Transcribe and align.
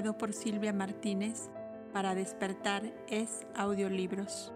por 0.00 0.32
Silvia 0.32 0.72
Martínez 0.72 1.50
para 1.92 2.14
despertar 2.14 2.82
es 3.08 3.46
audiolibros. 3.54 4.52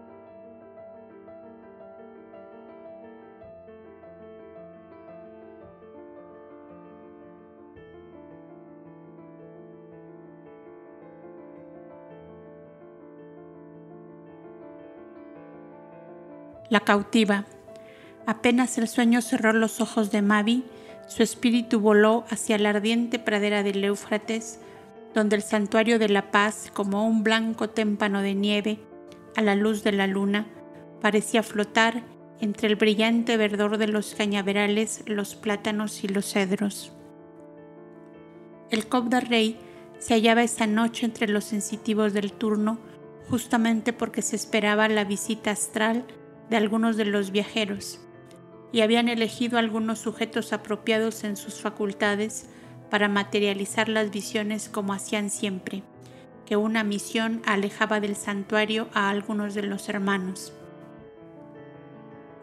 La 16.69 16.79
cautiva. 16.79 17.45
Apenas 18.25 18.79
el 18.79 18.87
sueño 18.87 19.21
cerró 19.21 19.53
los 19.53 19.79
ojos 19.79 20.09
de 20.11 20.23
Mavi, 20.23 20.65
su 21.07 21.21
espíritu 21.21 21.79
voló 21.79 22.25
hacia 22.29 22.57
la 22.57 22.69
ardiente 22.69 23.19
pradera 23.19 23.61
del 23.61 23.83
Éufrates, 23.83 24.59
donde 25.15 25.37
el 25.37 25.41
santuario 25.41 25.97
de 25.97 26.09
la 26.09 26.29
paz, 26.29 26.69
como 26.73 27.07
un 27.07 27.23
blanco 27.23 27.69
témpano 27.69 28.21
de 28.21 28.35
nieve, 28.35 28.79
a 29.37 29.41
la 29.41 29.55
luz 29.55 29.81
de 29.81 29.93
la 29.93 30.07
luna, 30.07 30.45
parecía 31.01 31.41
flotar 31.41 32.03
entre 32.41 32.67
el 32.67 32.75
brillante 32.75 33.37
verdor 33.37 33.77
de 33.77 33.87
los 33.87 34.13
cañaverales, 34.13 35.03
los 35.07 35.35
plátanos 35.35 36.03
y 36.03 36.09
los 36.09 36.25
cedros. 36.25 36.91
El 38.69 38.87
Cobda 38.87 39.21
Rey 39.21 39.57
se 39.99 40.15
hallaba 40.15 40.43
esa 40.43 40.67
noche 40.67 41.05
entre 41.05 41.29
los 41.29 41.45
sensitivos 41.45 42.11
del 42.11 42.33
turno, 42.33 42.77
justamente 43.29 43.93
porque 43.93 44.21
se 44.21 44.35
esperaba 44.35 44.89
la 44.89 45.05
visita 45.05 45.51
astral 45.51 46.05
de 46.49 46.57
algunos 46.57 46.97
de 46.97 47.05
los 47.05 47.31
viajeros, 47.31 48.01
y 48.73 48.81
habían 48.81 49.07
elegido 49.07 49.57
algunos 49.57 49.99
sujetos 49.99 50.51
apropiados 50.51 51.23
en 51.23 51.37
sus 51.37 51.61
facultades 51.61 52.49
para 52.89 53.07
materializar 53.07 53.89
las 53.89 54.11
visiones 54.11 54.69
como 54.69 54.93
hacían 54.93 55.29
siempre, 55.29 55.83
que 56.45 56.55
una 56.55 56.83
misión 56.83 57.41
alejaba 57.45 57.99
del 57.99 58.15
santuario 58.15 58.87
a 58.93 59.09
algunos 59.09 59.53
de 59.55 59.63
los 59.63 59.89
hermanos. 59.89 60.53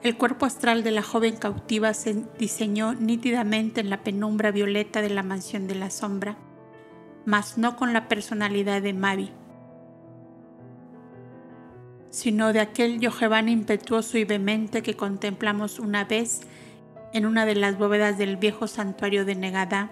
El 0.03 0.17
cuerpo 0.17 0.47
astral 0.47 0.83
de 0.83 0.91
la 0.91 1.03
joven 1.03 1.37
cautiva 1.37 1.95
se 1.95 2.25
diseñó 2.37 2.95
nítidamente 2.95 3.81
en 3.81 3.89
la 3.89 4.03
penumbra 4.03 4.51
violeta 4.51 5.01
de 5.01 5.11
la 5.11 5.23
mansión 5.23 5.69
de 5.69 5.77
la 5.77 5.91
sombra, 5.91 6.37
mas 7.25 7.57
no 7.57 7.77
con 7.77 7.93
la 7.93 8.09
personalidad 8.09 8.83
de 8.83 8.95
Mavi, 8.95 9.31
sino 12.11 12.53
de 12.53 12.59
aquel 12.59 12.99
Yojevan 12.99 13.49
impetuoso 13.49 14.19
y 14.19 14.25
vehemente 14.25 14.83
que 14.83 14.97
contemplamos 14.97 15.79
una 15.79 16.05
vez 16.05 16.41
en 17.13 17.25
una 17.25 17.47
de 17.47 17.55
las 17.55 17.79
bóvedas 17.79 18.19
del 18.19 18.37
viejo 18.37 18.67
santuario 18.67 19.25
de 19.25 19.37
Negadá, 19.37 19.91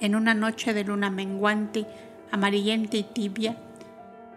en 0.00 0.14
una 0.14 0.34
noche 0.34 0.74
de 0.74 0.84
luna 0.84 1.10
menguante, 1.10 1.86
amarillenta 2.30 2.96
y 2.96 3.02
tibia, 3.02 3.56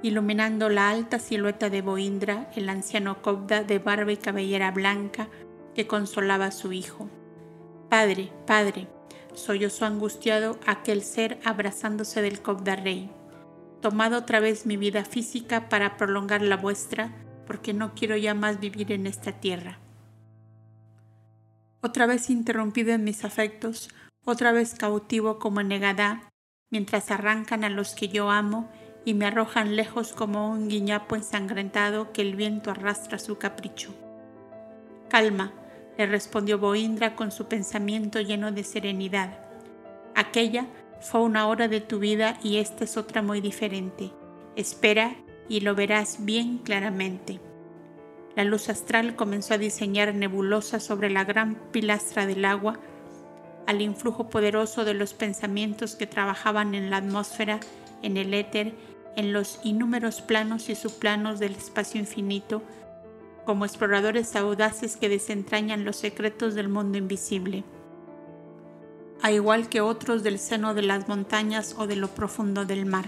iluminando 0.03 0.69
la 0.69 0.89
alta 0.89 1.19
silueta 1.19 1.69
de 1.69 1.81
Boindra, 1.81 2.49
el 2.55 2.69
anciano 2.69 3.21
Cobda 3.21 3.63
de 3.63 3.79
barba 3.79 4.11
y 4.11 4.17
cabellera 4.17 4.71
blanca 4.71 5.27
que 5.75 5.87
consolaba 5.87 6.45
a 6.45 6.51
su 6.51 6.73
hijo. 6.73 7.09
Padre, 7.89 8.31
padre, 8.47 8.87
sollozó 9.33 9.85
angustiado 9.85 10.59
aquel 10.65 11.03
ser 11.03 11.39
abrazándose 11.43 12.21
del 12.21 12.41
Cobda 12.41 12.75
rey 12.75 13.09
tomado 13.81 14.19
otra 14.19 14.39
vez 14.39 14.65
mi 14.65 14.77
vida 14.77 15.03
física 15.03 15.67
para 15.67 15.97
prolongar 15.97 16.41
la 16.41 16.55
vuestra, 16.55 17.11
porque 17.47 17.73
no 17.73 17.93
quiero 17.93 18.15
ya 18.15 18.33
más 18.33 18.59
vivir 18.59 18.91
en 18.91 19.07
esta 19.07 19.33
tierra. 19.33 19.79
Otra 21.81 22.05
vez 22.05 22.29
interrumpido 22.29 22.93
en 22.93 23.03
mis 23.03 23.25
afectos, 23.25 23.89
otra 24.25 24.51
vez 24.51 24.75
cautivo 24.75 25.39
como 25.39 25.63
negada, 25.63 26.31
mientras 26.69 27.11
arrancan 27.11 27.63
a 27.63 27.69
los 27.69 27.95
que 27.95 28.07
yo 28.07 28.29
amo 28.29 28.69
y 29.03 29.13
me 29.13 29.25
arrojan 29.25 29.75
lejos 29.75 30.13
como 30.13 30.49
un 30.49 30.69
guiñapo 30.69 31.15
ensangrentado 31.15 32.11
que 32.11 32.21
el 32.21 32.35
viento 32.35 32.71
arrastra 32.71 33.17
a 33.17 33.19
su 33.19 33.37
capricho. 33.37 33.93
Calma, 35.09 35.51
le 35.97 36.05
respondió 36.05 36.59
Boindra 36.59 37.15
con 37.15 37.31
su 37.31 37.47
pensamiento 37.47 38.21
lleno 38.21 38.51
de 38.51 38.63
serenidad. 38.63 39.37
Aquella 40.15 40.67
fue 41.01 41.21
una 41.21 41.47
hora 41.47 41.67
de 41.67 41.81
tu 41.81 41.99
vida 41.99 42.39
y 42.43 42.57
esta 42.57 42.83
es 42.83 42.97
otra 42.97 43.21
muy 43.21 43.41
diferente. 43.41 44.11
Espera 44.55 45.15
y 45.49 45.61
lo 45.61 45.75
verás 45.75 46.23
bien 46.23 46.59
claramente. 46.59 47.39
La 48.35 48.43
luz 48.43 48.69
astral 48.69 49.15
comenzó 49.15 49.55
a 49.55 49.57
diseñar 49.57 50.13
nebulosas 50.13 50.83
sobre 50.83 51.09
la 51.09 51.25
gran 51.25 51.55
pilastra 51.71 52.25
del 52.25 52.45
agua, 52.45 52.79
al 53.71 53.81
influjo 53.81 54.29
poderoso 54.29 54.83
de 54.83 54.93
los 54.93 55.13
pensamientos 55.13 55.95
que 55.95 56.05
trabajaban 56.05 56.75
en 56.75 56.89
la 56.89 56.97
atmósfera, 56.97 57.61
en 58.01 58.17
el 58.17 58.33
éter, 58.33 58.73
en 59.15 59.31
los 59.31 59.61
innúmeros 59.63 60.21
planos 60.21 60.69
y 60.69 60.75
subplanos 60.75 61.39
del 61.39 61.53
espacio 61.53 61.99
infinito, 61.99 62.61
como 63.45 63.63
exploradores 63.63 64.35
audaces 64.35 64.97
que 64.97 65.07
desentrañan 65.07 65.85
los 65.85 65.95
secretos 65.95 66.53
del 66.53 66.67
mundo 66.67 66.97
invisible 66.97 67.63
a 69.21 69.31
igual 69.31 69.69
que 69.69 69.81
otros 69.81 70.23
del 70.23 70.39
seno 70.39 70.73
de 70.73 70.81
las 70.81 71.07
montañas 71.07 71.75
o 71.77 71.87
de 71.87 71.95
lo 71.95 72.07
profundo 72.09 72.65
del 72.65 72.85
mar. 72.85 73.05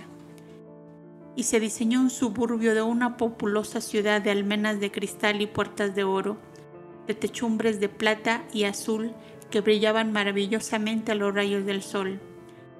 Y 1.35 1.43
se 1.43 1.59
diseñó 1.59 1.99
un 1.99 2.11
suburbio 2.11 2.75
de 2.75 2.83
una 2.83 3.17
populosa 3.17 3.81
ciudad 3.81 4.21
de 4.21 4.29
almenas 4.29 4.79
de 4.79 4.91
cristal 4.91 5.41
y 5.41 5.47
puertas 5.47 5.95
de 5.95 6.03
oro, 6.03 6.37
de 7.07 7.15
techumbres 7.15 7.79
de 7.79 7.89
plata 7.89 8.43
y 8.53 8.65
azul 8.65 9.13
que 9.53 9.61
brillaban 9.61 10.11
maravillosamente 10.11 11.11
a 11.11 11.15
los 11.15 11.31
rayos 11.31 11.63
del 11.63 11.83
sol. 11.83 12.19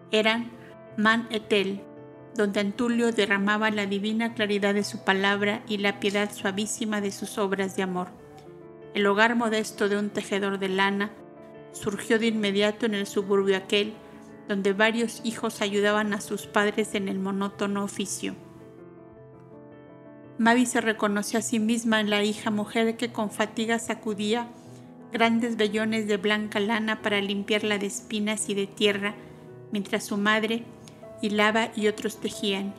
Eran 0.10 0.50
Man 0.98 1.28
Etel, 1.30 1.84
donde 2.34 2.62
Antulio 2.62 3.12
derramaba 3.12 3.70
la 3.70 3.86
divina 3.86 4.34
claridad 4.34 4.74
de 4.74 4.84
su 4.84 5.04
palabra 5.04 5.62
y 5.68 5.78
la 5.78 6.00
piedad 6.00 6.34
suavísima 6.34 7.00
de 7.00 7.12
sus 7.12 7.38
obras 7.38 7.76
de 7.76 7.84
amor. 7.84 8.08
El 8.96 9.06
hogar 9.06 9.36
modesto 9.36 9.88
de 9.88 10.00
un 10.00 10.10
tejedor 10.10 10.58
de 10.58 10.70
lana, 10.70 11.12
surgió 11.74 12.18
de 12.18 12.26
inmediato 12.26 12.88
en 12.88 12.96
el 12.96 13.06
suburbio 13.06 13.56
aquel, 13.56 13.94
donde 14.48 14.74
varios 14.74 15.22
hijos 15.24 15.62
ayudaban 15.62 16.12
a 16.12 16.22
sus 16.22 16.48
padres 16.48 16.96
en 16.96 17.08
el 17.08 17.20
monótono 17.20 17.84
oficio. 17.84 18.34
Mavi 20.40 20.66
se 20.66 20.82
reconoció 20.82 21.38
a 21.38 21.44
sí 21.44 21.60
misma 21.60 22.00
en 22.00 22.10
la 22.10 22.24
hija 22.24 22.50
mujer 22.50 22.98
que 22.98 23.12
con 23.12 23.30
fatiga 23.30 23.78
sacudía 23.78 24.50
grandes 25.14 25.56
vellones 25.56 26.08
de 26.08 26.18
blanca 26.18 26.60
lana 26.60 27.02
para 27.02 27.22
limpiarla 27.22 27.78
de 27.78 27.86
espinas 27.86 28.50
y 28.50 28.56
de 28.56 28.68
tierra, 28.68 29.16
mientras 29.72 30.04
su 30.04 30.18
madre 30.18 30.66
hilaba 31.22 31.70
y 31.76 31.88
otros 31.88 32.20
tejían. 32.20 32.74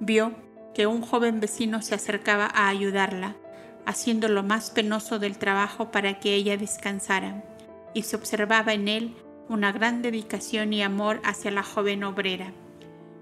Vio 0.00 0.32
que 0.74 0.86
un 0.86 1.02
joven 1.02 1.40
vecino 1.40 1.82
se 1.82 1.94
acercaba 1.94 2.46
a 2.46 2.68
ayudarla, 2.68 3.36
haciendo 3.84 4.28
lo 4.28 4.42
más 4.42 4.70
penoso 4.70 5.18
del 5.18 5.36
trabajo 5.36 5.90
para 5.90 6.18
que 6.20 6.34
ella 6.34 6.56
descansara 6.56 7.44
y 7.92 8.02
se 8.02 8.16
observaba 8.16 8.72
en 8.72 8.88
él 8.88 9.14
una 9.48 9.72
gran 9.72 10.00
dedicación 10.00 10.72
y 10.72 10.82
amor 10.82 11.20
hacia 11.24 11.50
la 11.50 11.62
joven 11.62 12.04
obrera. 12.04 12.52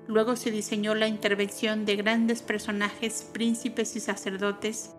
Luego 0.07 0.37
se 0.37 0.51
diseñó 0.51 0.95
la 0.95 1.09
intervención 1.09 1.85
de 1.85 1.97
grandes 1.97 2.43
personajes, 2.43 3.29
príncipes 3.33 3.97
y 3.97 4.01
sacerdotes, 4.01 4.95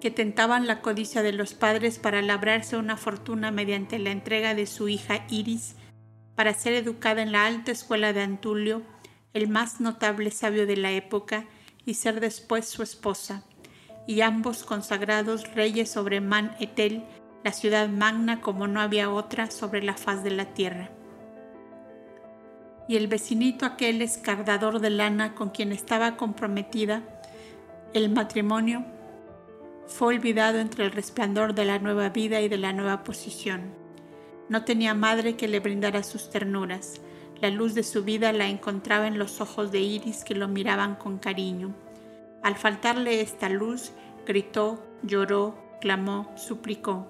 que 0.00 0.10
tentaban 0.10 0.66
la 0.66 0.80
codicia 0.80 1.22
de 1.22 1.32
los 1.32 1.54
padres 1.54 1.98
para 1.98 2.22
labrarse 2.22 2.76
una 2.76 2.96
fortuna 2.96 3.50
mediante 3.50 3.98
la 3.98 4.10
entrega 4.10 4.54
de 4.54 4.66
su 4.66 4.88
hija 4.88 5.24
Iris 5.28 5.76
para 6.34 6.54
ser 6.54 6.72
educada 6.72 7.22
en 7.22 7.32
la 7.32 7.46
alta 7.46 7.70
escuela 7.70 8.12
de 8.12 8.22
Antulio, 8.22 8.82
el 9.34 9.48
más 9.48 9.80
notable 9.80 10.30
sabio 10.30 10.66
de 10.66 10.76
la 10.76 10.90
época, 10.90 11.44
y 11.84 11.94
ser 11.94 12.20
después 12.20 12.66
su 12.66 12.82
esposa, 12.82 13.44
y 14.06 14.22
ambos 14.22 14.64
consagrados 14.64 15.54
reyes 15.54 15.90
sobre 15.90 16.20
Man 16.20 16.56
Etel 16.60 17.04
la 17.44 17.52
ciudad 17.52 17.88
magna 17.88 18.40
como 18.40 18.66
no 18.66 18.80
había 18.80 19.10
otra 19.10 19.50
sobre 19.50 19.82
la 19.82 19.94
faz 19.94 20.22
de 20.22 20.30
la 20.30 20.46
tierra. 20.54 20.90
Y 22.88 22.96
el 22.96 23.06
vecinito 23.06 23.66
aquel 23.66 24.02
escardador 24.02 24.80
de 24.80 24.90
lana 24.90 25.34
con 25.34 25.50
quien 25.50 25.72
estaba 25.72 26.16
comprometida 26.16 27.02
el 27.94 28.10
matrimonio 28.10 28.84
fue 29.90 30.14
olvidado 30.14 30.58
entre 30.60 30.84
el 30.84 30.92
resplandor 30.92 31.54
de 31.54 31.64
la 31.64 31.78
nueva 31.78 32.08
vida 32.08 32.40
y 32.40 32.48
de 32.48 32.56
la 32.56 32.72
nueva 32.72 33.04
posición. 33.04 33.74
No 34.48 34.64
tenía 34.64 34.94
madre 34.94 35.36
que 35.36 35.48
le 35.48 35.60
brindara 35.60 36.02
sus 36.02 36.30
ternuras. 36.30 37.00
La 37.40 37.50
luz 37.50 37.74
de 37.74 37.82
su 37.82 38.04
vida 38.04 38.32
la 38.32 38.48
encontraba 38.48 39.06
en 39.06 39.18
los 39.18 39.40
ojos 39.40 39.72
de 39.72 39.80
Iris 39.80 40.24
que 40.24 40.34
lo 40.34 40.48
miraban 40.48 40.94
con 40.94 41.18
cariño. 41.18 41.74
Al 42.42 42.56
faltarle 42.56 43.20
esta 43.20 43.48
luz, 43.48 43.92
gritó, 44.26 44.82
lloró, 45.02 45.58
clamó, 45.80 46.32
suplicó. 46.36 47.06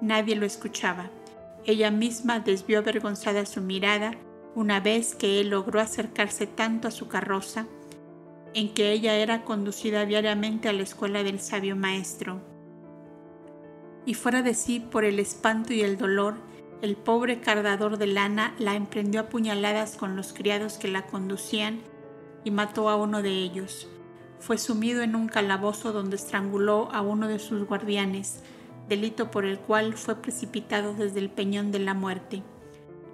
Nadie 0.00 0.36
lo 0.36 0.46
escuchaba. 0.46 1.10
Ella 1.66 1.90
misma 1.90 2.40
desvió 2.40 2.78
avergonzada 2.78 3.44
su 3.44 3.60
mirada 3.60 4.12
una 4.54 4.80
vez 4.80 5.14
que 5.14 5.40
él 5.40 5.50
logró 5.50 5.80
acercarse 5.80 6.46
tanto 6.46 6.88
a 6.88 6.90
su 6.90 7.08
carroza, 7.08 7.66
en 8.54 8.74
que 8.74 8.92
ella 8.92 9.14
era 9.16 9.44
conducida 9.44 10.06
diariamente 10.06 10.68
a 10.68 10.72
la 10.72 10.82
escuela 10.82 11.22
del 11.22 11.40
sabio 11.40 11.76
maestro. 11.76 12.40
Y 14.06 14.14
fuera 14.14 14.42
de 14.42 14.54
sí 14.54 14.80
por 14.80 15.04
el 15.04 15.18
espanto 15.18 15.72
y 15.72 15.82
el 15.82 15.96
dolor, 15.98 16.36
El 16.82 16.96
pobre 16.96 17.40
cardador 17.40 17.98
de 17.98 18.06
lana 18.06 18.54
la 18.58 18.74
emprendió 18.74 19.20
a 19.20 19.28
puñaladas 19.28 19.96
con 19.96 20.16
los 20.16 20.32
criados 20.32 20.78
que 20.78 20.88
la 20.88 21.02
conducían 21.02 21.80
y 22.42 22.50
mató 22.50 22.88
a 22.88 22.96
uno 22.96 23.20
de 23.20 23.32
ellos. 23.32 23.86
Fue 24.38 24.56
sumido 24.56 25.02
en 25.02 25.14
un 25.14 25.28
calabozo 25.28 25.92
donde 25.92 26.16
estranguló 26.16 26.88
a 26.92 27.02
uno 27.02 27.28
de 27.28 27.38
sus 27.38 27.66
guardianes, 27.66 28.42
delito 28.88 29.30
por 29.30 29.44
el 29.44 29.58
cual 29.58 29.92
fue 29.92 30.22
precipitado 30.22 30.94
desde 30.94 31.18
el 31.18 31.28
peñón 31.28 31.70
de 31.70 31.80
la 31.80 31.92
muerte. 31.92 32.42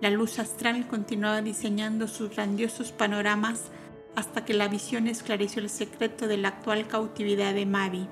La 0.00 0.10
luz 0.10 0.38
astral 0.38 0.86
continuaba 0.86 1.42
diseñando 1.42 2.06
sus 2.06 2.30
grandiosos 2.30 2.92
panoramas 2.92 3.72
hasta 4.16 4.44
que 4.44 4.54
la 4.54 4.66
visión 4.66 5.06
esclareció 5.06 5.62
el 5.62 5.68
secreto 5.68 6.26
de 6.26 6.38
la 6.38 6.48
actual 6.48 6.88
cautividad 6.88 7.54
de 7.54 7.66
Mavi. 7.66 8.08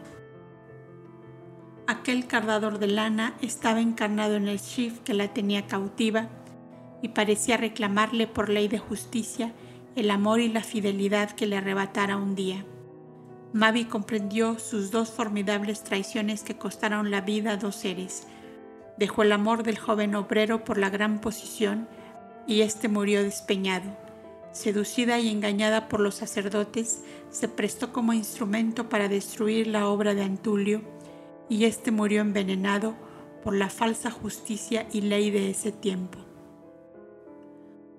Aquel 1.87 2.27
cardador 2.27 2.79
de 2.79 2.87
lana 2.87 3.35
estaba 3.41 3.81
encarnado 3.81 4.37
en 4.37 4.47
el 4.47 4.59
Shiv 4.59 5.03
que 5.03 5.15
la 5.15 5.33
tenía 5.33 5.67
cautiva 5.67 6.29
y 7.03 7.09
parecía 7.09 7.57
reclamarle 7.57 8.27
por 8.27 8.49
ley 8.49 8.69
de 8.69 8.79
justicia 8.79 9.53
el 9.97 10.11
amor 10.11 10.41
y 10.41 10.49
la 10.49 10.63
fidelidad 10.63 11.31
que 11.31 11.47
le 11.47 11.57
arrebatara 11.57 12.17
un 12.17 12.35
día. 12.35 12.65
Mavi 13.53 13.85
comprendió 13.85 14.59
sus 14.59 14.91
dos 14.91 15.11
formidables 15.11 15.85
traiciones 15.85 16.43
que 16.43 16.59
costaron 16.59 17.11
la 17.11 17.21
vida 17.21 17.53
a 17.53 17.57
dos 17.57 17.77
seres. 17.77 18.27
Dejó 18.99 19.23
el 19.23 19.33
amor 19.33 19.63
del 19.63 19.79
joven 19.79 20.15
obrero 20.17 20.65
por 20.65 20.77
la 20.77 20.91
gran 20.91 21.21
posición 21.21 21.89
y 22.47 22.63
éste 22.63 22.89
murió 22.89 23.23
despeñado. 23.23 24.04
Seducida 24.55 25.19
y 25.19 25.31
engañada 25.31 25.89
por 25.89 25.99
los 25.99 26.15
sacerdotes, 26.15 27.03
se 27.31 27.49
prestó 27.49 27.93
como 27.93 28.13
instrumento 28.13 28.89
para 28.89 29.09
destruir 29.09 29.67
la 29.67 29.89
obra 29.89 30.15
de 30.15 30.23
Antulio 30.23 30.83
y 31.49 31.65
éste 31.65 31.91
murió 31.91 32.21
envenenado 32.21 32.95
por 33.43 33.57
la 33.57 33.69
falsa 33.69 34.13
justicia 34.13 34.87
y 34.93 35.01
ley 35.01 35.33
de 35.33 35.51
ese 35.51 35.73
tiempo. 35.73 36.21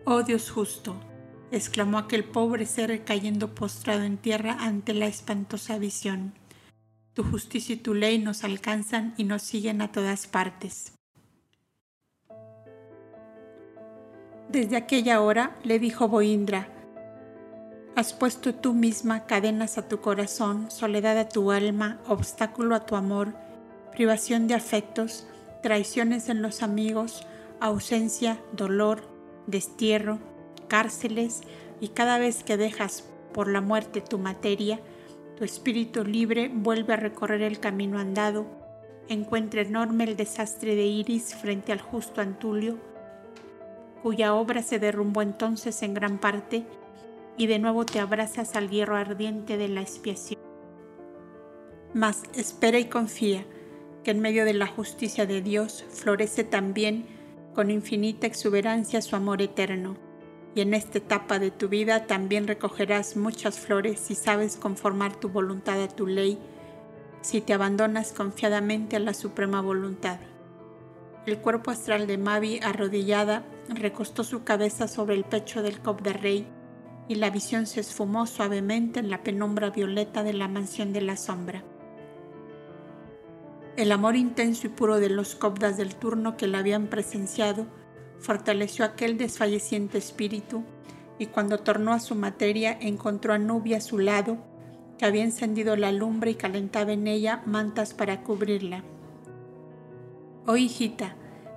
Oh 0.06 0.24
Dios 0.24 0.50
justo, 0.50 0.96
exclamó 1.52 1.98
aquel 1.98 2.24
pobre 2.24 2.66
ser 2.66 3.04
cayendo 3.04 3.54
postrado 3.54 4.04
en 4.04 4.18
tierra 4.18 4.56
ante 4.58 4.94
la 4.94 5.08
espantosa 5.08 5.78
visión. 5.78 6.36
Tu 7.14 7.24
justicia 7.24 7.76
y 7.76 7.80
tu 7.80 7.94
ley 7.94 8.18
nos 8.18 8.46
alcanzan 8.46 9.14
y 9.18 9.26
nos 9.26 9.42
siguen 9.42 9.82
a 9.82 9.92
todas 9.92 10.26
partes. 10.26 10.95
Desde 14.50 14.78
aquella 14.78 15.22
hora 15.22 15.56
le 15.64 15.80
dijo 15.80 16.08
Boindra, 16.08 16.68
Has 17.96 18.14
puesto 18.14 18.54
tú 18.54 18.74
misma 18.74 19.26
cadenas 19.26 19.78
a 19.78 19.88
tu 19.88 20.02
corazón, 20.02 20.70
soledad 20.70 21.18
a 21.18 21.30
tu 21.30 21.52
alma, 21.52 22.00
obstáculo 22.08 22.76
a 22.76 22.86
tu 22.86 22.96
amor, 22.96 23.34
privación 23.94 24.48
de 24.48 24.54
afectos, 24.54 25.26
traiciones 25.64 26.30
en 26.30 26.42
los 26.42 26.62
amigos, 26.62 27.26
ausencia, 27.60 28.38
dolor, 28.52 29.10
destierro, 29.48 30.20
cárceles, 30.68 31.42
y 31.80 31.90
cada 31.90 32.20
vez 32.20 32.44
que 32.44 32.58
dejas 32.58 33.06
por 33.34 33.48
la 33.48 33.62
muerte 33.62 34.02
tu 34.02 34.20
materia, 34.20 34.80
tu 35.38 35.44
espíritu 35.44 36.04
libre 36.04 36.52
vuelve 36.54 36.94
a 36.94 36.98
recorrer 36.98 37.42
el 37.42 37.60
camino 37.60 37.98
andado, 37.98 38.46
encuentra 39.10 39.62
enorme 39.62 40.04
el 40.04 40.18
desastre 40.18 40.76
de 40.76 40.86
Iris 40.86 41.34
frente 41.34 41.72
al 41.72 41.82
justo 41.82 42.22
Antulio, 42.22 42.78
cuya 44.06 44.36
obra 44.36 44.62
se 44.62 44.78
derrumbó 44.78 45.24
entonces 45.24 45.82
en 45.82 45.96
gran 45.96 46.20
parte, 46.20 46.64
y 47.38 47.48
de 47.48 47.58
nuevo 47.58 47.88
te 47.88 48.00
abrazas 48.00 48.56
al 48.56 48.70
hierro 48.70 48.98
ardiente 48.98 49.58
de 49.58 49.68
la 49.68 49.82
expiación. 49.82 50.40
Mas 51.96 52.22
espera 52.36 52.78
y 52.78 52.86
confía 52.86 53.48
que 54.04 54.12
en 54.12 54.20
medio 54.20 54.46
de 54.46 54.54
la 54.54 54.68
justicia 54.68 55.26
de 55.26 55.42
Dios 55.42 55.86
florece 55.90 56.44
también 56.44 57.08
con 57.56 57.72
infinita 57.72 58.28
exuberancia 58.28 59.02
su 59.02 59.16
amor 59.16 59.42
eterno. 59.42 59.98
Y 60.54 60.62
en 60.62 60.76
esta 60.76 61.00
etapa 61.00 61.40
de 61.40 61.50
tu 61.50 61.68
vida 61.68 62.06
también 62.06 62.46
recogerás 62.46 63.18
muchas 63.18 63.58
flores 63.58 64.00
si 64.00 64.14
sabes 64.14 64.56
conformar 64.56 65.16
tu 65.16 65.30
voluntad 65.30 65.82
a 65.82 65.88
tu 65.88 66.06
ley, 66.06 66.38
si 67.22 67.42
te 67.42 67.54
abandonas 67.54 68.14
confiadamente 68.14 68.98
a 68.98 69.00
la 69.00 69.16
suprema 69.16 69.62
voluntad. 69.62 70.20
El 71.26 71.40
cuerpo 71.40 71.72
astral 71.72 72.06
de 72.06 72.20
Mavi, 72.20 72.60
arrodillada, 72.62 73.44
recostó 73.70 74.24
su 74.24 74.44
cabeza 74.44 74.88
sobre 74.88 75.16
el 75.16 75.24
pecho 75.24 75.64
del 75.64 75.80
Cop 75.80 76.02
de 76.02 76.14
Rey 76.14 76.48
y 77.08 77.16
la 77.16 77.30
visión 77.30 77.66
se 77.66 77.80
esfumó 77.80 78.28
suavemente 78.28 79.00
en 79.00 79.10
la 79.10 79.24
penumbra 79.24 79.70
violeta 79.70 80.24
de 80.24 80.34
la 80.34 80.48
mansión 80.48 80.94
de 80.94 81.02
la 81.02 81.18
sombra. 81.18 81.64
El 83.76 83.92
amor 83.92 84.16
intenso 84.16 84.68
y 84.68 84.70
puro 84.70 85.00
de 85.00 85.10
los 85.10 85.36
cobdas 85.36 85.78
del 85.78 85.96
turno 85.96 86.38
que 86.38 86.48
la 86.48 86.60
habían 86.60 86.88
presenciado 86.88 87.68
fortaleció 88.20 88.86
aquel 88.86 89.18
desfalleciente 89.18 89.98
espíritu 89.98 90.64
y 91.20 91.28
cuando 91.28 91.60
tornó 91.60 91.94
a 91.94 92.00
su 92.00 92.16
materia 92.16 92.78
encontró 92.80 93.34
a 93.34 93.38
Nubia 93.38 93.78
a 93.78 93.82
su 93.82 94.00
lado, 94.00 94.38
que 94.98 95.06
había 95.06 95.24
encendido 95.24 95.76
la 95.76 95.92
lumbre 95.92 96.32
y 96.32 96.36
calentaba 96.36 96.94
en 96.94 97.08
ella 97.08 97.42
mantas 97.46 97.94
para 97.94 98.24
cubrirla. 98.24 98.84
Oh 100.46 100.58
hijita, 100.58 101.16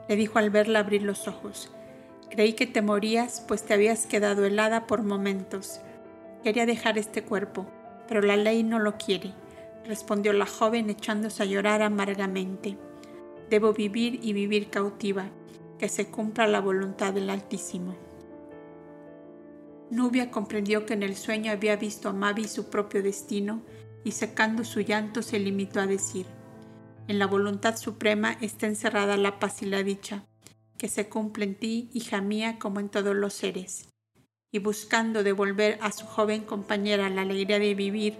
le 0.08 0.16
dijo 0.16 0.38
al 0.38 0.50
verla 0.50 0.80
abrir 0.80 1.02
los 1.02 1.28
ojos, 1.28 1.70
Creí 2.30 2.52
que 2.52 2.66
te 2.66 2.82
morías, 2.82 3.42
pues 3.48 3.64
te 3.64 3.74
habías 3.74 4.06
quedado 4.06 4.44
helada 4.44 4.86
por 4.86 5.02
momentos. 5.02 5.80
Quería 6.42 6.66
dejar 6.66 6.98
este 6.98 7.24
cuerpo, 7.24 7.66
pero 8.06 8.20
la 8.20 8.36
ley 8.36 8.62
no 8.62 8.78
lo 8.78 8.98
quiere, 8.98 9.32
respondió 9.86 10.32
la 10.32 10.46
joven 10.46 10.90
echándose 10.90 11.42
a 11.42 11.46
llorar 11.46 11.82
amargamente. 11.82 12.76
Debo 13.48 13.72
vivir 13.72 14.20
y 14.22 14.34
vivir 14.34 14.68
cautiva, 14.68 15.30
que 15.78 15.88
se 15.88 16.10
cumpla 16.10 16.46
la 16.46 16.60
voluntad 16.60 17.14
del 17.14 17.30
Altísimo. 17.30 17.96
Nubia 19.90 20.30
comprendió 20.30 20.84
que 20.84 20.92
en 20.94 21.02
el 21.02 21.16
sueño 21.16 21.50
había 21.50 21.76
visto 21.76 22.10
a 22.10 22.12
Mavi 22.12 22.46
su 22.46 22.68
propio 22.68 23.02
destino 23.02 23.62
y 24.04 24.12
secando 24.12 24.64
su 24.64 24.80
llanto 24.80 25.22
se 25.22 25.38
limitó 25.38 25.80
a 25.80 25.86
decir, 25.86 26.26
en 27.08 27.18
la 27.18 27.26
voluntad 27.26 27.76
suprema 27.76 28.36
está 28.42 28.66
encerrada 28.66 29.16
la 29.16 29.38
paz 29.38 29.62
y 29.62 29.66
la 29.66 29.82
dicha 29.82 30.27
que 30.78 30.88
se 30.88 31.08
cumple 31.08 31.44
en 31.44 31.54
ti, 31.56 31.90
hija 31.92 32.20
mía, 32.20 32.58
como 32.58 32.80
en 32.80 32.88
todos 32.88 33.14
los 33.14 33.34
seres. 33.34 33.88
Y 34.50 34.60
buscando 34.60 35.22
devolver 35.22 35.78
a 35.82 35.92
su 35.92 36.06
joven 36.06 36.42
compañera 36.42 37.10
la 37.10 37.22
alegría 37.22 37.58
de 37.58 37.74
vivir 37.74 38.18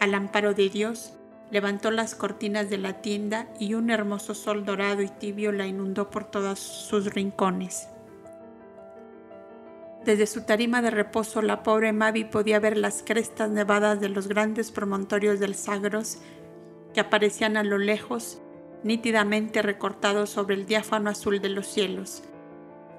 al 0.00 0.14
amparo 0.14 0.54
de 0.54 0.68
Dios, 0.70 1.12
levantó 1.50 1.90
las 1.90 2.14
cortinas 2.14 2.70
de 2.70 2.78
la 2.78 3.02
tienda 3.02 3.48
y 3.60 3.74
un 3.74 3.90
hermoso 3.90 4.34
sol 4.34 4.64
dorado 4.64 5.02
y 5.02 5.08
tibio 5.08 5.52
la 5.52 5.66
inundó 5.66 6.10
por 6.10 6.24
todos 6.24 6.58
sus 6.58 7.12
rincones. 7.12 7.88
Desde 10.04 10.26
su 10.26 10.42
tarima 10.42 10.80
de 10.80 10.90
reposo, 10.90 11.42
la 11.42 11.62
pobre 11.62 11.92
Mavi 11.92 12.24
podía 12.24 12.58
ver 12.58 12.78
las 12.78 13.02
crestas 13.02 13.50
nevadas 13.50 14.00
de 14.00 14.08
los 14.08 14.28
grandes 14.28 14.70
promontorios 14.70 15.38
del 15.38 15.54
Sagros 15.54 16.18
que 16.94 17.00
aparecían 17.00 17.58
a 17.58 17.62
lo 17.62 17.76
lejos 17.76 18.40
nítidamente 18.82 19.62
recortado 19.62 20.26
sobre 20.26 20.54
el 20.54 20.66
diáfano 20.66 21.10
azul 21.10 21.40
de 21.40 21.48
los 21.48 21.66
cielos. 21.66 22.22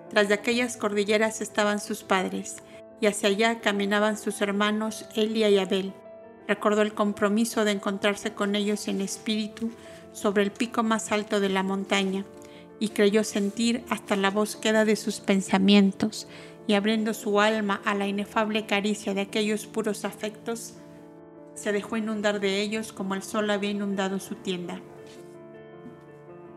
Tras 0.10 0.28
de 0.28 0.34
aquellas 0.34 0.78
cordilleras 0.78 1.42
estaban 1.42 1.80
sus 1.80 2.04
padres, 2.04 2.58
y 3.00 3.08
hacia 3.08 3.30
allá 3.30 3.60
caminaban 3.62 4.18
sus 4.18 4.42
hermanos 4.42 5.06
Elia 5.16 5.50
y 5.50 5.58
Abel. 5.58 5.94
Recordó 6.48 6.82
el 6.82 6.94
compromiso 6.94 7.66
de 7.66 7.72
encontrarse 7.72 8.34
con 8.34 8.56
ellos 8.56 8.88
en 8.88 9.02
espíritu 9.02 9.72
sobre 10.12 10.44
el 10.44 10.52
pico 10.52 10.84
más 10.84 11.12
alto 11.12 11.40
de 11.40 11.50
la 11.50 11.64
montaña, 11.64 12.26
y 12.80 12.90
creyó 12.90 13.24
sentir 13.24 13.84
hasta 13.90 14.16
la 14.16 14.32
búsqueda 14.32 14.86
de 14.86 14.96
sus 14.96 15.20
pensamientos, 15.20 16.28
y 16.68 16.74
abriendo 16.74 17.14
su 17.14 17.40
alma 17.40 17.82
a 17.86 17.96
la 17.96 18.08
inefable 18.08 18.66
caricia 18.66 19.14
de 19.14 19.22
aquellos 19.22 19.66
puros 19.66 20.06
afectos, 20.06 20.74
se 21.54 21.72
dejó 21.72 21.98
inundar 21.98 22.40
de 22.40 22.62
ellos 22.62 22.94
como 22.94 23.14
el 23.14 23.24
sol 23.24 23.50
había 23.50 23.72
inundado 23.72 24.20
su 24.20 24.36
tienda. 24.36 24.82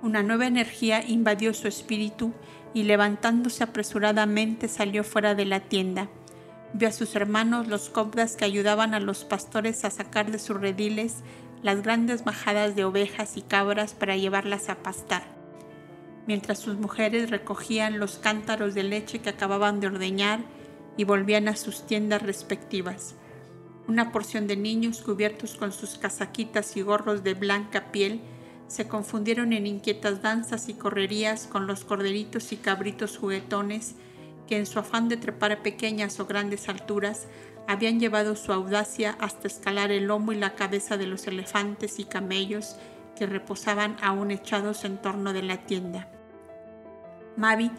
Una 0.04 0.22
nueva 0.22 0.46
energía 0.46 1.02
invadió 1.02 1.54
su 1.54 1.66
espíritu 1.66 2.34
y 2.74 2.82
levantándose 2.82 3.64
apresuradamente 3.64 4.68
salió 4.68 5.02
fuera 5.02 5.34
de 5.34 5.46
la 5.46 5.60
tienda. 5.60 6.10
Vio 6.74 6.88
a 6.88 6.92
sus 6.92 7.16
hermanos 7.16 7.68
los 7.68 7.88
cobdas 7.88 8.36
que 8.36 8.44
ayudaban 8.44 8.92
a 8.92 9.00
los 9.00 9.24
pastores 9.24 9.82
a 9.86 9.90
sacar 9.90 10.30
de 10.30 10.38
sus 10.38 10.60
rediles 10.60 11.22
las 11.62 11.82
grandes 11.82 12.26
majadas 12.26 12.76
de 12.76 12.84
ovejas 12.84 13.38
y 13.38 13.40
cabras 13.40 13.94
para 13.94 14.14
llevarlas 14.14 14.68
a 14.68 14.74
pastar, 14.74 15.22
mientras 16.26 16.58
sus 16.58 16.76
mujeres 16.76 17.30
recogían 17.30 17.98
los 17.98 18.18
cántaros 18.18 18.74
de 18.74 18.82
leche 18.82 19.20
que 19.20 19.30
acababan 19.30 19.80
de 19.80 19.86
ordeñar 19.86 20.40
y 20.98 21.04
volvían 21.04 21.48
a 21.48 21.56
sus 21.56 21.86
tiendas 21.86 22.20
respectivas. 22.20 23.14
Una 23.88 24.12
porción 24.12 24.48
de 24.48 24.58
niños 24.58 25.00
cubiertos 25.00 25.56
con 25.56 25.72
sus 25.72 25.96
casaquitas 25.96 26.76
y 26.76 26.82
gorros 26.82 27.24
de 27.24 27.32
blanca 27.32 27.90
piel 27.90 28.20
se 28.68 28.88
confundieron 28.88 29.52
en 29.52 29.66
inquietas 29.66 30.22
danzas 30.22 30.68
y 30.68 30.74
correrías 30.74 31.46
con 31.46 31.66
los 31.66 31.84
corderitos 31.84 32.52
y 32.52 32.56
cabritos 32.56 33.18
juguetones 33.18 33.94
que 34.46 34.58
en 34.58 34.66
su 34.66 34.78
afán 34.78 35.08
de 35.08 35.16
trepar 35.16 35.52
a 35.52 35.62
pequeñas 35.62 36.20
o 36.20 36.26
grandes 36.26 36.68
alturas 36.68 37.26
habían 37.66 37.98
llevado 37.98 38.36
su 38.36 38.52
audacia 38.52 39.16
hasta 39.20 39.46
escalar 39.46 39.90
el 39.90 40.04
lomo 40.06 40.32
y 40.32 40.36
la 40.36 40.54
cabeza 40.54 40.96
de 40.96 41.06
los 41.06 41.26
elefantes 41.26 41.98
y 41.98 42.04
camellos 42.04 42.76
que 43.16 43.26
reposaban 43.26 43.96
aún 44.02 44.30
echados 44.30 44.84
en 44.84 44.98
torno 44.98 45.32
de 45.32 45.42
la 45.42 45.58
tienda. 45.66 46.08
Mavi 47.36 47.70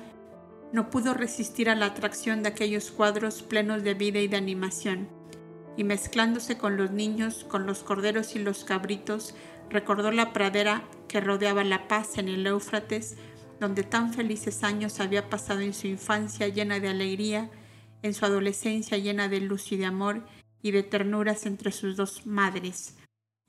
no 0.71 0.89
pudo 0.89 1.13
resistir 1.13 1.69
a 1.69 1.75
la 1.75 1.87
atracción 1.87 2.43
de 2.43 2.49
aquellos 2.49 2.91
cuadros 2.91 3.43
plenos 3.43 3.83
de 3.83 3.93
vida 3.93 4.19
y 4.19 4.27
de 4.27 4.37
animación, 4.37 5.07
y 5.77 5.83
mezclándose 5.83 6.57
con 6.57 6.77
los 6.77 6.91
niños, 6.91 7.45
con 7.45 7.65
los 7.65 7.83
corderos 7.83 8.35
y 8.35 8.39
los 8.39 8.63
cabritos, 8.63 9.35
recordó 9.69 10.11
la 10.11 10.33
pradera 10.33 10.83
que 11.07 11.21
rodeaba 11.21 11.63
La 11.63 11.87
Paz 11.87 12.17
en 12.17 12.27
el 12.27 12.45
Éufrates, 12.45 13.17
donde 13.59 13.83
tan 13.83 14.13
felices 14.13 14.63
años 14.63 14.99
había 14.99 15.29
pasado 15.29 15.61
en 15.61 15.73
su 15.73 15.87
infancia 15.87 16.47
llena 16.47 16.79
de 16.79 16.89
alegría, 16.89 17.49
en 18.01 18.13
su 18.13 18.25
adolescencia 18.25 18.97
llena 18.97 19.27
de 19.29 19.39
luz 19.41 19.71
y 19.71 19.77
de 19.77 19.85
amor 19.85 20.23
y 20.61 20.71
de 20.71 20.83
ternuras 20.83 21.45
entre 21.45 21.71
sus 21.71 21.95
dos 21.95 22.25
madres, 22.25 22.95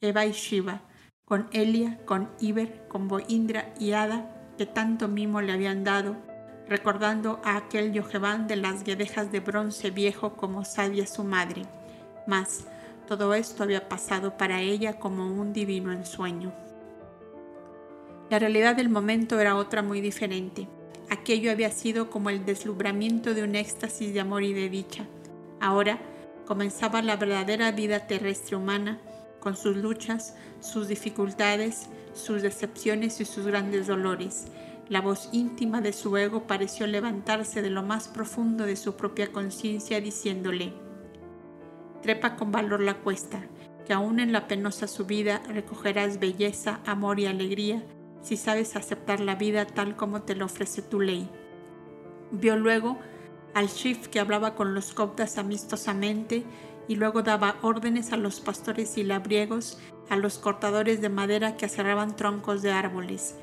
Eva 0.01 0.27
y 0.27 0.33
Shiva, 0.33 0.83
con 1.25 1.49
Elia, 1.53 1.99
con 2.05 2.31
Iber, 2.41 2.87
con 2.89 3.09
Boindra 3.09 3.75
y 3.81 3.93
Ada, 3.93 4.55
que 4.57 4.67
tanto 4.67 5.09
mimo 5.09 5.41
le 5.41 5.53
habían 5.53 5.83
dado, 5.83 6.17
recordando 6.69 7.41
a 7.45 7.57
aquel 7.57 7.93
Yojevan 7.93 8.47
de 8.47 8.57
las 8.57 8.85
guedejas 8.85 9.33
de 9.33 9.41
bronce 9.41 9.91
viejo 9.91 10.37
como 10.37 10.65
sabia 10.65 11.07
su 11.07 11.25
madre. 11.25 11.63
Mas 12.27 12.67
todo 13.07 13.35
esto 13.35 13.63
había 13.63 13.89
pasado 13.89 14.37
para 14.37 14.61
ella 14.61 14.99
como 14.99 15.27
un 15.27 15.53
divino 15.53 15.93
ensueño. 15.93 16.53
La 18.29 18.39
realidad 18.39 18.75
del 18.75 18.89
momento 18.89 19.39
era 19.39 19.57
otra 19.57 19.83
muy 19.83 20.01
diferente. 20.01 20.69
Aquello 21.09 21.53
había 21.53 21.71
sido 21.71 22.11
como 22.11 22.31
el 22.31 22.45
deslumbramiento 22.45 23.35
de 23.35 23.45
un 23.45 23.55
éxtasis 23.55 24.13
de 24.13 24.21
amor 24.21 24.43
y 24.43 24.53
de 24.53 24.69
dicha. 24.69 25.07
Ahora 25.61 26.01
comenzaba 26.45 27.03
la 27.03 27.17
verdadera 27.17 27.71
vida 27.71 28.09
terrestre 28.09 28.57
humana, 28.57 29.01
con 29.39 29.57
sus 29.57 29.77
luchas, 29.77 30.35
sus 30.59 30.89
dificultades, 30.89 31.87
sus 32.15 32.43
decepciones 32.43 33.21
y 33.21 33.25
sus 33.25 33.47
grandes 33.47 33.87
dolores. 33.87 34.47
La 34.89 35.01
voz 35.01 35.29
íntima 35.33 35.81
de 35.81 35.93
su 35.93 36.17
ego 36.17 36.49
pareció 36.49 36.89
levantarse 36.89 37.63
de 37.63 37.71
lo 37.71 37.85
más 37.85 38.09
profundo 38.09 38.67
de 38.67 38.75
su 38.75 38.97
propia 38.97 39.31
conciencia 39.31 40.01
diciéndole, 40.01 40.73
Trepa 42.03 42.37
con 42.37 42.53
valor 42.53 42.81
la 42.81 42.95
cuesta, 42.95 43.47
que 43.87 43.93
aún 43.93 44.21
en 44.21 44.33
la 44.33 44.49
penosa 44.49 44.87
subida 44.87 45.43
recogerás 45.49 46.19
belleza, 46.19 46.81
amor 46.87 47.21
y 47.21 47.27
alegría 47.27 47.83
si 48.21 48.37
sabes 48.37 48.75
aceptar 48.75 49.21
la 49.21 49.37
vida 49.37 49.67
tal 49.67 49.95
como 49.95 50.23
te 50.23 50.35
lo 50.35 50.47
ofrece 50.47 50.83
tu 50.83 51.01
ley. 51.01 51.31
Vio 52.33 52.57
luego 52.57 52.99
al 53.55 53.69
Shif 53.69 54.09
que 54.09 54.19
hablaba 54.19 54.57
con 54.57 54.75
los 54.75 54.93
coptas 54.93 55.39
amistosamente 55.39 56.45
y 56.89 56.97
luego 56.97 57.23
daba 57.23 57.57
órdenes 57.63 58.13
a 58.13 58.17
los 58.17 58.41
pastores 58.41 58.99
y 58.99 59.05
labriegos, 59.05 59.79
a 60.09 60.17
los 60.17 60.39
cortadores 60.39 61.01
de 61.01 61.09
madera 61.09 61.57
que 61.57 61.67
aserraban 61.67 62.17
troncos 62.17 62.63
de 62.63 62.73
árboles. 62.73 63.37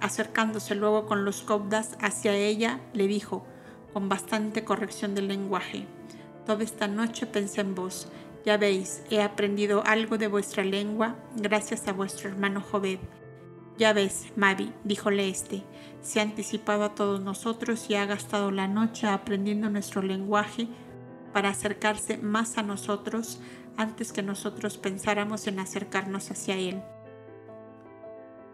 Acercándose 0.00 0.74
luego 0.74 1.06
con 1.06 1.24
los 1.24 1.42
coptas 1.42 1.96
hacia 2.00 2.34
ella, 2.34 2.80
le 2.92 3.06
dijo, 3.06 3.46
con 3.92 4.08
bastante 4.08 4.64
corrección 4.64 5.14
del 5.14 5.28
lenguaje, 5.28 5.86
Toda 6.50 6.64
esta 6.64 6.88
noche 6.88 7.26
pensé 7.26 7.60
en 7.60 7.76
vos. 7.76 8.08
Ya 8.44 8.56
veis, 8.56 9.04
he 9.08 9.22
aprendido 9.22 9.84
algo 9.86 10.18
de 10.18 10.26
vuestra 10.26 10.64
lengua 10.64 11.14
gracias 11.36 11.86
a 11.86 11.92
vuestro 11.92 12.28
hermano 12.28 12.60
Joved. 12.60 12.98
Ya 13.78 13.92
ves, 13.92 14.32
Mavi, 14.34 14.72
díjole 14.82 15.28
este, 15.28 15.62
se 16.02 16.18
ha 16.18 16.24
anticipado 16.24 16.82
a 16.82 16.96
todos 16.96 17.20
nosotros 17.20 17.88
y 17.88 17.94
ha 17.94 18.04
gastado 18.04 18.50
la 18.50 18.66
noche 18.66 19.06
aprendiendo 19.06 19.70
nuestro 19.70 20.02
lenguaje 20.02 20.66
para 21.32 21.50
acercarse 21.50 22.18
más 22.18 22.58
a 22.58 22.64
nosotros 22.64 23.38
antes 23.76 24.12
que 24.12 24.24
nosotros 24.24 24.76
pensáramos 24.76 25.46
en 25.46 25.60
acercarnos 25.60 26.32
hacia 26.32 26.56
Él. 26.56 26.82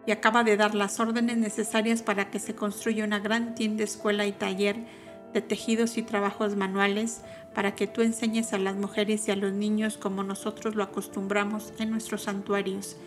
Y 0.05 0.11
acaba 0.11 0.43
de 0.43 0.55
dar 0.55 0.75
las 0.75 0.99
órdenes 0.99 1.37
necesarias 1.37 2.03
para 2.03 2.29
que 2.29 2.37
se 2.37 2.53
construya 2.53 3.05
una 3.05 3.17
gran 3.17 3.55
tienda, 3.55 3.83
escuela 3.83 4.27
y 4.27 4.33
taller 4.33 4.85
de 5.33 5.41
tejidos 5.41 5.97
y 5.97 6.03
trabajos 6.03 6.55
manuales 6.55 7.21
para 7.53 7.75
que 7.75 7.87
tú 7.87 8.01
enseñes 8.01 8.53
a 8.53 8.57
las 8.57 8.75
mujeres 8.75 9.27
y 9.27 9.31
a 9.31 9.35
los 9.35 9.53
niños 9.53 9.97
como 9.97 10.23
nosotros 10.23 10.75
lo 10.75 10.83
acostumbramos 10.83 11.73
en 11.79 11.91
nuestros 11.91 12.23
santuarios, 12.23 12.97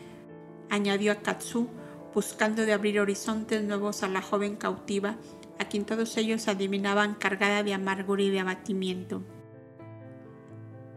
añadió 0.71 1.13
a 1.13 1.17
Katsu, 1.17 1.69
buscando 2.15 2.67
de 2.67 2.73
abrir 2.73 3.01
horizontes 3.01 3.63
nuevos 3.63 4.03
a 4.03 4.09
la 4.09 4.23
joven 4.23 4.57
cautiva, 4.57 5.17
a 5.59 5.67
quien 5.67 5.85
todos 5.85 6.17
ellos 6.17 6.49
adivinaban 6.49 7.15
cargada 7.15 7.63
de 7.63 7.75
amargura 7.75 8.23
y 8.23 8.31
de 8.31 8.41
abatimiento. 8.41 9.23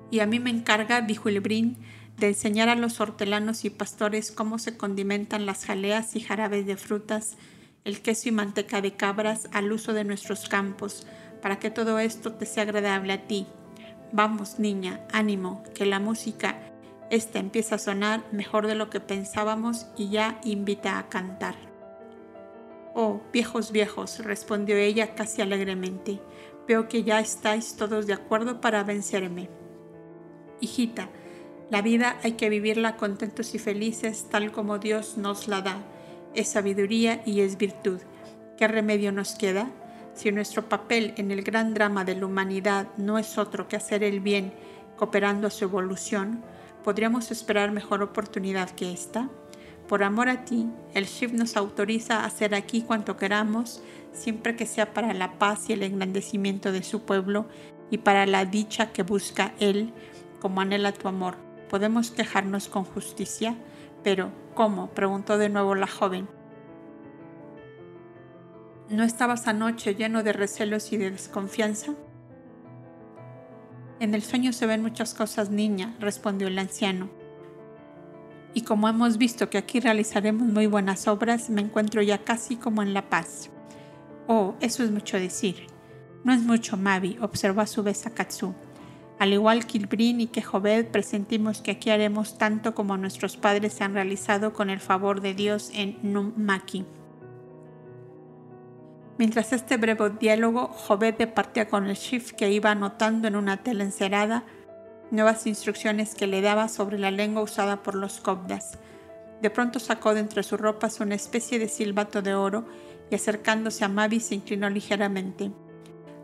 Y 0.10 0.20
a 0.20 0.25
mí 0.25 0.39
me 0.39 0.50
encarga, 0.50 1.01
dijo 1.01 1.30
el 1.30 1.42
Brin, 1.42 1.77
de 2.18 2.27
enseñar 2.27 2.70
a 2.70 2.75
los 2.75 3.00
hortelanos 3.00 3.65
y 3.65 3.70
pastores 3.70 4.32
cómo 4.32 4.60
se 4.60 4.77
condimentan 4.77 5.46
las 5.46 5.65
jaleas 5.65 6.15
y 6.15 6.22
jarabes 6.22 6.65
de 6.65 6.77
frutas, 6.77 7.38
el 7.86 8.02
queso 8.02 8.30
y 8.30 8.32
manteca 8.32 8.82
de 8.82 8.94
cabras 8.94 9.50
al 9.52 9.72
uso 9.72 9.94
de 9.94 10.04
nuestros 10.04 10.48
campos, 10.48 11.06
para 11.42 11.60
que 11.60 11.70
todo 11.70 12.00
esto 12.00 12.34
te 12.34 12.46
sea 12.46 12.63
agradable 12.63 13.13
a 13.13 13.28
ti. 13.28 13.48
Vamos, 14.12 14.60
niña, 14.60 15.06
ánimo, 15.12 15.63
que 15.75 15.86
la 15.86 16.00
música, 16.00 16.58
esta 17.10 17.40
empieza 17.40 17.75
a 17.75 17.80
sonar 17.80 18.24
mejor 18.32 18.68
de 18.68 18.75
lo 18.75 18.90
que 18.90 19.00
pensábamos 19.00 19.88
y 19.98 20.10
ya 20.10 20.40
invita 20.44 20.98
a 20.98 21.10
cantar. 21.10 21.56
Oh, 22.96 23.22
viejos 23.34 23.72
viejos, 23.72 24.20
respondió 24.20 24.78
ella 24.78 25.16
casi 25.16 25.42
alegremente, 25.42 26.22
veo 26.68 26.88
que 26.88 27.04
ya 27.04 27.20
estáis 27.20 27.75
todos 27.75 28.08
de 28.08 28.13
acuerdo 28.13 28.62
para 28.62 28.84
vencerme. 28.84 29.50
Hijita, 30.62 31.10
la 31.70 31.82
vida 31.82 32.18
hay 32.24 32.34
que 32.34 32.50
vivirla 32.50 32.98
contentos 32.98 33.56
y 33.56 33.60
felices 33.60 34.28
tal 34.30 34.52
como 34.52 34.78
Dios 34.78 35.18
nos 35.18 35.48
la 35.48 35.62
da. 35.62 35.93
Es 36.34 36.50
sabiduría 36.50 37.22
y 37.25 37.42
es 37.42 37.58
virtud. 37.58 38.00
¿Qué 38.58 38.68
remedio 38.68 39.12
nos 39.12 39.36
queda? 39.36 39.70
Si 40.16 40.32
nuestro 40.32 40.68
papel 40.68 41.13
en 41.18 41.32
el 41.32 41.44
gran 41.44 41.74
drama 41.74 42.06
de 42.06 42.16
la 42.16 42.25
humanidad 42.25 42.88
no 42.98 43.18
es 43.18 43.38
otro 43.38 43.68
que 43.68 43.75
hacer 43.75 44.04
el 44.04 44.20
bien 44.20 44.54
cooperando 44.96 45.48
a 45.48 45.52
su 45.52 45.66
evolución, 45.66 46.44
¿podríamos 46.84 47.32
esperar 47.32 47.72
mejor 47.72 48.02
oportunidad 48.02 48.70
que 48.72 48.92
esta? 48.92 49.30
Por 49.88 50.02
amor 50.02 50.30
a 50.30 50.46
ti, 50.46 50.68
el 50.94 51.06
Shiv 51.06 51.34
nos 51.34 51.58
autoriza 51.58 52.22
a 52.22 52.25
hacer 52.25 52.56
aquí 52.56 52.82
cuanto 52.82 53.18
queramos, 53.18 53.84
siempre 54.12 54.56
que 54.56 54.66
sea 54.66 54.94
para 54.94 55.13
la 55.13 55.38
paz 55.38 55.70
y 55.70 55.74
el 55.74 55.84
engrandecimiento 55.84 56.72
de 56.72 56.84
su 56.84 57.04
pueblo 57.04 57.48
y 57.92 58.00
para 58.00 58.25
la 58.25 58.46
dicha 58.46 58.92
que 58.92 59.04
busca 59.04 59.54
Él 59.60 59.94
como 60.40 60.62
anhela 60.62 60.94
tu 60.94 61.08
amor. 61.08 61.36
¿Podemos 61.70 62.12
quejarnos 62.12 62.70
con 62.70 62.86
justicia? 62.86 63.56
Pero, 64.04 64.32
¿cómo? 64.54 64.90
preguntó 64.92 65.38
de 65.38 65.50
nuevo 65.50 65.76
la 65.76 65.88
joven. 65.88 66.28
¿No 68.90 69.04
estabas 69.04 69.48
anoche 69.48 69.96
lleno 69.96 70.24
de 70.24 70.34
recelos 70.34 70.92
y 70.92 70.98
de 70.98 71.12
desconfianza? 71.12 71.94
En 74.00 74.14
el 74.14 74.22
sueño 74.22 74.52
se 74.52 74.66
ven 74.66 74.82
muchas 74.82 75.14
cosas, 75.14 75.50
niña, 75.50 75.96
respondió 76.00 76.48
el 76.48 76.60
anciano. 76.60 77.10
Y 78.54 78.62
como 78.62 78.88
hemos 78.88 79.18
visto 79.18 79.50
que 79.50 79.58
aquí 79.58 79.80
realizaremos 79.80 80.48
muy 80.48 80.68
buenas 80.68 81.08
obras, 81.08 81.50
me 81.50 81.62
encuentro 81.62 82.02
ya 82.02 82.20
casi 82.20 82.56
como 82.58 82.82
en 82.84 82.94
la 82.94 83.10
paz. 83.10 83.50
Oh, 84.28 84.56
eso 84.60 84.84
es 84.84 84.92
mucho 84.92 85.18
decir. 85.18 85.68
No 86.24 86.34
es 86.34 86.42
mucho, 86.42 86.78
Mavi, 86.78 87.18
observó 87.22 87.62
a 87.62 87.68
su 87.68 87.82
vez 87.82 88.06
a 88.06 88.12
Katsu. 88.12 88.54
Al 89.24 89.32
igual 89.32 89.65
que 89.65 89.77
Ilbrin 89.77 90.20
y 90.20 90.27
que 90.27 90.42
Joved, 90.42 90.88
presentimos 90.88 91.62
que 91.62 91.72
aquí 91.72 91.89
haremos 91.89 92.38
tanto 92.38 92.75
como 92.75 92.98
nuestros 92.98 93.38
padres 93.38 93.80
han 93.80 93.94
realizado 93.94 94.52
con 94.52 94.69
el 94.69 94.82
favor 94.82 95.21
de 95.21 95.34
Dios 95.34 95.71
en 95.74 95.98
Numaki. 96.02 96.86
Mientras 99.17 99.54
este 99.54 99.78
breve 99.78 100.10
diálogo, 100.19 100.67
Joved 100.67 101.13
departía 101.13 101.69
con 101.69 101.86
el 101.86 101.95
shift 101.95 102.32
que 102.32 102.52
iba 102.52 102.71
anotando 102.71 103.30
en 103.30 103.38
una 103.38 103.63
tela 103.63 103.86
encerada 103.86 104.43
nuevas 105.10 105.48
instrucciones 105.48 106.15
que 106.15 106.28
le 106.28 106.41
daba 106.41 106.67
sobre 106.67 107.00
la 107.00 107.10
lengua 107.10 107.43
usada 107.43 107.82
por 107.82 107.95
los 107.95 108.19
cobdas. 108.19 108.78
De 109.41 109.50
pronto 109.50 109.80
sacó 109.80 110.13
de 110.13 110.19
entre 110.19 110.43
sus 110.43 110.60
ropas 110.60 111.00
una 111.00 111.15
especie 111.15 111.60
de 111.60 111.69
silbato 111.69 112.21
de 112.21 112.36
oro 112.36 112.65
y 113.10 113.15
acercándose 113.15 113.86
a 113.86 113.88
Mavi 113.88 114.19
se 114.19 114.36
inclinó 114.36 114.69
ligeramente. 114.69 115.54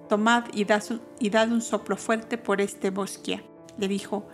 Tomad 0.10 0.46
y 0.54 0.66
dad, 0.66 1.52
un 1.52 1.62
soplo 1.62 1.96
fuerte 1.96 2.40
por 2.40 2.62
este 2.62 2.90
bosquia, 2.90 3.44
le 3.78 3.88
dijo, 3.88 4.28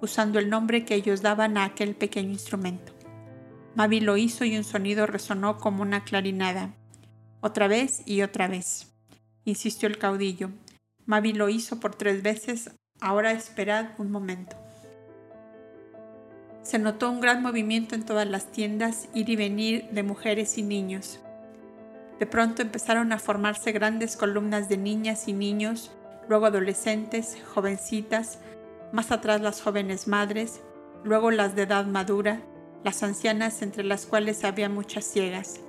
usando 0.00 0.40
el 0.40 0.50
nombre 0.50 0.84
que 0.84 0.96
ellos 0.96 1.22
daban 1.22 1.56
a 1.56 1.64
aquel 1.64 1.94
pequeño 1.94 2.30
instrumento. 2.30 2.92
Mavi 3.76 4.00
lo 4.00 4.16
hizo 4.16 4.44
y 4.44 4.56
un 4.56 4.64
sonido 4.64 5.06
resonó 5.06 5.58
como 5.58 5.82
una 5.82 6.02
clarinada. 6.02 6.74
Otra 7.40 7.68
vez 7.68 8.02
y 8.06 8.22
otra 8.22 8.48
vez, 8.48 8.92
insistió 9.44 9.88
el 9.88 9.98
caudillo. 9.98 10.50
Mavi 11.06 11.32
lo 11.32 11.48
hizo 11.48 11.78
por 11.78 11.94
tres 11.94 12.24
veces, 12.24 12.72
ahora 13.00 13.30
esperad 13.30 13.90
un 13.98 14.10
momento. 14.10 14.56
Se 16.62 16.80
notó 16.80 17.08
un 17.08 17.20
gran 17.20 17.40
movimiento 17.40 17.94
en 17.94 18.04
todas 18.04 18.26
las 18.26 18.50
tiendas, 18.50 19.08
ir 19.14 19.28
y 19.28 19.36
venir 19.36 19.88
de 19.92 20.02
mujeres 20.02 20.58
y 20.58 20.62
niños. 20.62 21.20
De 22.20 22.26
pronto 22.26 22.60
empezaron 22.60 23.12
a 23.12 23.18
formarse 23.18 23.72
grandes 23.72 24.16
columnas 24.16 24.68
de 24.68 24.76
niñas 24.76 25.26
y 25.26 25.32
niños, 25.32 25.90
luego 26.28 26.46
adolescentes, 26.46 27.38
jovencitas, 27.54 28.38
más 28.92 29.10
atrás 29.10 29.40
las 29.40 29.62
jóvenes 29.62 30.06
madres, 30.06 30.60
luego 31.02 31.30
las 31.30 31.56
de 31.56 31.62
edad 31.62 31.86
madura, 31.86 32.42
las 32.84 33.02
ancianas 33.02 33.62
entre 33.62 33.84
las 33.84 34.04
cuales 34.04 34.44
había 34.44 34.68
muchas 34.68 35.06
ciegas. 35.06 35.60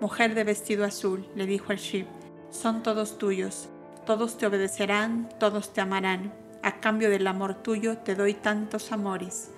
Mujer 0.00 0.36
de 0.36 0.44
vestido 0.44 0.84
azul, 0.84 1.28
le 1.34 1.44
dijo 1.44 1.72
el 1.72 1.78
Ship, 1.78 2.06
son 2.50 2.84
todos 2.84 3.18
tuyos, 3.18 3.68
todos 4.06 4.38
te 4.38 4.46
obedecerán, 4.46 5.28
todos 5.40 5.72
te 5.72 5.80
amarán. 5.80 6.32
A 6.62 6.80
cambio 6.80 7.10
del 7.10 7.26
amor 7.26 7.54
tuyo 7.62 7.98
te 7.98 8.14
doy 8.14 8.34
tantos 8.34 8.92
amores. 8.92 9.50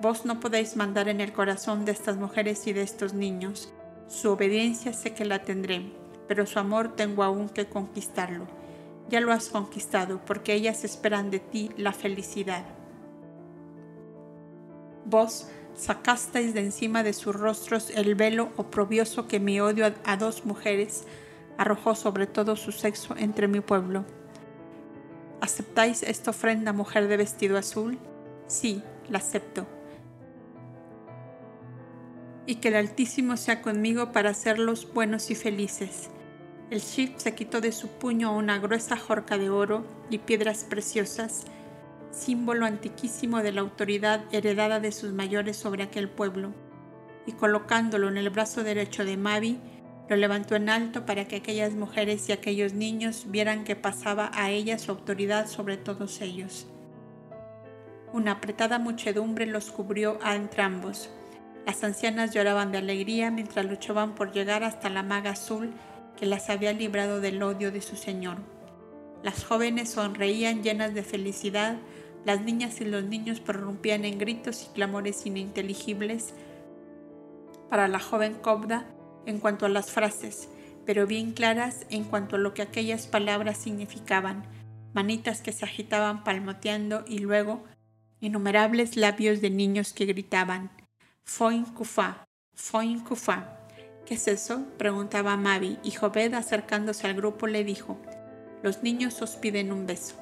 Vos 0.00 0.26
no 0.26 0.38
podéis 0.38 0.76
mandar 0.76 1.08
en 1.08 1.22
el 1.22 1.32
corazón 1.32 1.86
de 1.86 1.92
estas 1.92 2.18
mujeres 2.18 2.66
y 2.66 2.74
de 2.74 2.82
estos 2.82 3.14
niños. 3.14 3.72
Su 4.08 4.30
obediencia 4.30 4.94
sé 4.94 5.12
que 5.12 5.26
la 5.26 5.42
tendré, 5.42 5.92
pero 6.26 6.46
su 6.46 6.58
amor 6.58 6.96
tengo 6.96 7.22
aún 7.22 7.50
que 7.50 7.68
conquistarlo. 7.68 8.46
Ya 9.10 9.20
lo 9.20 9.32
has 9.32 9.50
conquistado, 9.50 10.20
porque 10.24 10.54
ellas 10.54 10.82
esperan 10.82 11.30
de 11.30 11.40
ti 11.40 11.70
la 11.76 11.92
felicidad. 11.92 12.64
Vos 15.04 15.48
sacasteis 15.74 16.54
de 16.54 16.60
encima 16.60 17.02
de 17.02 17.12
sus 17.12 17.34
rostros 17.36 17.90
el 17.90 18.14
velo 18.14 18.50
oprobioso 18.56 19.28
que 19.28 19.40
mi 19.40 19.60
odio 19.60 19.92
a, 20.04 20.16
dos 20.16 20.44
mujeres 20.44 21.04
arrojó 21.56 21.94
sobre 21.94 22.26
todo 22.26 22.56
su 22.56 22.72
sexo 22.72 23.14
entre 23.16 23.46
mi 23.46 23.60
pueblo. 23.60 24.04
¿Aceptáis 25.40 26.02
esta 26.02 26.30
ofrenda, 26.30 26.72
mujer 26.72 27.08
de 27.08 27.16
vestido 27.16 27.58
azul? 27.58 27.98
Sí, 28.46 28.82
la 29.08 29.18
acepto. 29.18 29.77
Y 32.48 32.54
que 32.56 32.68
el 32.68 32.76
Altísimo 32.76 33.36
sea 33.36 33.60
conmigo 33.60 34.10
para 34.10 34.30
hacerlos 34.30 34.90
buenos 34.94 35.30
y 35.30 35.34
felices. 35.34 36.08
El 36.70 36.80
Shif 36.80 37.18
se 37.18 37.34
quitó 37.34 37.60
de 37.60 37.72
su 37.72 37.88
puño 37.88 38.34
una 38.34 38.58
gruesa 38.58 38.96
jorca 38.96 39.36
de 39.36 39.50
oro 39.50 39.84
y 40.08 40.16
piedras 40.16 40.64
preciosas, 40.64 41.44
símbolo 42.10 42.64
antiquísimo 42.64 43.42
de 43.42 43.52
la 43.52 43.60
autoridad 43.60 44.24
heredada 44.32 44.80
de 44.80 44.92
sus 44.92 45.12
mayores 45.12 45.58
sobre 45.58 45.82
aquel 45.82 46.08
pueblo, 46.08 46.54
y 47.26 47.32
colocándolo 47.32 48.08
en 48.08 48.16
el 48.16 48.30
brazo 48.30 48.64
derecho 48.64 49.04
de 49.04 49.18
Mavi, 49.18 49.58
lo 50.08 50.16
levantó 50.16 50.56
en 50.56 50.70
alto 50.70 51.04
para 51.04 51.28
que 51.28 51.36
aquellas 51.36 51.74
mujeres 51.74 52.30
y 52.30 52.32
aquellos 52.32 52.72
niños 52.72 53.26
vieran 53.28 53.64
que 53.64 53.76
pasaba 53.76 54.30
a 54.32 54.50
ella 54.50 54.78
su 54.78 54.90
autoridad 54.90 55.48
sobre 55.48 55.76
todos 55.76 56.22
ellos. 56.22 56.66
Una 58.14 58.32
apretada 58.32 58.78
muchedumbre 58.78 59.44
los 59.44 59.70
cubrió 59.70 60.18
a 60.22 60.34
entrambos. 60.34 61.10
Las 61.68 61.84
ancianas 61.84 62.32
lloraban 62.32 62.72
de 62.72 62.78
alegría 62.78 63.30
mientras 63.30 63.66
luchaban 63.66 64.14
por 64.14 64.32
llegar 64.32 64.64
hasta 64.64 64.88
la 64.88 65.02
maga 65.02 65.32
azul 65.32 65.74
que 66.18 66.24
las 66.24 66.48
había 66.48 66.72
librado 66.72 67.20
del 67.20 67.42
odio 67.42 67.70
de 67.70 67.82
su 67.82 67.94
señor. 67.94 68.38
Las 69.22 69.44
jóvenes 69.44 69.90
sonreían 69.90 70.62
llenas 70.62 70.94
de 70.94 71.02
felicidad 71.02 71.76
las 72.24 72.40
niñas 72.40 72.80
y 72.80 72.86
los 72.86 73.04
niños 73.04 73.40
prorrumpían 73.40 74.06
en 74.06 74.16
gritos 74.16 74.64
y 74.64 74.72
clamores 74.72 75.26
ininteligibles 75.26 76.32
para 77.68 77.86
la 77.86 78.00
joven 78.00 78.32
Cobda 78.32 78.86
en 79.26 79.38
cuanto 79.38 79.66
a 79.66 79.68
las 79.68 79.90
frases, 79.90 80.48
pero 80.86 81.06
bien 81.06 81.32
claras 81.32 81.84
en 81.90 82.04
cuanto 82.04 82.36
a 82.36 82.38
lo 82.38 82.54
que 82.54 82.62
aquellas 82.62 83.06
palabras 83.06 83.58
significaban, 83.58 84.42
manitas 84.94 85.42
que 85.42 85.52
se 85.52 85.66
agitaban 85.66 86.24
palmoteando 86.24 87.04
y 87.06 87.18
luego 87.18 87.62
innumerables 88.20 88.96
labios 88.96 89.42
de 89.42 89.50
niños 89.50 89.92
que 89.92 90.06
gritaban 90.06 90.77
Foin 91.28 91.66
Kufa, 91.66 92.26
Foin 92.54 93.00
Kufa. 93.00 93.44
¿Qué 94.06 94.14
es 94.14 94.26
eso? 94.28 94.64
preguntaba 94.78 95.36
Mavi 95.36 95.78
y 95.84 95.90
Jobed 95.90 96.32
acercándose 96.32 97.06
al 97.06 97.14
grupo 97.14 97.46
le 97.46 97.64
dijo 97.64 97.98
Los 98.62 98.82
niños 98.82 99.20
os 99.20 99.36
piden 99.36 99.70
un 99.70 99.86
beso. 99.86 100.14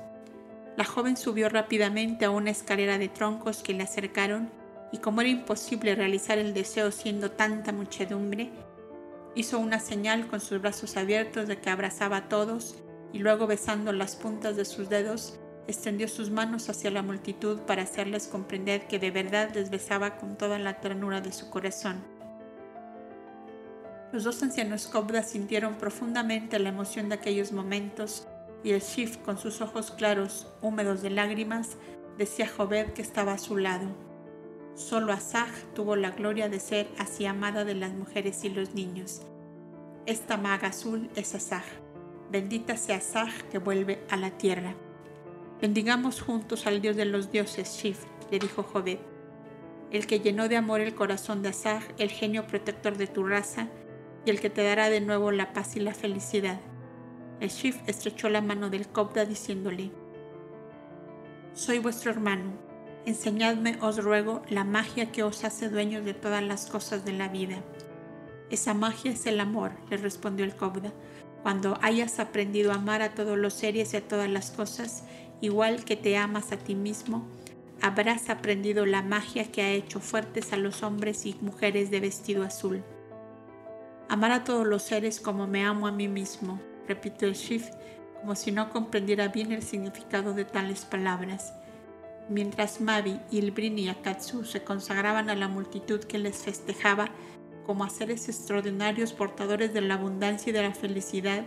La 0.77 0.85
joven 0.85 1.17
subió 1.17 1.49
rápidamente 1.49 2.25
a 2.25 2.31
una 2.31 2.51
escalera 2.51 2.99
de 2.99 3.09
troncos 3.09 3.63
que 3.63 3.73
le 3.73 3.85
acercaron 3.85 4.51
y 4.91 4.99
como 4.99 5.21
era 5.21 5.31
imposible 5.31 5.95
realizar 5.95 6.39
el 6.39 6.53
deseo 6.53 6.91
siendo 6.91 7.31
tanta 7.31 7.71
muchedumbre, 7.73 8.51
hizo 9.37 9.61
una 9.61 9.79
señal 9.79 10.27
con 10.27 10.41
sus 10.41 10.61
brazos 10.61 10.97
abiertos 10.97 11.47
de 11.47 11.61
que 11.61 11.71
abrazaba 11.71 12.17
a 12.17 12.29
todos 12.29 12.83
y 13.13 13.21
luego 13.21 13.47
besando 13.47 13.93
las 13.93 14.17
puntas 14.17 14.57
de 14.57 14.65
sus 14.65 14.89
dedos, 14.89 15.39
extendió 15.69 16.09
sus 16.09 16.31
manos 16.31 16.69
hacia 16.69 16.91
la 16.91 17.03
multitud 17.03 17.61
para 17.61 17.83
hacerles 17.83 18.29
comprender 18.29 18.87
que 18.87 18.99
de 18.99 19.11
verdad 19.11 19.51
les 19.55 19.71
besaba 19.71 20.17
con 20.17 20.37
toda 20.37 20.59
la 20.59 20.81
ternura 20.81 21.21
de 21.21 21.33
su 21.33 21.51
corazón. 21.51 22.03
Los 24.13 24.25
dos 24.25 24.43
ancianos 24.43 24.87
Cobdas 24.87 25.31
sintieron 25.31 25.75
profundamente 25.75 26.59
la 26.59 26.69
emoción 26.69 27.09
de 27.09 27.17
aquellos 27.17 27.53
momentos 27.53 28.27
y 28.63 28.71
el 28.71 28.81
Shif, 28.81 29.19
con 29.19 29.39
sus 29.39 29.61
ojos 29.61 29.91
claros, 29.91 30.47
húmedos 30.63 31.03
de 31.03 31.11
lágrimas, 31.11 31.77
decía 32.17 32.47
a 32.47 32.49
Jobed 32.49 32.93
que 32.93 33.03
estaba 33.03 33.33
a 33.33 33.39
su 33.39 33.57
lado. 33.57 33.89
Solo 34.75 35.13
Asaj 35.13 35.49
tuvo 35.75 35.97
la 35.97 36.11
gloria 36.11 36.49
de 36.49 36.61
ser 36.61 36.89
así 36.99 37.27
amada 37.27 37.65
de 37.65 37.75
las 37.75 37.93
mujeres 37.93 38.45
y 38.45 38.51
los 38.51 38.75
niños. 38.75 39.23
Esta 40.07 40.37
maga 40.37 40.69
azul 40.69 41.11
es 41.17 41.35
Asaj. 41.35 41.65
Bendita 42.31 42.77
sea 42.77 42.97
Asaj 42.97 43.33
que 43.51 43.59
vuelve 43.59 44.05
a 44.09 44.17
la 44.17 44.31
tierra. 44.31 44.75
Bendigamos 45.61 46.21
juntos 46.21 46.67
al 46.67 46.83
Dios 46.83 46.97
de 46.97 47.07
los 47.07 47.33
dioses, 47.33 47.79
Shif, 47.81 48.05
le 48.31 48.39
dijo 48.39 48.63
Jobed, 48.63 48.99
el 49.91 50.07
que 50.07 50.21
llenó 50.21 50.49
de 50.49 50.57
amor 50.59 50.83
el 50.83 50.95
corazón 50.95 51.43
de 51.43 51.49
Asaj, 51.49 51.83
el 51.97 52.11
genio 52.11 52.47
protector 52.47 52.99
de 52.99 53.07
tu 53.07 53.27
raza, 53.27 53.69
y 54.27 54.31
el 54.31 54.41
que 54.41 54.51
te 54.51 54.63
dará 54.63 54.91
de 54.91 55.01
nuevo 55.01 55.31
la 55.31 55.55
paz 55.55 55.77
y 55.77 55.81
la 55.81 55.95
felicidad. 55.95 56.61
El 57.41 57.49
Shif 57.49 57.77
estrechó 57.87 58.29
la 58.29 58.43
mano 58.43 58.69
del 58.69 58.87
Cobda 58.89 59.25
diciéndole, 59.25 59.93
Soy 61.55 61.79
vuestro 61.79 62.11
hermano, 62.11 62.53
enseñadme, 63.07 63.79
os 63.81 64.03
ruego, 64.03 64.43
la 64.51 64.65
magia 64.65 65.11
que 65.11 65.23
os 65.23 65.43
hace 65.45 65.71
dueños 65.71 66.05
de 66.05 66.13
todas 66.13 66.43
las 66.43 66.67
cosas 66.67 67.05
de 67.07 67.13
la 67.13 67.29
vida. 67.29 67.63
Esa 68.51 68.75
magia 68.75 69.13
es 69.13 69.25
el 69.25 69.41
amor, 69.41 69.73
le 69.89 69.97
respondió 69.97 70.45
el 70.45 70.55
Cobda. 70.55 70.93
Cuando 71.43 71.79
hayas 71.81 72.19
aprendido 72.19 72.73
a 72.73 72.77
amar 72.77 73.03
a 73.03 73.15
todos 73.15 73.39
los 73.39 73.55
seres 73.55 73.95
y 73.95 73.97
a 73.97 74.07
todas 74.07 74.29
las 74.29 74.51
cosas, 74.51 75.05
igual 75.41 75.85
que 75.85 75.97
te 75.97 76.17
amas 76.17 76.53
a 76.53 76.57
ti 76.57 76.75
mismo, 76.75 77.27
habrás 77.83 78.31
aprendido 78.31 78.87
la 78.87 79.03
magia 79.03 79.51
que 79.51 79.63
ha 79.63 79.71
hecho 79.71 80.01
fuertes 80.01 80.53
a 80.53 80.57
los 80.57 80.83
hombres 80.83 81.27
y 81.27 81.37
mujeres 81.41 81.91
de 81.91 82.01
vestido 82.01 82.43
azul. 82.43 82.83
Amar 84.09 84.33
a 84.33 84.45
todos 84.45 84.67
los 84.67 84.83
seres 84.83 85.21
como 85.21 85.47
me 85.47 85.65
amo 85.65 85.87
a 85.87 85.93
mí 85.93 86.09
mismo, 86.09 86.61
repitió 86.87 87.29
el 87.29 87.35
Shif, 87.35 87.69
como 88.21 88.35
si 88.35 88.53
no 88.53 88.71
comprendiera 88.71 89.29
bien 89.29 89.53
el 89.53 89.63
significado 89.63 90.33
de 90.33 90.45
tales 90.45 90.85
palabras. 90.85 91.53
Mientras 92.29 92.81
Mavi, 92.81 93.21
Ilbrin 93.31 93.79
y 93.79 93.89
Akatsu 93.89 94.45
se 94.45 94.65
consagraban 94.65 95.31
a 95.31 95.37
la 95.37 95.49
multitud 95.49 96.01
que 96.01 96.19
les 96.19 96.39
festejaba 96.39 97.09
como 97.65 97.85
a 97.85 97.91
seres 97.91 98.29
extraordinarios 98.29 99.13
portadores 99.13 99.75
de 99.75 99.81
la 99.81 99.95
abundancia 99.95 100.51
y 100.51 100.53
de 100.53 100.63
la 100.63 100.73
felicidad, 100.73 101.45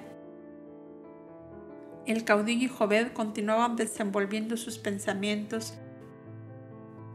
el 2.10 2.24
caudillo 2.24 2.65
y 2.65 2.69
Jobed 2.69 3.13
continuaban 3.13 3.76
desenvolviendo 3.76 4.58
sus 4.58 4.80
pensamientos 4.80 5.76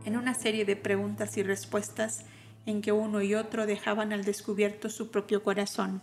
en 0.05 0.17
una 0.17 0.35
serie 0.35 0.65
de 0.65 0.77
preguntas 0.77 1.37
y 1.37 1.43
respuestas 1.43 2.25
en 2.67 2.81
que 2.81 2.93
uno 2.93 3.23
y 3.23 3.35
otro 3.35 3.67
dejaban 3.67 4.13
al 4.13 4.25
descubierto 4.25 4.89
su 4.89 5.11
propio 5.11 5.43
corazón. 5.43 6.03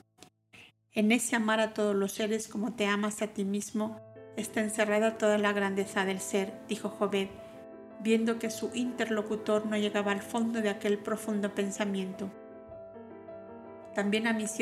En 0.93 1.11
ese 1.11 1.35
amar 1.35 1.59
a 1.59 1.73
todos 1.73 1.95
los 1.95 2.11
seres 2.11 2.47
como 2.47 2.73
te 2.73 2.85
amas 2.85 3.21
a 3.21 3.27
ti 3.27 3.45
mismo 3.45 4.01
está 4.35 4.61
encerrada 4.61 5.17
toda 5.17 5.37
la 5.37 5.53
grandeza 5.53 6.05
del 6.05 6.19
ser, 6.19 6.53
dijo 6.67 6.89
Jobed, 6.89 7.29
viendo 8.01 8.39
que 8.39 8.49
su 8.49 8.71
interlocutor 8.73 9.65
no 9.65 9.77
llegaba 9.77 10.11
al 10.11 10.21
fondo 10.21 10.61
de 10.61 10.69
aquel 10.69 10.97
profundo 10.97 11.53
pensamiento. 11.53 12.29
También 13.95 14.23
mis, 14.35 14.59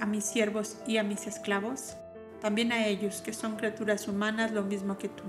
a 0.00 0.06
mis 0.06 0.24
siervos 0.24 0.78
y 0.86 0.98
a 0.98 1.02
mis 1.02 1.26
esclavos, 1.26 1.96
también 2.42 2.72
a 2.72 2.86
ellos 2.86 3.22
que 3.22 3.32
son 3.32 3.56
criaturas 3.56 4.06
humanas 4.06 4.52
lo 4.52 4.62
mismo 4.62 4.98
que 4.98 5.08
tú. 5.08 5.24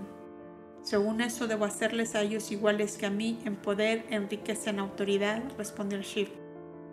Según 0.82 1.22
eso 1.22 1.48
debo 1.48 1.64
hacerles 1.64 2.14
a 2.14 2.22
ellos 2.22 2.52
iguales 2.52 2.98
que 2.98 3.06
a 3.06 3.10
mí 3.10 3.40
en 3.46 3.56
poder, 3.56 4.06
en 4.10 4.30
riqueza, 4.30 4.72
en 4.72 4.80
autoridad, 4.80 5.42
respondió 5.58 5.98
el 5.98 6.04
Shif. 6.04 6.30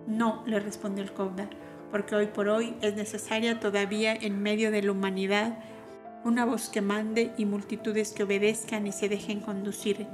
No, 0.07 0.45
le 0.47 0.61
respondió 0.61 1.03
el 1.03 1.13
Kobda 1.13 1.51
porque 1.91 2.15
hoy 2.15 2.27
por 2.27 2.49
hoy 2.49 2.75
es 2.81 2.95
necesaria 2.95 3.61
todavía 3.61 4.15
en 4.15 4.43
medio 4.43 4.71
de 4.71 4.83
la 4.83 4.93
humanidad 4.93 5.59
una 6.23 6.45
voz 6.45 6.69
que 6.69 6.83
mande 6.83 7.33
y 7.37 7.47
multitudes 7.47 8.13
que 8.13 8.23
obedezcan 8.23 8.87
y 8.87 8.93
se 8.93 9.09
dejen 9.09 9.41
conducir. 9.41 10.07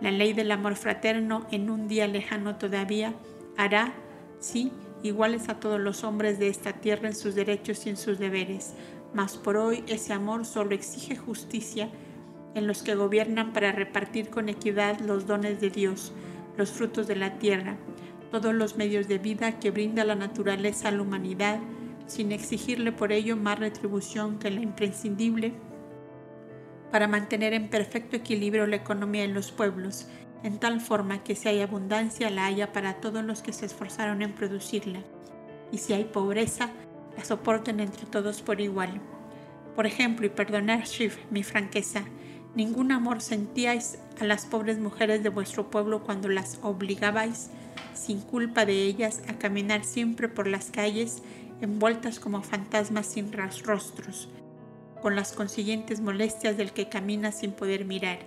La 0.00 0.10
ley 0.10 0.32
del 0.32 0.50
amor 0.50 0.76
fraterno 0.76 1.46
en 1.50 1.70
un 1.70 1.88
día 1.88 2.08
lejano 2.08 2.56
todavía 2.56 3.14
hará, 3.56 3.92
sí, 4.40 4.72
iguales 5.02 5.48
a 5.48 5.60
todos 5.60 5.78
los 5.78 6.04
hombres 6.04 6.38
de 6.38 6.48
esta 6.48 6.72
tierra 6.72 7.08
en 7.08 7.14
sus 7.14 7.34
derechos 7.34 7.86
y 7.86 7.90
en 7.90 7.96
sus 7.96 8.18
deberes, 8.18 8.72
mas 9.14 9.36
por 9.36 9.56
hoy 9.56 9.84
ese 9.86 10.12
amor 10.12 10.44
solo 10.44 10.74
exige 10.74 11.16
justicia 11.16 11.88
en 12.54 12.66
los 12.66 12.82
que 12.82 12.94
gobiernan 12.94 13.52
para 13.52 13.72
repartir 13.72 14.28
con 14.28 14.48
equidad 14.48 15.00
los 15.00 15.26
dones 15.26 15.60
de 15.60 15.70
Dios, 15.70 16.12
los 16.56 16.70
frutos 16.70 17.06
de 17.06 17.16
la 17.16 17.38
tierra, 17.38 17.76
todos 18.30 18.54
los 18.54 18.76
medios 18.76 19.08
de 19.08 19.18
vida 19.18 19.58
que 19.58 19.70
brinda 19.70 20.04
la 20.04 20.14
naturaleza 20.14 20.88
a 20.88 20.92
la 20.92 21.02
humanidad, 21.02 21.60
sin 22.06 22.32
exigirle 22.32 22.92
por 22.92 23.12
ello 23.12 23.36
más 23.36 23.58
retribución 23.58 24.38
que 24.38 24.50
la 24.50 24.60
imprescindible. 24.60 25.52
Para 26.90 27.08
mantener 27.08 27.54
en 27.54 27.70
perfecto 27.70 28.16
equilibrio 28.16 28.66
la 28.66 28.76
economía 28.76 29.24
en 29.24 29.34
los 29.34 29.52
pueblos, 29.52 30.08
en 30.42 30.58
tal 30.58 30.80
forma 30.80 31.22
que 31.22 31.34
si 31.34 31.48
hay 31.48 31.60
abundancia 31.60 32.28
la 32.30 32.46
haya 32.46 32.72
para 32.72 32.94
todos 33.00 33.24
los 33.24 33.42
que 33.42 33.52
se 33.52 33.66
esforzaron 33.66 34.22
en 34.22 34.32
producirla, 34.32 35.00
y 35.70 35.78
si 35.78 35.94
hay 35.94 36.04
pobreza, 36.04 36.70
la 37.16 37.24
soporten 37.24 37.80
entre 37.80 38.06
todos 38.06 38.42
por 38.42 38.60
igual. 38.60 39.00
Por 39.74 39.86
ejemplo, 39.86 40.26
y 40.26 40.30
perdonar, 40.30 40.84
Shiv, 40.84 41.12
mi 41.30 41.42
franqueza, 41.42 42.04
ningún 42.54 42.92
amor 42.92 43.20
sentíais 43.20 43.98
a 44.20 44.24
las 44.24 44.44
pobres 44.46 44.78
mujeres 44.78 45.22
de 45.22 45.30
vuestro 45.30 45.70
pueblo 45.70 46.02
cuando 46.02 46.28
las 46.28 46.58
obligabais, 46.62 47.50
sin 47.94 48.20
culpa 48.20 48.64
de 48.64 48.82
ellas, 48.82 49.22
a 49.28 49.34
caminar 49.34 49.84
siempre 49.84 50.28
por 50.28 50.46
las 50.46 50.70
calles 50.70 51.22
envueltas 51.60 52.18
como 52.18 52.42
fantasmas 52.42 53.06
sin 53.06 53.32
rostros, 53.32 54.28
con 55.00 55.16
las 55.16 55.32
consiguientes 55.32 56.00
molestias 56.00 56.56
del 56.56 56.72
que 56.72 56.88
camina 56.88 57.32
sin 57.32 57.52
poder 57.52 57.84
mirar, 57.84 58.18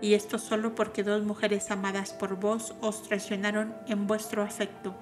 y 0.00 0.14
esto 0.14 0.38
solo 0.38 0.74
porque 0.74 1.02
dos 1.02 1.24
mujeres 1.24 1.70
amadas 1.70 2.12
por 2.12 2.38
vos 2.38 2.74
os 2.80 3.02
traicionaron 3.02 3.74
en 3.88 4.06
vuestro 4.06 4.42
afecto. 4.42 4.94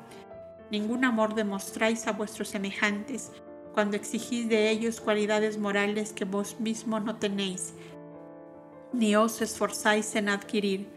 Ningún 0.72 1.04
amor 1.04 1.34
demostráis 1.34 2.06
a 2.06 2.12
vuestros 2.12 2.48
semejantes, 2.48 3.30
cuando 3.74 3.94
exigís 3.94 4.48
de 4.48 4.70
ellos 4.70 5.02
cualidades 5.02 5.58
morales 5.58 6.14
que 6.14 6.24
vos 6.24 6.60
mismo 6.60 6.98
no 6.98 7.16
tenéis, 7.16 7.74
ni 8.94 9.14
os 9.14 9.42
esforzáis 9.42 10.14
en 10.14 10.30
adquirir, 10.30 10.88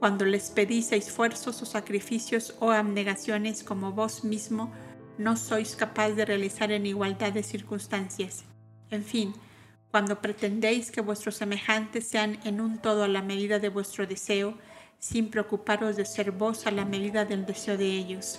cuando 0.00 0.26
les 0.26 0.50
pedís 0.50 0.92
esfuerzos 0.92 1.62
o 1.62 1.64
sacrificios 1.64 2.54
o 2.60 2.72
abnegaciones 2.72 3.64
como 3.64 3.92
vos 3.92 4.22
mismo 4.22 4.70
no 5.16 5.38
sois 5.38 5.76
capaz 5.76 6.10
de 6.10 6.26
realizar 6.26 6.70
en 6.70 6.84
igualdad 6.84 7.32
de 7.32 7.42
circunstancias. 7.42 8.44
En 8.90 9.02
fin, 9.02 9.32
cuando 9.90 10.20
pretendéis 10.20 10.90
que 10.90 11.00
vuestros 11.00 11.36
semejantes 11.36 12.06
sean 12.06 12.38
en 12.44 12.60
un 12.60 12.82
todo 12.82 13.04
a 13.04 13.08
la 13.08 13.22
medida 13.22 13.58
de 13.58 13.70
vuestro 13.70 14.06
deseo, 14.06 14.58
sin 14.98 15.30
preocuparos 15.30 15.96
de 15.96 16.04
ser 16.04 16.32
vos 16.32 16.66
a 16.66 16.70
la 16.70 16.84
medida 16.84 17.24
del 17.24 17.46
deseo 17.46 17.78
de 17.78 17.86
ellos. 17.86 18.38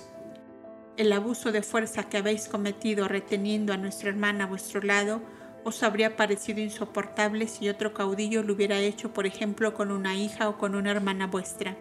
El 0.96 1.12
abuso 1.12 1.50
de 1.50 1.62
fuerza 1.62 2.04
que 2.04 2.18
habéis 2.18 2.46
cometido 2.46 3.08
reteniendo 3.08 3.72
a 3.72 3.76
nuestra 3.76 4.10
hermana 4.10 4.44
a 4.44 4.46
vuestro 4.46 4.80
lado 4.80 5.20
os 5.64 5.82
habría 5.82 6.14
parecido 6.14 6.60
insoportable 6.60 7.48
si 7.48 7.68
otro 7.68 7.92
caudillo 7.92 8.44
lo 8.44 8.52
hubiera 8.52 8.78
hecho, 8.78 9.12
por 9.12 9.26
ejemplo, 9.26 9.74
con 9.74 9.90
una 9.90 10.14
hija 10.14 10.48
o 10.48 10.56
con 10.56 10.76
una 10.76 10.92
hermana 10.92 11.26
vuestra. 11.26 11.76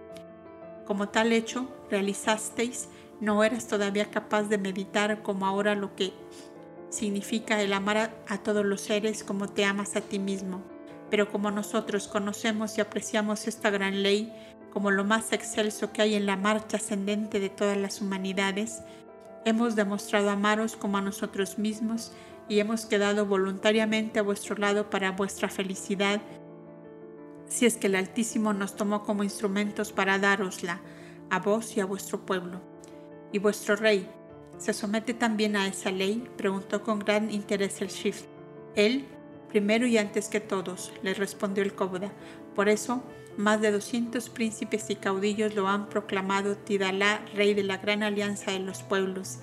Como 0.85 1.09
tal 1.09 1.31
hecho 1.31 1.69
realizasteis, 1.91 2.89
no 3.19 3.43
eras 3.43 3.67
todavía 3.67 4.09
capaz 4.09 4.43
de 4.43 4.57
meditar 4.57 5.21
como 5.21 5.45
ahora 5.45 5.75
lo 5.75 5.95
que 5.95 6.11
significa 6.89 7.61
el 7.61 7.73
amar 7.73 7.97
a, 7.97 8.11
a 8.27 8.39
todos 8.39 8.65
los 8.65 8.81
seres 8.81 9.23
como 9.23 9.47
te 9.47 9.63
amas 9.63 9.95
a 9.95 10.01
ti 10.01 10.17
mismo. 10.17 10.63
Pero 11.11 11.29
como 11.29 11.51
nosotros 11.51 12.07
conocemos 12.07 12.79
y 12.79 12.81
apreciamos 12.81 13.47
esta 13.47 13.69
gran 13.69 14.01
ley 14.01 14.33
como 14.73 14.89
lo 14.89 15.03
más 15.03 15.33
excelso 15.33 15.93
que 15.93 16.01
hay 16.01 16.15
en 16.15 16.25
la 16.25 16.35
marcha 16.35 16.77
ascendente 16.77 17.39
de 17.39 17.49
todas 17.49 17.77
las 17.77 18.01
humanidades, 18.01 18.81
Hemos 19.45 19.75
demostrado 19.75 20.29
amaros 20.29 20.75
como 20.75 20.97
a 20.97 21.01
nosotros 21.01 21.57
mismos 21.57 22.13
y 22.47 22.59
hemos 22.59 22.85
quedado 22.85 23.25
voluntariamente 23.25 24.19
a 24.19 24.23
vuestro 24.23 24.55
lado 24.55 24.89
para 24.89 25.11
vuestra 25.11 25.49
felicidad, 25.49 26.21
si 27.47 27.65
es 27.65 27.75
que 27.77 27.87
el 27.87 27.95
Altísimo 27.95 28.53
nos 28.53 28.75
tomó 28.75 29.03
como 29.03 29.23
instrumentos 29.23 29.91
para 29.91 30.17
darosla 30.17 30.81
a 31.29 31.39
vos 31.39 31.75
y 31.77 31.81
a 31.81 31.85
vuestro 31.85 32.25
pueblo. 32.25 32.61
¿Y 33.31 33.39
vuestro 33.39 33.75
rey 33.75 34.09
se 34.57 34.73
somete 34.73 35.13
también 35.13 35.55
a 35.55 35.67
esa 35.67 35.91
ley? 35.91 36.29
preguntó 36.37 36.83
con 36.83 36.99
gran 36.99 37.31
interés 37.31 37.81
el 37.81 37.89
Shift. 37.89 38.25
Él, 38.75 39.05
primero 39.53 39.85
y 39.85 39.99
antes 39.99 40.29
que 40.29 40.39
todos, 40.39 40.91
le 41.03 41.13
respondió 41.13 41.63
el 41.63 41.75
Cóboda. 41.75 42.11
Por 42.55 42.69
eso, 42.69 43.03
más 43.37 43.61
de 43.61 43.71
200 43.71 44.31
príncipes 44.31 44.89
y 44.89 44.95
caudillos 44.95 45.53
lo 45.53 45.67
han 45.67 45.89
proclamado 45.89 46.57
Tidalá, 46.57 47.23
rey 47.35 47.53
de 47.53 47.61
la 47.61 47.77
gran 47.77 48.01
alianza 48.01 48.49
de 48.49 48.57
los 48.57 48.81
pueblos, 48.81 49.37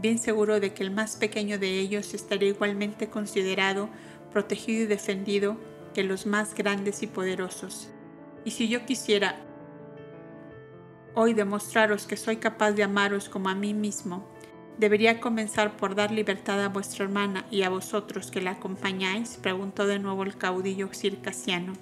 bien 0.00 0.20
seguro 0.20 0.60
de 0.60 0.72
que 0.72 0.84
el 0.84 0.92
más 0.92 1.16
pequeño 1.16 1.58
de 1.58 1.80
ellos 1.80 2.14
estaría 2.14 2.50
igualmente 2.50 3.10
considerado, 3.10 3.88
protegido 4.32 4.84
y 4.84 4.86
defendido 4.86 5.56
que 5.94 6.04
los 6.04 6.24
más 6.24 6.54
grandes 6.54 7.02
y 7.02 7.08
poderosos. 7.08 7.90
Y 8.44 8.52
si 8.52 8.68
yo 8.68 8.86
quisiera 8.86 9.34
hoy 11.16 11.34
demostraros 11.34 12.06
que 12.06 12.16
soy 12.16 12.36
capaz 12.36 12.70
de 12.70 12.84
amaros 12.84 13.28
como 13.28 13.48
a 13.48 13.56
mí 13.56 13.74
mismo, 13.74 14.37
debería 14.78 15.20
comenzar 15.20 15.76
por 15.76 15.94
dar 15.94 16.12
libertad 16.12 16.64
a 16.64 16.68
vuestra 16.68 17.04
hermana 17.04 17.44
y 17.50 17.62
a 17.62 17.68
vosotros 17.68 18.30
que 18.30 18.40
la 18.40 18.52
acompañáis, 18.52 19.38
preguntó 19.42 19.86
de 19.86 19.98
nuevo 19.98 20.22
el 20.22 20.36
caudillo 20.36 20.88
circasiano. 20.92 21.72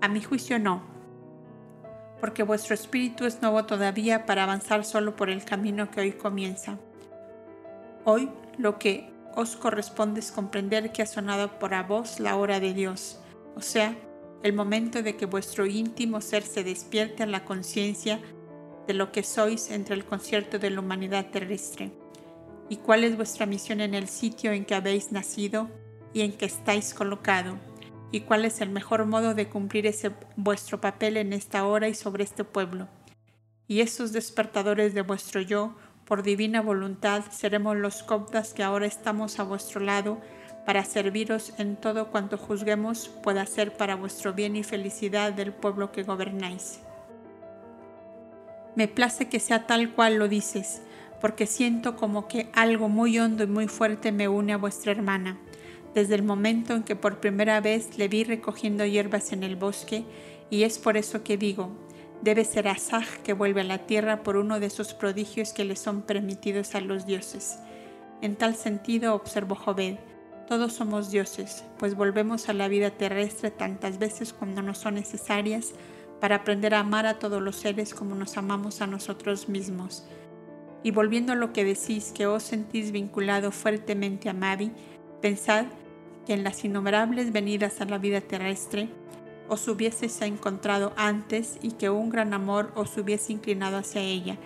A 0.00 0.08
mi 0.08 0.22
juicio 0.22 0.58
no, 0.58 0.82
porque 2.20 2.42
vuestro 2.42 2.74
espíritu 2.74 3.24
es 3.24 3.40
nuevo 3.40 3.64
todavía 3.64 4.26
para 4.26 4.44
avanzar 4.44 4.84
solo 4.84 5.16
por 5.16 5.30
el 5.30 5.44
camino 5.44 5.90
que 5.90 6.00
hoy 6.00 6.12
comienza. 6.12 6.78
Hoy 8.04 8.30
lo 8.58 8.78
que 8.78 9.10
os 9.34 9.56
corresponde 9.56 10.20
es 10.20 10.30
comprender 10.30 10.92
que 10.92 11.02
ha 11.02 11.06
sonado 11.06 11.58
por 11.58 11.74
a 11.74 11.82
vos 11.82 12.20
la 12.20 12.36
hora 12.36 12.60
de 12.60 12.74
Dios, 12.74 13.18
o 13.56 13.62
sea, 13.62 13.96
el 14.42 14.52
momento 14.52 15.02
de 15.02 15.16
que 15.16 15.24
vuestro 15.24 15.64
íntimo 15.64 16.20
ser 16.20 16.42
se 16.42 16.62
despierte 16.62 17.22
a 17.22 17.26
la 17.26 17.46
conciencia 17.46 18.20
de 18.86 18.94
lo 18.94 19.12
que 19.12 19.22
sois 19.22 19.70
entre 19.70 19.94
el 19.94 20.04
concierto 20.04 20.58
de 20.58 20.70
la 20.70 20.80
humanidad 20.80 21.30
terrestre, 21.30 21.92
y 22.68 22.76
cuál 22.76 23.04
es 23.04 23.16
vuestra 23.16 23.46
misión 23.46 23.80
en 23.80 23.94
el 23.94 24.08
sitio 24.08 24.52
en 24.52 24.64
que 24.64 24.74
habéis 24.74 25.12
nacido 25.12 25.70
y 26.12 26.22
en 26.22 26.32
que 26.32 26.46
estáis 26.46 26.94
colocado 26.94 27.58
y 28.14 28.20
cuál 28.20 28.44
es 28.44 28.60
el 28.60 28.70
mejor 28.70 29.06
modo 29.06 29.34
de 29.34 29.48
cumplir 29.48 29.88
ese 29.88 30.12
vuestro 30.36 30.80
papel 30.80 31.16
en 31.16 31.32
esta 31.32 31.66
hora 31.66 31.88
y 31.88 31.94
sobre 31.94 32.22
este 32.22 32.44
pueblo. 32.44 32.86
Y 33.66 33.80
esos 33.80 34.12
despertadores 34.12 34.94
de 34.94 35.02
vuestro 35.02 35.40
yo, 35.40 35.74
por 36.04 36.22
divina 36.22 36.62
voluntad, 36.62 37.24
seremos 37.32 37.76
los 37.76 38.04
coptas 38.04 38.54
que 38.54 38.62
ahora 38.62 38.86
estamos 38.86 39.40
a 39.40 39.42
vuestro 39.42 39.80
lado 39.80 40.20
para 40.64 40.84
serviros 40.84 41.54
en 41.58 41.74
todo 41.74 42.12
cuanto 42.12 42.38
juzguemos 42.38 43.08
pueda 43.08 43.44
ser 43.46 43.76
para 43.76 43.96
vuestro 43.96 44.32
bien 44.32 44.54
y 44.54 44.62
felicidad 44.62 45.32
del 45.32 45.52
pueblo 45.52 45.90
que 45.90 46.04
gobernáis. 46.04 46.78
Me 48.74 48.88
place 48.88 49.28
que 49.28 49.40
sea 49.40 49.66
tal 49.66 49.92
cual 49.92 50.16
lo 50.16 50.28
dices, 50.28 50.82
porque 51.20 51.46
siento 51.46 51.96
como 51.96 52.28
que 52.28 52.48
algo 52.52 52.88
muy 52.88 53.18
hondo 53.18 53.44
y 53.44 53.46
muy 53.46 53.68
fuerte 53.68 54.12
me 54.12 54.28
une 54.28 54.52
a 54.52 54.58
vuestra 54.58 54.92
hermana 54.92 55.38
desde 55.94 56.16
el 56.16 56.22
momento 56.22 56.74
en 56.74 56.82
que 56.82 56.96
por 56.96 57.20
primera 57.20 57.60
vez 57.60 57.96
le 57.96 58.08
vi 58.08 58.24
recogiendo 58.24 58.84
hierbas 58.84 59.32
en 59.32 59.44
el 59.44 59.56
bosque, 59.56 60.04
y 60.50 60.64
es 60.64 60.78
por 60.78 60.96
eso 60.96 61.22
que 61.22 61.36
digo, 61.36 61.70
debe 62.20 62.44
ser 62.44 62.68
Asaj 62.68 63.06
que 63.22 63.32
vuelve 63.32 63.62
a 63.62 63.64
la 63.64 63.86
tierra 63.86 64.22
por 64.22 64.36
uno 64.36 64.60
de 64.60 64.66
esos 64.66 64.92
prodigios 64.92 65.52
que 65.52 65.64
le 65.64 65.76
son 65.76 66.02
permitidos 66.02 66.74
a 66.74 66.80
los 66.80 67.06
dioses. 67.06 67.58
En 68.20 68.36
tal 68.36 68.56
sentido, 68.56 69.14
observó 69.14 69.54
Jobed, 69.54 69.96
todos 70.48 70.74
somos 70.74 71.10
dioses, 71.10 71.64
pues 71.78 71.94
volvemos 71.94 72.48
a 72.48 72.52
la 72.52 72.68
vida 72.68 72.90
terrestre 72.90 73.50
tantas 73.50 73.98
veces 73.98 74.32
cuando 74.32 74.62
nos 74.62 74.78
son 74.78 74.96
necesarias 74.96 75.72
para 76.24 76.36
aprender 76.36 76.72
a 76.72 76.80
amar 76.80 77.04
a 77.04 77.18
todos 77.18 77.42
los 77.42 77.56
seres 77.56 77.92
como 77.92 78.14
nos 78.14 78.38
amamos 78.38 78.80
a 78.80 78.86
nosotros 78.86 79.50
mismos. 79.50 80.06
Y 80.82 80.90
volviendo 80.90 81.34
a 81.34 81.36
lo 81.36 81.52
que 81.52 81.66
decís 81.66 82.12
que 82.14 82.26
os 82.26 82.44
sentís 82.44 82.92
vinculado 82.92 83.52
fuertemente 83.52 84.30
a 84.30 84.32
Mavi, 84.32 84.72
pensad 85.20 85.66
que 86.24 86.32
en 86.32 86.42
las 86.42 86.64
innumerables 86.64 87.30
venidas 87.30 87.82
a 87.82 87.84
la 87.84 87.98
vida 87.98 88.22
terrestre 88.22 88.88
os 89.50 89.68
hubieseis 89.68 90.22
encontrado 90.22 90.94
antes 90.96 91.58
y 91.60 91.72
que 91.72 91.90
un 91.90 92.08
gran 92.08 92.32
amor 92.32 92.72
os 92.74 92.96
hubiese 92.96 93.34
inclinado 93.34 93.76
hacia 93.76 94.00
ella, 94.00 94.38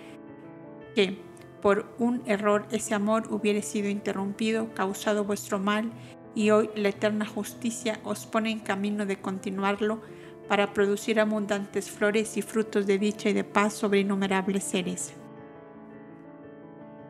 que 0.95 1.17
por 1.61 1.85
un 1.97 2.23
error 2.25 2.67
ese 2.71 2.93
amor 2.93 3.31
hubiera 3.31 3.61
sido 3.61 3.87
interrumpido, 3.87 4.73
causado 4.73 5.23
vuestro 5.23 5.59
mal, 5.59 5.93
y 6.35 6.49
hoy 6.49 6.69
la 6.75 6.89
eterna 6.89 7.25
justicia 7.25 8.01
os 8.03 8.25
pone 8.25 8.51
en 8.51 8.59
camino 8.59 9.05
de 9.05 9.21
continuarlo 9.21 10.01
para 10.49 10.73
producir 10.73 11.19
abundantes 11.19 11.91
flores 11.91 12.35
y 12.35 12.41
frutos 12.41 12.87
de 12.87 12.97
dicha 12.97 13.29
y 13.29 13.33
de 13.33 13.43
paz 13.43 13.73
sobre 13.73 13.99
innumerables 13.99 14.63
seres. 14.63 15.13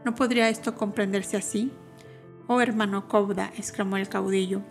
¿No 0.04 0.14
podría 0.14 0.50
esto 0.50 0.76
comprenderse 0.76 1.38
así? 1.38 1.72
Oh 2.48 2.60
hermano 2.60 3.08
Cauda, 3.08 3.52
exclamó 3.58 3.96
el 3.96 4.10
caudillo, 4.10 4.62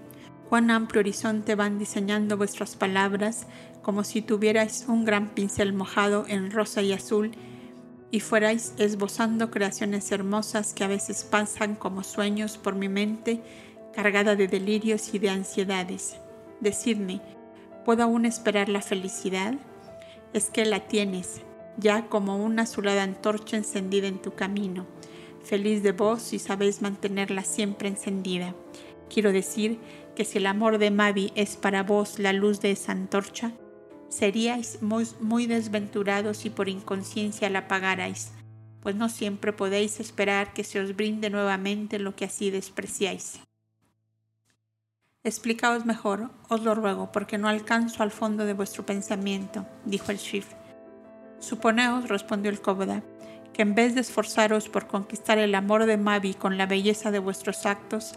cuán 0.49 0.71
amplio 0.71 1.01
horizonte 1.01 1.55
van 1.55 1.79
diseñando 1.79 2.37
vuestras 2.37 2.77
palabras, 2.77 3.47
como 3.83 4.05
si 4.05 4.21
tuvierais 4.21 4.85
un 4.87 5.07
gran 5.07 5.31
pincel 5.31 5.73
mojado 5.73 6.27
en 6.29 6.51
rosa 6.51 6.83
y 6.83 6.93
azul 6.93 7.33
y 8.11 8.21
fuerais 8.21 8.75
esbozando 8.79 9.51
creaciones 9.51 10.13
hermosas 10.13 10.75
que 10.75 10.85
a 10.85 10.89
veces 10.89 11.25
pasan 11.25 11.75
como 11.75 12.03
sueños 12.03 12.59
por 12.59 12.75
mi 12.75 12.89
mente, 12.89 13.41
cargada 13.95 14.37
de 14.37 14.47
delirios 14.47 15.15
y 15.15 15.19
de 15.19 15.31
ansiedades. 15.31 16.17
Decidme, 16.61 17.21
¿puedo 17.89 18.03
aún 18.03 18.27
esperar 18.27 18.69
la 18.69 18.83
felicidad? 18.83 19.55
Es 20.35 20.51
que 20.51 20.67
la 20.67 20.89
tienes, 20.89 21.41
ya 21.79 22.05
como 22.11 22.37
una 22.37 22.65
azulada 22.65 23.03
antorcha 23.03 23.57
encendida 23.57 24.09
en 24.09 24.21
tu 24.21 24.35
camino 24.35 24.85
feliz 25.49 25.83
de 25.83 25.93
vos 25.93 26.21
si 26.21 26.39
sabéis 26.39 26.83
mantenerla 26.83 27.45
siempre 27.45 27.89
encendida. 27.89 28.55
Quiero 29.09 29.33
decir 29.33 29.79
que 30.15 30.27
si 30.27 30.37
el 30.37 30.47
amor 30.47 30.77
de 30.77 30.91
Mavi 30.91 31.33
es 31.35 31.57
para 31.57 31.83
vos 31.83 32.19
la 32.19 32.35
luz 32.35 32.61
de 32.61 32.73
esa 32.73 32.93
antorcha, 32.93 33.53
seríais 34.11 34.83
muy, 34.83 35.47
desventurados 35.47 36.37
si 36.37 36.51
por 36.51 36.69
inconsciencia 36.69 37.49
la 37.49 37.61
apagarais, 37.61 38.33
pues 38.83 38.97
no 38.97 39.09
siempre 39.09 39.55
podéis 39.55 39.99
esperar 39.99 40.53
que 40.53 40.63
se 40.63 40.79
os 40.79 40.95
brinde 40.95 41.31
nuevamente 41.31 41.99
lo 41.99 42.15
que 42.15 42.27
así 42.27 42.51
despreciáis. 42.51 43.41
Explicaos 45.29 45.85
mejor, 45.85 46.31
os 46.49 46.63
lo 46.63 46.75
ruego, 46.75 47.13
porque 47.13 47.37
no 47.37 47.49
alcanzo 47.49 48.03
al 48.03 48.11
fondo 48.11 48.47
de 48.47 48.55
vuestro 48.55 48.87
pensamiento, 48.87 49.67
dijo 49.85 50.11
el 50.11 50.17
Shif. 50.17 50.47
Suponeos, 51.39 52.09
respondió 52.09 52.51
el 52.51 52.63
Kobda, 52.63 53.03
que 53.53 53.61
en 53.61 53.75
vez 53.75 53.95
de 53.95 54.01
esforzaros 54.01 54.71
por 54.71 54.87
conquistar 54.87 55.37
el 55.37 55.55
amor 55.55 55.85
de 55.85 55.99
Mavi 55.99 56.33
con 56.33 56.57
la 56.57 56.65
belleza 56.65 57.11
de 57.11 57.19
vuestros 57.19 57.67
actos, 57.67 58.15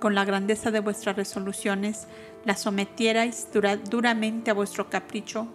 con 0.00 0.14
la 0.14 0.24
grandeza 0.24 0.70
de 0.70 0.80
vuestras 0.80 1.16
resoluciones, 1.16 2.08
la 2.46 2.56
sometierais 2.56 3.48
duramente 3.90 4.50
a 4.50 4.54
vuestro 4.54 4.88
capricho, 4.88 5.48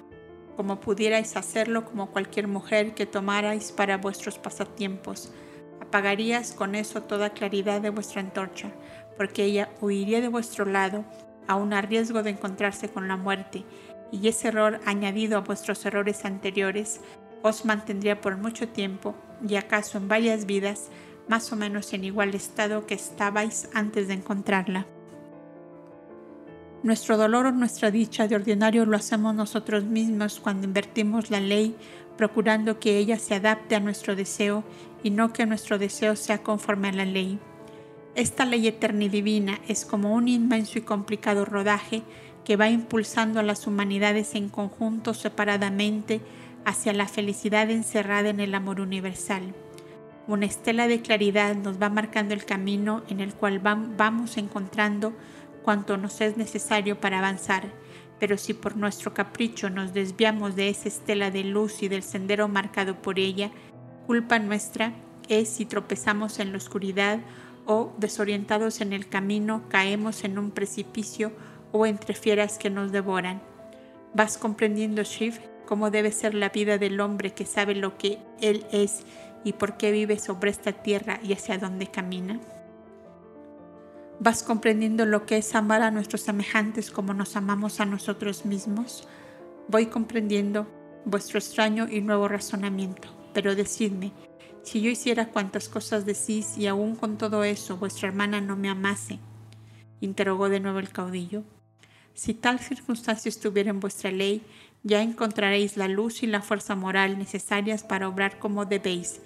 como 0.56 0.80
pudierais 0.80 1.36
hacerlo 1.36 1.86
como 1.86 2.12
cualquier 2.12 2.48
mujer 2.48 2.94
que 2.94 3.08
tomarais 3.08 3.72
para 3.72 3.98
vuestros 3.98 4.38
pasatiempos. 4.38 5.32
Apagarías 5.82 6.54
con 6.54 6.76
eso 6.76 7.02
toda 7.02 7.32
claridad 7.32 7.82
de 7.82 7.90
vuestra 7.90 8.22
antorcha, 8.22 8.72
porque 9.18 9.44
ella 9.44 9.70
huiría 9.82 10.22
de 10.22 10.28
vuestro 10.28 10.66
lado, 10.66 11.06
aun 11.48 11.74
a 11.74 11.82
riesgo 11.82 12.24
de 12.24 12.32
encontrarse 12.32 12.90
con 12.90 13.08
la 13.08 13.18
muerte, 13.18 13.64
y 14.12 14.28
ese 14.28 14.50
error 14.50 14.80
añadido 14.86 15.38
a 15.38 15.42
vuestros 15.42 15.86
errores 15.86 16.26
anteriores 16.26 17.02
os 17.42 17.66
mantendría 17.66 18.22
por 18.22 18.38
mucho 18.38 18.70
tiempo, 18.70 19.16
y 19.48 19.56
acaso 19.56 19.98
en 19.98 20.08
varias 20.08 20.46
vidas, 20.46 20.90
más 21.28 21.52
o 21.52 21.56
menos 21.56 21.94
en 21.94 22.04
igual 22.04 22.36
estado 22.36 22.86
que 22.86 22.96
estabais 22.96 23.70
antes 23.74 24.08
de 24.08 24.14
encontrarla. 24.16 24.86
Nuestro 26.84 27.16
dolor 27.16 27.46
o 27.46 27.52
nuestra 27.52 27.92
dicha 27.92 28.28
de 28.28 28.36
ordinario 28.36 28.86
lo 28.86 28.98
hacemos 28.98 29.34
nosotros 29.34 29.86
mismos 29.86 30.42
cuando 30.42 30.68
invertimos 30.68 31.32
la 31.32 31.40
ley, 31.40 31.76
procurando 32.18 32.80
que 32.80 32.98
ella 32.98 33.18
se 33.20 33.36
adapte 33.36 33.76
a 33.76 33.80
nuestro 33.80 34.16
deseo 34.16 34.64
y 35.02 35.10
no 35.10 35.32
que 35.32 35.46
nuestro 35.46 35.78
deseo 35.78 36.16
sea 36.16 36.44
conforme 36.44 36.90
a 36.90 36.94
la 36.94 37.06
ley. 37.06 37.40
Esta 38.16 38.46
ley 38.46 38.68
eterna 38.68 39.06
y 39.06 39.10
divina 39.10 39.60
es 39.68 39.86
como 39.86 40.14
un 40.14 40.28
inmenso 40.28 40.78
y 40.78 40.82
complicado 40.82 41.46
rodaje 41.46 42.04
que 42.46 42.58
va 42.58 42.70
impulsando 42.70 43.40
a 43.40 43.44
las 43.44 43.66
humanidades 43.66 44.36
en 44.36 44.50
conjunto 44.50 45.16
separadamente 45.16 46.22
hacia 46.64 46.94
la 46.94 47.08
felicidad 47.08 47.72
encerrada 47.72 48.30
en 48.30 48.40
el 48.40 48.54
amor 48.54 48.82
universal. 48.82 49.42
Una 50.28 50.46
estela 50.46 50.88
de 50.88 51.02
claridad 51.02 51.56
nos 51.56 51.82
va 51.82 51.90
marcando 51.90 52.36
el 52.36 52.46
camino 52.46 53.02
en 53.10 53.20
el 53.20 53.34
cual 53.34 53.60
vamos 53.60 54.38
encontrando 54.38 55.14
cuanto 55.64 55.98
nos 55.98 56.22
es 56.22 56.38
necesario 56.38 57.00
para 57.00 57.18
avanzar, 57.18 57.64
pero 58.20 58.38
si 58.38 58.54
por 58.54 58.78
nuestro 58.78 59.16
capricho 59.16 59.72
nos 59.72 59.92
desviamos 59.92 60.56
de 60.56 60.70
esa 60.70 60.88
estela 60.88 61.32
de 61.32 61.46
luz 61.46 61.82
y 61.82 61.88
del 61.88 62.04
sendero 62.04 62.48
marcado 62.48 63.02
por 63.02 63.18
ella, 63.18 63.50
culpa 64.06 64.38
nuestra 64.38 64.94
es 65.30 65.50
si 65.50 65.66
tropezamos 65.66 66.40
en 66.40 66.52
la 66.52 66.58
oscuridad 66.58 67.20
o, 67.66 67.94
desorientados 67.98 68.82
en 68.82 68.94
el 68.94 69.08
camino, 69.08 69.64
caemos 69.70 70.24
en 70.24 70.38
un 70.38 70.52
precipicio 70.52 71.32
o 71.72 71.86
entre 71.86 72.14
fieras 72.14 72.58
que 72.58 72.70
nos 72.70 72.92
devoran. 72.92 73.42
¿Vas 74.14 74.38
comprendiendo, 74.38 75.04
Shiv, 75.04 75.40
cómo 75.66 75.90
debe 75.90 76.12
ser 76.12 76.34
la 76.36 76.50
vida 76.50 76.78
del 76.78 77.00
hombre 77.00 77.34
que 77.34 77.46
sabe 77.46 77.76
lo 77.76 77.98
que 77.98 78.20
él 78.42 78.66
es 78.72 79.04
y 79.44 79.54
por 79.54 79.78
qué 79.78 79.92
vive 79.92 80.20
sobre 80.20 80.52
esta 80.52 80.72
tierra 80.72 81.20
y 81.24 81.34
hacia 81.34 81.58
dónde 81.58 81.88
camina? 81.88 82.40
¿Vas 84.20 84.44
comprendiendo 84.44 85.06
lo 85.06 85.26
que 85.26 85.38
es 85.38 85.56
amar 85.56 85.82
a 85.82 85.92
nuestros 85.92 86.22
semejantes 86.22 86.92
como 86.92 87.14
nos 87.14 87.36
amamos 87.36 87.80
a 87.80 87.86
nosotros 87.86 88.46
mismos? 88.46 89.08
Voy 89.68 89.88
comprendiendo 89.88 90.68
vuestro 91.06 91.40
extraño 91.40 91.88
y 91.90 92.02
nuevo 92.02 92.28
razonamiento, 92.28 93.10
pero 93.34 93.56
decidme, 93.56 94.12
si 94.64 94.82
yo 94.82 94.90
hiciera 94.90 95.28
cuantas 95.28 95.68
cosas 95.68 96.06
decís 96.06 96.58
y 96.58 96.68
aún 96.68 96.96
con 96.96 97.18
todo 97.18 97.44
eso 97.44 97.78
vuestra 97.78 98.08
hermana 98.08 98.40
no 98.42 98.56
me 98.56 98.70
amase, 98.70 99.20
interrogó 100.00 100.50
de 100.50 100.62
nuevo 100.62 100.80
el 100.80 100.90
caudillo. 100.90 101.44
Si 102.14 102.34
tal 102.34 102.60
circunstancia 102.60 103.30
estuviera 103.30 103.70
en 103.70 103.80
vuestra 103.80 104.10
ley, 104.12 104.42
ya 104.84 105.02
encontraréis 105.02 105.78
la 105.78 105.88
luz 105.88 106.24
y 106.24 106.28
la 106.28 106.42
fuerza 106.42 106.76
moral 106.76 107.18
necesarias 107.18 107.84
para 107.84 108.08
obrar 108.08 108.40
como 108.40 108.66
debéis, 108.66 109.22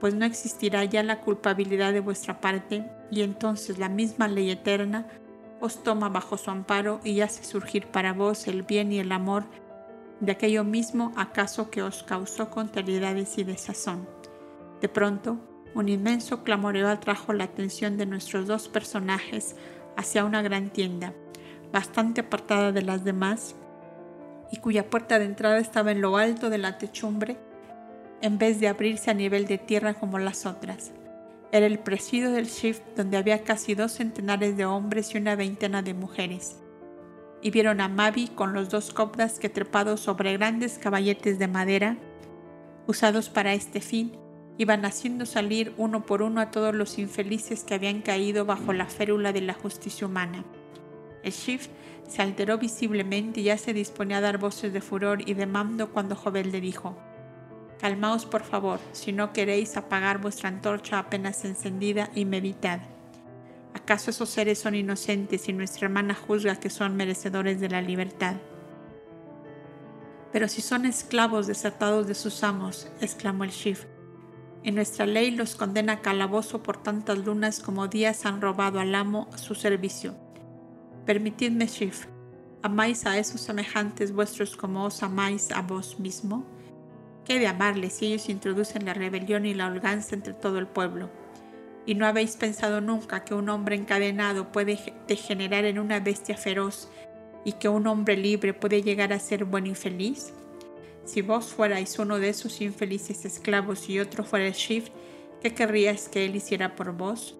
pues 0.00 0.14
no 0.14 0.24
existirá 0.26 0.84
ya 0.84 1.02
la 1.02 1.20
culpabilidad 1.20 1.92
de 1.92 2.00
vuestra 2.00 2.40
parte, 2.40 2.84
y 3.10 3.22
entonces 3.22 3.78
la 3.78 3.88
misma 3.88 4.28
ley 4.28 4.50
eterna 4.50 5.06
os 5.60 5.82
toma 5.82 6.08
bajo 6.08 6.36
su 6.36 6.50
amparo 6.50 7.00
y 7.04 7.20
hace 7.20 7.44
surgir 7.44 7.86
para 7.86 8.12
vos 8.12 8.48
el 8.48 8.62
bien 8.62 8.92
y 8.92 8.98
el 8.98 9.12
amor 9.12 9.44
de 10.20 10.32
aquello 10.32 10.64
mismo 10.64 11.12
acaso 11.16 11.70
que 11.70 11.82
os 11.82 12.02
causó 12.02 12.50
contrariedades 12.50 13.38
y 13.38 13.44
desazón. 13.44 14.06
De 14.82 14.88
pronto, 14.88 15.38
un 15.74 15.88
inmenso 15.88 16.42
clamoreo 16.44 16.88
atrajo 16.88 17.32
la 17.32 17.44
atención 17.44 17.96
de 17.96 18.04
nuestros 18.04 18.46
dos 18.46 18.68
personajes 18.68 19.56
hacia 19.96 20.24
una 20.24 20.42
gran 20.42 20.70
tienda, 20.70 21.14
bastante 21.72 22.22
apartada 22.22 22.72
de 22.72 22.82
las 22.82 23.04
demás, 23.04 23.54
y 24.50 24.58
cuya 24.58 24.90
puerta 24.90 25.18
de 25.18 25.24
entrada 25.24 25.58
estaba 25.58 25.92
en 25.92 26.02
lo 26.02 26.18
alto 26.18 26.50
de 26.50 26.58
la 26.58 26.76
techumbre 26.76 27.38
en 28.20 28.38
vez 28.38 28.60
de 28.60 28.68
abrirse 28.68 29.10
a 29.10 29.14
nivel 29.14 29.46
de 29.46 29.58
tierra 29.58 29.94
como 29.94 30.18
las 30.18 30.46
otras. 30.46 30.92
Era 31.50 31.66
el 31.66 31.78
presidio 31.78 32.30
del 32.30 32.46
shift 32.46 32.82
donde 32.96 33.16
había 33.16 33.44
casi 33.44 33.74
dos 33.74 33.92
centenares 33.92 34.56
de 34.56 34.64
hombres 34.64 35.14
y 35.14 35.18
una 35.18 35.36
veintena 35.36 35.82
de 35.82 35.94
mujeres. 35.94 36.56
Y 37.40 37.50
vieron 37.50 37.80
a 37.80 37.88
Mavi 37.88 38.28
con 38.28 38.52
los 38.52 38.68
dos 38.68 38.92
copdas 38.92 39.38
que 39.38 39.48
trepados 39.48 40.00
sobre 40.00 40.36
grandes 40.36 40.78
caballetes 40.78 41.38
de 41.38 41.48
madera, 41.48 41.96
usados 42.86 43.28
para 43.28 43.54
este 43.54 43.80
fin, 43.80 44.16
iban 44.58 44.84
haciendo 44.84 45.26
salir 45.26 45.72
uno 45.76 46.04
por 46.04 46.22
uno 46.22 46.40
a 46.40 46.50
todos 46.50 46.74
los 46.74 46.98
infelices 46.98 47.64
que 47.64 47.74
habían 47.74 48.02
caído 48.02 48.44
bajo 48.44 48.72
la 48.72 48.86
férula 48.86 49.32
de 49.32 49.40
la 49.40 49.54
justicia 49.54 50.06
humana. 50.06 50.44
El 51.22 51.32
shift 51.32 51.70
se 52.08 52.22
alteró 52.22 52.58
visiblemente 52.58 53.40
y 53.40 53.44
ya 53.44 53.58
se 53.58 53.72
disponía 53.72 54.18
a 54.18 54.20
dar 54.20 54.38
voces 54.38 54.72
de 54.72 54.80
furor 54.80 55.28
y 55.28 55.34
de 55.34 55.46
mando 55.46 55.90
cuando 55.90 56.16
Jovel 56.16 56.52
le 56.52 56.60
dijo, 56.60 56.96
Calmaos 57.80 58.26
por 58.26 58.44
favor, 58.44 58.78
si 58.92 59.12
no 59.12 59.32
queréis 59.32 59.76
apagar 59.76 60.18
vuestra 60.18 60.48
antorcha 60.48 60.98
apenas 60.98 61.44
encendida 61.44 62.10
y 62.14 62.24
meditad. 62.24 62.80
¿Acaso 63.74 64.10
esos 64.10 64.28
seres 64.28 64.58
son 64.58 64.74
inocentes 64.74 65.48
y 65.48 65.52
nuestra 65.52 65.86
hermana 65.86 66.14
juzga 66.14 66.56
que 66.56 66.70
son 66.70 66.94
merecedores 66.96 67.60
de 67.60 67.70
la 67.70 67.80
libertad? 67.80 68.36
Pero 70.32 70.48
si 70.48 70.62
son 70.62 70.86
esclavos 70.86 71.46
desatados 71.46 72.06
de 72.06 72.14
sus 72.14 72.42
amos, 72.44 72.88
exclamó 73.00 73.44
el 73.44 73.50
Shif, 73.50 73.86
en 74.64 74.76
nuestra 74.76 75.06
ley 75.06 75.32
los 75.32 75.56
condena 75.56 75.94
a 75.94 76.00
calabozo 76.00 76.62
por 76.62 76.80
tantas 76.82 77.18
lunas 77.18 77.60
como 77.60 77.88
días 77.88 78.26
han 78.26 78.40
robado 78.40 78.78
al 78.78 78.94
amo 78.94 79.28
su 79.36 79.54
servicio. 79.54 80.14
Permitidme, 81.04 81.66
Shif, 81.66 82.06
¿amáis 82.62 83.04
a 83.06 83.18
esos 83.18 83.40
semejantes 83.40 84.12
vuestros 84.12 84.56
como 84.56 84.84
os 84.84 85.02
amáis 85.02 85.50
a 85.50 85.62
vos 85.62 85.98
mismo? 85.98 86.46
¿Qué 87.24 87.40
de 87.40 87.48
amarles 87.48 87.94
si 87.94 88.06
ellos 88.06 88.28
introducen 88.28 88.84
la 88.84 88.94
rebelión 88.94 89.46
y 89.46 89.54
la 89.54 89.66
holganza 89.66 90.14
entre 90.14 90.32
todo 90.32 90.58
el 90.58 90.68
pueblo? 90.68 91.10
¿Y 91.84 91.96
no 91.96 92.06
habéis 92.06 92.36
pensado 92.36 92.80
nunca 92.80 93.24
que 93.24 93.34
un 93.34 93.48
hombre 93.48 93.74
encadenado 93.74 94.52
puede 94.52 94.78
degenerar 95.08 95.64
en 95.64 95.80
una 95.80 95.98
bestia 95.98 96.36
feroz 96.36 96.88
y 97.44 97.54
que 97.54 97.68
un 97.68 97.88
hombre 97.88 98.16
libre 98.16 98.54
puede 98.54 98.82
llegar 98.82 99.12
a 99.12 99.18
ser 99.18 99.44
bueno 99.44 99.68
y 99.68 99.74
feliz? 99.74 100.32
Si 101.04 101.20
vos 101.22 101.52
fuerais 101.52 101.98
uno 101.98 102.18
de 102.18 102.28
esos 102.28 102.60
infelices 102.60 103.24
esclavos 103.24 103.88
y 103.88 103.98
otro 103.98 104.24
fuera 104.24 104.46
el 104.46 104.52
Shift, 104.52 104.92
¿qué 105.40 105.52
querríais 105.52 106.08
que 106.08 106.24
él 106.24 106.36
hiciera 106.36 106.76
por 106.76 106.92
vos? 106.92 107.36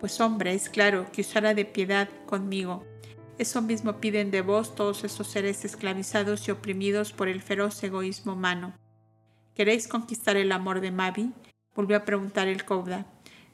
Pues 0.00 0.20
hombre, 0.20 0.54
es 0.54 0.68
claro 0.68 1.06
que 1.12 1.20
usara 1.20 1.54
de 1.54 1.64
piedad 1.64 2.08
conmigo. 2.26 2.84
Eso 3.38 3.62
mismo 3.62 4.00
piden 4.00 4.30
de 4.30 4.42
vos 4.42 4.74
todos 4.74 5.04
esos 5.04 5.28
seres 5.28 5.64
esclavizados 5.64 6.46
y 6.46 6.50
oprimidos 6.50 7.12
por 7.12 7.28
el 7.28 7.42
feroz 7.42 7.82
egoísmo 7.82 8.34
humano. 8.34 8.74
¿Queréis 9.54 9.88
conquistar 9.88 10.36
el 10.36 10.52
amor 10.52 10.80
de 10.80 10.90
Mavi? 10.90 11.32
Volvió 11.74 11.96
a 11.96 12.04
preguntar 12.04 12.48
el 12.48 12.64
Kouda. 12.64 13.06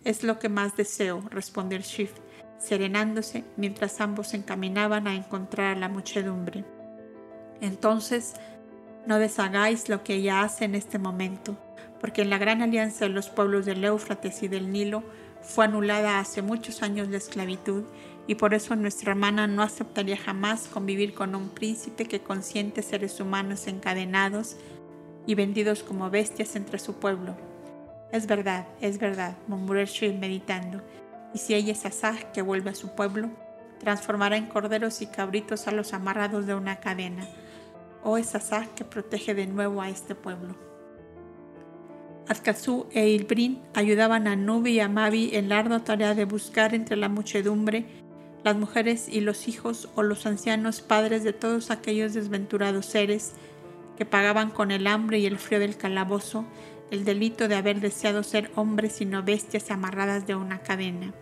Es 0.05 0.23
lo 0.23 0.39
que 0.39 0.49
más 0.49 0.77
deseo, 0.77 1.23
respondió 1.31 1.77
el 1.77 1.85
Shift, 1.85 2.17
serenándose 2.59 3.45
mientras 3.57 4.01
ambos 4.01 4.29
se 4.29 4.39
encaminaban 4.39 5.07
a 5.07 5.15
encontrar 5.15 5.77
a 5.77 5.79
la 5.79 5.89
muchedumbre. 5.89 6.65
Entonces, 7.61 8.35
no 9.07 9.19
deshagáis 9.19 9.89
lo 9.89 10.03
que 10.05 10.15
ella 10.15 10.43
hace 10.43 10.65
en 10.65 10.75
este 10.75 10.99
momento, 10.99 11.57
porque 12.01 12.23
en 12.23 12.31
la 12.31 12.39
gran 12.39 12.63
alianza 12.63 13.07
de 13.07 13.11
los 13.11 13.29
pueblos 13.29 13.67
del 13.67 13.85
Éufrates 13.85 14.43
y 14.43 14.49
del 14.49 14.73
Nilo 14.73 15.03
fue 15.43 15.65
anulada 15.65 16.19
hace 16.19 16.43
muchos 16.43 16.83
años 16.83 17.09
la 17.09 17.17
esclavitud 17.17 17.85
y 18.27 18.37
por 18.37 18.55
eso 18.55 18.77
nuestra 18.77 19.13
hermana 19.13 19.47
no 19.47 19.63
aceptaría 19.63 20.17
jamás 20.17 20.69
convivir 20.69 21.15
con 21.15 21.35
un 21.35 21.49
príncipe 21.49 22.05
que 22.05 22.21
consiente 22.21 22.83
seres 22.83 23.19
humanos 23.21 23.67
encadenados 23.67 24.57
y 25.27 25.35
vendidos 25.35 25.83
como 25.83 26.11
bestias 26.11 26.55
entre 26.57 26.79
su 26.79 26.95
pueblo. 26.95 27.37
Es 28.13 28.27
verdad, 28.27 28.67
es 28.81 28.99
verdad, 28.99 29.37
murmuró 29.47 29.81
el 29.81 30.19
meditando. 30.19 30.83
Y 31.33 31.39
si 31.39 31.55
ella 31.55 31.73
es 31.73 31.87
Asaj 31.87 32.33
que 32.33 32.43
vuelve 32.43 32.71
a 32.71 32.75
su 32.75 32.95
pueblo, 32.95 33.31
transformará 33.79 34.37
en 34.37 34.47
corderos 34.47 35.01
y 35.01 35.07
cabritos 35.07 35.69
a 35.69 35.73
los 35.73 35.93
amarrados 35.93 36.47
de 36.47 36.55
una 36.55 36.77
cadena. 36.77 37.27
O 38.03 38.17
es 38.17 38.35
Asaj 38.35 38.69
que 38.75 38.85
protege 38.85 39.35
de 39.35 39.47
nuevo 39.47 39.83
a 39.83 39.89
este 39.89 40.15
pueblo. 40.15 40.57
Azkazú 42.29 42.87
e 42.93 43.09
Ilbrin 43.09 43.61
ayudaban 43.75 44.29
a 44.29 44.37
Nubi 44.37 44.73
y 44.73 44.81
a 44.81 44.89
Mavi 44.89 45.31
en 45.35 45.49
la 45.49 45.59
ardua 45.59 45.85
tarea 45.85 46.15
de 46.15 46.25
buscar 46.25 46.75
entre 46.75 46.97
la 46.97 47.09
muchedumbre 47.09 47.87
las 48.45 48.57
mujeres 48.57 49.09
y 49.09 49.21
los 49.21 49.49
hijos 49.49 49.89
o 49.97 50.03
los 50.03 50.25
ancianos 50.27 50.81
padres 50.81 51.25
de 51.25 51.33
todos 51.33 51.71
aquellos 51.71 52.15
desventurados 52.15 52.87
seres 52.87 53.33
que 53.99 54.07
pagaban 54.07 54.51
con 54.51 54.71
el 54.71 54.87
hambre 54.87 55.19
y 55.19 55.27
el 55.27 55.39
frío 55.39 55.61
del 55.61 55.77
calabozo 55.77 56.47
el 56.91 57.05
delito 57.05 57.49
de 57.49 57.55
haber 57.55 57.81
deseado 57.81 58.23
ser 58.23 58.51
hombres 58.57 59.01
y 59.01 59.07
no 59.07 59.23
bestias 59.23 59.71
amarradas 59.71 60.27
de 60.27 60.35
una 60.35 60.61
cadena. 60.61 61.15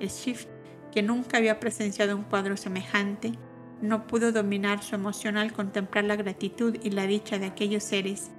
El 0.00 0.08
Shift, 0.08 0.48
que 0.90 1.02
nunca 1.02 1.36
había 1.36 1.60
presenciado 1.60 2.16
un 2.16 2.24
cuadro 2.24 2.56
semejante, 2.56 3.32
no 3.82 4.06
pudo 4.06 4.32
dominar 4.32 4.82
su 4.82 4.94
emoción 4.94 5.36
al 5.36 5.52
contemplar 5.52 6.04
la 6.04 6.16
gratitud 6.16 6.76
y 6.82 6.90
la 6.90 7.06
dicha 7.06 7.38
de 7.38 7.46
aquellos 7.46 7.82
seres, 7.82 8.30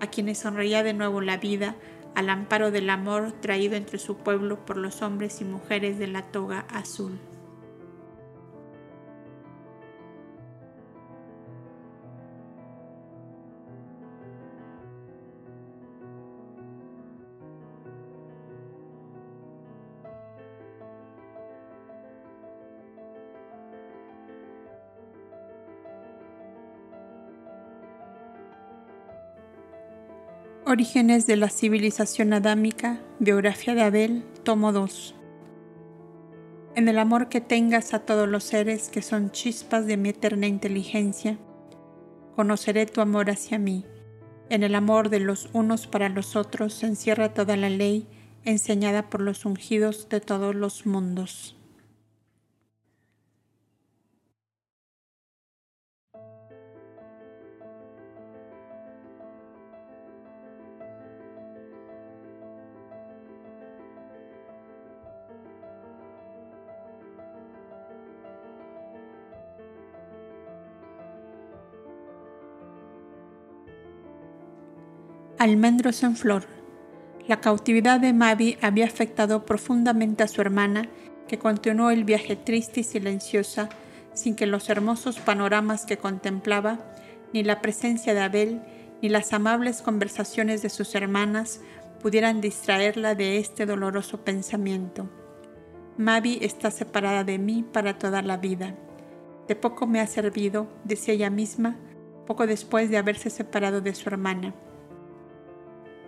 a 0.00 0.06
quienes 0.06 0.38
sonreía 0.38 0.82
de 0.82 0.92
nuevo 0.92 1.20
la 1.20 1.38
vida 1.38 1.74
al 2.14 2.28
amparo 2.28 2.70
del 2.70 2.90
amor 2.90 3.32
traído 3.40 3.74
entre 3.74 3.98
su 3.98 4.18
pueblo 4.18 4.64
por 4.64 4.76
los 4.76 5.00
hombres 5.00 5.40
y 5.40 5.44
mujeres 5.44 5.98
de 5.98 6.08
la 6.08 6.22
toga 6.22 6.66
azul. 6.68 7.18
Orígenes 30.72 31.26
de 31.26 31.36
la 31.36 31.50
civilización 31.50 32.32
adámica, 32.32 32.98
biografía 33.18 33.74
de 33.74 33.82
Abel, 33.82 34.24
tomo 34.42 34.72
2. 34.72 35.14
En 36.76 36.88
el 36.88 36.98
amor 36.98 37.28
que 37.28 37.42
tengas 37.42 37.92
a 37.92 37.98
todos 37.98 38.26
los 38.26 38.44
seres 38.44 38.88
que 38.88 39.02
son 39.02 39.30
chispas 39.32 39.84
de 39.84 39.98
mi 39.98 40.08
eterna 40.08 40.46
inteligencia, 40.46 41.36
conoceré 42.36 42.86
tu 42.86 43.02
amor 43.02 43.28
hacia 43.28 43.58
mí. 43.58 43.84
En 44.48 44.62
el 44.62 44.74
amor 44.74 45.10
de 45.10 45.20
los 45.20 45.50
unos 45.52 45.86
para 45.86 46.08
los 46.08 46.36
otros 46.36 46.72
se 46.72 46.86
encierra 46.86 47.34
toda 47.34 47.58
la 47.58 47.68
ley 47.68 48.08
enseñada 48.46 49.10
por 49.10 49.20
los 49.20 49.44
ungidos 49.44 50.08
de 50.08 50.22
todos 50.22 50.54
los 50.54 50.86
mundos. 50.86 51.61
Almendros 75.42 76.04
en 76.04 76.14
flor. 76.14 76.44
La 77.26 77.40
cautividad 77.40 77.98
de 77.98 78.12
Mavi 78.12 78.58
había 78.62 78.84
afectado 78.84 79.44
profundamente 79.44 80.22
a 80.22 80.28
su 80.28 80.40
hermana, 80.40 80.88
que 81.26 81.40
continuó 81.40 81.90
el 81.90 82.04
viaje 82.04 82.36
triste 82.36 82.78
y 82.78 82.84
silenciosa, 82.84 83.68
sin 84.14 84.36
que 84.36 84.46
los 84.46 84.70
hermosos 84.70 85.18
panoramas 85.18 85.84
que 85.84 85.96
contemplaba, 85.96 86.78
ni 87.32 87.42
la 87.42 87.60
presencia 87.60 88.14
de 88.14 88.20
Abel, 88.20 88.62
ni 89.02 89.08
las 89.08 89.32
amables 89.32 89.82
conversaciones 89.82 90.62
de 90.62 90.70
sus 90.70 90.94
hermanas 90.94 91.60
pudieran 92.00 92.40
distraerla 92.40 93.16
de 93.16 93.38
este 93.38 93.66
doloroso 93.66 94.18
pensamiento. 94.24 95.10
Mavi 95.98 96.38
está 96.42 96.70
separada 96.70 97.24
de 97.24 97.40
mí 97.40 97.64
para 97.64 97.98
toda 97.98 98.22
la 98.22 98.36
vida. 98.36 98.76
De 99.48 99.56
poco 99.56 99.88
me 99.88 99.98
ha 99.98 100.06
servido, 100.06 100.68
decía 100.84 101.14
ella 101.14 101.30
misma, 101.30 101.74
poco 102.28 102.46
después 102.46 102.90
de 102.90 102.98
haberse 102.98 103.28
separado 103.28 103.80
de 103.80 103.92
su 103.96 104.08
hermana 104.08 104.54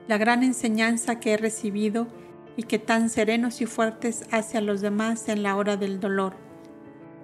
la 0.07 0.19
gran 0.19 0.43
enseñanza 0.43 1.19
que 1.19 1.33
he 1.33 1.37
recibido 1.37 2.07
y 2.57 2.65
que 2.65 2.79
tan 2.79 3.09
serenos 3.11 3.61
y 3.61 3.67
fuertes 3.67 4.25
hace 4.31 4.59
a 4.59 4.61
los 4.61 4.81
demás 4.81 5.29
en 5.29 5.43
la 5.43 5.57
hora 5.57 5.77
del 5.77 5.99
dolor. 6.01 6.35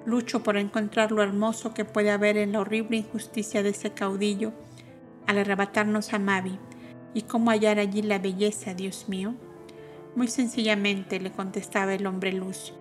Lucho 0.06 0.42
por 0.42 0.56
encontrar 0.56 1.12
lo 1.12 1.22
hermoso 1.22 1.74
que 1.74 1.84
puede 1.84 2.10
haber 2.10 2.36
en 2.36 2.52
la 2.52 2.60
horrible 2.60 2.96
injusticia 2.96 3.62
de 3.62 3.70
ese 3.70 3.90
caudillo 3.90 4.52
al 5.26 5.38
arrebatarnos 5.38 6.12
a 6.14 6.18
Mavi 6.18 6.58
y 7.12 7.22
cómo 7.22 7.50
hallar 7.50 7.78
allí 7.78 8.02
la 8.02 8.18
belleza, 8.18 8.74
Dios 8.74 9.08
mío. 9.08 9.34
Muy 10.16 10.28
sencillamente 10.28 11.20
le 11.20 11.30
contestaba 11.30 11.94
el 11.94 12.06
hombre 12.06 12.32
luz. 12.32 12.72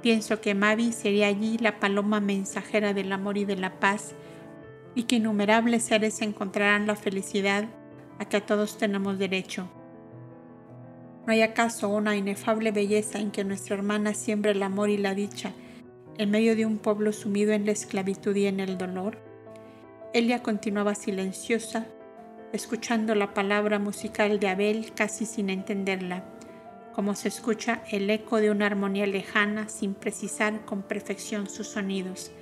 Pienso 0.00 0.40
que 0.40 0.54
Mavi 0.54 0.92
sería 0.92 1.28
allí 1.28 1.58
la 1.58 1.78
paloma 1.78 2.20
mensajera 2.20 2.94
del 2.94 3.12
amor 3.12 3.38
y 3.38 3.44
de 3.44 3.56
la 3.56 3.78
paz 3.78 4.14
y 4.94 5.04
que 5.04 5.16
innumerables 5.16 5.84
seres 5.84 6.22
encontrarán 6.22 6.86
la 6.86 6.96
felicidad 6.96 7.68
a 8.30 8.46
todos 8.46 8.78
tenemos 8.78 9.18
derecho. 9.18 9.68
¿No 11.26 11.32
hay 11.32 11.42
acaso 11.42 11.88
una 11.88 12.16
inefable 12.16 12.72
belleza 12.72 13.18
en 13.18 13.30
que 13.30 13.44
nuestra 13.44 13.76
hermana 13.76 14.14
siembre 14.14 14.52
el 14.52 14.62
amor 14.62 14.90
y 14.90 14.96
la 14.96 15.14
dicha 15.14 15.52
en 16.18 16.30
medio 16.30 16.56
de 16.56 16.66
un 16.66 16.78
pueblo 16.78 17.12
sumido 17.12 17.52
en 17.52 17.66
la 17.66 17.72
esclavitud 17.72 18.34
y 18.36 18.46
en 18.46 18.60
el 18.60 18.78
dolor? 18.78 19.18
Elia 20.12 20.42
continuaba 20.42 20.94
silenciosa, 20.94 21.86
escuchando 22.52 23.14
la 23.14 23.34
palabra 23.34 23.78
musical 23.78 24.38
de 24.40 24.48
Abel 24.48 24.92
casi 24.94 25.26
sin 25.26 25.48
entenderla, 25.48 26.24
como 26.92 27.14
se 27.14 27.28
escucha 27.28 27.82
el 27.90 28.10
eco 28.10 28.38
de 28.38 28.50
una 28.50 28.66
armonía 28.66 29.06
lejana 29.06 29.68
sin 29.68 29.94
precisar 29.94 30.64
con 30.64 30.82
perfección 30.82 31.48
sus 31.48 31.68
sonidos. 31.68 32.32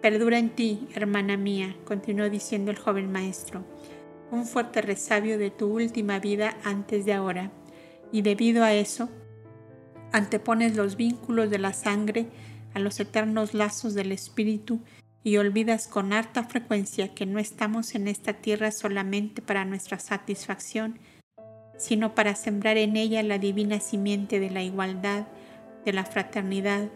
Perdura 0.00 0.38
en 0.38 0.50
ti, 0.50 0.88
hermana 0.94 1.36
mía, 1.36 1.76
continuó 1.84 2.30
diciendo 2.30 2.70
el 2.70 2.78
joven 2.78 3.10
maestro 3.10 3.64
un 4.30 4.46
fuerte 4.46 4.82
resabio 4.82 5.38
de 5.38 5.50
tu 5.50 5.66
última 5.66 6.18
vida 6.18 6.56
antes 6.64 7.04
de 7.04 7.12
ahora, 7.12 7.50
y 8.12 8.22
debido 8.22 8.64
a 8.64 8.72
eso, 8.72 9.08
antepones 10.12 10.76
los 10.76 10.96
vínculos 10.96 11.50
de 11.50 11.58
la 11.58 11.72
sangre 11.72 12.26
a 12.74 12.78
los 12.78 13.00
eternos 13.00 13.54
lazos 13.54 13.94
del 13.94 14.12
espíritu 14.12 14.80
y 15.22 15.36
olvidas 15.36 15.86
con 15.86 16.12
harta 16.12 16.44
frecuencia 16.44 17.14
que 17.14 17.26
no 17.26 17.38
estamos 17.38 17.94
en 17.94 18.08
esta 18.08 18.34
tierra 18.34 18.70
solamente 18.70 19.42
para 19.42 19.64
nuestra 19.64 19.98
satisfacción, 19.98 20.98
sino 21.76 22.14
para 22.14 22.34
sembrar 22.34 22.76
en 22.76 22.96
ella 22.96 23.22
la 23.22 23.38
divina 23.38 23.80
simiente 23.80 24.40
de 24.40 24.50
la 24.50 24.62
igualdad, 24.62 25.26
de 25.84 25.92
la 25.92 26.04
fraternidad, 26.04 26.88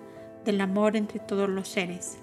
del 0.45 0.61
amor 0.61 0.97
entre 0.97 1.21
todos 1.21 1.49
los 1.49 1.69
seres. 1.69 2.19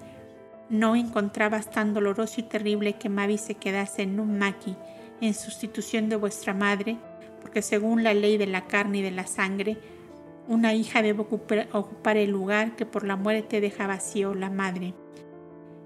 No 0.70 0.95
encontrabas 0.95 1.70
tan 1.70 1.93
doloroso 1.93 2.39
y 2.39 2.43
terrible 2.43 2.93
que 2.93 3.09
Mavi 3.09 3.38
se 3.38 3.55
quedase 3.55 4.03
en 4.03 4.20
un 4.20 4.38
maqui, 4.38 4.76
en 5.22 5.34
sustitución 5.34 6.09
de 6.09 6.15
vuestra 6.15 6.53
madre, 6.53 6.97
porque 7.41 7.61
según 7.61 8.03
la 8.03 8.13
ley 8.13 8.38
de 8.38 8.47
la 8.47 8.67
carne 8.67 8.99
y 8.99 9.01
de 9.01 9.11
la 9.11 9.28
sangre, 9.28 9.78
una 10.47 10.74
hija 10.74 11.01
debe 11.01 11.22
ocupar 11.22 12.17
el 12.17 12.32
lugar 12.32 12.76
que 12.76 12.86
por 12.86 13.05
la 13.05 13.15
muerte 13.15 13.61
deja 13.61 13.88
vacío 13.88 14.34
la 14.34 14.49
madre. 14.49 14.93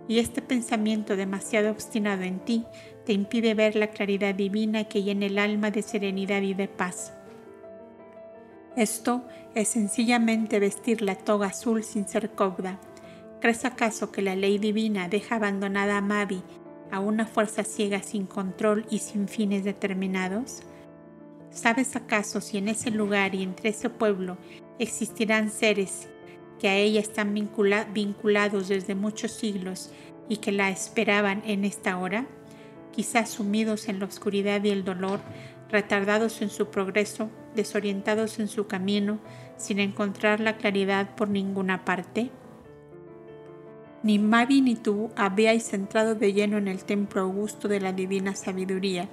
Y 0.07 0.19
este 0.19 0.41
pensamiento 0.41 1.15
demasiado 1.15 1.71
obstinado 1.71 2.23
en 2.23 2.39
ti 2.39 2.65
te 3.05 3.13
impide 3.13 3.53
ver 3.53 3.75
la 3.75 3.87
claridad 3.87 4.33
divina 4.35 4.85
que 4.85 5.03
llena 5.03 5.25
el 5.25 5.37
alma 5.37 5.71
de 5.71 5.81
serenidad 5.81 6.41
y 6.41 6.53
de 6.53 6.67
paz. 6.67 7.13
Esto 8.75 9.25
es 9.55 9.69
sencillamente 9.69 10.59
vestir 10.59 11.01
la 11.01 11.15
toga 11.15 11.47
azul 11.47 11.83
sin 11.83 12.07
ser 12.07 12.31
cobda. 12.31 12.79
¿Crees 13.39 13.65
acaso 13.65 14.11
que 14.11 14.21
la 14.21 14.35
ley 14.35 14.57
divina 14.57 15.07
deja 15.07 15.35
abandonada 15.35 15.97
a 15.97 16.01
Mavi 16.01 16.43
a 16.95 17.01
una 17.01 17.25
fuerza 17.25 17.65
ciega 17.65 18.01
sin 18.01 18.25
control 18.25 18.85
y 18.89 18.99
sin 18.99 19.27
fines 19.27 19.65
determinados? 19.65 20.61
¿Sabes 21.51 21.93
acaso 21.97 22.39
si 22.39 22.57
en 22.57 22.69
ese 22.69 22.89
lugar 22.89 23.35
y 23.35 23.43
entre 23.43 23.71
ese 23.71 23.89
pueblo 23.89 24.37
existirán 24.79 25.51
seres 25.51 26.07
que 26.57 26.69
a 26.69 26.77
ella 26.77 27.01
están 27.01 27.33
vinculados 27.33 28.69
desde 28.69 28.95
muchos 28.95 29.33
siglos 29.33 29.91
y 30.29 30.37
que 30.37 30.53
la 30.53 30.69
esperaban 30.69 31.43
en 31.45 31.65
esta 31.65 31.97
hora? 31.97 32.27
Quizás 32.93 33.29
sumidos 33.29 33.89
en 33.89 33.99
la 33.99 34.05
oscuridad 34.05 34.63
y 34.63 34.69
el 34.69 34.85
dolor, 34.85 35.19
retardados 35.69 36.41
en 36.41 36.49
su 36.49 36.69
progreso, 36.69 37.29
desorientados 37.55 38.39
en 38.39 38.47
su 38.47 38.67
camino, 38.67 39.19
sin 39.57 39.79
encontrar 39.79 40.39
la 40.39 40.55
claridad 40.55 41.13
por 41.15 41.27
ninguna 41.27 41.83
parte. 41.83 42.31
Ni 44.05 44.19
Mavi 44.19 44.61
ni 44.61 44.75
tú 44.75 45.09
habíais 45.15 45.73
entrado 45.73 46.13
de 46.13 46.31
lleno 46.31 46.59
en 46.59 46.67
el 46.67 46.83
templo 46.85 47.21
augusto 47.21 47.67
de 47.67 47.79
la 47.79 47.91
divina 47.91 48.35
sabiduría, 48.35 49.09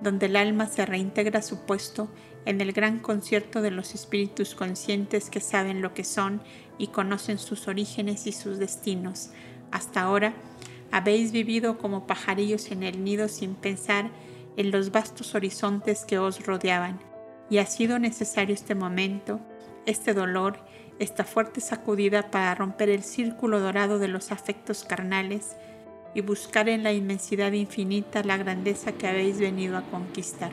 donde 0.00 0.26
el 0.26 0.36
alma 0.36 0.66
se 0.66 0.86
reintegra 0.86 1.40
a 1.40 1.42
su 1.42 1.66
puesto 1.66 2.08
en 2.44 2.60
el 2.60 2.72
gran 2.72 3.00
concierto 3.00 3.62
de 3.62 3.72
los 3.72 3.96
espíritus 3.96 4.54
conscientes 4.54 5.28
que 5.28 5.40
saben 5.40 5.82
lo 5.82 5.92
que 5.92 6.04
son 6.04 6.40
y 6.78 6.86
conocen 6.86 7.38
sus 7.38 7.66
orígenes 7.66 8.28
y 8.28 8.32
sus 8.32 8.58
destinos. 8.60 9.32
Hasta 9.72 10.02
ahora 10.02 10.34
habéis 10.92 11.32
vivido 11.32 11.76
como 11.76 12.06
pajarillos 12.06 12.70
en 12.70 12.84
el 12.84 13.02
nido 13.02 13.26
sin 13.26 13.56
pensar 13.56 14.08
en 14.56 14.70
los 14.70 14.92
vastos 14.92 15.34
horizontes 15.34 16.04
que 16.04 16.20
os 16.20 16.46
rodeaban, 16.46 17.00
y 17.50 17.58
ha 17.58 17.66
sido 17.66 17.98
necesario 17.98 18.54
este 18.54 18.76
momento, 18.76 19.40
este 19.84 20.14
dolor, 20.14 20.60
esta 20.98 21.24
fuerte 21.24 21.60
sacudida 21.60 22.30
para 22.30 22.54
romper 22.54 22.88
el 22.88 23.02
círculo 23.02 23.60
dorado 23.60 23.98
de 23.98 24.08
los 24.08 24.32
afectos 24.32 24.84
carnales 24.84 25.56
y 26.14 26.20
buscar 26.20 26.68
en 26.68 26.82
la 26.82 26.92
inmensidad 26.92 27.52
infinita 27.52 28.22
la 28.22 28.36
grandeza 28.36 28.92
que 28.92 29.06
habéis 29.06 29.38
venido 29.38 29.76
a 29.76 29.82
conquistar. 29.82 30.50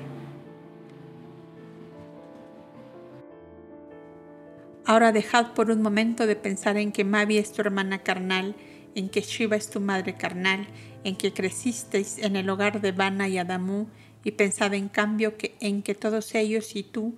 Ahora 4.86 5.12
dejad 5.12 5.54
por 5.54 5.72
un 5.72 5.82
momento 5.82 6.28
de 6.28 6.36
pensar 6.36 6.78
en 6.78 6.92
que 6.92 7.04
Mavi 7.04 7.40
es 7.40 7.52
tu 7.52 7.62
hermana 7.62 8.04
carnal, 8.04 8.56
en 8.94 9.10
que 9.10 9.22
Shiva 9.22 9.56
es 9.56 9.72
tu 9.72 9.80
madre 9.80 10.14
carnal, 10.14 10.68
en 11.04 11.16
que 11.16 11.34
crecisteis 11.34 12.20
en 12.20 12.36
el 12.36 12.48
hogar 12.50 12.82
de 12.82 12.92
Vana 12.92 13.28
y 13.28 13.40
Adamu, 13.40 13.88
y 14.24 14.32
pensad 14.32 14.74
en 14.76 14.90
cambio 14.90 15.38
que, 15.38 15.56
en 15.60 15.82
que 15.82 15.96
todos 15.96 16.36
ellos 16.36 16.76
y 16.76 16.84
tú 16.84 17.16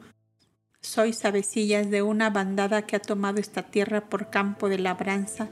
sois 0.82 1.26
avecillas 1.26 1.90
de 1.90 2.02
una 2.02 2.30
bandada 2.30 2.84
que 2.84 2.96
ha 2.96 3.00
tomado 3.00 3.40
esta 3.40 3.64
tierra 3.64 4.10
por 4.10 4.30
campo 4.30 4.70
de 4.70 4.80
labranza 4.80 5.50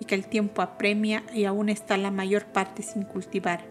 y 0.00 0.04
que 0.04 0.14
el 0.14 0.26
tiempo 0.26 0.62
apremia 0.62 1.24
y 1.34 1.44
aún 1.44 1.68
está 1.68 1.96
la 1.96 2.10
mayor 2.10 2.46
parte 2.46 2.82
sin 2.82 3.02
cultivar. 3.02 3.64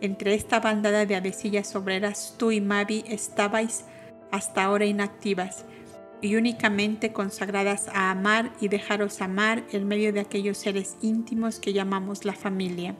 Entre 0.00 0.34
esta 0.34 0.60
bandada 0.60 1.04
de 1.04 1.16
avecillas 1.16 1.76
obreras, 1.76 2.34
tú 2.38 2.52
y 2.52 2.60
Mavi 2.60 3.04
estabais 3.06 3.84
hasta 4.30 4.64
ahora 4.64 4.86
inactivas 4.86 5.64
y 6.22 6.36
únicamente 6.36 7.12
consagradas 7.12 7.88
a 7.88 8.10
amar 8.10 8.52
y 8.60 8.68
dejaros 8.68 9.20
amar 9.20 9.64
en 9.72 9.86
medio 9.86 10.12
de 10.12 10.20
aquellos 10.20 10.58
seres 10.58 10.96
íntimos 11.02 11.58
que 11.60 11.72
llamamos 11.72 12.24
la 12.24 12.34
familia. 12.34 12.94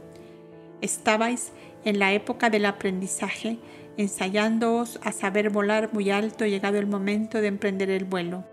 Estabais 0.80 1.52
en 1.84 1.98
la 1.98 2.12
época 2.12 2.50
del 2.50 2.66
aprendizaje, 2.66 3.58
ensayándoos 4.00 4.98
a 5.02 5.12
saber 5.12 5.50
volar 5.50 5.90
muy 5.92 6.10
alto 6.10 6.46
llegado 6.46 6.78
el 6.78 6.86
momento 6.86 7.40
de 7.40 7.48
emprender 7.48 7.90
el 7.90 8.04
vuelo. 8.04 8.44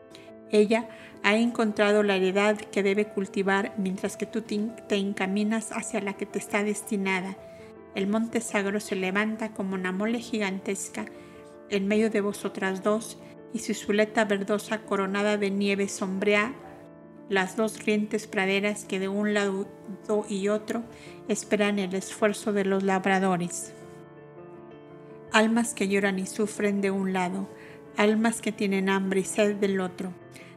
Ella 0.52 0.89
ha 1.24 1.36
encontrado 1.36 2.04
la 2.04 2.16
heredad 2.16 2.58
que 2.58 2.84
debe 2.84 3.06
cultivar 3.06 3.74
mientras 3.78 4.18
que 4.18 4.26
tú 4.26 4.41
te 4.41 4.95
encaminas 4.95 5.72
hacia 5.72 6.02
la 6.02 6.14
que 6.14 6.26
te 6.26 6.39
está 6.39 6.64
destinada. 6.64 7.38
El 7.95 8.08
monte 8.08 8.41
sagro 8.41 8.80
se 8.80 8.95
levanta 8.95 9.54
como 9.54 9.76
una 9.76 9.91
mole 9.91 10.20
gigantesca 10.20 11.06
en 11.70 11.88
medio 11.88 12.10
de 12.10 12.22
vosotras 12.22 12.84
dos 12.84 13.18
y 13.54 13.60
su 13.60 13.74
zuleta 13.74 14.26
verdosa 14.26 14.80
coronada 14.80 15.38
de 15.38 15.50
nieve 15.50 15.88
sombrea 15.88 16.54
las 17.30 17.56
dos 17.58 17.86
rientes 17.86 18.28
praderas 18.28 18.86
que 18.86 19.00
de 19.00 19.08
un 19.08 19.34
lado 19.34 19.68
y 20.30 20.48
otro 20.48 20.84
esperan 21.28 21.80
el 21.80 21.93
esfuerzo 21.93 22.54
de 22.54 22.66
los 22.66 22.84
labradores. 22.84 23.74
Almas 25.32 25.73
que 25.73 25.88
lloran 25.88 26.19
y 26.19 26.25
sufren 26.25 26.82
de 26.82 26.91
un 26.91 27.13
lado, 27.13 27.49
almas 27.97 28.41
que 28.41 28.51
tienen 28.51 28.89
hambre 28.89 29.21
y 29.21 29.23
sed 29.23 29.55
del 29.55 29.80
otro, 29.82 30.13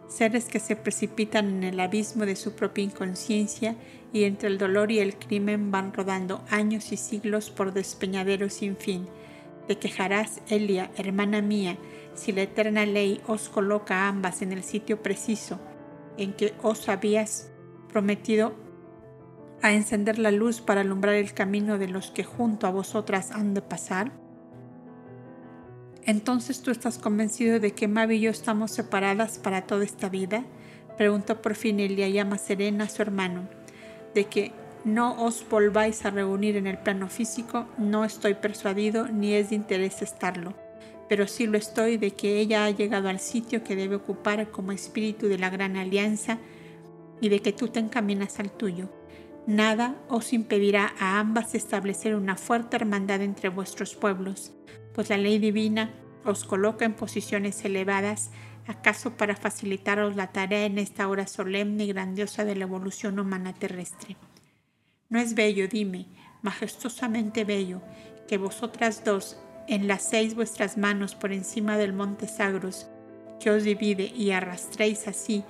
seres 0.08 0.46
que 0.46 0.60
se 0.60 0.76
precipitan 0.76 1.48
en 1.48 1.64
el 1.64 1.80
abismo 1.80 2.26
de 2.26 2.36
su 2.36 2.54
propia 2.54 2.84
inconsciencia 2.84 3.76
y 4.12 4.24
entre 4.24 4.48
el 4.48 4.58
dolor 4.58 4.90
y 4.90 4.98
el 4.98 5.16
crimen 5.16 5.70
van 5.70 5.92
rodando 5.92 6.44
años 6.50 6.92
y 6.92 6.96
siglos 6.96 7.50
por 7.50 7.72
despeñaderos 7.72 8.54
sin 8.54 8.76
fin. 8.76 9.06
Te 9.66 9.78
quejarás, 9.78 10.40
Elia, 10.48 10.90
hermana 10.96 11.42
mía, 11.42 11.76
si 12.14 12.32
la 12.32 12.42
eterna 12.42 12.86
ley 12.86 13.20
os 13.26 13.48
coloca 13.48 14.08
ambas 14.08 14.42
en 14.42 14.52
el 14.52 14.62
sitio 14.62 15.02
preciso 15.02 15.60
en 16.16 16.32
que 16.32 16.54
os 16.62 16.88
habías 16.88 17.50
prometido 17.88 18.54
a 19.62 19.72
encender 19.72 20.18
la 20.18 20.30
luz 20.30 20.60
para 20.60 20.80
alumbrar 20.80 21.14
el 21.14 21.34
camino 21.34 21.78
de 21.78 21.88
los 21.88 22.10
que 22.10 22.24
junto 22.24 22.66
a 22.66 22.70
vosotras 22.70 23.30
han 23.30 23.54
de 23.54 23.62
pasar? 23.62 24.12
Entonces 26.11 26.61
tú 26.61 26.72
estás 26.72 26.98
convencido 26.98 27.61
de 27.61 27.70
que 27.70 27.86
Mavi 27.86 28.16
y 28.16 28.20
yo 28.22 28.32
estamos 28.32 28.72
separadas 28.72 29.38
para 29.38 29.62
toda 29.62 29.84
esta 29.84 30.08
vida? 30.08 30.42
Preguntó 30.98 31.40
por 31.40 31.54
fin 31.54 31.78
Elia 31.78 32.08
llama 32.08 32.36
serena 32.36 32.84
a 32.84 32.88
su 32.88 33.00
hermano. 33.00 33.48
De 34.12 34.24
que 34.24 34.50
no 34.84 35.22
os 35.22 35.48
volváis 35.48 36.04
a 36.04 36.11
reunir 36.11 36.56
en 36.56 36.66
el 36.66 36.78
plano 36.78 37.08
físico, 37.08 37.68
no 37.78 38.04
estoy 38.04 38.34
persuadido 38.34 39.06
ni 39.06 39.34
es 39.34 39.50
de 39.50 39.54
interés 39.54 40.02
estarlo 40.02 40.56
pero 41.08 41.26
sí 41.26 41.48
lo 41.48 41.58
estoy 41.58 41.96
de 41.96 42.12
que 42.12 42.38
ella 42.38 42.64
ha 42.64 42.70
llegado 42.70 43.08
al 43.08 43.18
sitio 43.18 43.64
que 43.64 43.74
debe 43.74 43.96
ocupar 43.96 44.52
como 44.52 44.70
espíritu 44.70 45.26
de 45.26 45.38
la 45.38 45.50
gran 45.50 45.76
alianza 45.76 46.38
y 47.20 47.28
de 47.30 47.40
que 47.40 47.52
tú 47.52 47.66
te 47.66 47.80
encaminas 47.80 48.38
al 48.38 48.52
tuyo. 48.52 48.88
Nada 49.44 49.96
os 50.08 50.32
impedirá 50.32 50.92
a 51.00 51.18
ambas 51.18 51.56
establecer 51.56 52.14
una 52.14 52.36
fuerte 52.36 52.76
hermandad 52.76 53.22
entre 53.22 53.48
vuestros 53.48 53.96
pueblos, 53.96 54.52
pues 54.95 55.11
la 55.11 55.16
ley 55.16 55.38
divina 55.38 55.91
os 56.24 56.45
coloca 56.45 56.84
en 56.84 56.95
posiciones 56.95 57.64
elevadas, 57.64 58.30
acaso 58.66 59.16
para 59.16 59.36
facilitaros 59.36 60.16
la 60.16 60.28
tarea 60.28 60.64
en 60.64 60.78
esta 60.78 61.09
hora 61.09 61.26
solemne 61.26 61.84
y 61.84 61.88
grandiosa 61.88 62.45
de 62.45 62.57
la 62.57 62.64
evolución 62.64 63.18
humana 63.18 63.53
terrestre. 63.53 64.16
¿No 65.09 65.18
es 65.18 65.34
bello, 65.34 65.66
dime, 65.66 66.07
majestuosamente 66.43 67.45
bello, 67.45 67.80
que 68.28 68.38
vosotras 68.38 69.03
dos, 69.05 69.38
enlacéis 69.66 70.34
vuestras 70.34 70.76
manos 70.76 71.14
por 71.14 71.32
encima 71.32 71.76
del 71.76 71.93
monte 71.93 72.28
Sagros, 72.28 72.88
que 73.41 73.51
os 73.51 73.64
divide, 73.64 74.05
y 74.05 74.30
arrastréis 74.30 75.09
así 75.09 75.45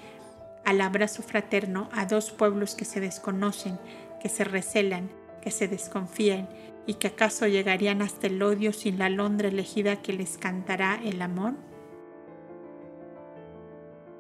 al 0.65 0.81
abrazo 0.81 1.23
fraterno 1.23 1.89
a 1.93 2.07
dos 2.07 2.31
pueblos 2.31 2.75
que 2.75 2.85
se 2.85 3.01
desconocen, 3.01 3.79
que 4.23 4.29
se 4.29 4.45
recelan, 4.45 5.11
que 5.43 5.51
se 5.51 5.69
desconfían, 5.69 6.49
y 6.87 6.95
que 6.95 7.09
acaso 7.09 7.47
llegarían 7.47 8.03
hasta 8.03 8.27
el 8.27 8.43
odio 8.43 8.73
sin 8.73 8.99
la 8.99 9.07
alondra 9.07 9.49
elegida 9.49 10.03
que 10.03 10.13
les 10.13 10.39
cantará 10.39 11.01
el 11.05 11.23
amor? 11.23 11.55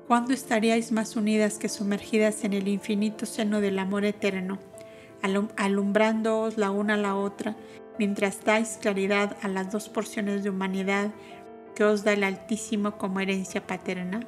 ¿Cuándo 0.06 0.32
estaríais 0.32 0.90
más 0.90 1.14
unidas 1.14 1.58
que 1.58 1.68
sumergidas 1.68 2.44
en 2.44 2.52
el 2.52 2.66
infinito 2.68 3.26
seno 3.26 3.60
del 3.60 3.78
amor 3.78 4.04
eterno, 4.04 4.58
alumbrándoos 5.56 6.58
la 6.58 6.70
una 6.70 6.94
a 6.94 6.96
la 6.96 7.14
otra 7.14 7.56
mientras 7.98 8.42
dais 8.44 8.78
claridad 8.80 9.36
a 9.42 9.48
las 9.48 9.70
dos 9.70 9.88
porciones 9.88 10.42
de 10.42 10.50
humanidad 10.50 11.12
que 11.74 11.84
os 11.84 12.02
da 12.02 12.12
el 12.12 12.24
Altísimo 12.24 12.98
como 12.98 13.20
herencia 13.20 13.66
paterna? 13.66 14.20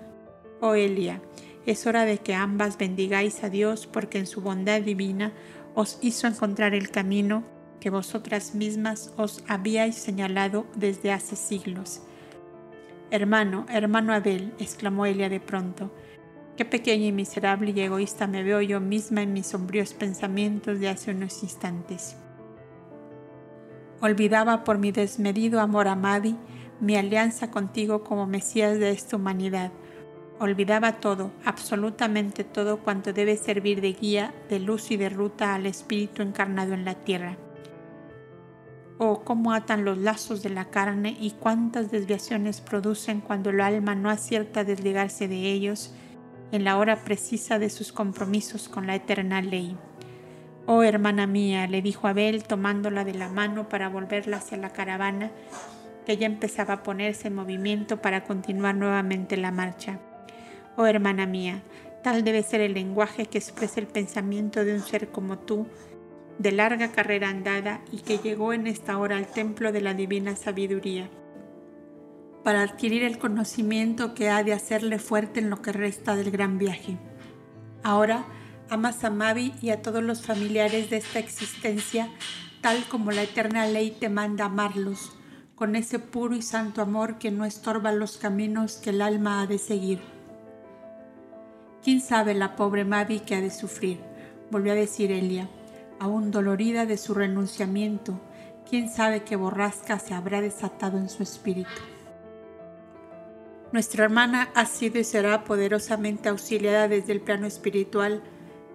Oh 0.61 0.75
Elia, 0.75 1.21
es 1.67 1.87
hora 1.87 2.05
de 2.05 2.19
que 2.19 2.35
ambas 2.35 2.79
bendigáis 2.79 3.43
a 3.43 3.49
Dios 3.49 3.87
porque 3.87 4.19
en 4.19 4.27
su 4.27 4.41
bondad 4.41 4.81
divina 4.83 5.33
os 5.75 5.99
hizo 6.01 6.27
encontrar 6.27 6.75
el 6.75 6.91
camino 6.91 7.45
que 7.83 7.91
vosotras 7.91 8.55
mismas 8.55 9.13
os 9.17 9.43
habíais 9.49 9.97
señalado 9.97 10.67
desde 10.77 11.11
hace 11.11 11.35
siglos. 11.35 12.01
Hermano, 13.11 13.67
hermano 13.69 14.13
Abel, 14.13 14.55
exclamó 14.61 15.05
Elia 15.05 15.29
de 15.29 15.41
pronto, 15.41 15.91
qué 16.57 16.65
pequeña 16.65 17.07
y 17.07 17.13
miserable 17.13 17.73
y 17.75 17.81
egoísta 17.81 18.29
me 18.29 18.45
veo 18.45 18.63
yo 18.63 18.79
misma 18.79 19.23
en 19.23 19.33
mis 19.33 19.49
sombríos 19.49 19.95
pensamientos 19.95 20.79
de 20.79 20.91
hace 20.91 21.11
unos 21.11 21.43
instantes. 21.43 22.17
Olvidaba 24.01 24.63
por 24.63 24.79
mi 24.79 24.93
desmedido 24.93 25.61
amor 25.61 25.89
a 25.89 25.97
Madi 25.97 26.37
mi 26.79 26.95
alianza 26.95 27.51
contigo 27.51 28.05
como 28.05 28.29
Mesías 28.29 28.79
de 28.79 28.91
esta 28.93 29.17
humanidad. 29.17 29.73
Olvidaba 30.39 31.01
todo, 31.01 31.33
absolutamente 31.45 32.45
todo 32.45 32.79
cuanto 32.79 33.13
debe 33.13 33.37
servir 33.37 33.81
de 33.81 33.93
guía, 33.93 34.33
de 34.49 34.61
luz 34.61 34.93
y 34.93 34.97
de 34.97 35.09
ruta 35.09 35.57
al 35.57 35.67
Espíritu 35.67 36.23
encarnado 36.23 36.75
en 36.75 36.85
la 36.85 36.95
tierra. 36.95 37.37
Oh, 38.99 39.23
cómo 39.25 39.53
atan 39.53 39.85
los 39.85 39.99
lazos 39.99 40.43
de 40.43 40.51
la 40.51 40.67
carne 40.67 41.17
y 41.19 41.33
cuántas 41.33 41.91
desviaciones 41.91 42.61
producen 42.61 43.21
cuando 43.21 43.51
el 43.51 43.61
alma 43.61 43.95
no 43.95 44.11
acierta 44.11 44.61
a 44.61 44.65
desligarse 44.65 45.29
de 45.29 45.51
ellos 45.51 45.95
en 46.53 46.65
la 46.65 46.77
hora 46.77 47.03
precisa 47.03 47.59
de 47.59 47.71
sus 47.71 47.93
compromisos 47.93 48.69
con 48.69 48.87
la 48.87 48.95
eterna 48.95 49.41
ley. 49.41 49.77
Oh 50.67 50.83
hermana 50.83 51.27
mía, 51.27 51.67
le 51.67 51.83
dijo 51.83 52.07
Abel 52.07 52.45
tomándola 52.45 53.05
de 53.05 53.15
la 53.15 53.29
mano 53.29 53.69
para 53.69 53.89
volverla 53.89 54.37
hacia 54.37 54.59
la 54.59 54.71
caravana, 54.71 55.33
que 56.07 56.17
ya 56.17 56.27
empezaba 56.27 56.75
a 56.75 56.83
ponerse 56.83 57.29
en 57.29 57.35
movimiento 57.35 58.01
para 58.01 58.25
continuar 58.25 58.75
nuevamente 58.77 59.37
la 59.37 59.51
marcha. 59.51 59.99
Oh 60.77 60.87
hermana 60.87 61.27
mía, 61.27 61.63
tal 62.05 62.23
debe 62.23 62.43
ser 62.43 62.61
el 62.61 62.75
lenguaje 62.75 63.27
que 63.27 63.39
expresa 63.39 63.81
el 63.81 63.87
pensamiento 63.87 64.65
de 64.65 64.75
un 64.75 64.83
ser 64.83 65.09
como 65.09 65.39
tú, 65.39 65.67
de 66.39 66.53
larga 66.53 66.93
carrera 66.93 67.29
andada 67.29 67.81
y 67.93 67.99
que 67.99 68.19
llegó 68.19 68.53
en 68.53 68.67
esta 68.67 68.99
hora 68.99 69.17
al 69.17 69.27
templo 69.27 69.73
de 69.73 69.81
la 69.81 69.95
divina 69.95 70.37
sabiduría, 70.37 71.09
para 72.43 72.63
adquirir 72.63 73.05
el 73.05 73.19
conocimiento 73.19 74.15
que 74.15 74.31
ha 74.31 74.43
de 74.43 74.53
hacerle 74.53 74.99
fuerte 74.99 75.41
en 75.41 75.51
lo 75.51 75.63
que 75.63 75.73
resta 75.73 76.17
del 76.17 76.31
gran 76.31 76.59
viaje. 76.59 76.99
Ahora, 77.83 78.25
Amas 78.73 79.05
a 79.05 79.11
Mavi 79.11 79.53
y 79.61 79.69
a 79.69 79.83
todos 79.83 80.03
los 80.03 80.23
familiares 80.23 80.89
de 80.89 80.97
esta 80.97 81.19
existencia, 81.19 82.09
tal 82.63 82.83
como 82.89 83.11
la 83.11 83.23
eterna 83.23 83.67
ley 83.67 83.91
te 83.91 84.09
manda 84.09 84.47
amarlos, 84.47 85.13
con 85.55 85.77
ese 85.77 85.99
puro 85.99 86.35
y 86.35 86.41
santo 86.41 86.81
amor 86.81 87.19
que 87.19 87.31
no 87.31 87.45
estorba 87.45 87.93
los 87.93 88.17
caminos 88.17 88.77
que 88.77 88.89
el 88.89 89.03
alma 89.03 89.43
ha 89.43 89.47
de 89.47 89.59
seguir. 89.59 90.01
¿Quién 91.85 92.01
sabe 92.01 92.33
la 92.33 92.57
pobre 92.57 92.87
Mavi 92.87 93.21
que 93.21 93.35
ha 93.35 93.41
de 93.43 93.51
sufrir? 93.51 94.01
volvió 94.51 94.73
a 94.73 94.77
decir 94.77 95.13
Elia, 95.13 95.51
aún 96.03 96.33
dolorida 96.33 96.85
de 96.85 96.97
su 96.97 97.15
renunciamiento. 97.15 98.19
¿Quién 98.69 98.91
sabe 98.91 99.23
qué 99.23 99.37
borrasca 99.37 100.01
se 100.01 100.15
habrá 100.15 100.41
desatado 100.41 100.99
en 100.99 101.09
su 101.09 101.23
espíritu? 101.23 101.71
Nuestra 103.71 104.03
hermana 104.03 104.51
ha 104.57 104.67
sido 104.67 104.99
y 104.99 105.05
será 105.05 105.45
poderosamente 105.45 106.29
auxiliada 106.29 106.89
desde 106.89 107.13
el 107.13 107.21
plano 107.21 107.47
espiritual 107.47 108.21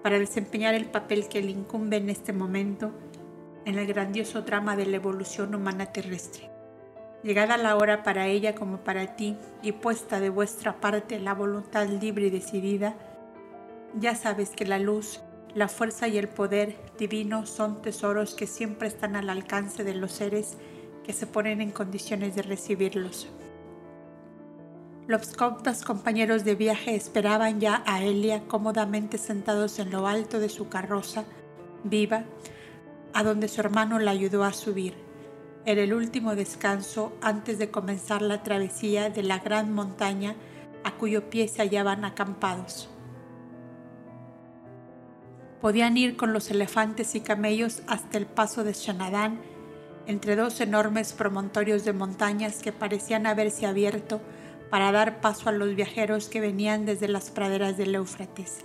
para 0.04 0.20
desempeñar 0.20 0.74
el 0.74 0.86
papel 0.86 1.28
que 1.28 1.42
le 1.42 1.52
incumbe 1.52 1.98
en 1.98 2.10
este 2.10 2.32
momento 2.32 2.94
en 3.66 3.78
el 3.78 3.88
grandioso 3.88 4.44
drama 4.44 4.78
de 4.78 4.86
la 4.86 4.96
evolución 4.96 5.54
humana 5.54 5.88
terrestre. 5.88 6.50
Llegada 7.24 7.58
la 7.58 7.76
hora 7.76 8.04
para 8.04 8.28
ella 8.28 8.56
como 8.56 8.78
para 8.78 9.18
ti 9.18 9.36
y 9.62 9.74
puesta 9.74 10.22
de 10.22 10.30
vuestra 10.30 10.80
parte 10.80 11.20
la 11.20 11.34
voluntad 11.34 11.88
libre 11.88 12.28
y 12.28 12.30
decidida, 12.30 12.96
ya 14.00 14.16
sabes 14.16 14.52
que 14.52 14.66
la 14.66 14.80
luz, 14.80 15.22
la 15.58 15.68
fuerza 15.68 16.08
y 16.08 16.20
el 16.20 16.28
poder 16.28 16.78
divino 17.00 17.48
son 17.48 17.82
tesoros 17.82 18.36
que 18.36 18.46
siempre 18.46 18.88
están 18.88 19.16
al 19.16 19.28
alcance 19.28 19.84
de 19.84 19.96
los 19.96 20.12
seres 20.12 20.56
que 21.04 21.14
se 21.14 21.26
ponen 21.26 21.62
en 21.62 21.72
condiciones 21.72 22.36
de 22.36 22.44
recibirlos. 22.44 23.28
Los 25.08 25.30
coptas 25.30 25.84
compañeros 25.84 26.44
de 26.44 26.54
viaje 26.54 26.94
esperaban 26.94 27.60
ya 27.60 27.82
a 27.88 28.04
Elia 28.04 28.44
cómodamente 28.48 29.18
sentados 29.18 29.80
en 29.80 29.90
lo 29.90 30.06
alto 30.06 30.40
de 30.40 30.50
su 30.50 30.70
carroza, 30.70 31.24
viva, 31.84 32.26
a 33.16 33.24
donde 33.24 33.48
su 33.48 33.60
hermano 33.60 33.98
la 33.98 34.12
ayudó 34.12 34.44
a 34.44 34.54
subir. 34.54 34.94
Era 35.66 35.82
el 35.82 35.96
último 35.96 36.36
descanso 36.36 37.14
antes 37.20 37.58
de 37.58 37.72
comenzar 37.72 38.22
la 38.22 38.44
travesía 38.44 39.10
de 39.10 39.24
la 39.24 39.40
gran 39.40 39.74
montaña 39.74 40.36
a 40.84 40.92
cuyo 40.98 41.32
pie 41.32 41.48
se 41.48 41.64
hallaban 41.64 42.06
acampados. 42.06 42.92
Podían 45.62 45.98
ir 45.98 46.16
con 46.16 46.34
los 46.34 46.52
elefantes 46.52 47.16
y 47.16 47.22
camellos 47.22 47.82
hasta 47.88 48.18
el 48.18 48.26
paso 48.26 48.64
de 48.64 48.74
Shanadán, 48.74 49.40
entre 50.06 50.36
dos 50.36 50.62
enormes 50.62 51.14
promontorios 51.14 51.84
de 51.84 51.94
montañas 51.94 52.62
que 52.62 52.72
parecían 52.72 53.26
haberse 53.26 53.66
abierto 53.66 54.22
para 54.70 54.92
dar 54.92 55.20
paso 55.20 55.50
a 55.50 55.52
los 55.52 55.76
viajeros 55.76 56.30
que 56.30 56.42
venían 56.42 56.86
desde 56.86 57.08
las 57.08 57.32
praderas 57.32 57.78
del 57.78 57.96
Éufrates. 57.96 58.60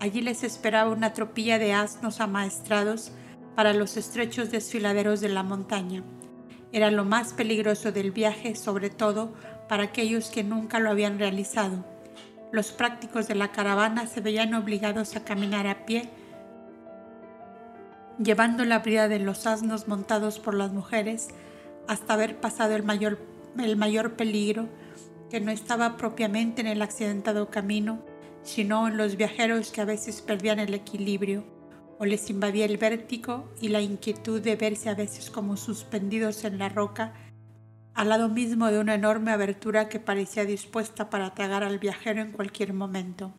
Allí 0.00 0.22
les 0.22 0.42
esperaba 0.42 0.90
una 0.90 1.12
tropilla 1.12 1.58
de 1.58 1.72
asnos 1.72 2.20
amaestrados 2.20 3.12
para 3.54 3.72
los 3.72 3.96
estrechos 3.96 4.50
desfiladeros 4.50 5.20
de 5.20 5.28
la 5.28 5.42
montaña. 5.42 6.02
Era 6.72 6.90
lo 6.90 7.04
más 7.04 7.32
peligroso 7.32 7.92
del 7.92 8.10
viaje, 8.10 8.56
sobre 8.56 8.90
todo 8.90 9.32
para 9.68 9.84
aquellos 9.84 10.28
que 10.30 10.42
nunca 10.42 10.80
lo 10.80 10.90
habían 10.90 11.18
realizado. 11.18 11.84
Los 12.50 12.72
prácticos 12.72 13.28
de 13.28 13.34
la 13.34 13.52
caravana 13.52 14.06
se 14.06 14.20
veían 14.20 14.54
obligados 14.54 15.16
a 15.16 15.24
caminar 15.24 15.66
a 15.66 15.86
pie, 15.86 16.10
llevando 18.18 18.64
la 18.64 18.80
brida 18.80 19.08
de 19.08 19.18
los 19.18 19.46
asnos 19.46 19.88
montados 19.88 20.38
por 20.38 20.54
las 20.54 20.72
mujeres 20.72 21.28
hasta 21.88 22.14
haber 22.14 22.40
pasado 22.40 22.76
el 22.76 22.82
mayor, 22.82 23.18
el 23.58 23.76
mayor 23.76 24.14
peligro 24.14 24.68
que 25.30 25.40
no 25.40 25.50
estaba 25.50 25.96
propiamente 25.96 26.60
en 26.60 26.68
el 26.68 26.82
accidentado 26.82 27.50
camino, 27.50 28.04
sino 28.42 28.88
en 28.88 28.96
los 28.96 29.16
viajeros 29.16 29.72
que 29.72 29.80
a 29.80 29.84
veces 29.84 30.22
perdían 30.22 30.60
el 30.60 30.74
equilibrio 30.74 31.44
o 31.98 32.04
les 32.04 32.30
invadía 32.30 32.64
el 32.64 32.76
vértigo 32.76 33.52
y 33.60 33.68
la 33.68 33.80
inquietud 33.80 34.40
de 34.40 34.56
verse 34.56 34.88
a 34.88 34.94
veces 34.94 35.30
como 35.30 35.56
suspendidos 35.56 36.44
en 36.44 36.58
la 36.58 36.68
roca, 36.68 37.14
al 37.94 38.08
lado 38.08 38.28
mismo 38.28 38.70
de 38.70 38.80
una 38.80 38.94
enorme 38.94 39.30
abertura 39.30 39.88
que 39.88 40.00
parecía 40.00 40.44
dispuesta 40.44 41.10
para 41.10 41.34
tragar 41.34 41.62
al 41.62 41.78
viajero 41.78 42.20
en 42.20 42.32
cualquier 42.32 42.72
momento. 42.72 43.34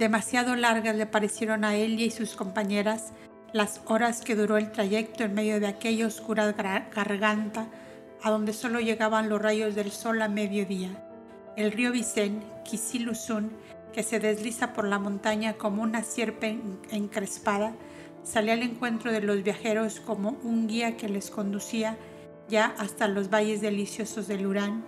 Demasiado 0.00 0.56
largas 0.56 0.96
le 0.96 1.04
parecieron 1.04 1.62
a 1.62 1.76
Elia 1.76 2.06
y 2.06 2.10
sus 2.10 2.34
compañeras 2.34 3.12
las 3.52 3.82
horas 3.84 4.22
que 4.22 4.34
duró 4.34 4.56
el 4.56 4.72
trayecto 4.72 5.24
en 5.24 5.34
medio 5.34 5.60
de 5.60 5.66
aquella 5.66 6.06
oscura 6.06 6.52
garganta 6.52 7.68
a 8.22 8.30
donde 8.30 8.54
solo 8.54 8.80
llegaban 8.80 9.28
los 9.28 9.42
rayos 9.42 9.74
del 9.74 9.90
sol 9.90 10.22
a 10.22 10.28
mediodía. 10.28 10.88
El 11.54 11.70
río 11.70 11.92
Vicén, 11.92 12.42
Kisilusun, 12.64 13.52
que 13.92 14.02
se 14.02 14.20
desliza 14.20 14.72
por 14.72 14.88
la 14.88 14.98
montaña 14.98 15.58
como 15.58 15.82
una 15.82 16.02
sierpe 16.02 16.58
encrespada, 16.90 17.74
salía 18.24 18.54
al 18.54 18.62
encuentro 18.62 19.12
de 19.12 19.20
los 19.20 19.42
viajeros 19.42 20.00
como 20.00 20.30
un 20.44 20.66
guía 20.66 20.96
que 20.96 21.10
les 21.10 21.30
conducía 21.30 21.98
ya 22.48 22.74
hasta 22.78 23.06
los 23.06 23.28
valles 23.28 23.60
deliciosos 23.60 24.28
del 24.28 24.46
Urán, 24.46 24.82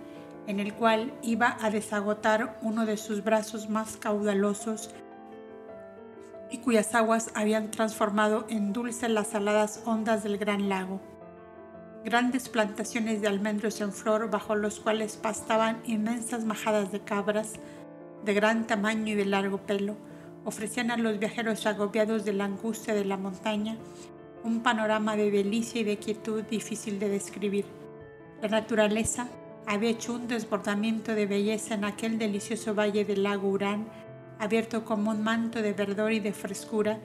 en 0.47 0.59
el 0.59 0.73
cual 0.73 1.13
iba 1.21 1.55
a 1.61 1.69
desagotar 1.69 2.57
uno 2.63 2.87
de 2.87 2.97
sus 2.97 3.23
brazos 3.23 3.69
más 3.69 3.95
caudalosos 3.95 4.89
y 6.53 6.59
cuyas 6.59 6.95
aguas 6.95 7.31
habían 7.35 7.71
transformado 7.71 8.45
en 8.47 8.71
dulces 8.71 9.09
las 9.09 9.27
saladas 9.27 9.81
ondas 9.85 10.23
del 10.23 10.37
gran 10.37 10.69
lago 10.69 11.01
grandes 12.03 12.49
plantaciones 12.49 13.21
de 13.21 13.27
almendros 13.27 13.79
en 13.79 13.93
flor 13.93 14.29
bajo 14.29 14.55
los 14.55 14.79
cuales 14.79 15.15
pastaban 15.15 15.81
inmensas 15.85 16.43
majadas 16.43 16.91
de 16.91 16.99
cabras 16.99 17.53
de 18.25 18.33
gran 18.33 18.67
tamaño 18.67 19.13
y 19.13 19.15
de 19.15 19.25
largo 19.25 19.57
pelo, 19.57 19.95
ofrecían 20.45 20.91
a 20.91 20.97
los 20.97 21.19
viajeros 21.19 21.65
agobiados 21.65 22.25
de 22.25 22.33
la 22.33 22.45
angustia 22.45 22.93
de 22.93 23.05
la 23.05 23.17
montaña 23.17 23.77
un 24.43 24.61
panorama 24.61 25.15
de 25.15 25.31
delicia 25.31 25.81
y 25.81 25.83
de 25.85 25.97
quietud 25.97 26.43
difícil 26.43 26.99
de 26.99 27.07
describir. 27.07 27.65
La 28.41 28.49
naturaleza 28.49 29.29
había 29.65 29.91
hecho 29.91 30.13
un 30.13 30.27
desbordamiento 30.27 31.15
de 31.15 31.25
belleza 31.25 31.75
en 31.75 31.85
aquel 31.85 32.17
delicioso 32.17 32.75
valle 32.75 33.05
del 33.05 33.23
lago 33.23 33.47
Urán, 33.47 33.87
abierto 34.43 34.83
como 34.83 35.11
un 35.11 35.23
manto 35.23 35.61
de 35.61 35.73
verdor 35.73 36.11
y 36.11 36.19
de 36.19 36.33
frescura 36.33 36.99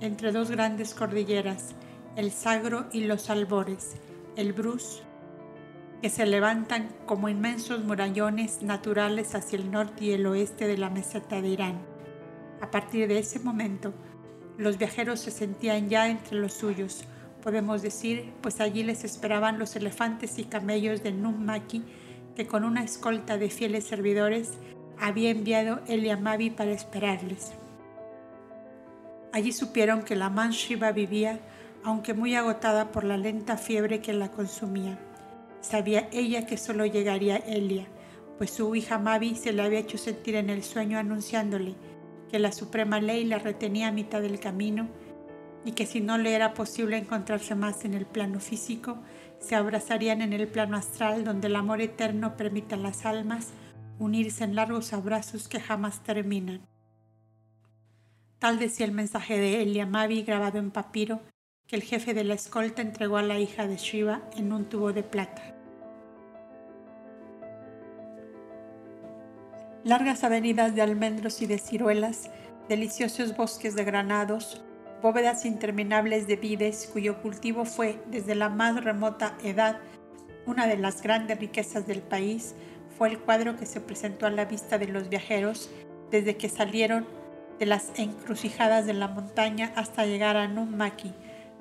entre 0.00 0.32
dos 0.32 0.50
grandes 0.50 0.94
cordilleras, 0.94 1.74
el 2.16 2.32
Sagro 2.32 2.86
y 2.92 3.04
los 3.04 3.30
Albores, 3.30 3.94
el 4.36 4.52
Bruce, 4.52 5.02
que 6.02 6.10
se 6.10 6.26
levantan 6.26 6.88
como 7.06 7.28
inmensos 7.28 7.84
murallones 7.84 8.62
naturales 8.62 9.34
hacia 9.34 9.58
el 9.58 9.70
norte 9.70 10.06
y 10.06 10.10
el 10.12 10.26
oeste 10.26 10.66
de 10.66 10.78
la 10.78 10.90
meseta 10.90 11.40
de 11.40 11.48
Irán. 11.48 11.80
A 12.60 12.70
partir 12.70 13.06
de 13.06 13.20
ese 13.20 13.38
momento, 13.38 13.92
los 14.58 14.76
viajeros 14.76 15.20
se 15.20 15.30
sentían 15.30 15.88
ya 15.88 16.08
entre 16.08 16.38
los 16.38 16.54
suyos, 16.54 17.04
podemos 17.40 17.82
decir, 17.82 18.32
pues 18.42 18.60
allí 18.60 18.82
les 18.82 19.04
esperaban 19.04 19.58
los 19.58 19.76
elefantes 19.76 20.38
y 20.38 20.44
camellos 20.44 21.02
de 21.02 21.12
Nummaki, 21.12 21.84
que 22.34 22.46
con 22.46 22.64
una 22.64 22.82
escolta 22.82 23.38
de 23.38 23.48
fieles 23.48 23.84
servidores 23.84 24.58
había 25.00 25.30
enviado 25.30 25.80
Eliamabi 25.86 26.50
para 26.50 26.72
esperarles. 26.72 27.52
Allí 29.32 29.52
supieron 29.52 30.02
que 30.02 30.16
la 30.16 30.30
man 30.30 30.50
Shiva 30.50 30.92
vivía 30.92 31.40
aunque 31.82 32.14
muy 32.14 32.34
agotada 32.34 32.92
por 32.92 33.04
la 33.04 33.16
lenta 33.16 33.56
fiebre 33.56 34.00
que 34.00 34.12
la 34.12 34.30
consumía. 34.30 34.98
Sabía 35.60 36.08
ella 36.12 36.46
que 36.46 36.56
solo 36.56 36.86
llegaría 36.86 37.36
Elia, 37.36 37.86
pues 38.38 38.50
su 38.50 38.74
hija 38.74 38.98
Mavi 38.98 39.34
se 39.34 39.52
le 39.52 39.62
había 39.62 39.80
hecho 39.80 39.98
sentir 39.98 40.36
en 40.36 40.50
el 40.50 40.62
sueño 40.62 40.98
anunciándole 40.98 41.74
que 42.30 42.38
la 42.38 42.52
suprema 42.52 43.00
ley 43.00 43.24
la 43.24 43.38
retenía 43.38 43.88
a 43.88 43.92
mitad 43.92 44.22
del 44.22 44.40
camino 44.40 44.88
y 45.64 45.72
que 45.72 45.86
si 45.86 46.00
no 46.00 46.16
le 46.16 46.34
era 46.34 46.54
posible 46.54 46.96
encontrarse 46.96 47.54
más 47.54 47.84
en 47.84 47.94
el 47.94 48.06
plano 48.06 48.40
físico, 48.40 48.98
se 49.40 49.56
abrazarían 49.56 50.22
en 50.22 50.32
el 50.32 50.48
plano 50.48 50.76
astral 50.76 51.24
donde 51.24 51.48
el 51.48 51.56
amor 51.56 51.80
eterno 51.80 52.36
permite 52.36 52.74
a 52.74 52.78
las 52.78 53.04
almas 53.04 53.48
unirse 54.00 54.42
en 54.44 54.56
largos 54.56 54.92
abrazos 54.92 55.46
que 55.46 55.60
jamás 55.60 56.02
terminan. 56.02 56.66
Tal 58.40 58.58
decía 58.58 58.86
el 58.86 58.92
mensaje 58.92 59.38
de 59.38 59.62
Elia 59.62 59.86
Mavi 59.86 60.22
grabado 60.22 60.58
en 60.58 60.70
papiro 60.70 61.20
que 61.66 61.76
el 61.76 61.82
jefe 61.82 62.14
de 62.14 62.24
la 62.24 62.34
escolta 62.34 62.82
entregó 62.82 63.18
a 63.18 63.22
la 63.22 63.38
hija 63.38 63.68
de 63.68 63.76
Shiva 63.76 64.22
en 64.36 64.52
un 64.52 64.64
tubo 64.64 64.92
de 64.92 65.02
plata. 65.02 65.54
Largas 69.84 70.24
avenidas 70.24 70.74
de 70.74 70.82
almendros 70.82 71.42
y 71.42 71.46
de 71.46 71.58
ciruelas, 71.58 72.30
deliciosos 72.68 73.36
bosques 73.36 73.74
de 73.74 73.84
granados, 73.84 74.62
bóvedas 75.02 75.44
interminables 75.44 76.26
de 76.26 76.36
vides 76.36 76.88
cuyo 76.90 77.20
cultivo 77.20 77.64
fue 77.66 78.02
desde 78.10 78.34
la 78.34 78.48
más 78.48 78.82
remota 78.82 79.36
edad 79.44 79.78
una 80.46 80.66
de 80.66 80.76
las 80.76 81.02
grandes 81.02 81.38
riquezas 81.38 81.86
del 81.86 82.02
país, 82.02 82.54
fue 83.00 83.08
el 83.08 83.18
cuadro 83.18 83.56
que 83.56 83.64
se 83.64 83.80
presentó 83.80 84.26
a 84.26 84.30
la 84.30 84.44
vista 84.44 84.76
de 84.76 84.86
los 84.86 85.08
viajeros 85.08 85.70
desde 86.10 86.36
que 86.36 86.50
salieron 86.50 87.06
de 87.58 87.64
las 87.64 87.98
encrucijadas 87.98 88.84
de 88.84 88.92
la 88.92 89.08
montaña 89.08 89.72
hasta 89.74 90.04
llegar 90.04 90.36
a 90.36 90.48
Nummaki, 90.48 91.14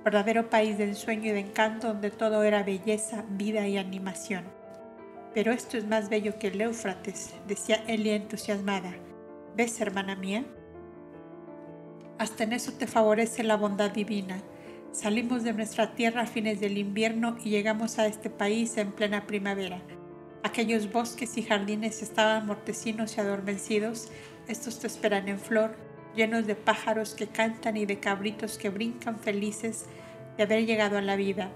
verdadero 0.04 0.50
país 0.50 0.78
de 0.78 0.84
ensueño 0.84 1.30
y 1.30 1.32
de 1.32 1.40
encanto 1.40 1.88
donde 1.88 2.12
todo 2.12 2.44
era 2.44 2.64
belleza, 2.64 3.24
vida 3.30 3.66
y 3.70 3.78
animación. 3.78 4.44
Pero 5.34 5.54
esto 5.54 5.78
es 5.78 5.88
más 5.88 6.10
bello 6.10 6.38
que 6.40 6.48
el 6.48 6.60
Éufrates, 6.60 7.34
decía 7.48 7.86
Elia 7.88 8.18
entusiasmada. 8.18 8.94
¿Ves, 9.56 9.80
hermana 9.80 10.18
mía? 10.18 10.44
Hasta 12.18 12.44
en 12.44 12.52
eso 12.52 12.74
te 12.74 12.86
favorece 12.86 13.44
la 13.44 13.56
bondad 13.56 13.92
divina. 13.92 14.44
Salimos 14.92 15.46
de 15.46 15.54
nuestra 15.54 15.96
tierra 15.96 16.24
a 16.24 16.28
fines 16.28 16.60
del 16.60 16.78
invierno 16.78 17.38
y 17.42 17.50
llegamos 17.50 17.98
a 17.98 18.08
este 18.08 18.30
país 18.30 18.76
en 18.76 18.92
plena 18.92 19.26
primavera. 19.26 19.82
Aquellos 20.44 20.92
bosques 20.92 21.38
y 21.38 21.44
jardines 21.44 22.02
estaban 22.02 22.46
mortecinos 22.46 23.18
y 23.18 23.22
adormecidos, 23.22 24.10
estos 24.48 24.80
te 24.80 24.88
esperan 24.88 25.28
en 25.28 25.40
flor, 25.40 25.76
llenos 26.16 26.48
de 26.48 26.56
pájaros 26.56 27.14
que 27.14 27.28
cantan 27.28 27.78
y 27.78 27.86
de 27.86 28.00
cabritos 28.00 28.58
que 28.58 28.70
brincan 28.70 29.20
felices 29.20 29.86
de 30.38 30.44
haber 30.44 30.66
llegado 30.66 30.98
a 30.98 31.02
la 31.02 31.18
vida. 31.18 31.52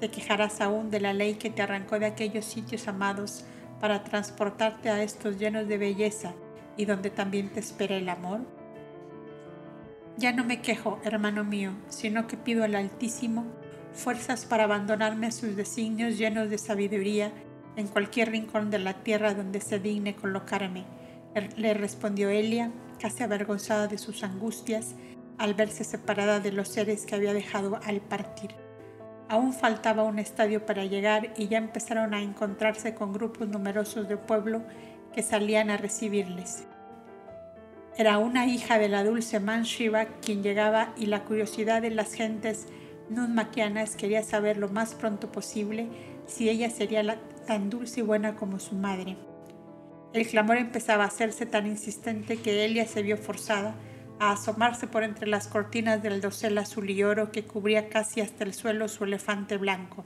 Te 0.00 0.10
quejarás 0.10 0.60
aún 0.60 0.90
de 0.90 1.00
la 1.00 1.12
ley 1.12 1.34
que 1.34 1.50
te 1.50 1.62
arrancó 1.62 1.98
de 1.98 2.06
aquellos 2.06 2.44
sitios 2.44 2.88
amados 2.88 3.44
para 3.80 4.02
transportarte 4.02 4.88
a 4.88 5.02
estos 5.02 5.38
llenos 5.38 5.68
de 5.68 5.78
belleza 5.78 6.32
y 6.76 6.86
donde 6.86 7.10
también 7.10 7.50
te 7.50 7.60
espera 7.60 7.96
el 7.96 8.08
amor? 8.08 8.40
Ya 10.16 10.32
no 10.32 10.44
me 10.44 10.60
quejo, 10.60 11.00
hermano 11.04 11.44
mío, 11.44 11.72
sino 11.88 12.26
que 12.26 12.36
pido 12.36 12.64
al 12.64 12.74
Altísimo 12.74 13.44
fuerzas 13.92 14.46
para 14.46 14.64
abandonarme 14.64 15.26
a 15.26 15.32
sus 15.32 15.54
designios 15.54 16.16
llenos 16.16 16.48
de 16.48 16.58
sabiduría 16.58 17.32
en 17.76 17.88
cualquier 17.88 18.30
rincón 18.30 18.70
de 18.70 18.78
la 18.78 18.94
tierra 19.02 19.34
donde 19.34 19.60
se 19.60 19.78
digne 19.78 20.14
colocarme. 20.14 20.84
Le 21.56 21.74
respondió 21.74 22.28
Elia, 22.30 22.70
casi 23.00 23.22
avergonzada 23.22 23.88
de 23.88 23.98
sus 23.98 24.22
angustias 24.22 24.94
al 25.38 25.54
verse 25.54 25.84
separada 25.84 26.40
de 26.40 26.52
los 26.52 26.68
seres 26.68 27.06
que 27.06 27.14
había 27.14 27.32
dejado 27.32 27.80
al 27.84 28.00
partir. 28.00 28.50
Aún 29.28 29.52
faltaba 29.52 30.02
un 30.02 30.18
estadio 30.18 30.66
para 30.66 30.84
llegar 30.84 31.32
y 31.36 31.48
ya 31.48 31.58
empezaron 31.58 32.12
a 32.12 32.22
encontrarse 32.22 32.94
con 32.94 33.12
grupos 33.12 33.48
numerosos 33.48 34.08
de 34.08 34.18
pueblo 34.18 34.62
que 35.14 35.22
salían 35.22 35.70
a 35.70 35.78
recibirles. 35.78 36.64
Era 37.96 38.18
una 38.18 38.46
hija 38.46 38.78
de 38.78 38.88
la 38.88 39.04
dulce 39.04 39.40
Man 39.40 39.64
Shiva 39.64 40.06
quien 40.20 40.42
llegaba 40.42 40.92
y 40.96 41.06
la 41.06 41.24
curiosidad 41.24 41.82
de 41.82 41.90
las 41.90 42.14
gentes 42.14 42.66
nunmaquianas 43.10 43.96
quería 43.96 44.22
saber 44.22 44.56
lo 44.56 44.68
más 44.68 44.94
pronto 44.94 45.30
posible 45.30 45.88
si 46.26 46.48
ella 46.48 46.70
sería 46.70 47.02
tan 47.44 47.70
dulce 47.70 48.00
y 48.00 48.02
buena 48.02 48.36
como 48.36 48.58
su 48.58 48.74
madre. 48.74 49.16
El 50.12 50.26
clamor 50.26 50.58
empezaba 50.58 51.04
a 51.04 51.08
hacerse 51.08 51.46
tan 51.46 51.66
insistente 51.66 52.36
que 52.36 52.64
Elia 52.64 52.86
se 52.86 53.02
vio 53.02 53.16
forzada 53.16 53.74
a 54.18 54.32
asomarse 54.32 54.86
por 54.86 55.04
entre 55.04 55.26
las 55.26 55.48
cortinas 55.48 56.02
del 56.02 56.20
dosel 56.20 56.58
azul 56.58 56.90
y 56.90 57.02
oro 57.02 57.32
que 57.32 57.44
cubría 57.44 57.88
casi 57.88 58.20
hasta 58.20 58.44
el 58.44 58.54
suelo 58.54 58.88
su 58.88 59.04
elefante 59.04 59.56
blanco. 59.56 60.04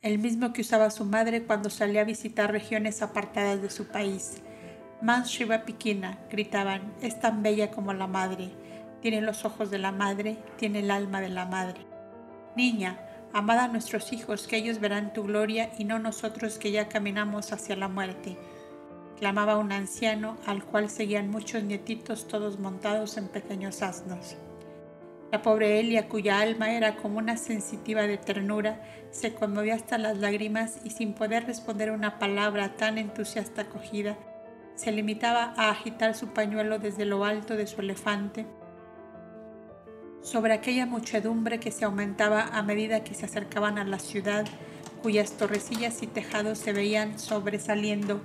El 0.00 0.18
mismo 0.18 0.52
que 0.52 0.62
usaba 0.62 0.90
su 0.90 1.04
madre 1.04 1.42
cuando 1.42 1.68
salía 1.68 2.00
a 2.00 2.04
visitar 2.04 2.50
regiones 2.50 3.02
apartadas 3.02 3.60
de 3.60 3.70
su 3.70 3.86
país. 3.86 4.42
Man 5.00 5.24
Shiva 5.24 5.64
Pikina, 5.64 6.18
gritaban, 6.30 6.92
es 7.02 7.20
tan 7.20 7.42
bella 7.42 7.70
como 7.70 7.92
la 7.92 8.06
madre, 8.06 8.50
tiene 9.00 9.20
los 9.20 9.44
ojos 9.44 9.70
de 9.70 9.78
la 9.78 9.92
madre, 9.92 10.38
tiene 10.56 10.78
el 10.78 10.90
alma 10.90 11.20
de 11.20 11.28
la 11.28 11.44
madre. 11.44 11.86
Niña, 12.56 12.98
amada 13.32 13.64
a 13.64 13.68
nuestros 13.68 14.12
hijos, 14.12 14.46
que 14.46 14.56
ellos 14.56 14.80
verán 14.80 15.12
tu 15.12 15.24
gloria 15.24 15.70
y 15.78 15.84
no 15.84 15.98
nosotros 15.98 16.58
que 16.58 16.70
ya 16.70 16.88
caminamos 16.88 17.52
hacia 17.52 17.76
la 17.76 17.88
muerte. 17.88 18.36
Clamaba 19.18 19.58
un 19.58 19.72
anciano 19.72 20.36
al 20.46 20.64
cual 20.64 20.90
seguían 20.90 21.30
muchos 21.30 21.62
nietitos 21.62 22.28
todos 22.28 22.58
montados 22.58 23.16
en 23.16 23.28
pequeños 23.28 23.82
asnos. 23.82 24.36
La 25.30 25.40
pobre 25.40 25.80
Elia, 25.80 26.08
cuya 26.08 26.40
alma 26.40 26.72
era 26.72 26.96
como 26.96 27.18
una 27.18 27.36
sensitiva 27.36 28.02
de 28.02 28.18
ternura, 28.18 28.82
se 29.10 29.32
conmovió 29.32 29.74
hasta 29.74 29.96
las 29.96 30.18
lágrimas 30.18 30.78
y 30.84 30.90
sin 30.90 31.14
poder 31.14 31.46
responder 31.46 31.90
una 31.90 32.18
palabra 32.18 32.76
tan 32.76 32.98
entusiasta 32.98 33.62
acogida, 33.62 34.18
se 34.74 34.92
limitaba 34.92 35.54
a 35.56 35.70
agitar 35.70 36.14
su 36.14 36.28
pañuelo 36.28 36.78
desde 36.78 37.04
lo 37.04 37.24
alto 37.24 37.56
de 37.56 37.66
su 37.66 37.80
elefante 37.80 38.46
sobre 40.22 40.54
aquella 40.54 40.86
muchedumbre 40.86 41.58
que 41.58 41.72
se 41.72 41.84
aumentaba 41.84 42.44
a 42.44 42.62
medida 42.62 43.04
que 43.04 43.14
se 43.14 43.26
acercaban 43.26 43.78
a 43.78 43.84
la 43.84 43.98
ciudad, 43.98 44.46
cuyas 45.02 45.32
torrecillas 45.32 46.02
y 46.02 46.06
tejados 46.06 46.58
se 46.58 46.72
veían 46.72 47.18
sobresaliendo 47.18 48.20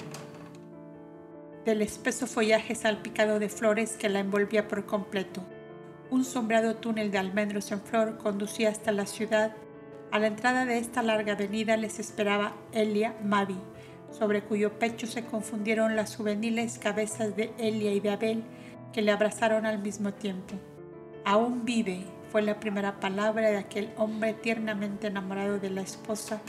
del 1.65 1.81
espeso 1.81 2.27
follaje 2.27 2.75
salpicado 2.75 3.39
de 3.39 3.49
flores 3.49 3.97
que 3.97 4.07
la 4.07 4.19
envolvía 4.19 4.69
por 4.69 4.85
completo. 4.85 5.43
Un 6.09 6.23
sombreado 6.23 6.77
túnel 6.77 7.11
de 7.11 7.17
almendros 7.17 7.71
en 7.73 7.81
flor 7.81 8.17
conducía 8.17 8.69
hasta 8.69 8.93
la 8.93 9.05
ciudad. 9.05 9.53
A 10.11 10.19
la 10.19 10.27
entrada 10.27 10.65
de 10.65 10.77
esta 10.77 11.01
larga 11.01 11.33
avenida 11.33 11.75
les 11.75 11.99
esperaba 11.99 12.55
Elia 12.71 13.17
Mavi, 13.21 13.57
sobre 14.17 14.43
cuyo 14.43 14.79
pecho 14.79 15.07
se 15.07 15.25
confundieron 15.25 15.97
las 15.97 16.15
juveniles 16.15 16.79
cabezas 16.79 17.35
de 17.35 17.51
Elia 17.57 17.91
y 17.91 17.99
de 17.99 18.11
Abel 18.11 18.43
que 18.93 19.01
le 19.01 19.11
abrazaron 19.11 19.65
al 19.65 19.79
mismo 19.79 20.13
tiempo. 20.13 20.55
Aún 21.29 21.65
vive 21.65 22.05
fue 22.31 22.41
la 22.41 22.57
primera 22.57 23.01
palabra 23.01 23.49
de 23.49 23.57
aquel 23.57 23.89
hombre 23.97 24.33
tiernamente 24.33 25.07
enamorado 25.07 25.59
de 25.59 25.69
la 25.69 25.81
esposa 25.81 26.39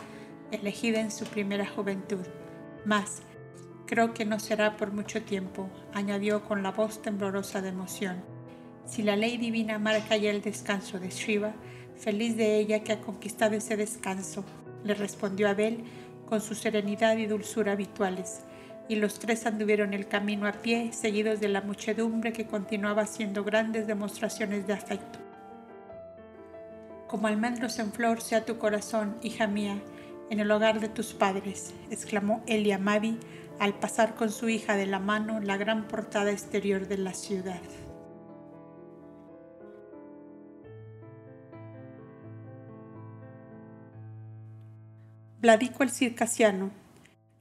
elegida 0.53 1.01
en 1.01 1.11
su 1.11 1.25
primera 1.25 1.67
juventud. 1.67 2.25
Mas, 2.85 3.23
creo 3.87 4.15
que 4.15 4.25
no 4.25 4.39
será 4.39 4.77
por 4.77 4.93
mucho 4.93 5.21
tiempo, 5.23 5.69
añadió 5.95 6.45
con 6.45 6.63
la 6.63 6.71
voz 6.71 7.03
temblorosa 7.03 7.61
de 7.61 7.71
emoción. 7.71 8.23
Si 8.87 9.03
la 9.03 9.17
ley 9.17 9.37
divina 9.37 9.81
marca 9.81 10.17
ya 10.17 10.31
el 10.31 10.43
descanso 10.43 11.01
de 11.01 11.11
Shiva, 11.11 11.55
feliz 11.97 12.37
de 12.37 12.61
ella 12.61 12.85
que 12.85 12.93
ha 12.93 13.01
conquistado 13.01 13.57
ese 13.57 13.77
descanso, 13.77 14.45
le 14.85 14.95
respondió 14.95 15.49
Abel 15.49 15.83
con 16.25 16.41
su 16.41 16.55
serenidad 16.55 17.17
y 17.17 17.27
dulzura 17.27 17.73
habituales, 17.73 18.43
y 18.89 18.97
los 18.97 19.19
tres 19.19 19.47
anduvieron 19.47 19.93
el 19.93 20.09
camino 20.09 20.47
a 20.47 20.53
pie, 20.53 20.93
seguidos 20.93 21.41
de 21.41 21.49
la 21.49 21.61
muchedumbre 21.61 22.33
que 22.33 22.47
continuaba 22.47 23.03
haciendo 23.03 23.45
grandes 23.45 23.87
demostraciones 23.87 24.67
de 24.67 24.73
afecto. 24.73 25.19
Como 27.07 27.27
almendros 27.27 27.79
en 27.79 27.93
flor 27.93 28.21
sea 28.21 28.45
tu 28.45 28.59
corazón, 28.59 29.17
hija 29.23 29.47
mía, 29.47 29.81
en 30.31 30.41
el 30.41 30.51
hogar 30.51 30.81
de 30.81 30.89
tus 30.89 31.15
padres, 31.15 31.75
exclamó 31.91 32.43
Elia 32.47 32.79
Mavi 32.79 33.19
al 33.59 33.75
pasar 33.75 34.15
con 34.15 34.31
su 34.31 34.49
hija 34.49 34.77
de 34.77 34.87
la 34.87 34.99
mano 34.99 35.41
la 35.41 35.57
gran 35.57 35.89
portada 35.89 36.31
exterior 36.31 36.87
de 36.87 36.99
la 36.99 37.15
ciudad. 37.15 37.61
Vladico 45.41 45.83
el 45.83 45.91
circasiano. 45.91 46.88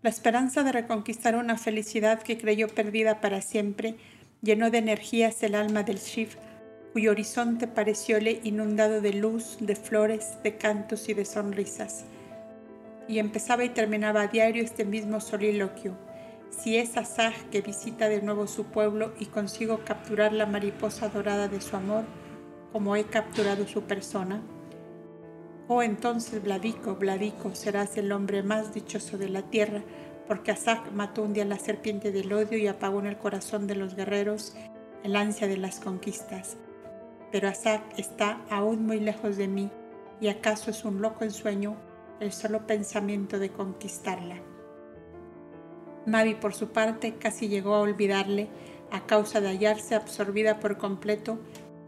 La 0.04 0.12
esperanza 0.12 0.64
de 0.64 0.72
reconquistar 0.72 1.36
una 1.36 1.58
felicidad 1.58 2.22
que 2.22 2.38
creyó 2.38 2.68
perdida 2.68 3.20
para 3.20 3.42
siempre 3.42 3.96
llenó 4.44 4.70
de 4.70 4.78
energías 4.78 5.42
el 5.42 5.56
alma 5.56 5.82
del 5.82 5.98
Shiv, 5.98 6.38
cuyo 6.94 7.12
horizonte 7.12 7.68
parecióle 7.68 8.40
inundado 8.44 9.02
de 9.02 9.14
luz, 9.14 9.58
de 9.60 9.76
flores, 9.76 10.38
de 10.44 10.56
cantos 10.58 11.10
y 11.10 11.16
de 11.16 11.26
sonrisas. 11.26 12.06
Y 13.08 13.18
empezaba 13.18 13.64
y 13.64 13.70
terminaba 13.70 14.22
a 14.22 14.28
diario 14.28 14.64
este 14.64 14.86
mismo 14.86 15.20
soliloquio. 15.20 15.98
Si 16.52 16.78
es 16.78 16.96
Asaj 16.96 17.34
que 17.50 17.62
visita 17.62 18.08
de 18.08 18.22
nuevo 18.22 18.46
su 18.46 18.66
pueblo 18.66 19.14
y 19.20 19.26
consigo 19.26 19.84
capturar 19.84 20.32
la 20.32 20.46
mariposa 20.46 21.10
dorada 21.10 21.48
de 21.48 21.60
su 21.60 21.76
amor, 21.76 22.04
como 22.72 22.96
he 22.96 23.06
capturado 23.06 23.68
su 23.68 23.84
persona, 23.84 24.44
Oh, 25.70 25.84
entonces, 25.84 26.42
Vladico, 26.42 26.96
Vladico, 26.96 27.54
serás 27.54 27.98
el 27.98 28.14
hombre 28.14 28.42
más 28.42 28.74
dichoso 28.74 29.18
de 29.18 29.28
la 29.28 29.42
tierra, 29.42 29.84
porque 30.26 30.52
Asak 30.52 30.94
mató 30.94 31.24
un 31.24 31.34
día 31.34 31.44
la 31.44 31.60
serpiente 31.60 32.14
del 32.14 32.32
odio 32.32 32.58
y 32.58 32.68
apagó 32.68 33.00
en 33.02 33.08
el 33.08 33.18
corazón 33.18 33.68
de 33.68 33.76
los 33.76 33.94
guerreros 33.94 34.56
el 35.04 35.18
ansia 35.18 35.46
de 35.48 35.58
las 35.58 35.82
conquistas. 35.82 36.56
Pero 37.34 37.50
Asak 37.50 38.00
está 38.00 38.40
aún 38.50 38.86
muy 38.86 39.02
lejos 39.02 39.36
de 39.36 39.50
mí, 39.50 39.70
y 40.22 40.30
acaso 40.30 40.72
es 40.72 40.86
un 40.86 41.02
loco 41.02 41.26
ensueño 41.26 41.76
el 42.22 42.32
solo 42.32 42.66
pensamiento 42.66 43.38
de 43.38 43.50
conquistarla. 43.50 44.38
Mavi, 46.06 46.36
por 46.36 46.54
su 46.54 46.70
parte, 46.70 47.16
casi 47.16 47.50
llegó 47.50 47.76
a 47.76 47.82
olvidarle 47.82 48.48
a 48.90 49.06
causa 49.06 49.42
de 49.42 49.50
hallarse 49.50 49.96
absorbida 49.96 50.62
por 50.62 50.78
completo 50.78 51.40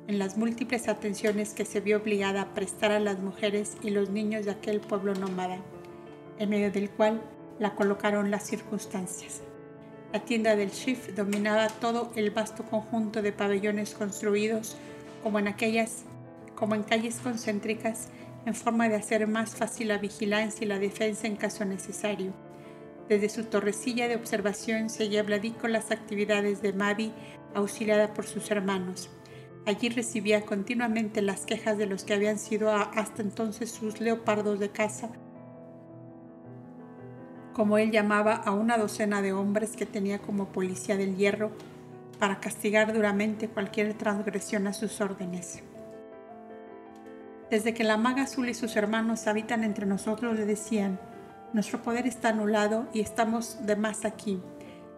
en 0.09 0.17
las 0.17 0.37
múltiples 0.37 0.87
atenciones 0.87 1.53
que 1.53 1.65
se 1.65 1.81
vio 1.81 1.97
obligada 1.97 2.41
a 2.41 2.53
prestar 2.55 2.91
a 2.91 2.99
las 2.99 3.19
mujeres 3.19 3.77
y 3.83 3.91
los 3.91 4.09
niños 4.09 4.43
de 4.43 4.49
aquel 4.49 4.81
pueblo 4.81 5.13
nómada, 5.13 5.59
en 6.39 6.49
medio 6.49 6.71
del 6.71 6.89
cual 6.89 7.21
la 7.59 7.75
colocaron 7.75 8.31
las 8.31 8.47
circunstancias. 8.47 9.43
La 10.11 10.21
tienda 10.21 10.55
del 10.55 10.71
Schiff 10.71 11.13
dominaba 11.15 11.67
todo 11.67 12.11
el 12.15 12.31
vasto 12.31 12.63
conjunto 12.63 13.21
de 13.21 13.33
pabellones 13.33 13.93
construidos 13.93 14.77
como 15.21 15.37
en 15.37 15.47
aquellas 15.47 16.05
como 16.55 16.73
en 16.73 16.81
calles 16.81 17.19
concéntricas 17.23 18.07
en 18.47 18.55
forma 18.55 18.89
de 18.89 18.95
hacer 18.95 19.27
más 19.27 19.55
fácil 19.55 19.89
la 19.89 19.99
vigilancia 19.99 20.65
y 20.65 20.67
la 20.67 20.79
defensa 20.79 21.27
en 21.27 21.35
caso 21.35 21.65
necesario. 21.65 22.33
Desde 23.07 23.29
su 23.29 23.43
torrecilla 23.43 24.07
de 24.07 24.15
observación 24.15 24.89
seguía 24.89 25.21
Vladico 25.21 25.67
las 25.67 25.91
actividades 25.91 26.63
de 26.63 26.73
Mavi, 26.73 27.13
auxiliada 27.53 28.15
por 28.15 28.25
sus 28.25 28.49
hermanos. 28.49 29.11
Allí 29.65 29.89
recibía 29.89 30.45
continuamente 30.45 31.21
las 31.21 31.45
quejas 31.45 31.77
de 31.77 31.85
los 31.85 32.03
que 32.03 32.13
habían 32.13 32.39
sido 32.39 32.71
hasta 32.71 33.21
entonces 33.21 33.71
sus 33.71 34.01
leopardos 34.01 34.59
de 34.59 34.69
caza, 34.69 35.09
como 37.53 37.77
él 37.77 37.91
llamaba 37.91 38.33
a 38.33 38.51
una 38.51 38.77
docena 38.77 39.21
de 39.21 39.33
hombres 39.33 39.75
que 39.75 39.85
tenía 39.85 40.19
como 40.19 40.47
policía 40.47 40.95
del 40.95 41.17
hierro 41.17 41.51
para 42.17 42.39
castigar 42.39 42.93
duramente 42.93 43.47
cualquier 43.47 43.93
transgresión 43.95 44.65
a 44.67 44.73
sus 44.73 45.01
órdenes. 45.01 45.61
Desde 47.49 47.73
que 47.73 47.83
la 47.83 47.97
maga 47.97 48.23
azul 48.23 48.47
y 48.47 48.53
sus 48.53 48.75
hermanos 48.75 49.27
habitan 49.27 49.63
entre 49.63 49.85
nosotros, 49.85 50.35
le 50.35 50.45
decían, 50.45 50.99
nuestro 51.51 51.81
poder 51.81 52.05
está 52.05 52.29
anulado 52.29 52.87
y 52.93 52.99
estamos 52.99 53.65
de 53.65 53.75
más 53.75 54.05
aquí. 54.05 54.39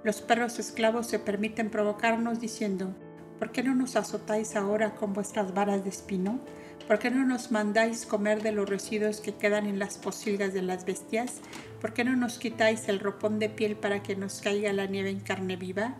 Los 0.03 0.21
perros 0.21 0.59
esclavos 0.59 1.07
se 1.07 1.17
permiten 1.17 1.69
provocarnos 1.69 2.41
diciendo, 2.41 2.93
¿Por 3.41 3.51
qué 3.51 3.63
no 3.63 3.73
nos 3.73 3.95
azotáis 3.95 4.55
ahora 4.55 4.93
con 4.93 5.13
vuestras 5.13 5.51
varas 5.55 5.83
de 5.83 5.89
espino? 5.89 6.39
¿Por 6.87 6.99
qué 6.99 7.09
no 7.09 7.25
nos 7.25 7.49
mandáis 7.49 8.05
comer 8.05 8.43
de 8.43 8.51
los 8.51 8.69
residuos 8.69 9.19
que 9.19 9.33
quedan 9.33 9.65
en 9.65 9.79
las 9.79 9.97
posilgas 9.97 10.53
de 10.53 10.61
las 10.61 10.85
bestias? 10.85 11.41
¿Por 11.81 11.91
qué 11.91 12.03
no 12.03 12.15
nos 12.15 12.37
quitáis 12.37 12.87
el 12.87 12.99
ropón 12.99 13.39
de 13.39 13.49
piel 13.49 13.75
para 13.75 14.03
que 14.03 14.15
nos 14.15 14.41
caiga 14.41 14.71
la 14.73 14.85
nieve 14.85 15.09
en 15.09 15.21
carne 15.21 15.55
viva? 15.55 15.95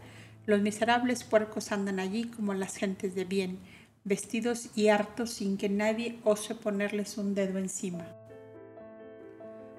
Los 0.45 0.61
miserables 0.61 1.23
puercos 1.23 1.71
andan 1.71 1.99
allí 1.99 2.25
como 2.25 2.53
las 2.53 2.75
gentes 2.75 3.15
de 3.15 3.25
bien, 3.25 3.57
vestidos 4.03 4.69
y 4.75 4.89
hartos 4.89 5.31
sin 5.31 5.57
que 5.57 5.67
nadie 5.67 6.19
ose 6.23 6.53
ponerles 6.53 7.17
un 7.17 7.33
dedo 7.33 7.57
encima. 7.57 8.05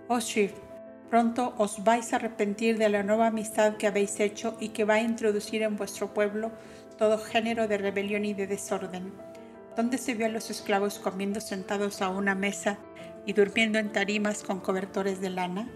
Oh 0.08 0.18
pronto 1.10 1.54
os 1.58 1.84
vais 1.84 2.12
a 2.12 2.16
arrepentir 2.16 2.78
de 2.78 2.88
la 2.88 3.02
nueva 3.02 3.26
amistad 3.26 3.76
que 3.76 3.86
habéis 3.86 4.18
hecho 4.18 4.56
y 4.58 4.70
que 4.70 4.84
va 4.84 4.94
a 4.94 5.02
introducir 5.02 5.62
en 5.62 5.76
vuestro 5.76 6.14
pueblo 6.14 6.50
todo 7.03 7.18
género 7.18 7.66
de 7.66 7.78
rebelión 7.78 8.24
y 8.24 8.32
de 8.32 8.46
desorden. 8.46 9.12
¿Dónde 9.76 9.98
se 9.98 10.14
vio 10.14 10.26
a 10.26 10.28
los 10.28 10.50
esclavos 10.50 11.00
comiendo 11.00 11.40
sentados 11.40 12.00
a 12.00 12.09
una 12.11 12.36
mesa 12.36 12.78
y 13.26 13.32
durmiendo 13.32 13.80
en 13.80 13.90
tarimas 13.90 14.44
con 14.44 14.61
cobertores 14.61 15.20
de 15.20 15.28
lana? 15.28 15.68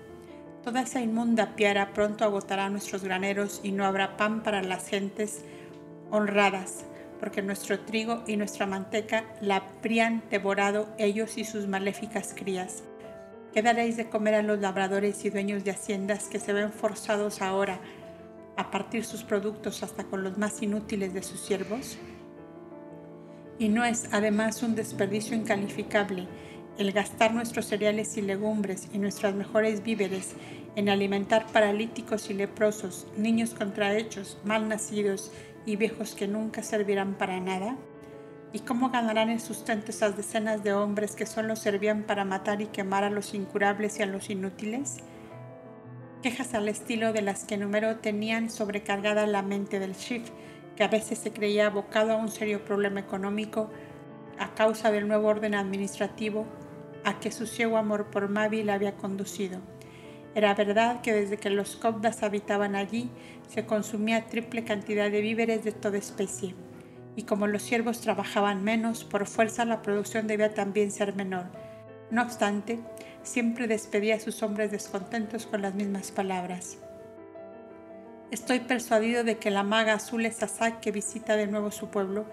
Toda 0.62 0.82
esa 0.82 1.00
inmunda 1.00 1.56
piara 1.56 1.92
pronto 1.92 2.22
agotará 2.22 2.70
nuestros 2.70 3.02
graneros 3.02 3.60
y 3.64 3.72
no 3.72 3.84
habrá 3.84 4.16
pan 4.16 4.44
para 4.44 4.62
las 4.62 4.86
gentes 4.86 5.44
honradas, 6.12 6.84
porque 7.18 7.42
nuestro 7.42 7.80
trigo 7.80 8.22
y 8.28 8.36
nuestra 8.36 8.66
manteca 8.66 9.24
la 9.40 9.56
habrían 9.56 10.22
devorado 10.30 10.94
ellos 10.96 11.38
y 11.38 11.44
sus 11.44 11.66
maléficas 11.66 12.34
crías. 12.36 12.84
¿Qué 13.52 13.62
daréis 13.62 13.96
de 13.96 14.08
comer 14.08 14.34
a 14.34 14.42
los 14.42 14.60
labradores 14.60 15.24
y 15.24 15.30
dueños 15.30 15.64
de 15.64 15.72
haciendas 15.72 16.28
que 16.28 16.38
se 16.38 16.52
ven 16.52 16.70
forzados 16.70 17.42
ahora 17.42 17.80
a 18.56 18.70
partir 18.70 19.04
sus 19.04 19.22
productos 19.22 19.82
hasta 19.82 20.04
con 20.04 20.22
los 20.22 20.38
más 20.38 20.62
inútiles 20.62 21.14
de 21.14 21.22
sus 21.22 21.40
siervos? 21.40 21.98
Y 23.58 23.68
no 23.68 23.84
es 23.84 24.08
además 24.12 24.62
un 24.62 24.74
desperdicio 24.74 25.36
incalificable 25.36 26.26
el 26.78 26.92
gastar 26.92 27.32
nuestros 27.32 27.66
cereales 27.66 28.16
y 28.16 28.22
legumbres 28.22 28.88
y 28.92 28.98
nuestras 28.98 29.34
mejores 29.34 29.82
víveres 29.82 30.34
en 30.76 30.88
alimentar 30.88 31.46
paralíticos 31.46 32.28
y 32.28 32.34
leprosos, 32.34 33.06
niños 33.16 33.54
contrahechos, 33.54 34.38
mal 34.44 34.68
nacidos 34.68 35.32
y 35.64 35.76
viejos 35.76 36.14
que 36.14 36.28
nunca 36.28 36.62
servirán 36.62 37.14
para 37.14 37.40
nada? 37.40 37.76
¿Y 38.52 38.60
cómo 38.60 38.90
ganarán 38.90 39.30
el 39.30 39.40
sustento 39.40 39.90
esas 39.90 40.16
decenas 40.16 40.62
de 40.62 40.72
hombres 40.72 41.16
que 41.16 41.26
solo 41.26 41.56
servían 41.56 42.04
para 42.04 42.24
matar 42.24 42.60
y 42.60 42.66
quemar 42.66 43.04
a 43.04 43.10
los 43.10 43.34
incurables 43.34 43.98
y 43.98 44.02
a 44.02 44.06
los 44.06 44.30
inútiles? 44.30 44.98
Quejas 46.22 46.54
al 46.54 46.68
estilo 46.68 47.12
de 47.12 47.22
las 47.22 47.44
que 47.44 47.56
Número 47.56 47.96
tenían 47.96 48.50
sobrecargada 48.50 49.26
la 49.26 49.42
mente 49.42 49.78
del 49.78 49.94
Chief, 49.94 50.28
que 50.74 50.82
a 50.82 50.88
veces 50.88 51.18
se 51.18 51.30
creía 51.30 51.66
abocado 51.66 52.12
a 52.12 52.16
un 52.16 52.30
serio 52.30 52.64
problema 52.64 53.00
económico 53.00 53.70
a 54.38 54.54
causa 54.54 54.90
del 54.90 55.08
nuevo 55.08 55.28
orden 55.28 55.54
administrativo 55.54 56.46
a 57.04 57.20
que 57.20 57.30
su 57.30 57.46
ciego 57.46 57.76
amor 57.76 58.06
por 58.10 58.28
Mavi 58.28 58.62
la 58.62 58.74
había 58.74 58.96
conducido. 58.96 59.60
Era 60.34 60.54
verdad 60.54 61.00
que 61.00 61.12
desde 61.12 61.36
que 61.36 61.50
los 61.50 61.76
Cobdas 61.76 62.22
habitaban 62.22 62.76
allí 62.76 63.10
se 63.48 63.64
consumía 63.64 64.26
triple 64.26 64.64
cantidad 64.64 65.10
de 65.10 65.20
víveres 65.20 65.64
de 65.64 65.72
toda 65.72 65.98
especie, 65.98 66.54
y 67.14 67.22
como 67.22 67.46
los 67.46 67.62
siervos 67.62 68.00
trabajaban 68.00 68.64
menos, 68.64 69.04
por 69.04 69.26
fuerza 69.26 69.64
la 69.64 69.82
producción 69.82 70.26
debía 70.26 70.52
también 70.52 70.90
ser 70.90 71.14
menor. 71.14 71.46
No 72.10 72.22
obstante, 72.22 72.80
siempre 73.26 73.66
despedía 73.66 74.16
a 74.16 74.20
sus 74.20 74.42
hombres 74.42 74.70
descontentos 74.70 75.46
con 75.46 75.62
las 75.62 75.74
mismas 75.74 76.10
palabras. 76.12 76.78
Estoy 78.30 78.60
persuadido 78.60 79.24
de 79.24 79.38
que 79.38 79.50
la 79.50 79.62
maga 79.62 79.94
azul 79.94 80.26
es 80.26 80.42
Asak 80.42 80.80
que 80.80 80.90
visita 80.90 81.36
de 81.36 81.46
nuevo 81.46 81.70
su 81.70 81.88
pueblo, 81.88 82.26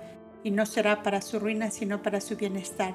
y 0.43 0.51
no 0.51 0.65
será 0.65 1.03
para 1.03 1.21
su 1.21 1.39
ruina 1.39 1.71
sino 1.71 2.01
para 2.01 2.21
su 2.21 2.35
bienestar. 2.35 2.93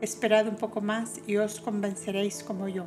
Esperad 0.00 0.48
un 0.48 0.56
poco 0.56 0.80
más 0.80 1.20
y 1.26 1.36
os 1.36 1.60
convenceréis 1.60 2.42
como 2.42 2.68
yo. 2.68 2.86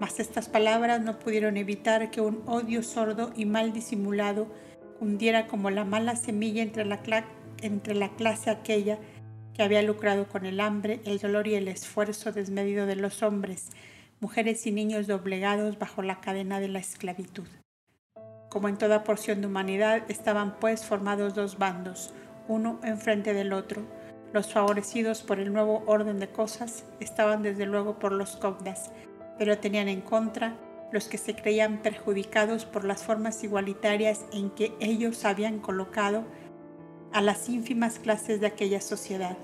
Mas 0.00 0.20
estas 0.20 0.48
palabras 0.48 1.00
no 1.00 1.18
pudieron 1.18 1.56
evitar 1.56 2.10
que 2.10 2.20
un 2.20 2.42
odio 2.46 2.82
sordo 2.82 3.32
y 3.34 3.44
mal 3.44 3.72
disimulado 3.72 4.46
hundiera 5.00 5.46
como 5.46 5.70
la 5.70 5.84
mala 5.84 6.16
semilla 6.16 6.62
entre 6.62 6.84
la, 6.84 7.00
entre 7.60 7.94
la 7.94 8.14
clase 8.16 8.50
aquella 8.50 8.98
que 9.58 9.64
había 9.64 9.82
lucrado 9.82 10.28
con 10.28 10.46
el 10.46 10.60
hambre, 10.60 11.00
el 11.04 11.18
dolor 11.18 11.48
y 11.48 11.56
el 11.56 11.66
esfuerzo 11.66 12.30
desmedido 12.30 12.86
de 12.86 12.94
los 12.94 13.24
hombres, 13.24 13.70
mujeres 14.20 14.64
y 14.68 14.70
niños 14.70 15.08
doblegados 15.08 15.80
bajo 15.80 16.00
la 16.00 16.20
cadena 16.20 16.60
de 16.60 16.68
la 16.68 16.78
esclavitud. 16.78 17.48
Como 18.50 18.68
en 18.68 18.78
toda 18.78 19.02
porción 19.02 19.40
de 19.40 19.48
humanidad, 19.48 20.08
estaban 20.08 20.60
pues 20.60 20.86
formados 20.86 21.34
dos 21.34 21.58
bandos, 21.58 22.14
uno 22.46 22.78
enfrente 22.84 23.34
del 23.34 23.52
otro, 23.52 23.82
los 24.32 24.52
favorecidos 24.52 25.22
por 25.22 25.40
el 25.40 25.52
nuevo 25.52 25.82
orden 25.86 26.20
de 26.20 26.28
cosas 26.28 26.84
estaban 27.00 27.42
desde 27.42 27.66
luego 27.66 27.98
por 27.98 28.12
los 28.12 28.36
cogdas, 28.36 28.92
pero 29.38 29.58
tenían 29.58 29.88
en 29.88 30.02
contra 30.02 30.54
los 30.92 31.08
que 31.08 31.18
se 31.18 31.34
creían 31.34 31.78
perjudicados 31.78 32.64
por 32.64 32.84
las 32.84 33.02
formas 33.02 33.42
igualitarias 33.42 34.24
en 34.32 34.50
que 34.50 34.72
ellos 34.78 35.24
habían 35.24 35.58
colocado 35.58 36.22
a 37.12 37.20
las 37.20 37.48
ínfimas 37.48 37.98
clases 37.98 38.40
de 38.40 38.46
aquella 38.46 38.80
sociedad. 38.80 39.36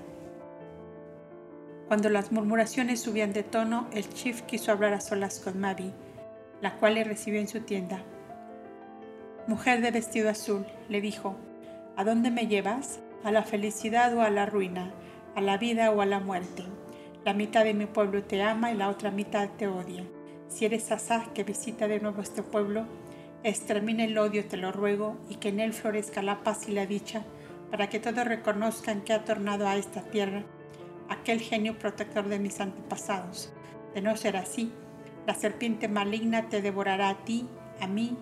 Cuando 1.87 2.09
las 2.09 2.31
murmuraciones 2.31 2.99
subían 2.99 3.33
de 3.33 3.43
tono, 3.43 3.87
el 3.93 4.09
chief 4.09 4.41
quiso 4.41 4.71
hablar 4.71 4.93
a 4.93 5.01
solas 5.01 5.39
con 5.39 5.59
Mavi, 5.59 5.93
la 6.61 6.75
cual 6.77 6.95
le 6.95 7.03
recibió 7.03 7.39
en 7.39 7.47
su 7.47 7.61
tienda. 7.61 8.01
Mujer 9.47 9.81
de 9.81 9.91
vestido 9.91 10.29
azul, 10.29 10.65
le 10.89 11.01
dijo, 11.01 11.35
¿a 11.95 12.03
dónde 12.03 12.31
me 12.31 12.47
llevas? 12.47 12.99
a 13.25 13.31
la 13.31 13.41
felicidad 13.41 14.15
o 14.15 14.21
a 14.21 14.29
la 14.29 14.45
ruina, 14.45 14.91
a 15.35 15.41
la 15.41 15.57
vida 15.57 15.89
o 15.89 16.01
a 16.01 16.05
la 16.05 16.19
muerte. 16.19 16.63
La 17.25 17.33
mitad 17.33 17.63
de 17.63 17.73
mi 17.73 17.87
pueblo 17.87 18.23
te 18.23 18.43
ama 18.43 18.71
y 18.71 18.77
la 18.77 18.87
otra 18.87 19.09
mitad 19.09 19.49
te 19.57 19.67
odia. 19.67 20.03
Si 20.47 20.63
eres 20.63 20.91
Asaj 20.91 21.33
que 21.33 21.43
visita 21.43 21.87
de 21.87 21.99
nuevo 21.99 22.21
este 22.21 22.43
pueblo, 22.43 22.85
extermine 23.43 24.03
el 24.03 24.17
odio, 24.19 24.45
te 24.45 24.57
lo 24.57 24.71
ruego, 24.71 25.17
y 25.27 25.37
que 25.37 25.49
en 25.49 25.59
él 25.59 25.73
florezca 25.73 26.21
la 26.21 26.43
paz 26.43 26.69
y 26.69 26.71
la 26.71 26.85
dicha, 26.85 27.23
para 27.71 27.89
que 27.89 27.99
todos 27.99 28.25
reconozcan 28.25 29.01
que 29.01 29.13
ha 29.13 29.23
tornado 29.23 29.67
a 29.67 29.75
esta 29.75 30.01
tierra 30.01 30.43
aquel 31.09 31.39
genio 31.39 31.77
protector 31.77 32.27
de 32.27 32.39
mis 32.39 32.59
antepasados. 32.59 33.51
De 33.93 34.01
no 34.01 34.15
ser 34.17 34.37
así, 34.37 34.71
la 35.25 35.35
serpiente 35.35 35.87
maligna 35.87 36.49
te 36.49 36.61
devorará 36.61 37.09
a 37.09 37.25
ti, 37.25 37.47
a 37.81 37.87
mí, 37.87 38.17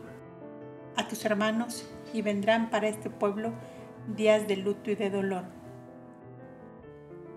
a 0.96 1.08
tus 1.08 1.26
hermanos, 1.26 1.90
y 2.14 2.22
vendrán 2.22 2.70
para 2.70 2.88
este 2.88 3.10
pueblo 3.10 3.54
días 4.16 4.48
de 4.48 4.58
luto 4.58 4.92
y 4.92 4.96
de 4.96 5.10
dolor. 5.10 5.46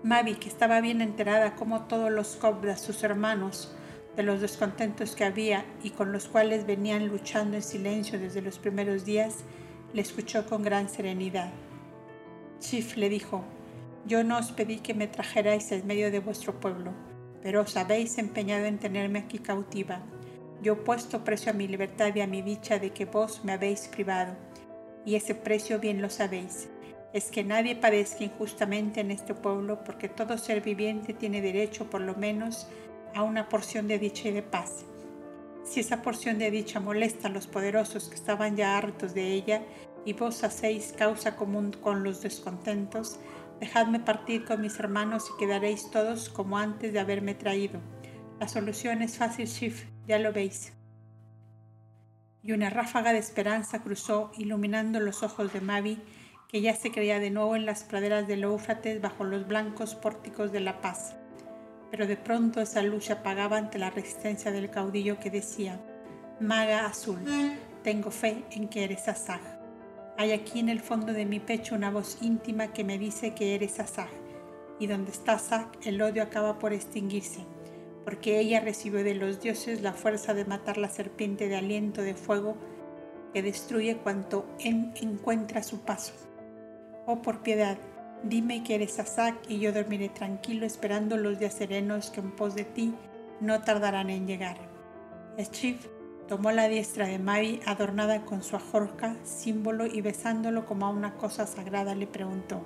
Mavi, 0.03 0.35
que 0.35 0.47
estaba 0.47 0.79
bien 0.79 1.01
enterada 1.01 1.55
como 1.55 1.83
todos 1.83 2.11
los 2.11 2.35
Cobras, 2.35 2.81
sus 2.81 3.03
hermanos, 3.03 3.75
de 4.15 4.23
los 4.23 4.41
descontentos 4.41 5.15
que 5.15 5.25
había 5.25 5.65
y 5.83 5.91
con 5.91 6.11
los 6.11 6.27
cuales 6.27 6.65
venían 6.65 7.07
luchando 7.07 7.55
en 7.55 7.63
silencio 7.63 8.19
desde 8.19 8.41
los 8.41 8.57
primeros 8.57 9.05
días, 9.05 9.37
le 9.93 10.01
escuchó 10.01 10.45
con 10.45 10.63
gran 10.63 10.89
serenidad. 10.89 11.51
Chief 12.59 12.97
le 12.97 13.09
dijo, 13.09 13.43
yo 14.05 14.23
no 14.23 14.37
os 14.37 14.51
pedí 14.51 14.77
que 14.79 14.93
me 14.93 15.07
trajerais 15.07 15.71
en 15.71 15.85
medio 15.85 16.11
de 16.11 16.19
vuestro 16.19 16.59
pueblo, 16.59 16.91
pero 17.41 17.61
os 17.61 17.77
habéis 17.77 18.17
empeñado 18.17 18.65
en 18.65 18.79
tenerme 18.79 19.19
aquí 19.19 19.39
cautiva. 19.39 20.01
Yo 20.61 20.73
he 20.73 20.77
puesto 20.77 21.23
precio 21.23 21.51
a 21.51 21.55
mi 21.55 21.67
libertad 21.67 22.15
y 22.15 22.21
a 22.21 22.27
mi 22.27 22.41
dicha 22.41 22.79
de 22.79 22.91
que 22.91 23.05
vos 23.05 23.43
me 23.43 23.51
habéis 23.51 23.87
privado 23.87 24.35
y 25.07 25.15
ese 25.15 25.35
precio 25.35 25.79
bien 25.79 26.01
lo 26.01 26.09
sabéis. 26.09 26.67
Es 27.13 27.31
que 27.31 27.43
nadie 27.43 27.77
padezca 27.77 28.25
injustamente 28.25 28.99
en 28.99 29.11
este 29.11 29.33
pueblo, 29.33 29.81
porque 29.85 30.09
todo 30.09 30.37
ser 30.37 30.61
viviente 30.61 31.13
tiene 31.13 31.41
derecho 31.41 31.89
por 31.89 32.01
lo 32.01 32.13
menos 32.15 32.67
a 33.15 33.23
una 33.23 33.47
porción 33.47 33.87
de 33.87 33.99
dicha 33.99 34.27
y 34.27 34.33
de 34.33 34.41
paz. 34.41 34.85
Si 35.63 35.79
esa 35.79 36.01
porción 36.01 36.39
de 36.39 36.51
dicha 36.51 36.81
molesta 36.81 37.29
a 37.29 37.31
los 37.31 37.47
poderosos 37.47 38.09
que 38.09 38.15
estaban 38.15 38.57
ya 38.57 38.77
hartos 38.77 39.13
de 39.13 39.31
ella, 39.31 39.61
y 40.07 40.13
vos 40.13 40.43
hacéis 40.43 40.93
causa 40.97 41.35
común 41.35 41.71
con 41.71 42.03
los 42.03 42.21
descontentos, 42.23 43.19
dejadme 43.59 43.99
partir 43.99 44.45
con 44.45 44.61
mis 44.61 44.79
hermanos 44.79 45.29
y 45.29 45.37
quedaréis 45.37 45.91
todos 45.91 46.29
como 46.29 46.57
antes 46.57 46.93
de 46.93 46.99
haberme 46.99 47.35
traído. 47.35 47.79
La 48.39 48.47
solución 48.47 49.03
es 49.03 49.17
fácil, 49.17 49.45
Shift, 49.45 49.85
ya 50.07 50.17
lo 50.17 50.33
veis 50.33 50.73
y 52.47 52.53
una 52.53 52.69
ráfaga 52.69 53.11
de 53.11 53.19
esperanza 53.19 53.83
cruzó, 53.83 54.31
iluminando 54.37 55.01
los 55.01 55.21
ojos 55.21 55.51
de 55.51 55.59
Mavi, 55.59 55.99
que 56.47 56.61
ya 56.61 56.73
se 56.73 56.91
creía 56.91 57.19
de 57.19 57.29
nuevo 57.29 57.57
en 57.57 57.65
las 57.65 57.83
praderas 57.83 58.25
del 58.25 58.45
Éufrates 58.45 59.01
bajo 59.01 59.25
los 59.25 59.45
blancos 59.45 59.95
pórticos 59.95 60.53
de 60.53 60.61
la 60.61 60.79
paz. 60.79 61.17
Pero 61.91 62.07
de 62.07 62.15
pronto 62.15 62.61
esa 62.61 62.81
luz 62.83 63.05
se 63.05 63.13
apagaba 63.13 63.57
ante 63.57 63.77
la 63.77 63.89
resistencia 63.89 64.53
del 64.53 64.69
caudillo 64.69 65.19
que 65.19 65.29
decía, 65.29 65.77
Maga 66.39 66.85
azul, 66.85 67.19
tengo 67.83 68.11
fe 68.11 68.45
en 68.51 68.69
que 68.69 68.85
eres 68.85 69.09
Asaj. 69.09 69.56
Hay 70.17 70.31
aquí 70.31 70.59
en 70.59 70.69
el 70.69 70.79
fondo 70.79 71.13
de 71.13 71.25
mi 71.25 71.39
pecho 71.39 71.75
una 71.75 71.91
voz 71.91 72.17
íntima 72.21 72.73
que 72.73 72.83
me 72.83 72.97
dice 72.97 73.33
que 73.33 73.55
eres 73.55 73.79
Asaj, 73.79 74.09
y 74.79 74.87
donde 74.87 75.11
está 75.11 75.33
Asaj 75.33 75.67
el 75.83 76.01
odio 76.01 76.23
acaba 76.23 76.59
por 76.59 76.73
extinguirse 76.73 77.45
porque 78.07 78.39
ella 78.39 78.61
recibió 78.61 79.03
de 79.03 79.15
los 79.15 79.41
dioses 79.41 79.81
la 79.81 79.91
fuerza 79.91 80.33
de 80.33 80.45
matar 80.45 80.77
la 80.77 80.87
serpiente 80.87 81.49
de 81.49 81.57
aliento 81.57 82.01
de 82.01 82.13
fuego 82.13 82.55
que 83.33 83.41
destruye 83.41 83.97
cuanto 83.97 84.45
en 84.59 84.93
encuentra 85.01 85.61
su 85.61 85.81
paso. 85.81 86.13
Oh, 87.05 87.21
por 87.21 87.43
piedad, 87.43 87.77
dime 88.23 88.63
que 88.63 88.75
eres 88.75 88.97
Asac 88.97 89.35
y 89.49 89.59
yo 89.59 89.73
dormiré 89.73 90.07
tranquilo 90.07 90.65
esperando 90.65 91.17
los 91.17 91.37
días 91.37 91.55
serenos 91.55 92.09
que 92.09 92.21
en 92.21 92.33
pos 92.33 92.55
de 92.55 92.63
ti 92.63 92.93
no 93.41 93.59
tardarán 93.63 94.09
en 94.09 94.25
llegar. 94.25 94.57
Schiff 95.37 95.85
tomó 96.27 96.51
la 96.51 96.67
diestra 96.67 97.07
de 97.07 97.19
Mavi 97.19 97.61
adornada 97.65 98.25
con 98.25 98.43
su 98.43 98.55
ajorca, 98.55 99.15
símbolo, 99.23 99.85
y 99.85 100.01
besándolo 100.01 100.65
como 100.65 100.85
a 100.85 100.89
una 100.89 101.13
cosa 101.15 101.47
sagrada 101.47 101.95
le 101.95 102.07
preguntó, 102.07 102.61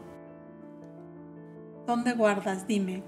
¿Dónde 1.87 2.13
guardas, 2.13 2.67
dime, 2.67 3.03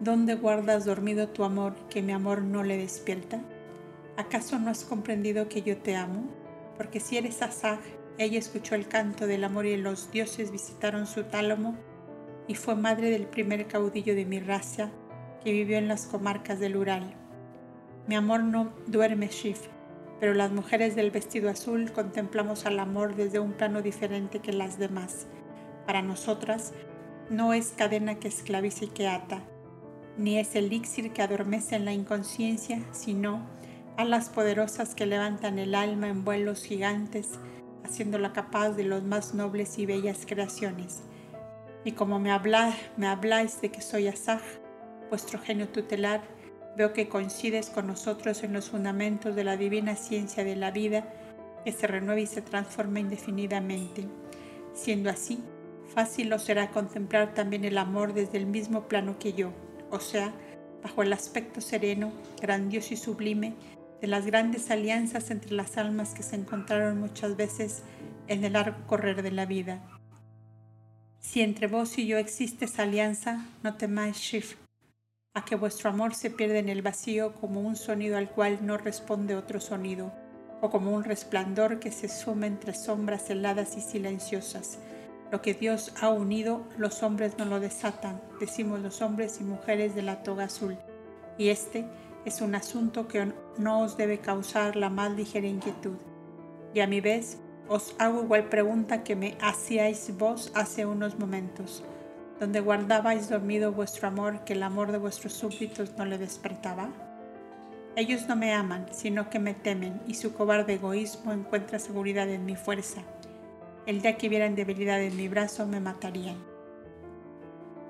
dónde 0.00 0.34
guardas 0.34 0.84
dormido 0.84 1.28
tu 1.28 1.44
amor 1.44 1.74
que 1.88 2.02
mi 2.02 2.12
amor 2.12 2.42
no 2.42 2.62
le 2.62 2.76
despierta? 2.76 3.40
¿Acaso 4.16 4.58
no 4.58 4.70
has 4.70 4.84
comprendido 4.84 5.48
que 5.48 5.62
yo 5.62 5.78
te 5.78 5.96
amo? 5.96 6.24
Porque 6.76 7.00
si 7.00 7.16
eres 7.16 7.42
Asaj, 7.42 7.80
ella 8.18 8.38
escuchó 8.38 8.74
el 8.74 8.88
canto 8.88 9.26
del 9.26 9.44
amor 9.44 9.66
y 9.66 9.76
los 9.76 10.10
dioses 10.10 10.50
visitaron 10.50 11.06
su 11.06 11.24
tálamo 11.24 11.76
y 12.46 12.54
fue 12.54 12.76
madre 12.76 13.10
del 13.10 13.26
primer 13.26 13.66
caudillo 13.66 14.14
de 14.14 14.24
mi 14.24 14.40
raza 14.40 14.90
que 15.42 15.52
vivió 15.52 15.78
en 15.78 15.88
las 15.88 16.06
comarcas 16.06 16.60
del 16.60 16.76
Ural. 16.76 17.14
Mi 18.06 18.14
amor 18.14 18.42
no 18.42 18.72
duerme, 18.86 19.28
Shif, 19.28 19.68
pero 20.24 20.32
las 20.32 20.52
mujeres 20.52 20.96
del 20.96 21.10
vestido 21.10 21.50
azul 21.50 21.92
contemplamos 21.92 22.64
al 22.64 22.78
amor 22.78 23.14
desde 23.14 23.40
un 23.40 23.52
plano 23.52 23.82
diferente 23.82 24.38
que 24.38 24.54
las 24.54 24.78
demás. 24.78 25.26
Para 25.86 26.00
nosotras, 26.00 26.72
no 27.28 27.52
es 27.52 27.74
cadena 27.76 28.14
que 28.14 28.28
esclaviza 28.28 28.86
y 28.86 28.88
que 28.88 29.06
ata, 29.06 29.42
ni 30.16 30.38
es 30.38 30.56
elixir 30.56 31.12
que 31.12 31.20
adormece 31.20 31.76
en 31.76 31.84
la 31.84 31.92
inconsciencia, 31.92 32.80
sino 32.90 33.44
alas 33.98 34.30
poderosas 34.30 34.94
que 34.94 35.04
levantan 35.04 35.58
el 35.58 35.74
alma 35.74 36.08
en 36.08 36.24
vuelos 36.24 36.64
gigantes, 36.64 37.32
haciéndola 37.84 38.32
capaz 38.32 38.70
de 38.70 38.84
los 38.84 39.02
más 39.02 39.34
nobles 39.34 39.78
y 39.78 39.84
bellas 39.84 40.24
creaciones. 40.26 41.02
Y 41.84 41.92
como 41.92 42.18
me, 42.18 42.30
me 42.96 43.06
habláis 43.08 43.60
de 43.60 43.70
que 43.70 43.82
soy 43.82 44.08
Asaj, 44.08 44.40
vuestro 45.10 45.38
genio 45.38 45.68
tutelar, 45.68 46.22
Veo 46.76 46.92
que 46.92 47.08
coincides 47.08 47.70
con 47.70 47.86
nosotros 47.86 48.42
en 48.42 48.52
los 48.52 48.70
fundamentos 48.70 49.36
de 49.36 49.44
la 49.44 49.56
divina 49.56 49.94
ciencia 49.94 50.44
de 50.44 50.56
la 50.56 50.70
vida 50.70 51.04
que 51.64 51.72
se 51.72 51.86
renueva 51.86 52.20
y 52.20 52.26
se 52.26 52.42
transforma 52.42 53.00
indefinidamente. 53.00 54.06
Siendo 54.74 55.08
así, 55.08 55.40
fácil 55.94 56.32
os 56.32 56.42
será 56.42 56.70
contemplar 56.70 57.32
también 57.32 57.64
el 57.64 57.78
amor 57.78 58.12
desde 58.12 58.38
el 58.38 58.46
mismo 58.46 58.88
plano 58.88 59.18
que 59.18 59.32
yo, 59.32 59.52
o 59.90 60.00
sea, 60.00 60.32
bajo 60.82 61.02
el 61.02 61.12
aspecto 61.12 61.60
sereno, 61.60 62.12
grandioso 62.40 62.94
y 62.94 62.96
sublime 62.96 63.54
de 64.00 64.08
las 64.08 64.26
grandes 64.26 64.70
alianzas 64.70 65.30
entre 65.30 65.52
las 65.52 65.78
almas 65.78 66.12
que 66.12 66.22
se 66.22 66.36
encontraron 66.36 66.98
muchas 66.98 67.36
veces 67.36 67.82
en 68.26 68.44
el 68.44 68.54
largo 68.54 68.86
correr 68.86 69.22
de 69.22 69.30
la 69.30 69.46
vida. 69.46 69.80
Si 71.20 71.40
entre 71.40 71.68
vos 71.68 71.96
y 71.96 72.06
yo 72.06 72.18
existe 72.18 72.66
esa 72.66 72.82
alianza, 72.82 73.46
no 73.62 73.76
temáis, 73.76 74.18
Shift, 74.18 74.58
a 75.34 75.44
que 75.44 75.56
vuestro 75.56 75.90
amor 75.90 76.14
se 76.14 76.30
pierda 76.30 76.58
en 76.58 76.68
el 76.68 76.80
vacío 76.80 77.34
como 77.34 77.60
un 77.60 77.74
sonido 77.74 78.16
al 78.16 78.30
cual 78.30 78.60
no 78.62 78.78
responde 78.78 79.34
otro 79.34 79.60
sonido, 79.60 80.12
o 80.60 80.70
como 80.70 80.92
un 80.92 81.02
resplandor 81.02 81.80
que 81.80 81.90
se 81.90 82.08
suma 82.08 82.46
entre 82.46 82.72
sombras 82.72 83.28
heladas 83.30 83.76
y 83.76 83.80
silenciosas. 83.80 84.78
Lo 85.32 85.42
que 85.42 85.52
Dios 85.52 85.92
ha 86.00 86.10
unido, 86.10 86.62
los 86.78 87.02
hombres 87.02 87.36
no 87.36 87.46
lo 87.46 87.58
desatan, 87.58 88.22
decimos 88.38 88.78
los 88.78 89.02
hombres 89.02 89.40
y 89.40 89.44
mujeres 89.44 89.96
de 89.96 90.02
la 90.02 90.22
toga 90.22 90.44
azul. 90.44 90.78
Y 91.36 91.48
este 91.48 91.84
es 92.24 92.40
un 92.40 92.54
asunto 92.54 93.08
que 93.08 93.32
no 93.58 93.80
os 93.80 93.96
debe 93.96 94.20
causar 94.20 94.76
la 94.76 94.88
más 94.88 95.10
ligera 95.10 95.48
inquietud. 95.48 95.96
Y 96.74 96.78
a 96.78 96.86
mi 96.86 97.00
vez, 97.00 97.38
os 97.68 97.96
hago 97.98 98.22
igual 98.22 98.48
pregunta 98.48 99.02
que 99.02 99.16
me 99.16 99.36
hacíais 99.40 100.16
vos 100.16 100.52
hace 100.54 100.86
unos 100.86 101.18
momentos 101.18 101.82
donde 102.40 102.60
guardabais 102.60 103.28
dormido 103.28 103.72
vuestro 103.72 104.08
amor 104.08 104.44
que 104.44 104.54
el 104.54 104.62
amor 104.62 104.92
de 104.92 104.98
vuestros 104.98 105.32
súbditos 105.32 105.96
no 105.96 106.04
le 106.04 106.18
despertaba? 106.18 106.90
Ellos 107.96 108.26
no 108.28 108.34
me 108.34 108.52
aman, 108.52 108.86
sino 108.90 109.30
que 109.30 109.38
me 109.38 109.54
temen, 109.54 110.00
y 110.08 110.14
su 110.14 110.34
cobarde 110.34 110.74
egoísmo 110.74 111.32
encuentra 111.32 111.78
seguridad 111.78 112.28
en 112.28 112.44
mi 112.44 112.56
fuerza. 112.56 113.02
El 113.86 114.02
día 114.02 114.16
que 114.16 114.28
vieran 114.28 114.56
debilidad 114.56 115.00
en 115.00 115.16
mi 115.16 115.28
brazo 115.28 115.64
me 115.66 115.78
matarían. 115.78 116.38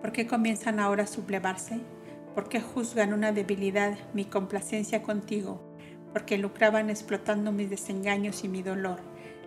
¿Por 0.02 0.12
qué 0.12 0.26
comienzan 0.26 0.78
ahora 0.78 1.04
a 1.04 1.06
sublevarse? 1.06 1.80
¿Por 2.34 2.50
qué 2.50 2.60
juzgan 2.60 3.14
una 3.14 3.32
debilidad 3.32 3.96
mi 4.12 4.26
complacencia 4.26 5.02
contigo? 5.02 5.62
Porque 6.12 6.36
lucraban 6.36 6.90
explotando 6.90 7.52
mis 7.52 7.70
desengaños 7.70 8.44
y 8.44 8.48
mi 8.48 8.60
dolor. 8.62 9.00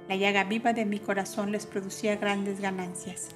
La 0.09 0.15
llaga 0.15 0.45
viva 0.45 0.73
de 0.73 0.85
mi 0.85 0.99
corazón 0.99 1.51
les 1.51 1.67
producía 1.67 2.15
grandes 2.15 2.61
ganancias. 2.61 3.27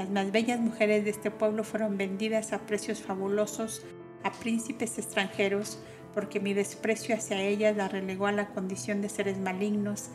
Las 0.00 0.08
más 0.08 0.32
bellas 0.32 0.58
mujeres 0.58 1.04
de 1.04 1.10
este 1.10 1.30
pueblo 1.30 1.62
fueron 1.62 1.98
vendidas 1.98 2.54
a 2.54 2.60
precios 2.60 3.02
fabulosos 3.02 3.84
a 4.22 4.32
príncipes 4.32 4.96
extranjeros 4.96 5.78
porque 6.14 6.40
mi 6.40 6.54
desprecio 6.54 7.14
hacia 7.14 7.42
ellas 7.42 7.76
la 7.76 7.86
relegó 7.86 8.26
a 8.26 8.32
la 8.32 8.48
condición 8.48 9.02
de 9.02 9.10
seres 9.10 9.36
malignos, 9.36 10.08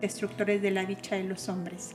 destructores 0.00 0.60
de 0.60 0.72
la 0.72 0.86
dicha 0.86 1.14
de 1.14 1.22
los 1.22 1.48
hombres. 1.48 1.94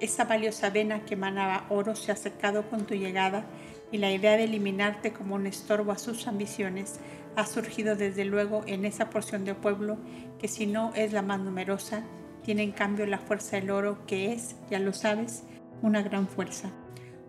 Esa 0.00 0.24
valiosa 0.24 0.70
vena 0.70 1.04
que 1.04 1.12
emanaba 1.12 1.66
oro 1.68 1.94
se 1.94 2.12
ha 2.12 2.16
secado 2.16 2.62
con 2.70 2.86
tu 2.86 2.94
llegada 2.94 3.44
y 3.92 3.98
la 3.98 4.10
idea 4.10 4.38
de 4.38 4.44
eliminarte 4.44 5.12
como 5.12 5.34
un 5.34 5.46
estorbo 5.46 5.92
a 5.92 5.98
sus 5.98 6.26
ambiciones 6.26 6.98
ha 7.36 7.44
surgido 7.44 7.94
desde 7.94 8.24
luego 8.24 8.62
en 8.66 8.86
esa 8.86 9.10
porción 9.10 9.44
del 9.44 9.56
pueblo 9.56 9.98
que 10.38 10.48
si 10.48 10.64
no 10.64 10.94
es 10.94 11.12
la 11.12 11.20
más 11.20 11.40
numerosa, 11.40 12.04
tiene 12.42 12.62
en 12.62 12.72
cambio 12.72 13.04
la 13.04 13.18
fuerza 13.18 13.56
del 13.56 13.70
oro 13.70 14.06
que 14.06 14.32
es, 14.32 14.56
ya 14.70 14.78
lo 14.78 14.94
sabes, 14.94 15.44
una 15.84 16.02
gran 16.02 16.26
fuerza. 16.26 16.70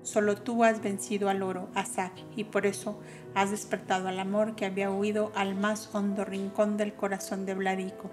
Solo 0.01 0.37
tú 0.37 0.63
has 0.63 0.81
vencido 0.81 1.29
al 1.29 1.43
oro, 1.43 1.67
Asak, 1.75 2.13
y 2.35 2.45
por 2.45 2.65
eso 2.65 2.99
has 3.33 3.51
despertado 3.51 4.07
al 4.07 4.17
amor 4.17 4.55
que 4.55 4.65
había 4.65 4.89
huido 4.89 5.31
al 5.35 5.55
más 5.55 5.93
hondo 5.93 6.23
rincón 6.23 6.77
del 6.77 6.93
corazón 6.93 7.45
de 7.45 7.53
Vladico. 7.53 8.09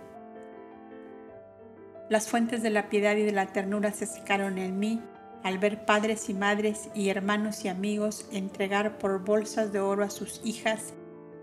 Las 2.11 2.29
fuentes 2.29 2.63
de 2.63 2.71
la 2.71 2.89
piedad 2.89 3.17
y 3.17 3.23
de 3.23 3.33
la 3.33 3.47
ternura 3.47 3.93
se 3.93 4.07
secaron 4.07 4.59
en 4.59 4.79
mí 4.79 5.01
al 5.45 5.59
ver 5.59 5.85
padres 5.85 6.29
y 6.29 6.35
madres 6.35 6.89
y 6.95 7.09
hermanos 7.09 7.65
y 7.65 7.69
amigos 7.69 8.27
entregar 8.33 8.99
por 8.99 9.25
bolsas 9.25 9.73
de 9.73 9.79
oro 9.79 10.03
a 10.03 10.11
sus 10.11 10.41
hijas, 10.45 10.93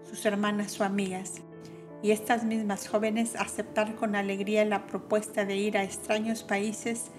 sus 0.03 0.25
hermanas 0.25 0.79
o 0.79 0.83
amigas, 0.83 1.41
y 2.03 2.11
estas 2.11 2.43
mismas 2.43 2.87
jóvenes 2.87 3.35
aceptar 3.37 3.95
con 3.95 4.15
alegría 4.15 4.65
la 4.65 4.87
propuesta 4.87 5.45
de 5.45 5.55
ir 5.55 5.77
a 5.77 5.83
extraños 5.83 6.43
países 6.43 7.11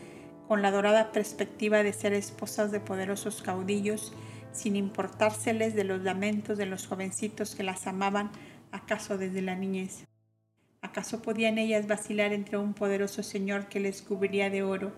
con 0.50 0.62
la 0.62 0.72
dorada 0.72 1.12
perspectiva 1.12 1.84
de 1.84 1.92
ser 1.92 2.12
esposas 2.12 2.72
de 2.72 2.80
poderosos 2.80 3.40
caudillos, 3.40 4.12
sin 4.50 4.74
importárseles 4.74 5.76
de 5.76 5.84
los 5.84 6.02
lamentos 6.02 6.58
de 6.58 6.66
los 6.66 6.88
jovencitos 6.88 7.54
que 7.54 7.62
las 7.62 7.86
amaban 7.86 8.32
acaso 8.72 9.16
desde 9.16 9.42
la 9.42 9.54
niñez. 9.54 10.08
¿Acaso 10.82 11.22
podían 11.22 11.58
ellas 11.58 11.86
vacilar 11.86 12.32
entre 12.32 12.58
un 12.58 12.74
poderoso 12.74 13.22
señor 13.22 13.68
que 13.68 13.78
les 13.78 14.02
cubriría 14.02 14.50
de 14.50 14.64
oro 14.64 14.90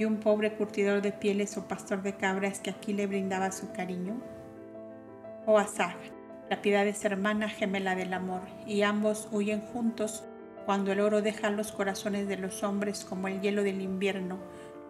y 0.00 0.04
un 0.04 0.16
pobre 0.18 0.54
curtidor 0.54 1.00
de 1.00 1.12
pieles 1.12 1.56
o 1.56 1.68
pastor 1.68 2.02
de 2.02 2.16
cabras 2.16 2.58
que 2.58 2.70
aquí 2.70 2.92
le 2.92 3.06
brindaba 3.06 3.52
su 3.52 3.70
cariño? 3.70 4.20
Oh 5.46 5.58
Asaj, 5.58 5.94
la 6.50 6.60
piedad 6.60 6.88
es 6.88 7.04
hermana 7.04 7.48
gemela 7.48 7.94
del 7.94 8.12
amor, 8.12 8.42
y 8.66 8.82
ambos 8.82 9.28
huyen 9.30 9.60
juntos 9.60 10.24
cuando 10.66 10.90
el 10.90 10.98
oro 10.98 11.22
deja 11.22 11.50
los 11.50 11.70
corazones 11.70 12.26
de 12.26 12.36
los 12.36 12.64
hombres 12.64 13.04
como 13.04 13.28
el 13.28 13.40
hielo 13.40 13.62
del 13.62 13.80
invierno 13.80 14.40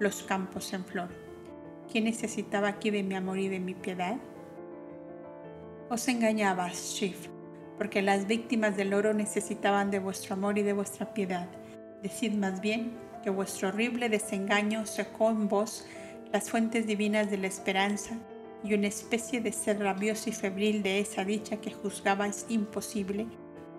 los 0.03 0.23
campos 0.23 0.73
en 0.73 0.85
flor. 0.85 1.09
¿Quién 1.91 2.05
necesitaba 2.05 2.69
aquí 2.69 2.91
de 2.91 3.03
mi 3.03 3.15
amor 3.15 3.39
y 3.39 3.49
de 3.49 3.61
mi 3.61 3.75
piedad? 3.75 4.17
Os 5.89 6.09
engañabas, 6.09 6.95
Shif, 6.95 7.29
porque 7.79 8.03
las 8.03 8.27
víctimas 8.27 8.77
del 8.77 8.95
oro 8.95 9.15
necesitaban 9.15 9.91
de 9.91 9.99
vuestro 9.99 10.35
amor 10.35 10.59
y 10.59 10.63
de 10.63 10.73
vuestra 10.73 11.13
piedad. 11.15 11.49
Decid 12.03 12.33
más 12.33 12.61
bien 12.61 12.93
que 13.23 13.31
vuestro 13.31 13.69
horrible 13.69 14.09
desengaño 14.09 14.87
secó 14.87 15.31
en 15.31 15.49
vos 15.49 15.87
las 16.33 16.51
fuentes 16.51 16.87
divinas 16.87 17.31
de 17.31 17.39
la 17.39 17.47
esperanza 17.47 18.17
y 18.65 18.75
una 18.75 18.89
especie 18.89 19.41
de 19.41 19.53
ser 19.53 19.79
rabioso 19.79 20.31
y 20.31 20.33
febril 20.33 20.83
de 20.83 21.01
esa 21.01 21.25
dicha 21.25 21.59
que 21.59 21.73
juzgabais 21.73 22.47
imposible, 22.49 23.27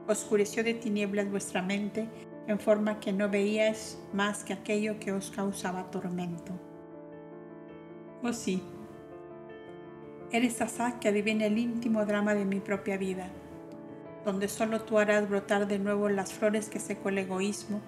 oscureció 0.08 0.64
de 0.64 0.74
tinieblas 0.74 1.30
vuestra 1.30 1.62
mente 1.62 2.08
en 2.48 2.60
forma 2.60 3.00
que 3.00 3.14
no 3.14 3.30
veías 3.30 3.98
más 4.12 4.44
que 4.44 4.54
aquello 4.54 5.00
que 5.00 5.12
os 5.12 5.32
causaba 5.32 5.90
tormento. 5.92 6.54
Oh 8.22 8.34
sí, 8.34 8.64
eres 10.32 10.62
Asá 10.62 11.00
que 11.00 11.10
adivina 11.10 11.46
el 11.46 11.58
íntimo 11.58 12.06
drama 12.06 12.34
de 12.34 12.46
mi 12.46 12.60
propia 12.60 12.98
vida, 12.98 13.28
donde 14.26 14.48
solo 14.48 14.82
tú 14.82 14.98
harás 14.98 15.30
brotar 15.30 15.68
de 15.68 15.80
nuevo 15.80 16.10
las 16.10 16.34
flores 16.34 16.70
que 16.70 16.80
secó 16.80 17.10
el 17.10 17.20
egoísmo 17.20 17.82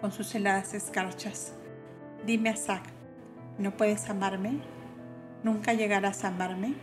con 0.00 0.12
sus 0.12 0.34
heladas 0.34 0.74
escarchas. 0.74 1.54
Dime 2.26 2.50
Asá, 2.50 2.82
¿no 3.58 3.76
puedes 3.76 4.08
amarme? 4.08 4.60
¿Nunca 5.42 5.74
llegarás 5.74 6.24
a 6.24 6.28
amarme? 6.28 6.74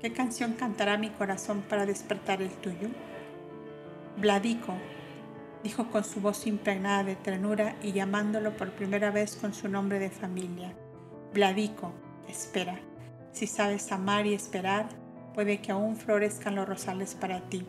¿Qué 0.00 0.12
canción 0.12 0.54
cantará 0.54 0.98
mi 0.98 1.10
corazón 1.10 1.62
para 1.68 1.86
despertar 1.86 2.42
el 2.42 2.50
tuyo? 2.50 2.88
Vladico, 4.16 4.74
dijo 5.62 5.90
con 5.90 6.04
su 6.04 6.20
voz 6.20 6.46
impregnada 6.46 7.04
de 7.04 7.16
ternura 7.16 7.76
y 7.82 7.92
llamándolo 7.92 8.56
por 8.56 8.72
primera 8.72 9.10
vez 9.10 9.36
con 9.36 9.54
su 9.54 9.68
nombre 9.68 9.98
de 9.98 10.10
familia. 10.10 10.74
Vladico, 11.32 11.92
espera. 12.28 12.78
Si 13.32 13.46
sabes 13.46 13.90
amar 13.92 14.26
y 14.26 14.34
esperar, 14.34 14.88
puede 15.34 15.60
que 15.60 15.72
aún 15.72 15.96
florezcan 15.96 16.54
los 16.54 16.68
rosales 16.68 17.14
para 17.14 17.40
ti. 17.48 17.64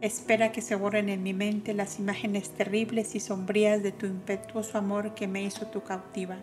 Espera 0.00 0.52
que 0.52 0.62
se 0.62 0.76
borren 0.76 1.08
en 1.08 1.22
mi 1.22 1.34
mente 1.34 1.74
las 1.74 1.98
imágenes 1.98 2.50
terribles 2.50 3.14
y 3.14 3.20
sombrías 3.20 3.82
de 3.82 3.92
tu 3.92 4.06
impetuoso 4.06 4.78
amor 4.78 5.14
que 5.14 5.26
me 5.26 5.42
hizo 5.42 5.66
tu 5.66 5.82
cautiva. 5.82 6.36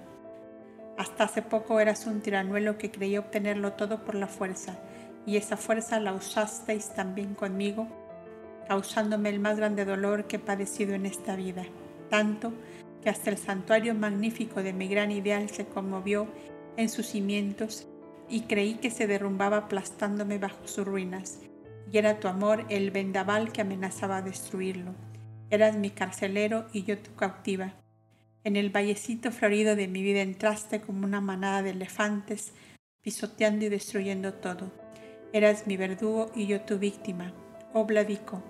Hasta 0.97 1.25
hace 1.25 1.41
poco 1.41 1.79
eras 1.79 2.05
un 2.05 2.21
tiranuelo 2.21 2.77
que 2.77 2.91
creía 2.91 3.19
obtenerlo 3.19 3.73
todo 3.73 4.03
por 4.05 4.15
la 4.15 4.27
fuerza, 4.27 4.77
y 5.25 5.38
esa 5.38 5.57
fuerza 5.57 5.99
la 5.99 6.13
usasteis 6.13 6.93
también 6.93 7.33
conmigo, 7.33 7.88
causándome 8.68 9.30
el 9.30 9.39
más 9.39 9.57
grande 9.57 9.86
dolor 9.86 10.26
que 10.26 10.38
he 10.38 10.39
padecido 10.39 10.93
en 10.93 11.05
esta 11.05 11.36
vida, 11.36 11.66
tanto 12.09 12.53
que 13.01 13.09
hasta 13.09 13.30
el 13.30 13.38
santuario 13.38 13.93
magnífico 13.93 14.63
de 14.63 14.74
mi 14.74 14.88
gran 14.88 15.11
ideal 15.11 15.49
se 15.49 15.66
conmovió 15.66 16.28
en 16.78 16.89
sus 16.89 17.07
cimientos 17.07 17.88
y 18.30 18.41
creí 18.41 18.76
que 18.76 18.89
se 18.89 19.07
derrumbaba 19.07 19.57
aplastándome 19.57 20.39
bajo 20.39 20.68
sus 20.68 20.86
ruinas, 20.86 21.39
y 21.91 21.97
era 21.97 22.20
tu 22.20 22.28
amor 22.28 22.66
el 22.70 22.91
vendaval 22.91 23.51
que 23.51 23.61
amenazaba 23.61 24.22
destruirlo. 24.22 24.93
Eras 25.51 25.76
mi 25.78 25.91
carcelero 25.91 26.66
y 26.74 26.84
yo 26.84 26.97
tu 26.97 27.13
cautiva. 27.16 27.76
En 28.43 28.55
el 28.55 28.70
vallecito 28.72 29.32
florido 29.32 29.76
de 29.76 29.88
mi 29.88 30.01
vida 30.01 30.22
entraste 30.22 30.82
como 30.82 31.05
una 31.05 31.22
manada 31.22 31.61
de 31.61 31.72
elefantes, 31.72 32.53
pisoteando 33.01 33.66
y 33.66 33.70
destruyendo 33.70 34.34
todo. 34.34 34.72
Eras 35.34 35.68
mi 35.68 35.78
verdugo 35.78 36.32
y 36.36 36.47
yo 36.47 36.61
tu 36.61 36.80
víctima. 36.80 37.34
Oh 37.74 37.86
Vladico, 37.86 38.41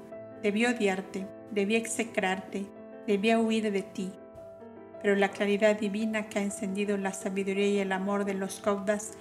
debí 0.46 0.64
odiarte, 0.68 1.26
debí 1.50 1.76
execrarte, 1.76 2.68
debí 3.08 3.34
huir 3.34 3.72
de 3.72 3.82
ti. 3.82 4.12
Pero 5.02 5.16
la 5.16 5.30
claridad 5.30 5.76
divina 5.80 6.30
que 6.30 6.38
ha 6.38 6.44
encendido 6.44 6.98
la 6.98 7.14
sabiduría 7.14 7.66
y 7.66 7.80
el 7.80 7.92
amor 7.92 8.26
de 8.26 8.36
los 8.36 8.60
caudas 8.60 9.14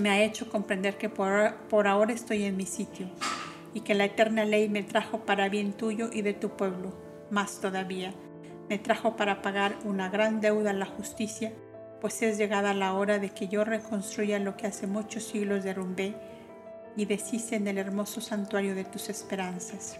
me 0.00 0.10
ha 0.10 0.22
hecho 0.22 0.48
comprender 0.48 0.98
que 0.98 1.08
por, 1.08 1.56
por 1.68 1.88
ahora 1.88 2.12
estoy 2.12 2.44
en 2.44 2.56
mi 2.56 2.64
sitio 2.64 3.08
y 3.74 3.80
que 3.80 3.96
la 3.96 4.04
eterna 4.04 4.44
ley 4.44 4.68
me 4.68 4.84
trajo 4.84 5.26
para 5.26 5.48
bien 5.48 5.72
tuyo 5.72 6.10
y 6.12 6.22
de 6.22 6.34
tu 6.34 6.50
pueblo. 6.50 6.92
Más 7.30 7.60
todavía, 7.60 8.14
me 8.68 8.78
trajo 8.78 9.16
para 9.16 9.42
pagar 9.42 9.74
una 9.82 10.08
gran 10.10 10.40
deuda 10.40 10.70
a 10.70 10.74
la 10.74 10.86
justicia, 10.86 11.52
pues 12.00 12.22
es 12.22 12.38
llegada 12.38 12.72
la 12.72 12.94
hora 12.94 13.18
de 13.18 13.30
que 13.30 13.48
yo 13.48 13.64
reconstruya 13.64 14.38
lo 14.38 14.56
que 14.56 14.68
hace 14.68 14.86
muchos 14.86 15.24
siglos 15.24 15.64
derrumbé 15.64 16.14
y 16.96 17.04
deshice 17.04 17.56
en 17.56 17.68
el 17.68 17.78
hermoso 17.78 18.20
santuario 18.20 18.74
de 18.74 18.84
tus 18.84 19.08
esperanzas. 19.08 19.98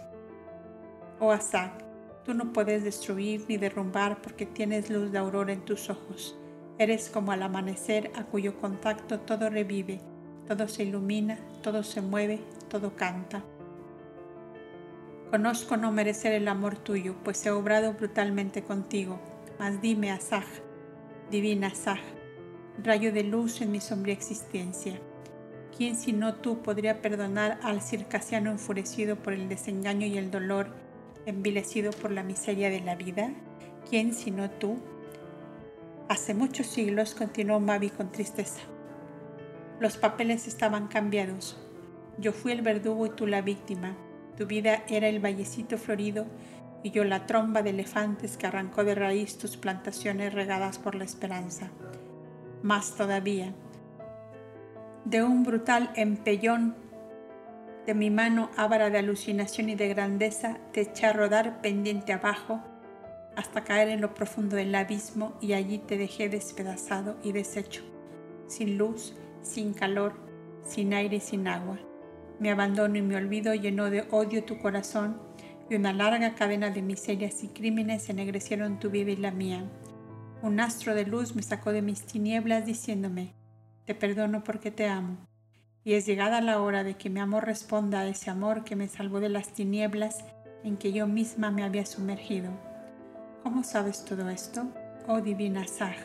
Oh 1.19 1.31
Asak, 1.31 1.83
tú 2.25 2.33
no 2.33 2.53
puedes 2.53 2.83
destruir 2.83 3.45
ni 3.47 3.57
derrumbar 3.57 4.21
porque 4.21 4.45
tienes 4.45 4.89
luz 4.89 5.11
de 5.11 5.17
aurora 5.17 5.53
en 5.53 5.65
tus 5.65 5.89
ojos. 5.89 6.37
Eres 6.77 7.09
como 7.09 7.31
al 7.31 7.43
amanecer 7.43 8.11
a 8.15 8.23
cuyo 8.23 8.59
contacto 8.59 9.19
todo 9.19 9.49
revive, 9.49 10.01
todo 10.47 10.67
se 10.67 10.83
ilumina, 10.83 11.39
todo 11.61 11.83
se 11.83 12.01
mueve, 12.01 12.39
todo 12.69 12.95
canta. 12.95 13.43
Conozco 15.29 15.77
no 15.77 15.91
merecer 15.91 16.33
el 16.33 16.47
amor 16.47 16.77
tuyo, 16.77 17.15
pues 17.23 17.45
he 17.45 17.51
obrado 17.51 17.93
brutalmente 17.93 18.63
contigo. 18.63 19.19
Mas 19.59 19.81
dime, 19.81 20.11
Asaj, 20.11 20.45
divina 21.31 21.67
Asaj, 21.67 21.99
rayo 22.83 23.11
de 23.11 23.23
luz 23.23 23.61
en 23.61 23.71
mi 23.71 23.79
sombría 23.79 24.13
existencia. 24.13 24.99
¿Quién 25.75 25.95
sino 25.95 26.35
tú 26.35 26.61
podría 26.61 27.01
perdonar 27.01 27.59
al 27.63 27.81
circasiano 27.81 28.51
enfurecido 28.51 29.15
por 29.15 29.33
el 29.33 29.49
desengaño 29.49 30.05
y 30.05 30.19
el 30.19 30.29
dolor, 30.29 30.67
envilecido 31.25 31.91
por 31.91 32.11
la 32.11 32.21
miseria 32.21 32.69
de 32.69 32.81
la 32.81 32.95
vida? 32.95 33.31
¿Quién 33.89 34.13
sino 34.13 34.51
tú? 34.51 34.77
Hace 36.09 36.35
muchos 36.35 36.67
siglos, 36.67 37.15
continuó 37.15 37.59
Mavi 37.59 37.89
con 37.89 38.11
tristeza. 38.11 38.61
Los 39.79 39.97
papeles 39.97 40.47
estaban 40.47 40.87
cambiados. 40.87 41.57
Yo 42.19 42.33
fui 42.33 42.51
el 42.51 42.61
verdugo 42.61 43.07
y 43.07 43.09
tú 43.09 43.25
la 43.25 43.41
víctima. 43.41 43.97
Tu 44.37 44.45
vida 44.45 44.83
era 44.87 45.07
el 45.07 45.19
vallecito 45.19 45.79
florido 45.79 46.27
y 46.83 46.91
yo 46.91 47.03
la 47.03 47.25
tromba 47.25 47.63
de 47.63 47.71
elefantes 47.71 48.37
que 48.37 48.45
arrancó 48.45 48.83
de 48.83 48.93
raíz 48.93 49.39
tus 49.39 49.57
plantaciones 49.57 50.33
regadas 50.33 50.77
por 50.77 50.93
la 50.93 51.03
esperanza. 51.03 51.71
Más 52.61 52.95
todavía, 52.95 53.55
de 55.05 55.21
un 55.21 55.43
brutal 55.43 55.91
empellón 55.95 56.75
de 57.85 57.93
mi 57.93 58.09
mano 58.09 58.49
ávara 58.55 58.89
de 58.89 58.99
alucinación 58.99 59.69
y 59.69 59.75
de 59.75 59.89
grandeza 59.89 60.57
te 60.71 60.81
eché 60.81 61.05
a 61.07 61.13
rodar 61.13 61.61
pendiente 61.61 62.13
abajo 62.13 62.61
hasta 63.35 63.63
caer 63.63 63.89
en 63.89 63.99
lo 63.99 64.13
profundo 64.13 64.55
del 64.55 64.73
abismo 64.75 65.33
y 65.41 65.53
allí 65.53 65.79
te 65.79 65.97
dejé 65.97 66.29
despedazado 66.29 67.17
y 67.23 67.33
deshecho, 67.33 67.81
sin 68.47 68.77
luz, 68.77 69.15
sin 69.41 69.73
calor, 69.73 70.13
sin 70.63 70.93
aire 70.93 71.17
y 71.17 71.19
sin 71.19 71.47
agua. 71.47 71.79
Mi 72.39 72.49
abandono 72.49 72.97
y 72.97 73.01
mi 73.01 73.15
olvido 73.15 73.53
llenó 73.53 73.89
de 73.89 74.05
odio 74.11 74.43
tu 74.45 74.59
corazón 74.59 75.19
y 75.69 75.75
una 75.75 75.91
larga 75.91 76.35
cadena 76.35 76.69
de 76.69 76.81
miserias 76.81 77.43
y 77.43 77.49
crímenes 77.49 78.09
ennegrecieron 78.09 78.79
tu 78.79 78.89
vida 78.89 79.11
y 79.11 79.17
la 79.17 79.31
mía. 79.31 79.65
Un 80.41 80.59
astro 80.59 80.95
de 80.95 81.05
luz 81.05 81.35
me 81.35 81.41
sacó 81.41 81.71
de 81.71 81.81
mis 81.81 82.05
tinieblas 82.05 82.65
diciéndome, 82.65 83.33
te 83.85 83.95
perdono 83.95 84.43
porque 84.43 84.71
te 84.71 84.87
amo. 84.87 85.17
Y 85.83 85.93
es 85.93 86.05
llegada 86.05 86.39
la 86.41 86.61
hora 86.61 86.83
de 86.83 86.95
que 86.95 87.09
mi 87.09 87.19
amor 87.19 87.45
responda 87.45 87.99
a 87.99 88.07
ese 88.07 88.29
amor 88.29 88.63
que 88.63 88.75
me 88.75 88.87
salvó 88.87 89.19
de 89.19 89.29
las 89.29 89.49
tinieblas 89.49 90.23
en 90.63 90.77
que 90.77 90.93
yo 90.93 91.07
misma 91.07 91.51
me 91.51 91.63
había 91.63 91.85
sumergido. 91.85 92.51
¿Cómo 93.43 93.63
sabes 93.63 94.05
todo 94.05 94.29
esto? 94.29 94.67
Oh 95.07 95.19
divina 95.19 95.67
Saj, 95.67 95.97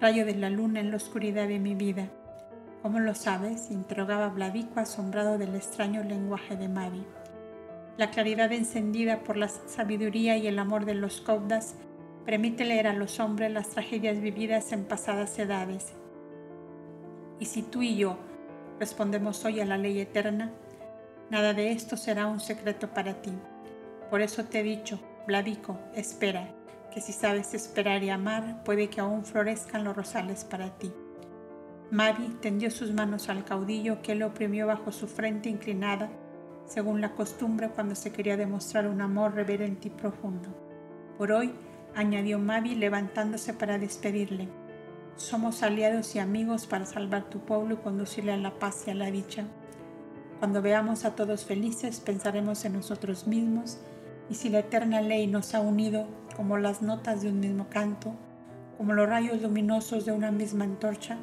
rayo 0.00 0.24
de 0.24 0.36
la 0.36 0.50
luna 0.50 0.78
en 0.78 0.90
la 0.90 0.96
oscuridad 0.96 1.48
de 1.48 1.58
mi 1.58 1.74
vida. 1.74 2.08
¿Cómo 2.82 3.00
lo 3.00 3.14
sabes? 3.14 3.70
interrogaba 3.70 4.28
Vladico 4.28 4.78
asombrado 4.78 5.36
del 5.36 5.56
extraño 5.56 6.04
lenguaje 6.04 6.56
de 6.56 6.68
Mavi. 6.68 7.04
La 7.98 8.10
claridad 8.10 8.52
encendida 8.52 9.24
por 9.24 9.36
la 9.36 9.48
sabiduría 9.48 10.36
y 10.36 10.46
el 10.46 10.58
amor 10.58 10.84
de 10.84 10.94
los 10.94 11.20
Kaudas 11.20 11.74
permite 12.24 12.64
leer 12.64 12.86
a 12.86 12.94
los 12.94 13.18
hombres 13.18 13.50
las 13.50 13.70
tragedias 13.70 14.20
vividas 14.20 14.72
en 14.72 14.84
pasadas 14.84 15.38
edades. 15.38 15.94
Y 17.40 17.46
si 17.46 17.62
tú 17.62 17.82
y 17.82 17.96
yo 17.96 18.18
respondemos 18.78 19.44
hoy 19.44 19.60
a 19.60 19.64
la 19.64 19.78
ley 19.78 19.98
eterna, 19.98 20.52
nada 21.30 21.54
de 21.54 21.72
esto 21.72 21.96
será 21.96 22.26
un 22.26 22.38
secreto 22.38 22.88
para 22.94 23.14
ti. 23.22 23.32
Por 24.10 24.20
eso 24.20 24.44
te 24.44 24.60
he 24.60 24.62
dicho, 24.62 25.00
Vladico, 25.26 25.78
espera, 25.94 26.54
que 26.92 27.00
si 27.00 27.12
sabes 27.12 27.54
esperar 27.54 28.02
y 28.02 28.10
amar, 28.10 28.62
puede 28.64 28.90
que 28.90 29.00
aún 29.00 29.24
florezcan 29.24 29.84
los 29.84 29.96
rosales 29.96 30.44
para 30.44 30.70
ti. 30.78 30.92
Mavi 31.90 32.36
tendió 32.40 32.70
sus 32.70 32.92
manos 32.92 33.28
al 33.28 33.44
caudillo 33.44 34.02
que 34.02 34.14
le 34.14 34.24
oprimió 34.24 34.66
bajo 34.66 34.92
su 34.92 35.08
frente 35.08 35.48
inclinada, 35.48 36.08
según 36.66 37.00
la 37.00 37.14
costumbre 37.14 37.68
cuando 37.68 37.94
se 37.94 38.12
quería 38.12 38.36
demostrar 38.36 38.86
un 38.86 39.00
amor 39.00 39.34
reverente 39.34 39.88
y 39.88 39.90
profundo. 39.90 40.48
Por 41.18 41.32
hoy, 41.32 41.52
añadió 41.96 42.38
Mavi 42.38 42.76
levantándose 42.76 43.54
para 43.54 43.78
despedirle, 43.78 44.48
somos 45.20 45.62
aliados 45.62 46.14
y 46.16 46.18
amigos 46.18 46.66
para 46.66 46.86
salvar 46.86 47.28
tu 47.28 47.40
pueblo 47.40 47.74
y 47.74 47.76
conducirle 47.76 48.32
a 48.32 48.38
la 48.38 48.58
paz 48.58 48.84
y 48.86 48.90
a 48.90 48.94
la 48.94 49.10
dicha. 49.10 49.44
Cuando 50.38 50.62
veamos 50.62 51.04
a 51.04 51.14
todos 51.14 51.44
felices, 51.44 52.00
pensaremos 52.00 52.64
en 52.64 52.72
nosotros 52.72 53.26
mismos 53.26 53.78
y 54.30 54.34
si 54.36 54.48
la 54.48 54.60
eterna 54.60 55.02
ley 55.02 55.26
nos 55.26 55.54
ha 55.54 55.60
unido 55.60 56.06
como 56.36 56.56
las 56.56 56.80
notas 56.80 57.20
de 57.20 57.28
un 57.28 57.38
mismo 57.38 57.68
canto, 57.68 58.14
como 58.78 58.94
los 58.94 59.08
rayos 59.08 59.42
luminosos 59.42 60.06
de 60.06 60.12
una 60.12 60.30
misma 60.30 60.64
antorcha, 60.64 61.18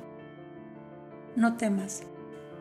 no 1.35 1.57
temas, 1.57 2.03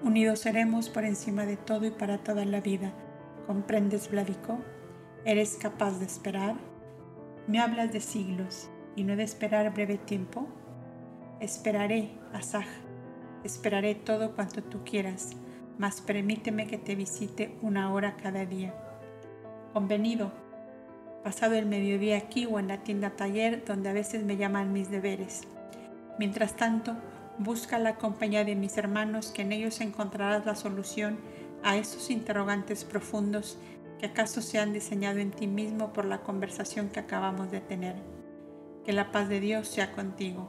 unidos 0.03 0.39
seremos 0.39 0.89
por 0.89 1.05
encima 1.05 1.45
de 1.45 1.59
todo 1.59 1.84
y 1.84 1.91
para 1.91 2.16
toda 2.16 2.47
la 2.47 2.62
vida. 2.62 2.93
¿Comprendes, 3.47 4.11
Vladico? 4.11 4.59
¿Eres 5.26 5.59
capaz 5.61 5.99
de 5.99 6.07
esperar? 6.07 6.57
Me 7.47 7.61
hablas 7.61 7.93
de 7.93 8.01
siglos 8.01 8.70
y 8.97 9.05
no 9.05 9.16
de 9.16 9.24
esperar 9.24 9.74
breve 9.74 9.99
tiempo. 9.99 10.49
Esperaré, 11.41 12.11
Asaj, 12.32 12.66
esperaré 13.45 13.95
todo 13.95 14.34
cuanto 14.34 14.62
tú 14.62 14.84
quieras, 14.84 15.37
mas 15.78 16.01
permíteme 16.01 16.66
que 16.66 16.78
te 16.78 16.95
visite 16.95 17.57
una 17.62 17.93
hora 17.93 18.16
cada 18.16 18.47
día. 18.47 18.74
Convenido, 19.72 20.32
pasado 21.22 21.55
el 21.55 21.66
mediodía 21.66 22.16
aquí 22.16 22.47
o 22.47 22.59
en 22.59 22.68
la 22.68 22.82
tienda 22.82 23.16
taller 23.16 23.64
donde 23.64 23.91
a 23.91 23.93
veces 23.93 24.24
me 24.24 24.37
llaman 24.37 24.72
mis 24.72 24.91
deberes. 24.91 25.43
Mientras 26.18 26.57
tanto, 26.57 26.97
Busca 27.39 27.78
la 27.78 27.97
compañía 27.97 28.45
de 28.45 28.55
mis 28.55 28.78
hermanos, 28.78 29.30
que 29.30 29.43
en 29.43 29.53
ellos 29.53 29.82
encontrarás 29.82 30.47
la 30.47 30.55
solución 30.55 31.18
a 31.62 31.76
esos 31.76 32.11
interrogantes 32.11 32.84
profundos 32.84 33.59
que 33.99 34.07
acaso 34.07 34.41
se 34.41 34.59
han 34.59 34.72
diseñado 34.72 35.18
en 35.18 35.32
ti 35.32 35.47
mismo 35.47 35.93
por 35.93 36.07
la 36.07 36.22
conversación 36.22 36.89
que 36.89 37.01
acabamos 37.01 37.51
de 37.51 37.61
tener. 37.61 37.97
Que 38.87 38.95
la 38.95 39.12
paz 39.12 39.28
de 39.28 39.41
Dios 39.41 39.68
sea 39.68 39.93
contigo. 39.93 40.49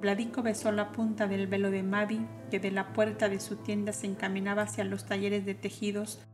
Vladico 0.00 0.42
besó 0.42 0.70
la 0.70 0.92
punta 0.92 1.26
del 1.26 1.48
velo 1.48 1.70
de 1.70 1.82
Mavi, 1.82 2.24
que 2.50 2.60
de 2.60 2.70
la 2.70 2.92
puerta 2.92 3.28
de 3.28 3.40
su 3.40 3.56
tienda 3.56 3.92
se 3.92 4.06
encaminaba 4.06 4.62
hacia 4.62 4.84
los 4.84 5.06
talleres 5.06 5.44
de 5.44 5.54
tejidos, 5.54 6.24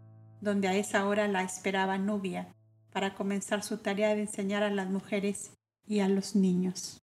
donde 0.40 0.68
a 0.68 0.76
esa 0.76 1.06
hora 1.06 1.28
la 1.28 1.42
esperaba 1.42 1.96
Nubia, 1.96 2.48
para 2.92 3.14
comenzar 3.14 3.62
su 3.62 3.78
tarea 3.78 4.14
de 4.14 4.22
enseñar 4.22 4.62
a 4.62 4.70
las 4.70 4.90
mujeres 4.90 5.56
y 5.86 6.00
a 6.00 6.08
los 6.08 6.36
niños. 6.36 7.00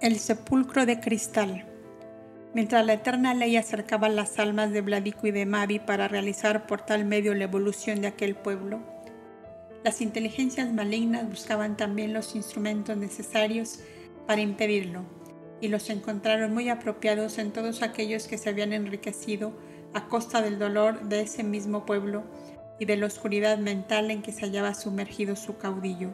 El 0.00 0.18
sepulcro 0.18 0.86
de 0.86 1.00
cristal. 1.00 1.66
Mientras 2.54 2.86
la 2.86 2.94
eterna 2.94 3.34
ley 3.34 3.56
acercaba 3.56 4.08
las 4.08 4.38
almas 4.38 4.70
de 4.70 4.80
Vladico 4.80 5.26
y 5.26 5.32
de 5.32 5.44
Mavi 5.44 5.80
para 5.80 6.08
realizar 6.08 6.66
por 6.66 6.80
tal 6.82 7.04
medio 7.04 7.34
la 7.34 7.44
evolución 7.44 8.00
de 8.00 8.06
aquel 8.06 8.36
pueblo, 8.36 8.93
las 9.84 10.00
inteligencias 10.00 10.72
malignas 10.72 11.28
buscaban 11.28 11.76
también 11.76 12.14
los 12.14 12.34
instrumentos 12.34 12.96
necesarios 12.96 13.80
para 14.26 14.40
impedirlo, 14.40 15.02
y 15.60 15.68
los 15.68 15.90
encontraron 15.90 16.54
muy 16.54 16.70
apropiados 16.70 17.36
en 17.36 17.52
todos 17.52 17.82
aquellos 17.82 18.26
que 18.26 18.38
se 18.38 18.48
habían 18.48 18.72
enriquecido 18.72 19.52
a 19.92 20.08
costa 20.08 20.40
del 20.40 20.58
dolor 20.58 21.02
de 21.08 21.20
ese 21.20 21.44
mismo 21.44 21.84
pueblo 21.84 22.24
y 22.80 22.86
de 22.86 22.96
la 22.96 23.06
oscuridad 23.06 23.58
mental 23.58 24.10
en 24.10 24.22
que 24.22 24.32
se 24.32 24.46
hallaba 24.46 24.74
sumergido 24.74 25.36
su 25.36 25.58
caudillo. 25.58 26.08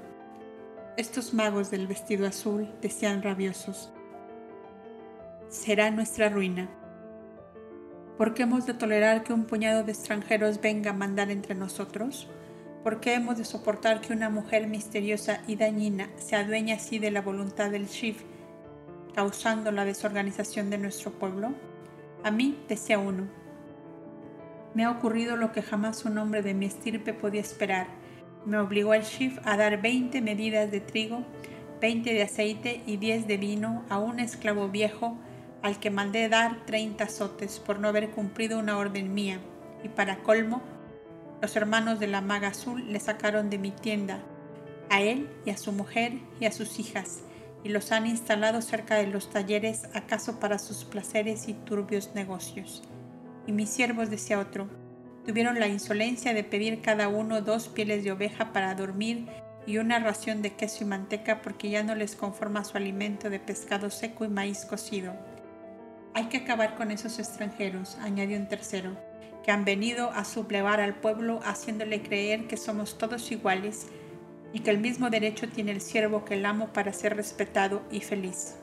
Estos 0.96 1.32
magos 1.32 1.70
del 1.70 1.86
vestido 1.86 2.26
azul 2.26 2.68
decían 2.82 3.22
rabiosos, 3.22 3.92
será 5.48 5.92
nuestra 5.92 6.28
ruina. 6.28 6.68
¿Por 8.18 8.34
qué 8.34 8.42
hemos 8.42 8.66
de 8.66 8.74
tolerar 8.74 9.22
que 9.22 9.32
un 9.32 9.44
puñado 9.44 9.84
de 9.84 9.92
extranjeros 9.92 10.60
venga 10.60 10.90
a 10.90 10.94
mandar 10.94 11.30
entre 11.30 11.54
nosotros? 11.54 12.28
¿Por 12.82 13.00
qué 13.00 13.14
hemos 13.14 13.36
de 13.36 13.44
soportar 13.44 14.00
que 14.00 14.12
una 14.12 14.30
mujer 14.30 14.66
misteriosa 14.66 15.42
y 15.46 15.56
dañina 15.56 16.08
se 16.16 16.36
adueñe 16.36 16.72
así 16.72 16.98
de 16.98 17.10
la 17.10 17.20
voluntad 17.20 17.70
del 17.70 17.86
Shiv, 17.86 18.16
causando 19.14 19.70
la 19.70 19.84
desorganización 19.84 20.70
de 20.70 20.78
nuestro 20.78 21.12
pueblo? 21.12 21.52
A 22.24 22.30
mí, 22.30 22.58
decía 22.68 22.98
uno, 22.98 23.28
me 24.74 24.84
ha 24.84 24.90
ocurrido 24.90 25.36
lo 25.36 25.52
que 25.52 25.62
jamás 25.62 26.04
un 26.04 26.16
hombre 26.18 26.42
de 26.42 26.54
mi 26.54 26.66
estirpe 26.66 27.12
podía 27.12 27.40
esperar 27.40 28.00
me 28.44 28.58
obligó 28.58 28.94
el 28.94 29.02
Shif 29.02 29.38
a 29.44 29.56
dar 29.56 29.82
20 29.82 30.22
medidas 30.22 30.70
de 30.70 30.80
trigo, 30.80 31.22
20 31.80 32.12
de 32.12 32.22
aceite 32.22 32.82
y 32.86 32.96
10 32.96 33.26
de 33.26 33.36
vino 33.36 33.84
a 33.90 33.98
un 33.98 34.18
esclavo 34.18 34.68
viejo 34.68 35.18
al 35.62 35.78
que 35.78 35.90
mandé 35.90 36.28
dar 36.28 36.64
30 36.64 37.04
azotes 37.04 37.58
por 37.60 37.78
no 37.78 37.88
haber 37.88 38.10
cumplido 38.10 38.58
una 38.58 38.78
orden 38.78 39.12
mía. 39.12 39.40
Y 39.84 39.88
para 39.88 40.22
colmo, 40.22 40.62
los 41.40 41.56
hermanos 41.56 41.98
de 42.00 42.06
la 42.06 42.20
maga 42.20 42.48
azul 42.48 42.92
le 42.92 43.00
sacaron 43.00 43.50
de 43.50 43.58
mi 43.58 43.70
tienda, 43.70 44.20
a 44.90 45.00
él 45.00 45.28
y 45.44 45.50
a 45.50 45.56
su 45.56 45.72
mujer 45.72 46.14
y 46.40 46.46
a 46.46 46.52
sus 46.52 46.78
hijas, 46.78 47.20
y 47.64 47.68
los 47.68 47.92
han 47.92 48.06
instalado 48.06 48.62
cerca 48.62 48.96
de 48.96 49.06
los 49.06 49.30
talleres 49.30 49.88
acaso 49.94 50.40
para 50.40 50.58
sus 50.58 50.84
placeres 50.84 51.48
y 51.48 51.54
turbios 51.54 52.14
negocios. 52.14 52.82
Y 53.46 53.52
mis 53.52 53.70
siervos, 53.70 54.10
decía 54.10 54.38
otro, 54.38 54.68
Tuvieron 55.26 55.60
la 55.60 55.68
insolencia 55.68 56.32
de 56.32 56.44
pedir 56.44 56.80
cada 56.80 57.08
uno 57.08 57.42
dos 57.42 57.68
pieles 57.68 58.04
de 58.04 58.12
oveja 58.12 58.52
para 58.52 58.74
dormir 58.74 59.26
y 59.66 59.76
una 59.78 59.98
ración 59.98 60.40
de 60.40 60.54
queso 60.54 60.84
y 60.84 60.86
manteca 60.86 61.42
porque 61.42 61.68
ya 61.68 61.82
no 61.82 61.94
les 61.94 62.16
conforma 62.16 62.64
su 62.64 62.76
alimento 62.76 63.28
de 63.28 63.38
pescado 63.38 63.90
seco 63.90 64.24
y 64.24 64.28
maíz 64.28 64.64
cocido. 64.64 65.12
Hay 66.14 66.24
que 66.26 66.38
acabar 66.38 66.74
con 66.74 66.90
esos 66.90 67.18
extranjeros, 67.18 67.96
añadió 68.00 68.38
un 68.38 68.48
tercero, 68.48 68.96
que 69.44 69.50
han 69.50 69.64
venido 69.64 70.10
a 70.10 70.24
sublevar 70.24 70.80
al 70.80 70.94
pueblo 70.94 71.40
haciéndole 71.44 72.02
creer 72.02 72.46
que 72.46 72.56
somos 72.56 72.98
todos 72.98 73.30
iguales 73.32 73.88
y 74.52 74.60
que 74.60 74.70
el 74.70 74.78
mismo 74.78 75.10
derecho 75.10 75.48
tiene 75.48 75.72
el 75.72 75.80
siervo 75.80 76.24
que 76.24 76.34
el 76.34 76.46
amo 76.46 76.72
para 76.72 76.92
ser 76.92 77.16
respetado 77.16 77.82
y 77.90 78.00
feliz. 78.00 78.56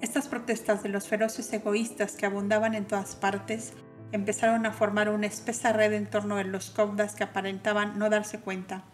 Estas 0.00 0.28
protestas 0.28 0.82
de 0.82 0.88
los 0.88 1.06
feroces 1.06 1.52
egoístas 1.52 2.16
que 2.16 2.26
abundaban 2.26 2.74
en 2.74 2.86
todas 2.86 3.14
partes 3.14 3.72
empezaron 4.10 4.66
a 4.66 4.72
formar 4.72 5.08
una 5.08 5.26
espesa 5.26 5.72
red 5.72 5.92
en 5.92 6.06
torno 6.06 6.36
de 6.36 6.44
los 6.44 6.70
caudas 6.70 7.14
que 7.14 7.24
aparentaban 7.24 7.98
no 7.98 8.10
darse 8.10 8.40
cuenta, 8.40 8.84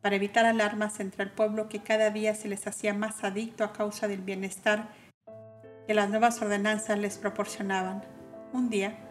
para 0.00 0.16
evitar 0.16 0.46
alarmas 0.46 1.00
entre 1.00 1.24
el 1.24 1.30
pueblo 1.30 1.68
que 1.68 1.82
cada 1.82 2.10
día 2.10 2.34
se 2.34 2.48
les 2.48 2.66
hacía 2.66 2.94
más 2.94 3.24
adicto 3.24 3.64
a 3.64 3.72
causa 3.72 4.06
del 4.06 4.20
bienestar 4.20 4.88
que 5.86 5.94
las 5.94 6.08
nuevas 6.08 6.40
ordenanzas 6.40 6.98
les 6.98 7.18
proporcionaban. 7.18 8.04
Un 8.52 8.70
día, 8.70 9.09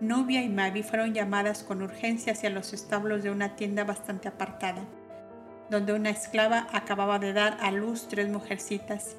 Nubia 0.00 0.42
y 0.42 0.48
Mavi 0.48 0.82
fueron 0.82 1.14
llamadas 1.14 1.62
con 1.62 1.82
urgencia 1.82 2.32
hacia 2.32 2.50
los 2.50 2.72
establos 2.72 3.22
de 3.22 3.30
una 3.30 3.56
tienda 3.56 3.84
bastante 3.84 4.28
apartada, 4.28 4.84
donde 5.70 5.92
una 5.92 6.10
esclava 6.10 6.66
acababa 6.72 7.18
de 7.18 7.32
dar 7.32 7.56
a 7.60 7.70
luz 7.70 8.08
tres 8.08 8.28
mujercitas 8.28 9.16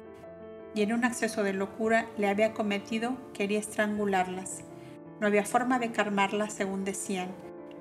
y 0.76 0.82
en 0.82 0.92
un 0.92 1.04
acceso 1.04 1.42
de 1.42 1.54
locura 1.54 2.06
le 2.18 2.28
había 2.28 2.52
cometido 2.52 3.16
quería 3.32 3.58
estrangularlas. 3.58 4.62
No 5.20 5.26
había 5.26 5.46
forma 5.46 5.78
de 5.78 5.90
calmarla, 5.90 6.50
según 6.50 6.84
decían. 6.84 7.28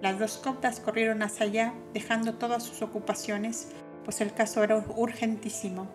Las 0.02 0.18
dos 0.18 0.38
coptas 0.38 0.80
corrieron 0.80 1.22
hacia 1.22 1.46
allá, 1.46 1.74
dejando 1.94 2.36
todas 2.36 2.64
sus 2.64 2.82
ocupaciones, 2.82 3.70
pues 4.06 4.22
el 4.22 4.34
caso 4.34 4.64
era 4.64 4.78
urgentísimo. 4.78 5.90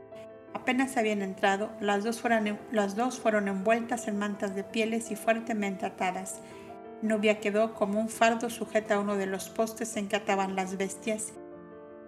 Apenas 0.53 0.99
habían 0.99 1.23
entrado, 1.23 1.71
las 1.81 2.05
dos, 2.05 2.21
fueron, 2.21 2.59
las 2.71 2.97
dos 2.97 3.19
fueron 3.19 3.49
envueltas 3.49 4.07
en 4.07 4.19
mantas 4.19 4.55
de 4.55 4.65
pieles 4.65 5.11
y 5.11 5.17
fuertemente 5.17 5.87
atadas. 5.87 6.41
Nubia 7.03 7.41
quedó 7.41 7.75
como 7.75 7.99
un 7.99 8.09
fardo 8.09 8.51
sujeta 8.51 8.97
a 8.97 9.01
uno 9.01 9.17
de 9.17 9.27
los 9.27 9.49
postes 9.49 9.97
en 9.97 10.09
que 10.09 10.17
ataban 10.17 10.55
las 10.55 10.77
bestias, 10.77 11.33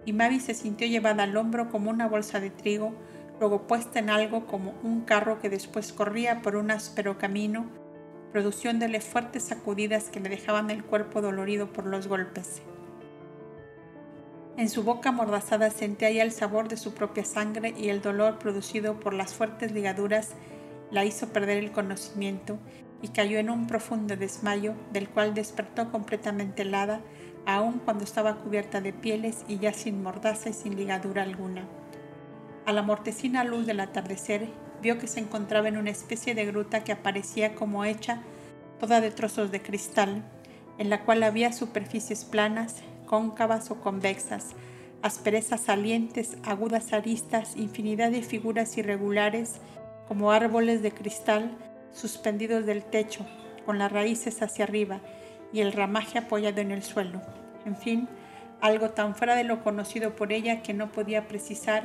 y 0.05 0.13
Mavi 0.13 0.39
se 0.39 0.53
sintió 0.53 0.87
llevada 0.87 1.23
al 1.23 1.35
hombro 1.35 1.69
como 1.69 1.89
una 1.89 2.07
bolsa 2.07 2.39
de 2.39 2.49
trigo, 2.49 2.93
luego 3.39 3.65
puesta 3.67 3.99
en 3.99 4.09
algo 4.09 4.45
como 4.45 4.73
un 4.83 5.01
carro 5.01 5.39
que 5.39 5.49
después 5.49 5.93
corría 5.93 6.41
por 6.41 6.55
un 6.55 6.71
áspero 6.71 7.17
camino, 7.17 7.65
produciéndole 8.31 8.99
fuertes 8.99 9.43
sacudidas 9.43 10.09
que 10.09 10.19
le 10.19 10.29
dejaban 10.29 10.69
el 10.69 10.83
cuerpo 10.83 11.21
dolorido 11.21 11.71
por 11.71 11.85
los 11.85 12.07
golpes. 12.07 12.61
En 14.57 14.69
su 14.69 14.83
boca 14.83 15.09
amordazada 15.09 15.71
sentía 15.71 16.11
ya 16.11 16.21
el 16.21 16.31
sabor 16.31 16.67
de 16.67 16.77
su 16.77 16.93
propia 16.93 17.25
sangre 17.25 17.73
y 17.75 17.89
el 17.89 18.01
dolor 18.01 18.37
producido 18.37 18.99
por 18.99 19.13
las 19.13 19.33
fuertes 19.33 19.71
ligaduras 19.71 20.33
la 20.91 21.05
hizo 21.05 21.29
perder 21.29 21.57
el 21.57 21.71
conocimiento 21.71 22.59
y 23.03 23.09
cayó 23.09 23.37
en 23.37 23.49
un 23.49 23.67
profundo 23.67 24.15
desmayo 24.15 24.75
del 24.93 25.09
cual 25.09 25.33
despertó 25.33 25.91
completamente 25.91 26.61
helada, 26.61 27.01
aun 27.45 27.79
cuando 27.79 28.05
estaba 28.05 28.37
cubierta 28.37 28.79
de 28.79 28.93
pieles 28.93 29.43
y 29.49 29.59
ya 29.59 29.73
sin 29.73 30.01
mordaza 30.01 30.49
y 30.49 30.53
sin 30.53 30.77
ligadura 30.77 31.23
alguna. 31.23 31.67
A 32.65 32.71
la 32.71 32.81
mortecina 32.81 33.43
luz 33.43 33.67
del 33.67 33.81
atardecer 33.81 34.47
vio 34.81 34.97
que 34.97 35.07
se 35.07 35.19
encontraba 35.19 35.67
en 35.67 35.77
una 35.77 35.89
especie 35.89 36.33
de 36.33 36.45
gruta 36.45 36.85
que 36.85 36.93
aparecía 36.93 37.55
como 37.55 37.83
hecha 37.83 38.21
toda 38.79 39.01
de 39.01 39.11
trozos 39.11 39.51
de 39.51 39.61
cristal, 39.61 40.23
en 40.77 40.89
la 40.89 41.03
cual 41.03 41.23
había 41.23 41.51
superficies 41.51 42.23
planas, 42.23 42.77
cóncavas 43.05 43.69
o 43.69 43.81
convexas, 43.81 44.51
asperezas 45.01 45.59
salientes, 45.59 46.37
agudas 46.45 46.93
aristas, 46.93 47.57
infinidad 47.57 48.11
de 48.11 48.21
figuras 48.21 48.77
irregulares 48.77 49.55
como 50.07 50.31
árboles 50.31 50.81
de 50.81 50.93
cristal 50.93 51.51
suspendidos 51.93 52.65
del 52.65 52.83
techo, 52.83 53.25
con 53.65 53.77
las 53.77 53.91
raíces 53.91 54.41
hacia 54.41 54.65
arriba 54.65 54.99
y 55.53 55.61
el 55.61 55.71
ramaje 55.71 56.17
apoyado 56.17 56.59
en 56.59 56.71
el 56.71 56.83
suelo. 56.83 57.21
En 57.65 57.77
fin, 57.77 58.09
algo 58.59 58.89
tan 58.89 59.15
fuera 59.15 59.35
de 59.35 59.43
lo 59.43 59.63
conocido 59.63 60.15
por 60.15 60.33
ella 60.33 60.61
que 60.61 60.73
no 60.73 60.91
podía 60.91 61.27
precisar 61.27 61.83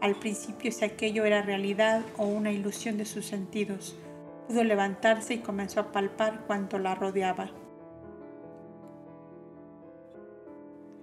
al 0.00 0.14
principio 0.14 0.70
si 0.70 0.84
aquello 0.84 1.24
era 1.24 1.42
realidad 1.42 2.02
o 2.16 2.26
una 2.26 2.52
ilusión 2.52 2.98
de 2.98 3.06
sus 3.06 3.26
sentidos. 3.26 3.96
Pudo 4.46 4.62
levantarse 4.62 5.34
y 5.34 5.38
comenzó 5.38 5.80
a 5.80 5.92
palpar 5.92 6.44
cuanto 6.46 6.78
la 6.78 6.94
rodeaba. 6.94 7.50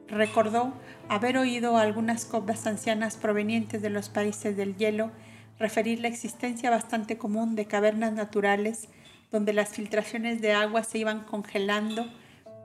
Recordó 0.07 0.73
haber 1.09 1.37
oído 1.37 1.77
algunas 1.77 2.25
cobras 2.25 2.67
ancianas 2.67 3.17
provenientes 3.17 3.81
de 3.81 3.89
los 3.89 4.09
países 4.09 4.55
del 4.55 4.75
hielo 4.77 5.11
referir 5.59 5.99
la 5.99 6.07
existencia 6.07 6.69
bastante 6.69 7.17
común 7.17 7.55
de 7.55 7.65
cavernas 7.65 8.13
naturales 8.13 8.89
donde 9.31 9.53
las 9.53 9.69
filtraciones 9.69 10.41
de 10.41 10.53
agua 10.53 10.83
se 10.83 10.99
iban 10.99 11.23
congelando, 11.23 12.05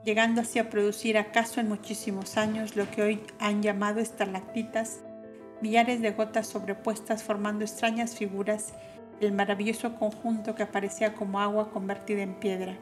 llegando 0.05 0.41
así 0.41 0.59
a 0.59 0.69
producir 0.69 1.17
acaso 1.17 1.59
en 1.59 1.67
muchísimos 1.67 2.37
años 2.37 2.75
lo 2.75 2.89
que 2.91 3.01
hoy 3.01 3.19
han 3.39 3.63
llamado 3.63 3.99
estalactitas 3.99 4.99
millares 5.61 6.01
de 6.01 6.11
gotas 6.11 6.47
sobrepuestas 6.47 7.23
formando 7.23 7.65
extrañas 7.65 8.15
figuras, 8.15 8.73
el 9.19 9.33
maravilloso 9.33 9.95
conjunto 9.95 10.55
que 10.55 10.63
aparecía 10.63 11.13
como 11.13 11.39
agua 11.39 11.71
convertida 11.71 12.21
en 12.21 12.35
piedra, 12.35 12.77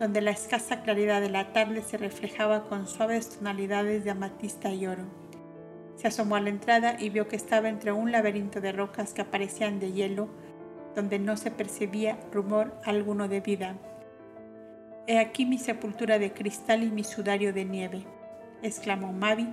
donde 0.00 0.22
la 0.22 0.30
escasa 0.30 0.82
claridad 0.82 1.20
de 1.20 1.30
la 1.30 1.52
tarde 1.52 1.82
se 1.82 1.98
reflejaba 1.98 2.68
con 2.68 2.86
suaves 2.86 3.36
tonalidades 3.36 4.04
de 4.04 4.10
amatista 4.10 4.70
y 4.70 4.86
oro. 4.86 5.25
Se 5.96 6.08
asomó 6.08 6.36
a 6.36 6.40
la 6.40 6.50
entrada 6.50 6.96
y 7.00 7.08
vio 7.08 7.26
que 7.26 7.36
estaba 7.36 7.68
entre 7.68 7.90
un 7.90 8.12
laberinto 8.12 8.60
de 8.60 8.72
rocas 8.72 9.14
que 9.14 9.22
aparecían 9.22 9.80
de 9.80 9.92
hielo, 9.92 10.28
donde 10.94 11.18
no 11.18 11.36
se 11.36 11.50
percibía 11.50 12.18
rumor 12.32 12.74
alguno 12.84 13.28
de 13.28 13.40
vida. 13.40 13.76
He 15.06 15.18
aquí 15.18 15.46
mi 15.46 15.58
sepultura 15.58 16.18
de 16.18 16.32
cristal 16.32 16.82
y 16.82 16.90
mi 16.90 17.02
sudario 17.02 17.52
de 17.52 17.64
nieve, 17.64 18.04
exclamó 18.62 19.12
Mavi, 19.12 19.48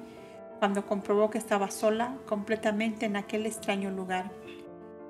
cuando 0.59 0.85
comprobó 0.85 1.29
que 1.29 1.37
estaba 1.37 1.71
sola 1.71 2.17
completamente 2.27 3.05
en 3.05 3.15
aquel 3.15 3.45
extraño 3.45 3.89
lugar. 3.89 4.31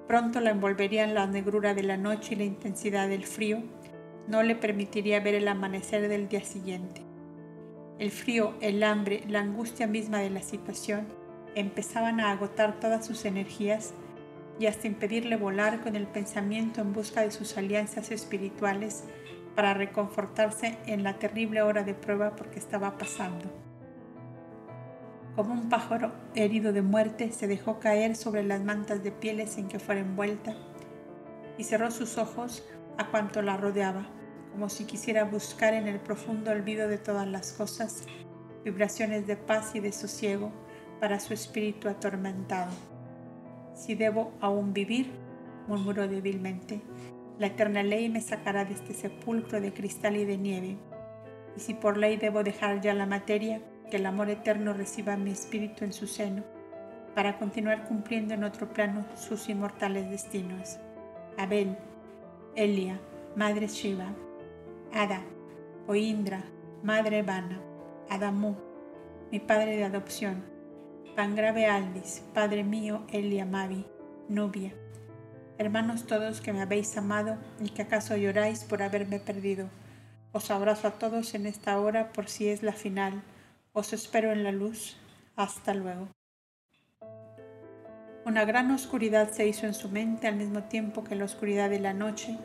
Pronto 0.08 0.40
la 0.40 0.52
envolverían 0.52 1.14
la 1.14 1.26
negrura 1.28 1.74
de 1.74 1.84
la 1.84 1.98
noche 1.98 2.34
y 2.34 2.38
la 2.38 2.44
intensidad 2.44 3.08
del 3.08 3.26
frío, 3.26 3.64
no 4.28 4.44
le 4.44 4.56
permitiría 4.56 5.20
ver 5.20 5.36
el 5.36 5.48
amanecer 5.48 6.08
del 6.08 6.28
día 6.28 6.44
siguiente. 6.44 7.02
El 8.00 8.12
frío, 8.12 8.54
el 8.62 8.84
hambre, 8.84 9.24
la 9.28 9.40
angustia 9.40 9.88
misma 9.88 10.20
de 10.20 10.30
la 10.30 10.42
situación 10.42 11.23
empezaban 11.56 12.20
a 12.20 12.32
agotar 12.32 12.80
todas 12.80 13.06
sus 13.06 13.26
energías 13.26 13.94
y 14.60 14.68
hasta 14.68 14.88
impedirle 14.88 15.36
volar 15.36 15.82
con 15.82 15.96
el 15.96 16.08
pensamiento 16.08 16.82
en 16.82 16.94
busca 16.94 17.22
de 17.22 17.32
sus 17.32 17.58
alianzas 17.58 18.12
espirituales 18.12 19.04
para 19.56 19.74
reconfortarse 19.74 20.78
en 20.86 21.04
la 21.04 21.20
terrible 21.20 21.62
hora 21.62 21.84
de 21.84 21.94
prueba 21.94 22.36
porque 22.36 22.60
estaba 22.60 22.98
pasando. 22.98 23.46
Como 25.36 25.54
un 25.54 25.70
pájaro 25.70 26.12
herido 26.36 26.74
de 26.74 26.84
muerte, 26.84 27.32
se 27.32 27.48
dejó 27.48 27.80
caer 27.80 28.16
sobre 28.16 28.44
las 28.44 28.62
mantas 28.62 29.04
de 29.04 29.12
pieles 29.12 29.58
en 29.58 29.68
que 29.68 29.80
fuera 29.80 30.02
envuelta 30.02 30.56
y 31.58 31.64
cerró 31.64 31.90
sus 31.90 32.18
ojos 32.18 32.64
a 32.98 33.08
cuanto 33.08 33.42
la 33.42 33.58
rodeaba, 33.58 34.06
como 34.52 34.70
si 34.70 34.86
quisiera 34.86 35.24
buscar 35.24 35.74
en 35.74 35.88
el 35.88 36.00
profundo 36.00 36.52
olvido 36.52 36.88
de 36.88 37.00
todas 37.00 37.28
las 37.28 37.52
cosas 37.54 38.04
vibraciones 38.64 39.26
de 39.26 39.36
paz 39.36 39.74
y 39.74 39.80
de 39.80 39.92
sosiego 39.92 40.52
para 41.04 41.20
su 41.20 41.34
espíritu 41.34 41.90
atormentado. 41.90 42.72
Si 43.76 43.94
debo 43.94 44.32
aún 44.40 44.74
vivir, 44.74 45.12
murmuró 45.68 46.08
débilmente, 46.08 46.80
la 47.38 47.48
eterna 47.48 47.84
ley 47.84 48.08
me 48.08 48.22
sacará 48.22 48.64
de 48.64 48.72
este 48.74 48.94
sepulcro 48.94 49.60
de 49.60 49.74
cristal 49.74 50.16
y 50.16 50.24
de 50.24 50.38
nieve. 50.38 50.78
Y 51.58 51.60
si 51.60 51.74
por 51.74 51.98
ley 51.98 52.16
debo 52.16 52.42
dejar 52.42 52.80
ya 52.80 52.94
la 52.94 53.06
materia, 53.06 53.62
que 53.92 53.98
el 53.98 54.06
amor 54.06 54.30
eterno 54.30 54.72
reciba 54.72 55.18
mi 55.18 55.32
espíritu 55.32 55.84
en 55.84 55.92
su 55.92 56.08
seno, 56.08 56.46
para 57.14 57.38
continuar 57.38 57.84
cumpliendo 57.84 58.34
en 58.34 58.46
otro 58.46 58.72
plano 58.72 59.06
sus 59.18 59.50
inmortales 59.50 60.10
destinos. 60.10 60.80
Abel, 61.38 61.78
Elia, 62.56 62.98
Madre 63.36 63.68
Shiva, 63.68 64.14
Ada, 64.94 65.20
Oindra, 65.86 66.46
Madre 66.82 67.24
Vana, 67.24 67.60
Adamu, 68.10 68.56
mi 69.34 69.42
padre 69.42 69.76
de 69.76 69.84
adopción, 69.84 70.53
Pangrave 71.16 71.68
Aldis, 71.68 72.24
Padre 72.34 72.64
mío, 72.64 73.04
Elia 73.12 73.46
Mavi, 73.46 73.86
Nubia, 74.30 74.74
hermanos 75.60 76.08
todos 76.08 76.42
que 76.42 76.52
me 76.52 76.64
habéis 76.64 76.98
amado 76.98 77.38
y 77.60 77.70
que 77.70 77.84
acaso 77.84 78.18
lloráis 78.18 78.64
por 78.64 78.82
haberme 78.82 79.20
perdido. 79.20 79.70
Os 80.32 80.50
abrazo 80.50 80.88
a 80.88 80.92
todos 80.92 81.36
en 81.36 81.46
esta 81.46 81.80
hora 81.80 82.12
por 82.14 82.30
si 82.30 82.50
es 82.50 82.64
la 82.64 82.74
final. 82.74 83.22
Os 83.74 83.94
espero 83.94 84.32
en 84.32 84.44
la 84.44 84.52
luz. 84.52 84.98
Hasta 85.36 85.76
luego. 85.76 86.08
Una 88.26 88.44
gran 88.46 88.72
oscuridad 88.72 89.32
se 89.32 89.48
hizo 89.48 89.68
en 89.68 89.76
su 89.76 89.90
mente 89.90 90.28
al 90.28 90.36
mismo 90.36 90.64
tiempo 90.64 91.04
que 91.04 91.16
la 91.16 91.26
oscuridad 91.26 91.70
de 91.70 91.80
la 91.80 91.94
noche, 91.94 92.40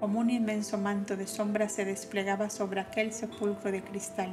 como 0.00 0.18
un 0.18 0.30
inmenso 0.30 0.78
manto 0.78 1.16
de 1.16 1.28
sombra 1.28 1.68
se 1.68 1.84
desplegaba 1.84 2.50
sobre 2.50 2.80
aquel 2.80 3.12
sepulcro 3.12 3.70
de 3.70 3.82
cristal, 3.82 4.30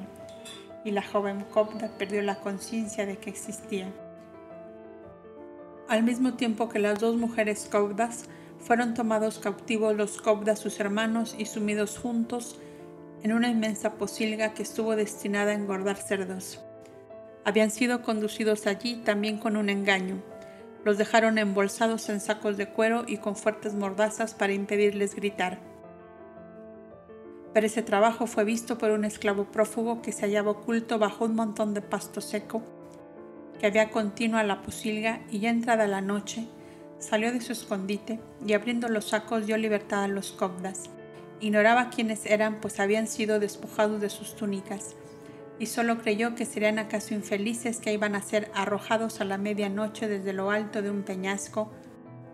y 0.84 0.92
la 0.92 1.04
joven 1.04 1.44
copta 1.54 1.90
perdió 1.98 2.22
la 2.22 2.40
conciencia 2.40 3.06
de 3.06 3.18
que 3.18 3.30
existía 3.30 3.92
al 5.88 6.04
mismo 6.04 6.34
tiempo 6.34 6.68
que 6.68 6.80
las 6.80 7.00
dos 7.00 7.16
mujeres 7.16 7.68
caudas 7.72 8.26
fueron 8.60 8.94
tomados 8.94 9.40
cautivos 9.40 9.96
los 9.96 10.22
caudas 10.22 10.60
sus 10.60 10.80
hermanos 10.80 11.36
y 11.38 11.46
sumidos 11.46 11.98
juntos 11.98 12.60
en 13.24 13.32
una 13.32 13.50
inmensa 13.50 13.94
posilga 13.94 14.54
que 14.54 14.64
estuvo 14.64 14.96
destinada 14.96 15.52
a 15.52 15.56
engordar 15.56 15.96
cerdos. 15.96 16.60
Habían 17.46 17.72
sido 17.72 18.02
conducidos 18.02 18.68
allí 18.68 18.98
también 18.98 19.38
con 19.38 19.56
un 19.56 19.70
engaño. 19.70 20.22
Los 20.84 20.98
dejaron 20.98 21.38
embolsados 21.38 22.10
en 22.10 22.20
sacos 22.20 22.58
de 22.58 22.68
cuero 22.68 23.06
y 23.08 23.18
con 23.18 23.36
fuertes 23.36 23.74
mordazas 23.74 24.34
para 24.34 24.54
impedirles 24.54 25.16
gritar. 25.16 25.60
Pero 27.58 27.66
ese 27.66 27.82
trabajo 27.82 28.28
fue 28.28 28.44
visto 28.44 28.78
por 28.78 28.92
un 28.92 29.04
esclavo 29.04 29.46
prófugo 29.46 30.04
que 30.04 30.12
se 30.12 30.28
hallaba 30.28 30.52
oculto 30.52 31.00
bajo 31.00 31.26
un 31.26 31.34
montón 31.34 31.74
de 31.74 31.82
pasto 31.82 32.22
seco 32.22 32.62
que 33.60 33.66
había 33.66 33.90
continua 33.90 34.44
la 34.44 34.62
posilga 34.62 35.22
y 35.32 35.40
ya 35.40 35.50
entrada 35.50 35.88
la 35.88 36.02
noche, 36.02 36.46
salió 37.00 37.34
de 37.34 37.42
su 37.42 37.54
escondite 37.54 38.20
y 38.46 38.54
abriendo 38.54 38.90
los 38.90 39.06
sacos 39.06 39.48
dio 39.48 39.58
libertad 39.58 40.04
a 40.04 40.08
los 40.08 40.34
cobdas. 40.34 40.92
Ignoraba 41.40 41.90
quiénes 41.90 42.28
eran, 42.28 42.62
pues 42.62 42.80
habían 42.80 43.08
sido 43.08 43.40
despojados 43.40 44.02
de 44.02 44.12
sus 44.12 44.36
túnicas, 44.36 44.96
y 45.58 45.66
solo 45.66 45.98
creyó 45.98 46.36
que 46.36 46.46
serían 46.46 46.78
acaso 46.78 47.16
infelices 47.16 47.80
que 47.80 47.92
iban 47.92 48.14
a 48.14 48.22
ser 48.22 48.52
arrojados 48.54 49.20
a 49.20 49.26
la 49.26 49.40
medianoche 49.40 50.08
desde 50.08 50.32
lo 50.32 50.52
alto 50.52 50.84
de 50.84 50.92
un 50.92 51.02
peñasco, 51.02 51.72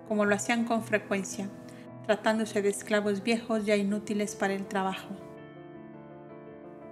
como 0.10 0.26
lo 0.26 0.36
hacían 0.36 0.66
con 0.66 0.84
frecuencia, 0.84 1.48
tratándose 2.06 2.62
de 2.62 2.70
esclavos 2.70 3.24
viejos 3.24 3.66
ya 3.66 3.76
inútiles 3.76 4.36
para 4.36 4.54
el 4.54 4.68
trabajo. 4.68 5.10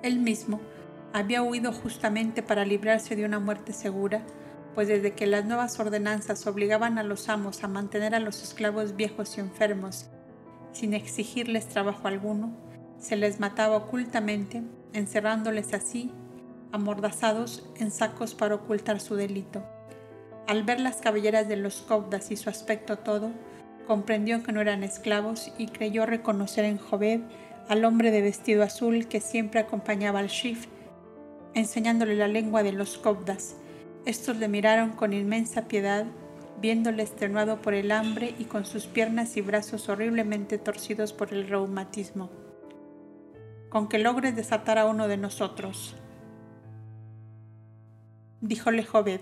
Él 0.04 0.20
mismo, 0.20 0.60
había 1.14 1.44
huido 1.44 1.74
justamente 1.74 2.42
para 2.42 2.66
librarse 2.66 3.16
de 3.16 3.26
una 3.26 3.40
muerte 3.40 3.74
segura, 3.74 4.24
pues 4.74 4.88
desde 4.88 5.14
que 5.14 5.28
las 5.28 5.46
nuevas 5.46 5.80
ordenanzas 5.80 6.48
obligaban 6.48 6.98
a 6.98 7.04
los 7.04 7.28
amos 7.28 7.64
a 7.64 7.68
mantener 7.68 8.16
a 8.16 8.20
los 8.20 8.42
esclavos 8.42 8.96
viejos 8.96 9.38
y 9.38 9.42
enfermos 9.42 10.10
sin 10.72 10.94
exigirles 10.94 11.68
trabajo 11.68 12.08
alguno, 12.08 12.56
se 12.98 13.18
les 13.18 13.40
mataba 13.40 13.76
ocultamente, 13.76 14.64
encerrándoles 14.94 15.74
así, 15.74 16.12
amordazados 16.72 17.70
en 17.76 17.92
sacos 17.92 18.34
para 18.34 18.56
ocultar 18.56 19.00
su 19.02 19.16
delito. 19.16 19.64
Al 20.48 20.64
ver 20.64 20.80
las 20.80 20.98
cabelleras 20.98 21.48
de 21.48 21.58
los 21.58 21.82
cobdas 21.82 22.32
y 22.32 22.38
su 22.38 22.50
aspecto 22.50 23.00
todo, 23.00 23.32
comprendió 23.86 24.44
que 24.44 24.52
no 24.52 24.62
eran 24.62 24.84
esclavos 24.84 25.52
y 25.58 25.68
creyó 25.68 26.06
reconocer 26.06 26.66
en 26.66 26.78
Jobed 26.78 27.22
al 27.68 27.86
hombre 27.86 28.12
de 28.12 28.22
vestido 28.22 28.64
azul 28.64 29.08
que 29.08 29.22
siempre 29.22 29.60
acompañaba 29.60 30.20
al 30.20 30.28
Shif 30.28 30.68
enseñándole 31.54 32.16
la 32.16 32.28
lengua 32.28 32.64
de 32.64 32.72
los 32.72 32.98
cobdas. 32.98 33.56
Estos 34.06 34.38
le 34.38 34.48
miraron 34.48 34.92
con 34.92 35.14
inmensa 35.14 35.68
piedad, 35.68 36.06
viéndole 36.60 37.04
extenuado 37.04 37.62
por 37.62 37.74
el 37.74 37.92
hambre 37.92 38.36
y 38.40 38.46
con 38.46 38.66
sus 38.66 38.86
piernas 38.86 39.38
y 39.38 39.42
brazos 39.42 39.90
horriblemente 39.90 40.58
torcidos 40.58 41.14
por 41.14 41.34
el 41.34 41.48
reumatismo. 41.48 42.30
Con 43.70 43.88
que 43.88 44.00
logres 44.00 44.36
desatar 44.36 44.78
a 44.78 44.86
uno 44.86 45.08
de 45.08 45.18
nosotros. 45.18 45.96
Díjole 48.42 48.84
Jobed, 48.84 49.22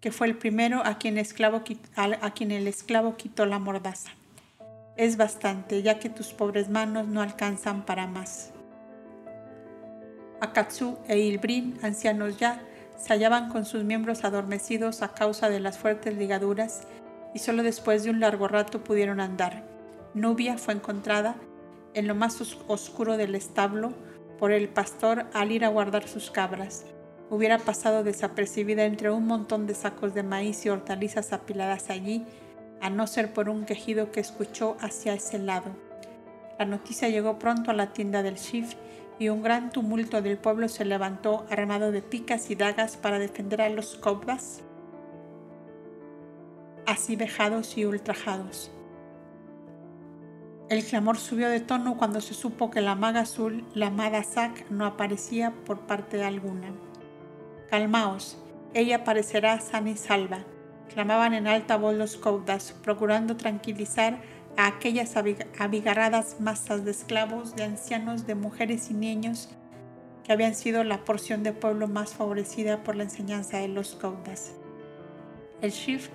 que 0.00 0.12
fue 0.12 0.26
el 0.26 0.36
primero 0.36 0.82
a 0.84 0.98
quien, 0.98 1.16
el 1.16 2.66
esclavo 2.68 3.16
quitó 3.16 3.46
la 3.46 3.58
mordaza. 3.58 4.10
Es 4.96 5.16
bastante, 5.16 5.82
ya 5.82 5.98
que 5.98 6.08
tus 6.08 6.32
pobres 6.32 6.68
manos 6.68 7.06
no 7.06 7.22
alcanzan 7.22 7.84
para 7.84 8.06
más. 8.06 8.52
Akatsu 10.40 10.98
e 11.08 11.18
Ilbrin, 11.18 11.78
ancianos 11.82 12.38
ya, 12.38 12.62
se 12.98 13.12
hallaban 13.12 13.50
con 13.50 13.64
sus 13.64 13.84
miembros 13.84 14.24
adormecidos 14.24 15.02
a 15.02 15.12
causa 15.12 15.48
de 15.48 15.60
las 15.60 15.78
fuertes 15.78 16.16
ligaduras 16.16 16.86
y 17.34 17.38
solo 17.38 17.62
después 17.62 18.04
de 18.04 18.10
un 18.10 18.20
largo 18.20 18.48
rato 18.48 18.82
pudieron 18.82 19.20
andar. 19.20 19.62
Nubia 20.14 20.56
fue 20.56 20.74
encontrada 20.74 21.36
en 21.92 22.06
lo 22.06 22.14
más 22.14 22.40
oscuro 22.68 23.16
del 23.16 23.34
establo 23.34 23.92
por 24.38 24.52
el 24.52 24.68
pastor 24.68 25.26
al 25.34 25.52
ir 25.52 25.64
a 25.64 25.68
guardar 25.68 26.08
sus 26.08 26.30
cabras. 26.30 26.84
Hubiera 27.28 27.58
pasado 27.58 28.04
desapercibida 28.04 28.84
entre 28.84 29.10
un 29.10 29.26
montón 29.26 29.66
de 29.66 29.74
sacos 29.74 30.14
de 30.14 30.22
maíz 30.22 30.64
y 30.64 30.68
hortalizas 30.68 31.32
apiladas 31.32 31.90
allí, 31.90 32.24
a 32.80 32.90
no 32.90 33.06
ser 33.06 33.32
por 33.32 33.48
un 33.48 33.64
quejido 33.64 34.12
que 34.12 34.20
escuchó 34.20 34.76
hacia 34.80 35.14
ese 35.14 35.38
lado. 35.38 35.70
La 36.58 36.66
noticia 36.66 37.08
llegó 37.08 37.38
pronto 37.38 37.70
a 37.70 37.74
la 37.74 37.92
tienda 37.92 38.22
del 38.22 38.36
Shif 38.36 38.74
y 39.18 39.28
un 39.28 39.42
gran 39.42 39.70
tumulto 39.70 40.22
del 40.22 40.38
pueblo 40.38 40.68
se 40.68 40.84
levantó 40.84 41.46
armado 41.50 41.90
de 41.90 42.02
picas 42.02 42.50
y 42.50 42.54
dagas 42.54 42.96
para 42.96 43.18
defender 43.18 43.60
a 43.60 43.68
los 43.70 43.96
cobras, 43.96 44.62
así 46.86 47.16
vejados 47.16 47.76
y 47.76 47.84
ultrajados. 47.84 48.70
El 50.68 50.84
clamor 50.84 51.16
subió 51.16 51.48
de 51.48 51.60
tono 51.60 51.96
cuando 51.96 52.20
se 52.20 52.34
supo 52.34 52.70
que 52.70 52.80
la 52.80 52.94
maga 52.94 53.20
azul, 53.20 53.64
la 53.74 53.86
amada 53.86 54.22
Zack, 54.22 54.68
no 54.70 54.84
aparecía 54.84 55.52
por 55.64 55.80
parte 55.80 56.22
alguna. 56.24 56.72
Calmaos, 57.70 58.38
ella 58.74 58.96
aparecerá 58.96 59.60
sana 59.60 59.90
y 59.90 59.96
salva, 59.96 60.44
clamaban 60.92 61.34
en 61.34 61.46
alta 61.46 61.76
voz 61.76 61.94
los 61.94 62.16
cobdas, 62.16 62.74
procurando 62.82 63.36
tranquilizar 63.36 64.20
a 64.56 64.66
aquellas 64.66 65.14
abigarradas 65.58 66.40
masas 66.40 66.84
de 66.84 66.90
esclavos, 66.90 67.56
de 67.56 67.64
ancianos, 67.64 68.26
de 68.26 68.34
mujeres 68.34 68.90
y 68.90 68.94
niños 68.94 69.50
que 70.24 70.32
habían 70.32 70.54
sido 70.54 70.82
la 70.82 71.04
porción 71.04 71.42
de 71.42 71.52
pueblo 71.52 71.86
más 71.86 72.14
favorecida 72.14 72.82
por 72.82 72.96
la 72.96 73.04
enseñanza 73.04 73.58
de 73.58 73.68
los 73.68 73.94
caudas. 73.94 74.54
El 75.62 75.70
Shif 75.70 76.08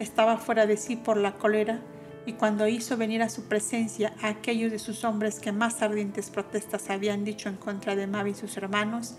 estaba 0.00 0.38
fuera 0.38 0.66
de 0.66 0.76
sí 0.76 0.96
por 0.96 1.16
la 1.16 1.34
cólera 1.34 1.80
y 2.26 2.32
cuando 2.32 2.66
hizo 2.66 2.96
venir 2.96 3.22
a 3.22 3.28
su 3.28 3.44
presencia 3.44 4.12
a 4.22 4.28
aquellos 4.28 4.72
de 4.72 4.78
sus 4.78 5.04
hombres 5.04 5.38
que 5.38 5.52
más 5.52 5.82
ardientes 5.82 6.30
protestas 6.30 6.90
habían 6.90 7.24
dicho 7.24 7.48
en 7.48 7.56
contra 7.56 7.94
de 7.94 8.06
Mavi 8.06 8.32
y 8.32 8.34
sus 8.34 8.56
hermanos, 8.56 9.16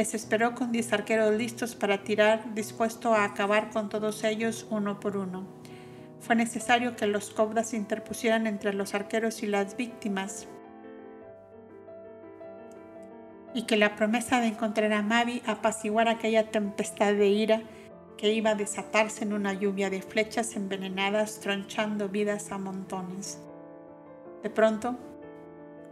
les 0.00 0.14
esperó 0.14 0.54
con 0.54 0.72
diez 0.72 0.94
arqueros 0.94 1.34
listos 1.34 1.74
para 1.74 2.02
tirar, 2.02 2.54
dispuesto 2.54 3.12
a 3.12 3.24
acabar 3.24 3.68
con 3.68 3.90
todos 3.90 4.24
ellos 4.24 4.66
uno 4.70 4.98
por 4.98 5.18
uno 5.18 5.60
fue 6.20 6.36
necesario 6.36 6.96
que 6.96 7.06
los 7.06 7.30
cobras 7.30 7.74
interpusieran 7.74 8.46
entre 8.46 8.72
los 8.72 8.94
arqueros 8.94 9.42
y 9.42 9.46
las 9.46 9.76
víctimas 9.76 10.46
y 13.52 13.66
que 13.66 13.76
la 13.76 13.94
promesa 13.94 14.40
de 14.40 14.46
encontrar 14.46 14.90
a 14.94 15.02
Mavi 15.02 15.42
apaciguara 15.46 16.12
aquella 16.12 16.50
tempestad 16.50 17.12
de 17.14 17.28
ira 17.28 17.62
que 18.16 18.32
iba 18.32 18.50
a 18.50 18.54
desatarse 18.54 19.24
en 19.24 19.34
una 19.34 19.54
lluvia 19.54 19.90
de 19.90 20.02
flechas 20.02 20.56
envenenadas 20.56 21.40
tronchando 21.40 22.08
vidas 22.08 22.52
a 22.52 22.58
montones. 22.58 23.38
De 24.42 24.50
pronto, 24.50 24.96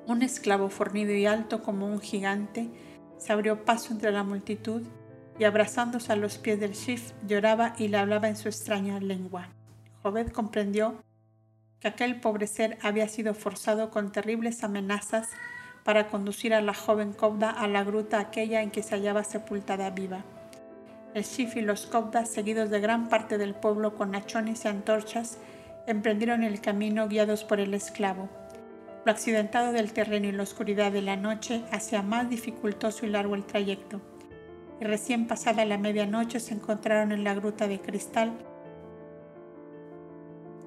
un 0.06 0.22
esclavo 0.22 0.68
fornido 0.68 1.12
y 1.12 1.26
alto 1.26 1.62
como 1.62 1.86
un 1.86 2.00
gigante 2.00 2.68
se 3.18 3.32
abrió 3.32 3.64
paso 3.64 3.92
entre 3.92 4.12
la 4.12 4.22
multitud 4.22 4.82
y 5.38 5.44
abrazándose 5.44 6.12
a 6.12 6.16
los 6.16 6.38
pies 6.38 6.58
del 6.58 6.72
Shif 6.72 7.12
lloraba 7.26 7.74
y 7.78 7.88
le 7.88 7.98
hablaba 7.98 8.28
en 8.28 8.36
su 8.36 8.48
extraña 8.48 8.98
lengua. 9.00 9.48
Joved 10.02 10.30
comprendió 10.30 11.02
que 11.80 11.88
aquel 11.88 12.20
pobre 12.20 12.46
ser 12.46 12.78
había 12.82 13.08
sido 13.08 13.34
forzado 13.34 13.90
con 13.90 14.10
terribles 14.10 14.64
amenazas 14.64 15.28
para 15.84 16.08
conducir 16.08 16.54
a 16.54 16.60
la 16.60 16.74
joven 16.74 17.12
Cobda 17.12 17.50
a 17.50 17.68
la 17.68 17.84
gruta 17.84 18.18
aquella 18.18 18.62
en 18.62 18.70
que 18.70 18.82
se 18.82 18.94
hallaba 18.94 19.24
sepultada 19.24 19.90
viva. 19.90 20.24
El 21.14 21.24
Shif 21.24 21.56
y 21.56 21.62
los 21.62 21.86
Cobdas, 21.86 22.28
seguidos 22.28 22.70
de 22.70 22.80
gran 22.80 23.08
parte 23.08 23.38
del 23.38 23.54
pueblo 23.54 23.94
con 23.94 24.14
hachones 24.14 24.64
y 24.64 24.68
antorchas, 24.68 25.38
emprendieron 25.86 26.42
el 26.42 26.60
camino 26.60 27.08
guiados 27.08 27.44
por 27.44 27.60
el 27.60 27.72
esclavo. 27.74 28.28
Lo 29.08 29.12
accidentado 29.12 29.72
del 29.72 29.94
terreno 29.94 30.26
y 30.26 30.32
la 30.32 30.42
oscuridad 30.42 30.92
de 30.92 31.00
la 31.00 31.16
noche 31.16 31.64
hacía 31.72 32.02
más 32.02 32.28
dificultoso 32.28 33.06
y 33.06 33.08
largo 33.08 33.36
el 33.36 33.46
trayecto. 33.46 34.02
Y 34.82 34.84
recién 34.84 35.26
pasada 35.26 35.64
la 35.64 35.78
medianoche 35.78 36.40
se 36.40 36.52
encontraron 36.52 37.12
en 37.12 37.24
la 37.24 37.32
gruta 37.32 37.66
de 37.68 37.80
cristal 37.80 38.32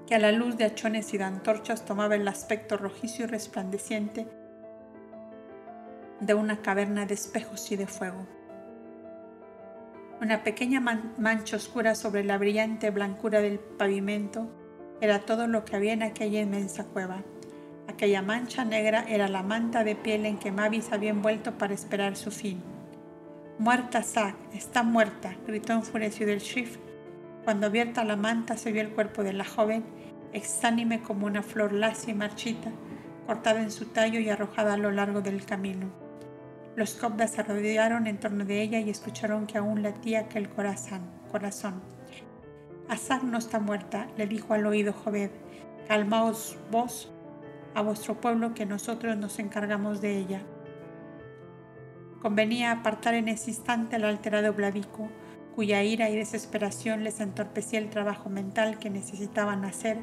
que 0.07 0.15
a 0.15 0.17
la 0.17 0.31
luz 0.31 0.57
de 0.57 0.65
hachones 0.65 1.13
y 1.13 1.19
de 1.19 1.23
antorchas 1.23 1.85
tomaba 1.85 2.15
el 2.15 2.27
aspecto 2.27 2.77
rojizo 2.77 3.21
y 3.21 3.25
resplandeciente 3.27 4.27
de 6.19 6.33
una 6.33 6.63
caverna 6.63 7.05
de 7.05 7.13
espejos 7.13 7.71
y 7.71 7.75
de 7.75 7.85
fuego. 7.85 8.25
Una 10.19 10.41
pequeña 10.41 10.79
mancha 10.79 11.57
oscura 11.57 11.93
sobre 11.93 12.23
la 12.23 12.39
brillante 12.39 12.89
blancura 12.89 13.39
del 13.39 13.59
pavimento 13.59 14.49
era 14.99 15.19
todo 15.19 15.45
lo 15.45 15.63
que 15.63 15.75
había 15.75 15.93
en 15.93 16.01
aquella 16.01 16.41
inmensa 16.41 16.85
cueva. 16.85 17.23
Aquella 17.91 18.21
mancha 18.21 18.63
negra 18.63 19.03
era 19.09 19.27
la 19.27 19.43
manta 19.43 19.83
de 19.83 19.97
piel 19.97 20.25
en 20.25 20.37
que 20.37 20.49
Mavis 20.49 20.93
había 20.93 21.09
envuelto 21.09 21.57
para 21.57 21.73
esperar 21.73 22.15
su 22.15 22.31
fin. 22.31 22.63
Muerta, 23.59 24.01
Zack, 24.01 24.37
está 24.53 24.81
muerta, 24.81 25.35
gritó 25.45 25.73
enfurecido 25.73 26.31
el 26.31 26.39
Schiff. 26.39 26.77
Cuando 27.43 27.67
abierta 27.67 28.05
la 28.05 28.15
manta 28.15 28.55
se 28.55 28.71
vio 28.71 28.81
el 28.81 28.91
cuerpo 28.91 29.23
de 29.23 29.33
la 29.33 29.43
joven, 29.43 29.83
exánime 30.31 31.01
como 31.01 31.25
una 31.25 31.43
flor 31.43 31.73
lacia 31.73 32.11
y 32.11 32.15
marchita, 32.15 32.71
cortada 33.27 33.61
en 33.61 33.71
su 33.71 33.87
tallo 33.87 34.21
y 34.21 34.29
arrojada 34.29 34.75
a 34.75 34.77
lo 34.77 34.89
largo 34.91 35.19
del 35.19 35.43
camino. 35.45 35.91
Los 36.77 36.93
cobdas 36.93 37.31
se 37.31 37.43
rodearon 37.43 38.07
en 38.07 38.21
torno 38.21 38.45
de 38.45 38.61
ella 38.61 38.79
y 38.79 38.89
escucharon 38.89 39.47
que 39.47 39.57
aún 39.57 39.83
latía 39.83 40.21
aquel 40.21 40.47
corazón. 40.47 41.01
corazón. 41.29 41.81
Azar 42.87 43.25
no 43.25 43.37
está 43.37 43.59
muerta, 43.59 44.07
le 44.15 44.27
dijo 44.27 44.53
al 44.53 44.65
oído 44.65 44.93
Joved. 44.93 45.31
Calmaos 45.89 46.57
vos 46.71 47.11
a 47.73 47.81
vuestro 47.81 48.19
pueblo 48.19 48.53
que 48.53 48.65
nosotros 48.65 49.17
nos 49.17 49.39
encargamos 49.39 50.01
de 50.01 50.17
ella. 50.17 50.41
Convenía 52.21 52.71
apartar 52.71 53.13
en 53.15 53.27
ese 53.27 53.51
instante 53.51 53.95
al 53.95 54.05
alterado 54.05 54.53
Bladico, 54.53 55.09
cuya 55.55 55.83
ira 55.83 56.09
y 56.09 56.15
desesperación 56.15 57.03
les 57.03 57.19
entorpecía 57.19 57.79
el 57.79 57.89
trabajo 57.89 58.29
mental 58.29 58.77
que 58.77 58.89
necesitaban 58.89 59.65
hacer 59.65 59.97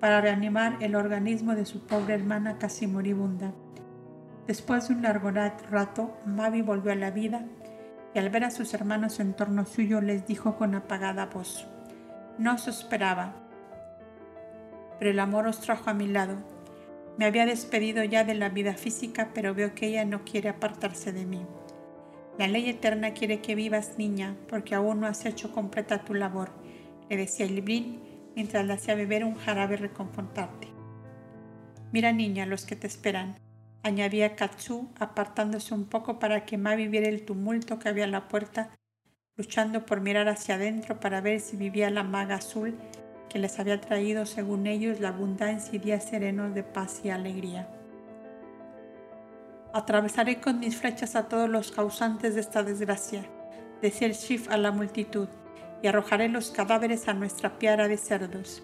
para 0.00 0.20
reanimar 0.20 0.76
el 0.80 0.96
organismo 0.96 1.54
de 1.54 1.64
su 1.64 1.86
pobre 1.86 2.14
hermana 2.14 2.58
casi 2.58 2.86
moribunda. 2.86 3.52
Después 4.46 4.88
de 4.88 4.94
un 4.94 5.02
largo 5.02 5.30
rato, 5.30 6.18
Mavi 6.26 6.62
volvió 6.62 6.92
a 6.92 6.96
la 6.96 7.12
vida 7.12 7.44
y 8.12 8.18
al 8.18 8.28
ver 8.28 8.44
a 8.44 8.50
sus 8.50 8.74
hermanos 8.74 9.20
en 9.20 9.34
torno 9.34 9.64
suyo 9.64 10.00
les 10.00 10.26
dijo 10.26 10.56
con 10.56 10.74
apagada 10.74 11.26
voz, 11.26 11.66
No 12.38 12.54
os 12.54 12.66
esperaba, 12.66 13.34
pero 14.98 15.10
el 15.12 15.20
amor 15.20 15.46
os 15.46 15.60
trajo 15.60 15.88
a 15.88 15.94
mi 15.94 16.08
lado. 16.08 16.36
Me 17.18 17.26
había 17.26 17.46
despedido 17.46 18.04
ya 18.04 18.24
de 18.24 18.34
la 18.34 18.48
vida 18.48 18.74
física, 18.74 19.30
pero 19.34 19.54
veo 19.54 19.74
que 19.74 19.88
ella 19.88 20.04
no 20.04 20.24
quiere 20.24 20.48
apartarse 20.48 21.12
de 21.12 21.26
mí. 21.26 21.44
La 22.38 22.48
ley 22.48 22.68
eterna 22.70 23.12
quiere 23.12 23.40
que 23.40 23.54
vivas, 23.54 23.98
niña, 23.98 24.36
porque 24.48 24.74
aún 24.74 25.00
no 25.00 25.06
has 25.06 25.26
hecho 25.26 25.52
completa 25.52 26.04
tu 26.04 26.14
labor, 26.14 26.50
le 27.10 27.18
decía 27.18 27.46
Librín 27.46 28.00
mientras 28.34 28.64
le 28.66 28.72
hacía 28.72 28.94
beber 28.94 29.24
un 29.24 29.34
jarabe 29.34 29.76
reconfortante. 29.76 30.68
Mira, 31.92 32.12
niña, 32.12 32.46
los 32.46 32.64
que 32.64 32.76
te 32.76 32.86
esperan 32.86 33.36
añadía 33.82 34.36
Katsu, 34.36 34.88
apartándose 34.98 35.74
un 35.74 35.84
poco 35.84 36.18
para 36.18 36.44
que 36.46 36.56
Mavi 36.56 36.88
viera 36.88 37.08
el 37.08 37.24
tumulto 37.24 37.78
que 37.78 37.88
había 37.88 38.04
en 38.04 38.12
la 38.12 38.28
puerta, 38.28 38.70
luchando 39.36 39.84
por 39.84 40.00
mirar 40.00 40.28
hacia 40.28 40.54
adentro 40.54 41.00
para 41.00 41.20
ver 41.20 41.40
si 41.40 41.56
vivía 41.56 41.90
la 41.90 42.02
maga 42.02 42.36
azul 42.36 42.76
que 43.32 43.38
les 43.38 43.58
había 43.58 43.80
traído, 43.80 44.26
según 44.26 44.66
ellos, 44.66 45.00
la 45.00 45.08
abundancia 45.08 45.74
y 45.74 45.78
días 45.78 46.04
serenos 46.04 46.54
de 46.54 46.62
paz 46.62 47.00
y 47.02 47.08
alegría. 47.08 47.66
Atravesaré 49.72 50.38
con 50.38 50.60
mis 50.60 50.76
flechas 50.76 51.16
a 51.16 51.28
todos 51.28 51.48
los 51.48 51.72
causantes 51.72 52.34
de 52.34 52.42
esta 52.42 52.62
desgracia, 52.62 53.24
decía 53.80 54.06
el 54.06 54.12
Shif 54.12 54.50
a 54.50 54.58
la 54.58 54.70
multitud, 54.70 55.28
y 55.82 55.86
arrojaré 55.86 56.28
los 56.28 56.50
cadáveres 56.50 57.08
a 57.08 57.14
nuestra 57.14 57.58
piara 57.58 57.88
de 57.88 57.96
cerdos. 57.96 58.62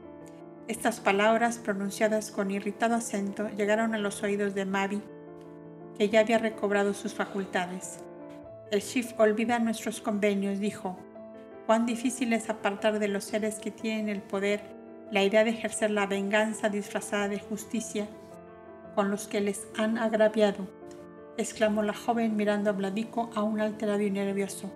Estas 0.68 1.00
palabras, 1.00 1.56
pronunciadas 1.56 2.30
con 2.30 2.50
irritado 2.50 2.94
acento, 2.94 3.48
llegaron 3.48 3.94
a 3.94 3.98
los 3.98 4.22
oídos 4.22 4.54
de 4.54 4.66
Mavi, 4.66 5.00
que 5.96 6.10
ya 6.10 6.20
había 6.20 6.36
recobrado 6.36 6.92
sus 6.92 7.14
facultades. 7.14 8.00
El 8.70 8.80
Shif 8.80 9.18
olvida 9.18 9.58
nuestros 9.58 10.02
convenios, 10.02 10.58
dijo. 10.60 10.98
Cuán 11.68 11.84
difícil 11.84 12.32
es 12.32 12.48
apartar 12.48 12.98
de 12.98 13.08
los 13.08 13.24
seres 13.24 13.58
que 13.58 13.70
tienen 13.70 14.08
el 14.08 14.22
poder 14.22 14.62
la 15.10 15.22
idea 15.22 15.44
de 15.44 15.50
ejercer 15.50 15.90
la 15.90 16.06
venganza 16.06 16.70
disfrazada 16.70 17.28
de 17.28 17.40
justicia 17.40 18.08
con 18.94 19.10
los 19.10 19.28
que 19.28 19.42
les 19.42 19.66
han 19.76 19.98
agraviado, 19.98 20.66
exclamó 21.36 21.82
la 21.82 21.92
joven 21.92 22.36
mirando 22.36 22.70
a 22.70 22.72
Vladico 22.72 23.28
aún 23.34 23.60
alterado 23.60 24.00
y 24.00 24.10
nervioso. 24.10 24.72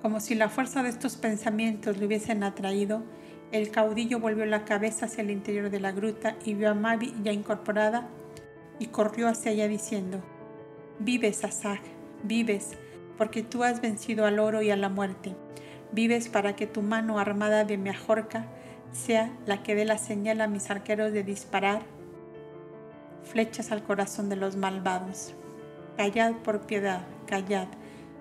Como 0.00 0.20
si 0.20 0.36
la 0.36 0.48
fuerza 0.48 0.84
de 0.84 0.90
estos 0.90 1.16
pensamientos 1.16 1.98
le 1.98 2.06
hubiesen 2.06 2.44
atraído, 2.44 3.02
el 3.50 3.72
caudillo 3.72 4.20
volvió 4.20 4.46
la 4.46 4.64
cabeza 4.64 5.06
hacia 5.06 5.22
el 5.22 5.32
interior 5.32 5.70
de 5.70 5.80
la 5.80 5.90
gruta 5.90 6.36
y 6.44 6.54
vio 6.54 6.70
a 6.70 6.74
Mavi 6.74 7.12
ya 7.24 7.32
incorporada 7.32 8.06
y 8.78 8.86
corrió 8.86 9.26
hacia 9.26 9.50
ella 9.50 9.66
diciendo, 9.66 10.22
Vives, 11.00 11.42
Asag, 11.42 11.80
vives, 12.22 12.78
porque 13.16 13.42
tú 13.42 13.64
has 13.64 13.80
vencido 13.80 14.26
al 14.26 14.38
oro 14.38 14.62
y 14.62 14.70
a 14.70 14.76
la 14.76 14.88
muerte. 14.88 15.34
Vives 15.92 16.28
para 16.28 16.56
que 16.56 16.66
tu 16.66 16.82
mano 16.82 17.18
armada 17.18 17.64
de 17.64 17.76
mi 17.76 17.90
ajorca 17.90 18.46
sea 18.92 19.32
la 19.46 19.62
que 19.62 19.74
dé 19.74 19.84
la 19.84 19.98
señal 19.98 20.40
a 20.40 20.48
mis 20.48 20.70
arqueros 20.70 21.12
de 21.12 21.22
disparar 21.22 21.82
flechas 23.22 23.72
al 23.72 23.82
corazón 23.82 24.28
de 24.28 24.36
los 24.36 24.56
malvados. 24.56 25.34
Callad 25.96 26.34
por 26.42 26.66
piedad, 26.66 27.02
callad, 27.26 27.68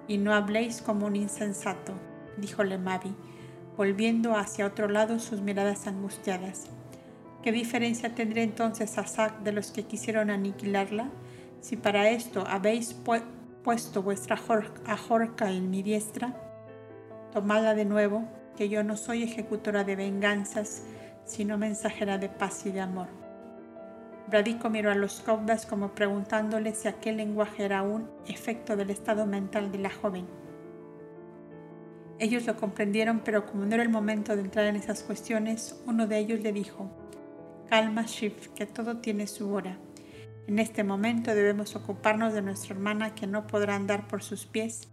y 0.07 0.18
no 0.18 0.34
habléis 0.34 0.82
como 0.82 1.07
un 1.07 1.15
insensato, 1.15 1.94
díjole 2.38 2.78
Mavi 2.78 3.15
volviendo 3.78 4.36
hacia 4.36 4.65
otro 4.65 4.88
lado 4.88 5.20
sus 5.20 5.41
miradas 5.41 5.88
angustiadas. 5.88 6.65
¿Qué 7.41 7.52
diferencia 7.52 8.15
tendría 8.15 8.44
entonces 8.44 8.98
Asac 8.98 9.40
de 9.40 9.52
los 9.52 9.72
que 9.72 9.84
quisieron 9.84 10.30
aniquilarla? 10.30 11.10
Si 11.61 11.76
para 11.76 12.10
esto 12.10 12.45
habéis 12.48 12.94
puesto 12.94 13.28
vuestra 13.64 14.40
ajorca 14.85 15.52
en 15.52 15.69
mi 15.69 15.84
diestra, 15.84 16.34
tomadla 17.31 17.73
de 17.73 17.85
nuevo, 17.85 18.26
que 18.57 18.69
yo 18.69 18.84
no 18.84 18.98
soy 18.98 19.23
ejecutora 19.23 19.84
de 19.84 19.95
venganzas, 19.95 20.84
sino 21.26 21.57
mensajera 21.57 22.18
de 22.18 22.30
paz 22.30 22.65
y 22.65 22.72
de 22.72 22.81
amor. 22.81 23.07
Bradico 24.27 24.69
miró 24.69 24.91
a 24.91 24.95
los 24.95 25.22
cobdas 25.22 25.65
como 25.65 25.94
preguntándole 25.94 26.73
si 26.76 26.88
aquel 26.88 27.18
lenguaje 27.18 27.65
era 27.65 27.84
un 27.84 28.10
efecto 28.27 28.76
del 28.76 28.90
estado 28.90 29.26
mental 29.26 29.72
de 29.72 29.80
la 29.80 29.90
joven. 29.90 30.26
Ellos 32.19 32.45
lo 32.45 32.56
comprendieron, 32.56 33.19
pero 33.19 33.45
como 33.45 33.65
no 33.65 33.73
era 33.73 33.84
el 33.84 33.90
momento 33.90 34.35
de 34.35 34.41
entrar 34.41 34.65
en 34.65 34.76
esas 34.76 35.03
cuestiones, 35.03 35.81
uno 35.85 36.07
de 36.07 36.19
ellos 36.19 36.40
le 36.41 36.53
dijo, 36.53 36.90
Calma, 37.69 38.03
Shif, 38.03 38.49
que 38.49 38.65
todo 38.65 38.98
tiene 38.98 39.27
su 39.27 39.52
hora. 39.53 39.77
En 40.48 40.60
este 40.60 40.84
momento 40.84 41.34
debemos 41.34 41.76
ocuparnos 41.76 42.34
de 42.34 42.41
nuestra 42.41 42.76
hermana 42.76 43.15
que 43.15 43.28
no 43.28 43.48
podrá 43.48 43.76
andar 43.76 44.07
por 44.07 44.24
sus 44.24 44.45
pies, 44.45 44.90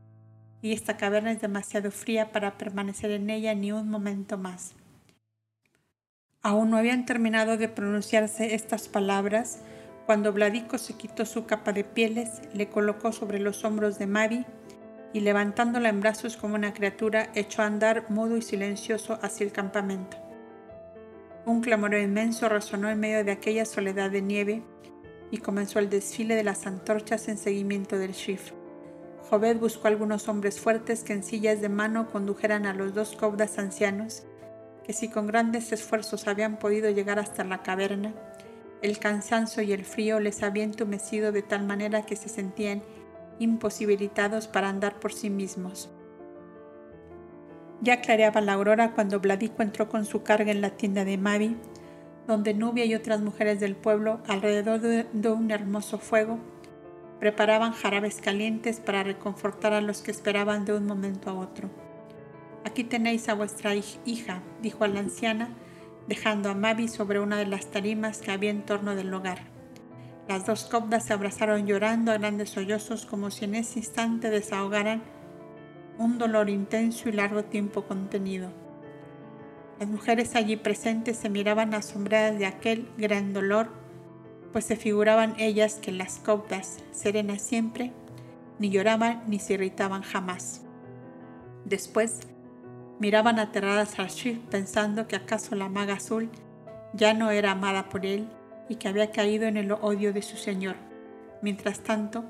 y 0.63 0.73
esta 0.73 0.97
caverna 0.97 1.33
es 1.33 1.41
demasiado 1.41 1.91
fría 1.91 2.31
para 2.31 2.57
permanecer 2.57 3.11
en 3.11 3.31
ella 3.31 3.55
ni 3.55 3.73
un 3.73 3.89
momento 3.89 4.39
más. 4.39 4.75
Aún 6.43 6.71
no 6.71 6.77
habían 6.77 7.05
terminado 7.05 7.57
de 7.57 7.69
pronunciarse 7.69 8.55
estas 8.55 8.89
palabras 8.89 9.61
cuando 10.07 10.33
Vladico 10.33 10.79
se 10.79 10.95
quitó 10.95 11.25
su 11.27 11.47
capa 11.47 11.73
de 11.73 11.85
pieles, 11.85 12.41
le 12.55 12.69
colocó 12.69 13.13
sobre 13.13 13.39
los 13.39 13.65
hombros 13.65 13.99
de 13.99 14.07
Mavi 14.07 14.45
y 15.13 15.21
levantándola 15.21 15.89
en 15.89 16.01
brazos 16.01 16.37
como 16.37 16.55
una 16.55 16.73
criatura, 16.73 17.31
echó 17.35 17.63
a 17.63 17.67
andar 17.67 18.11
mudo 18.11 18.37
y 18.37 18.43
silencioso 18.43 19.19
hacia 19.23 19.45
el 19.45 19.53
campamento. 19.53 20.17
Un 21.47 21.61
clamor 21.61 21.95
inmenso 21.95 22.49
resonó 22.49 22.89
en 22.91 23.01
medio 23.01 23.25
de 23.25 23.33
aquella 23.33 23.65
soledad 23.65 24.11
de 24.11 24.23
nieve 24.23 24.63
y 25.31 25.39
comenzó 25.39 25.79
el 25.79 25.91
desfile 25.91 26.35
de 26.35 26.45
las 26.45 26.67
antorchas 26.67 27.29
en 27.29 27.37
seguimiento 27.37 27.99
del 27.99 28.13
Shif. 28.13 28.53
Jobed 29.29 29.59
buscó 29.59 29.89
algunos 29.89 30.29
hombres 30.29 30.59
fuertes 30.61 31.05
que 31.05 31.13
en 31.13 31.23
sillas 31.23 31.61
de 31.61 31.69
mano 31.69 32.11
condujeran 32.11 32.67
a 32.67 32.75
los 32.75 32.95
dos 32.95 33.15
cobdas 33.15 33.59
ancianos, 33.59 34.25
que 34.85 34.93
si 34.93 35.09
con 35.09 35.27
grandes 35.27 35.71
esfuerzos 35.73 36.27
habían 36.27 36.59
podido 36.59 36.91
llegar 36.91 37.19
hasta 37.19 37.45
la 37.45 37.63
caverna, 37.63 38.13
el 38.83 38.99
cansancio 38.99 39.63
y 39.63 39.73
el 39.73 39.85
frío 39.85 40.21
les 40.21 40.43
habían 40.43 40.71
entumecido 40.71 41.33
de 41.33 41.43
tal 41.43 41.65
manera 41.65 42.07
que 42.07 42.17
se 42.17 42.29
sentían 42.29 42.83
imposibilitados 43.39 44.49
para 44.49 44.69
andar 44.69 44.99
por 44.99 45.13
sí 45.13 45.31
mismos. 45.31 45.91
Ya 47.83 48.01
clareaba 48.01 48.41
la 48.41 48.55
aurora 48.55 48.93
cuando 48.93 49.21
Vladico 49.21 49.63
entró 49.63 49.89
con 49.89 50.05
su 50.05 50.23
carga 50.23 50.51
en 50.51 50.61
la 50.61 50.71
tienda 50.71 51.05
de 51.05 51.17
Mavi, 51.17 51.57
donde 52.31 52.55
Nubia 52.55 52.85
y 52.85 52.95
otras 52.95 53.21
mujeres 53.21 53.59
del 53.59 53.75
pueblo, 53.75 54.21
alrededor 54.29 54.81
de, 54.81 55.29
un 55.29 55.51
hermoso 55.51 55.99
fuego, 55.99 56.39
preparaban 57.19 57.73
jarabes 57.73 58.21
calientes 58.21 58.79
para 58.79 59.03
reconfortar 59.03 59.73
a 59.73 59.81
los 59.81 60.01
que 60.01 60.13
esperaban 60.13 60.65
de 60.65 60.73
un 60.73 60.87
momento 60.87 61.29
a 61.29 61.35
otro. 61.35 61.69
Aquí 62.65 62.85
tenéis 62.85 63.29
a 63.29 63.35
vuestra 63.35 63.75
hija, 63.75 64.43
dijo 64.63 64.85
a 64.85 64.89
la 64.89 65.01
anciana, 65.01 65.49
dejando 66.07 66.51
a 66.51 66.55
Mavi 66.55 66.87
sobre 66.87 67.19
una 67.19 67.37
de 67.37 67.47
las 67.47 67.67
tarimas 67.67 68.19
que 68.19 68.31
había 68.31 68.51
en 68.51 68.63
torno 68.63 68.95
del 68.95 69.13
hogar. 69.13 69.41
Las 70.29 70.47
dos 70.47 70.67
copdas 70.67 71.07
se 71.07 71.13
abrazaron 71.13 71.67
llorando 71.67 72.13
a 72.13 72.19
grandes 72.19 72.51
sollozos 72.51 73.07
como 73.07 73.33
si 73.33 73.45
en 73.45 73.57
ese 73.57 73.81
instante 73.81 74.31
desahogaran 74.31 75.03
un 75.99 76.17
dolor 76.19 76.49
intenso 76.49 77.09
y 77.09 77.13
largo 77.13 77.43
tiempo 77.43 77.83
contenido. 77.83 78.70
Las 79.81 79.89
mujeres 79.89 80.37
allí 80.37 80.57
presentes 80.57 81.17
se 81.17 81.31
miraban 81.31 81.73
asombradas 81.73 82.39
de 82.39 82.45
aquel 82.45 82.87
gran 82.99 83.33
dolor, 83.33 83.71
pues 84.53 84.67
se 84.67 84.77
figuraban 84.77 85.35
ellas 85.39 85.77
que 85.77 85.91
las 85.91 86.19
coptas, 86.19 86.81
serenas 86.93 87.41
siempre, 87.41 87.91
ni 88.59 88.69
lloraban 88.69 89.23
ni 89.27 89.39
se 89.39 89.55
irritaban 89.55 90.03
jamás. 90.03 90.61
Después, 91.65 92.21
miraban 92.99 93.39
aterradas 93.39 93.99
a 93.99 94.07
Shiv 94.07 94.39
pensando 94.51 95.09
que 95.09 95.17
acaso 95.17 95.55
la 95.55 95.71
maga 95.71 95.95
azul 95.95 96.29
ya 96.93 97.15
no 97.15 97.31
era 97.31 97.53
amada 97.53 97.89
por 97.89 98.05
él 98.05 98.29
y 98.69 98.75
que 98.75 98.89
había 98.89 99.11
caído 99.13 99.47
en 99.47 99.57
el 99.57 99.73
odio 99.73 100.13
de 100.13 100.21
su 100.21 100.37
señor. 100.37 100.77
Mientras 101.41 101.81
tanto, 101.81 102.27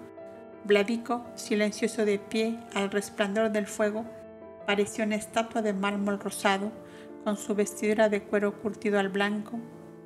Vladico, 0.62 1.24
silencioso 1.35 2.05
de 2.05 2.20
pie 2.20 2.60
al 2.74 2.93
resplandor 2.93 3.51
del 3.51 3.66
fuego, 3.66 4.05
parecía 4.66 5.05
una 5.05 5.16
estatua 5.16 5.62
de 5.62 5.72
mármol 5.72 6.20
rosado, 6.20 6.70
con 7.25 7.37
su 7.37 7.55
vestidura 7.55 8.09
de 8.09 8.23
cuero 8.23 8.61
curtido 8.61 8.99
al 8.99 9.09
blanco, 9.09 9.59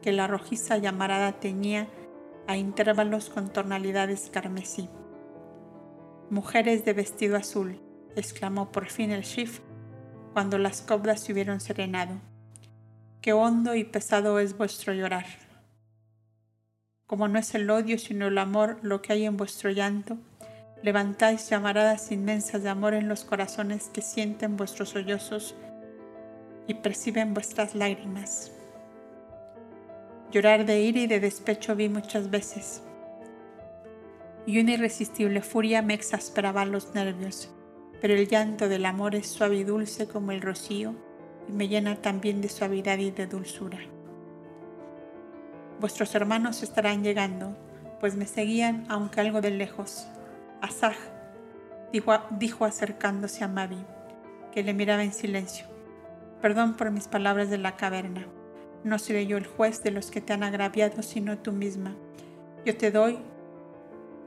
que 0.03 0.13
la 0.13 0.27
rojiza 0.27 0.79
llamarada 0.79 1.41
teñía 1.41 1.89
a 2.47 2.57
intervalos 2.57 3.31
con 3.31 3.53
tonalidades 3.53 4.31
carmesí. 4.31 4.89
Mujeres 6.31 6.85
de 6.85 6.93
vestido 6.93 7.37
azul, 7.37 7.81
exclamó 8.17 8.71
por 8.73 8.87
fin 8.87 9.11
el 9.11 9.23
Shif 9.23 9.61
cuando 10.33 10.59
las 10.59 10.83
cobras 10.83 11.21
se 11.21 11.33
hubieron 11.33 11.61
serenado. 11.61 12.21
Qué 13.21 13.33
hondo 13.33 13.75
y 13.75 13.85
pesado 13.85 14.39
es 14.39 14.57
vuestro 14.57 14.93
llorar. 14.93 15.25
Como 17.07 17.29
no 17.29 17.39
es 17.39 17.55
el 17.55 17.71
odio 17.71 17.99
sino 17.99 18.27
el 18.27 18.39
amor 18.39 18.79
lo 18.83 19.01
que 19.01 19.13
hay 19.13 19.25
en 19.25 19.37
vuestro 19.37 19.71
llanto, 19.71 20.19
levantáis 20.83 21.49
llamaradas 21.49 22.11
inmensas 22.13 22.63
de 22.63 22.69
amor 22.69 22.95
en 22.95 23.09
los 23.09 23.25
corazones 23.25 23.89
que 23.93 24.03
sienten 24.03 24.57
vuestros 24.57 24.91
sollozos 24.91 25.55
y 26.67 26.75
perciben 26.75 27.35
vuestras 27.35 27.75
lágrimas. 27.75 28.53
Llorar 30.31 30.67
de 30.67 30.81
ira 30.81 31.01
y 31.01 31.07
de 31.07 31.21
despecho 31.21 31.77
vi 31.77 31.89
muchas 31.89 32.31
veces, 32.31 32.83
y 34.47 34.61
una 34.61 34.73
irresistible 34.73 35.41
furia 35.43 35.81
me 35.83 35.95
exasperaba 35.95 36.65
los 36.65 36.95
nervios, 36.95 37.51
pero 38.01 38.15
el 38.15 38.29
llanto 38.29 38.69
del 38.69 38.85
amor 38.85 39.15
es 39.15 39.27
suave 39.27 39.57
y 39.57 39.65
dulce 39.65 40.07
como 40.07 40.33
el 40.33 40.43
rocío, 40.43 40.95
y 41.49 41.53
me 41.53 41.69
llena 41.69 41.97
también 41.97 42.41
de 42.41 42.49
suavidad 42.49 42.99
y 42.99 43.11
de 43.11 43.27
dulzura. 43.27 43.79
Vuestros 45.81 46.15
hermanos 46.15 46.63
estarán 46.63 47.03
llegando, 47.03 47.57
pues 48.01 48.17
me 48.17 48.27
seguían 48.27 48.85
aunque 48.89 49.21
algo 49.21 49.41
de 49.41 49.51
lejos, 49.51 50.07
Asaj, 50.61 50.97
dijo, 51.93 52.65
acercándose 52.65 53.45
a 53.45 53.49
Mavi, 53.49 53.85
que 54.53 54.63
le 54.63 54.75
miraba 54.75 55.05
en 55.05 55.13
silencio. 55.13 55.74
Perdón 56.45 56.75
por 56.75 56.91
mis 56.91 57.09
palabras 57.09 57.49
de 57.49 57.57
la 57.57 57.75
caverna. 57.75 58.27
No 58.85 58.99
seré 58.99 59.27
yo 59.27 59.39
el 59.39 59.47
juez 59.47 59.83
de 59.83 59.91
los 59.91 60.11
que 60.11 60.21
te 60.21 60.35
han 60.35 60.43
agraviado, 60.43 61.03
sino 61.03 61.39
tú 61.39 61.53
misma. 61.53 61.97
Yo 62.67 62.77
te 62.77 62.91
doy, 62.91 63.19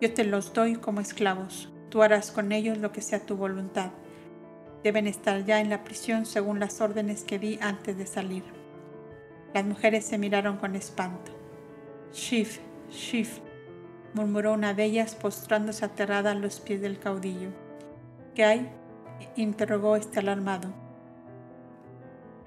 yo 0.02 0.12
te 0.12 0.24
los 0.24 0.52
doy 0.52 0.78
como 0.78 1.00
esclavos. 1.00 1.72
Tú 1.92 2.02
harás 2.02 2.32
con 2.32 2.52
ellos 2.52 2.80
lo 2.80 2.92
que 2.92 3.04
sea 3.04 3.24
tu 3.24 3.36
voluntad. 3.36 3.92
Deben 4.84 5.06
estar 5.06 5.46
ya 5.46 5.62
en 5.62 5.70
la 5.70 5.84
prisión 5.84 6.26
según 6.26 6.60
las 6.60 6.82
órdenes 6.82 7.24
que 7.24 7.38
di 7.38 7.60
antes 7.62 7.96
de 8.00 8.08
salir. 8.08 8.46
Las 9.54 9.66
mujeres 9.66 10.04
se 10.04 10.18
miraron 10.18 10.58
con 10.58 10.76
espanto. 10.76 11.32
Shif, 12.14 12.58
Shif, 12.90 13.42
murmuró 14.16 14.54
una 14.54 14.74
de 14.74 14.86
ellas 14.86 15.14
postrándose 15.14 15.86
aterrada 15.86 16.32
a 16.32 16.34
los 16.34 16.62
pies 16.62 16.82
del 16.82 16.98
caudillo. 16.98 17.50
¿Qué 18.34 18.44
hay? 18.44 18.72
interrogó 19.36 19.96
este 19.96 20.18
alarmado. 20.18 20.87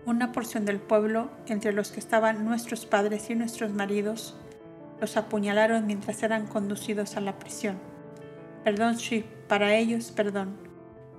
Una 0.06 0.32
porción 0.32 0.64
del 0.64 0.80
pueblo, 0.80 1.30
entre 1.46 1.72
los 1.72 1.90
que 1.92 2.00
estaban 2.00 2.44
nuestros 2.44 2.86
padres 2.86 3.30
y 3.30 3.34
nuestros 3.34 3.72
maridos, 3.72 4.36
los 5.00 5.16
apuñalaron 5.16 5.86
mientras 5.86 6.22
eran 6.22 6.46
conducidos 6.46 7.16
a 7.16 7.20
la 7.20 7.38
prisión. 7.38 7.78
Perdón, 8.64 8.96
Shi, 8.96 9.24
para 9.48 9.74
ellos, 9.74 10.10
perdón. 10.10 10.56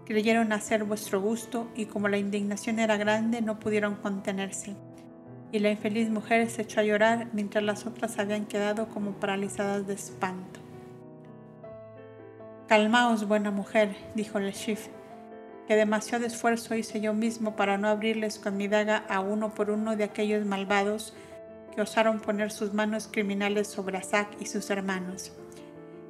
Creyeron 0.06 0.52
hacer 0.52 0.84
vuestro 0.84 1.22
gusto 1.22 1.70
y 1.76 1.86
como 1.86 2.08
la 2.08 2.18
indignación 2.18 2.80
era 2.80 2.98
grande 2.98 3.42
no 3.42 3.60
pudieron 3.60 3.96
contenerse 3.96 4.76
y 5.52 5.60
la 5.60 5.70
infeliz 5.70 6.10
mujer 6.10 6.50
se 6.50 6.62
echó 6.62 6.80
a 6.80 6.84
llorar 6.84 7.28
mientras 7.34 7.64
las 7.64 7.86
otras 7.86 8.18
habían 8.20 8.46
quedado 8.46 8.88
como 8.88 9.12
paralizadas 9.14 9.86
de 9.86 9.94
espanto. 9.94 10.60
Calmaos, 12.68 13.28
buena 13.28 13.52
mujer, 13.52 13.96
dijo 14.16 14.38
el 14.38 14.52
Shif, 14.54 14.88
que 15.72 15.78
demasiado 15.78 16.26
esfuerzo 16.26 16.76
hice 16.76 17.00
yo 17.00 17.14
mismo 17.14 17.56
para 17.56 17.78
no 17.78 17.88
abrirles 17.88 18.40
con 18.40 18.58
mi 18.58 18.68
daga 18.68 19.06
a 19.08 19.22
uno 19.22 19.56
por 19.56 19.70
uno 19.70 19.96
de 19.96 20.04
aquellos 20.04 20.46
malvados 20.46 21.14
que 21.74 21.80
osaron 21.80 22.20
poner 22.20 22.52
sus 22.52 22.74
manos 22.74 23.08
criminales 23.10 23.70
sobre 23.70 23.98
Asak 23.98 24.28
y 24.42 24.48
sus 24.48 24.70
hermanos. 24.70 25.32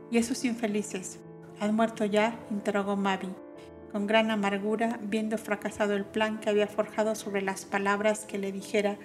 ¿Y 0.10 0.18
esos 0.18 0.46
infelices? 0.46 1.20
¿Han 1.60 1.76
muerto 1.76 2.06
ya? 2.06 2.40
interrogó 2.50 2.96
Mavi, 2.96 3.30
con 3.92 4.08
gran 4.08 4.32
amargura, 4.32 5.00
viendo 5.04 5.38
fracasado 5.38 5.94
el 5.94 6.06
plan 6.06 6.40
que 6.40 6.50
había 6.50 6.66
forjado 6.66 7.14
sobre 7.14 7.44
las 7.44 7.66
palabras 7.66 8.26
que 8.26 8.40
le 8.40 8.52
dijera 8.52 8.98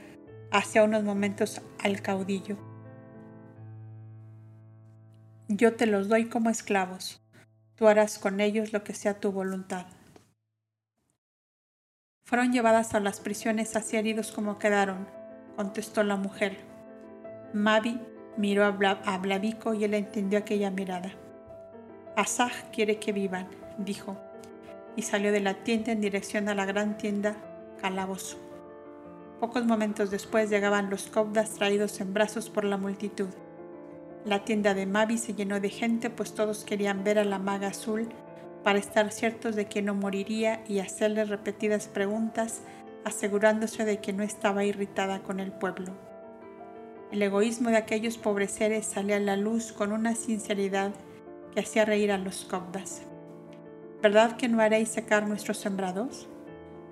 hacia 0.51 0.85
unos 0.85 1.05
momentos 1.05 1.61
al 1.85 2.01
caudillo. 2.01 2.57
Yo 5.49 5.77
te 5.77 5.85
los 5.85 6.09
doy 6.09 6.31
como 6.31 6.49
esclavos, 6.49 7.21
tú 7.75 7.89
harás 7.89 8.19
con 8.19 8.41
ellos 8.41 8.73
lo 8.73 8.85
que 8.85 8.95
sea 8.95 9.21
tu 9.21 9.33
voluntad. 9.33 9.96
Fueron 12.27 12.53
llevadas 12.53 12.93
a 12.95 12.99
las 12.99 13.21
prisiones 13.21 13.77
así 13.77 13.97
heridos 13.97 14.33
como 14.33 14.59
quedaron, 14.59 15.07
contestó 15.55 16.03
la 16.03 16.17
mujer. 16.17 16.57
Mavi 17.53 18.01
miró 18.37 18.65
a, 18.65 19.19
Blavico 19.19 19.75
y 19.75 19.85
él 19.85 19.95
entendió 19.95 20.41
aquella 20.41 20.73
mirada. 20.73 21.13
Asaj 22.17 22.53
quiere 22.73 22.99
que 22.99 23.13
vivan, 23.13 23.47
dijo, 23.79 24.17
y 24.97 25.03
salió 25.03 25.31
de 25.31 25.39
la 25.39 25.63
tienda 25.63 25.93
en 25.93 26.01
dirección 26.01 26.49
a 26.49 26.57
la 26.57 26.65
gran 26.65 26.99
tienda 26.99 27.37
Calabozo. 27.81 28.39
Pocos 29.39 29.65
momentos 29.65 30.11
después 30.11 30.51
llegaban 30.51 30.91
los 30.91 31.07
cobdas 31.07 31.51
traídos 31.51 32.01
en 32.01 32.13
brazos 32.13 32.51
por 32.51 32.65
la 32.65 32.77
multitud. 32.77 33.29
La 34.25 34.45
tienda 34.45 34.75
de 34.75 34.87
Mavi 34.87 35.19
se 35.19 35.35
llenó 35.35 35.61
de 35.61 35.69
gente, 35.69 36.11
pues 36.11 36.35
todos 36.35 36.65
querían 36.65 37.05
ver 37.05 37.21
a 37.21 37.25
la 37.25 37.39
maga 37.39 37.69
azul 37.69 38.09
para 38.67 38.81
estar 38.81 39.13
ciertos 39.13 39.55
de 39.55 39.67
que 39.67 39.81
no 39.81 39.95
moriría 39.95 40.65
y 40.67 40.81
hacerle 40.81 41.25
repetidas 41.25 41.87
preguntas, 41.87 42.63
asegurándose 43.05 43.85
de 43.85 44.01
que 44.01 44.13
no 44.13 44.25
estaba 44.25 44.65
irritada 44.65 45.23
con 45.23 45.39
el 45.39 45.53
pueblo. 45.53 45.93
El 47.13 47.23
egoísmo 47.23 47.71
de 47.71 47.77
aquellos 47.77 48.19
pobres 48.19 48.51
seres 48.51 48.85
salía 48.85 49.19
a 49.19 49.21
la 49.21 49.37
luz 49.37 49.71
con 49.71 49.93
una 49.93 50.17
sinceridad 50.17 50.91
que 51.55 51.61
hacía 51.61 51.85
reír 51.85 52.11
a 52.11 52.19
los 52.19 52.45
cobdas. 52.45 53.03
¿Verdad 54.03 54.37
que 54.37 54.49
no 54.49 54.61
haréis 54.61 54.89
secar 54.89 55.29
nuestros 55.29 55.59
sembrados? 55.59 56.27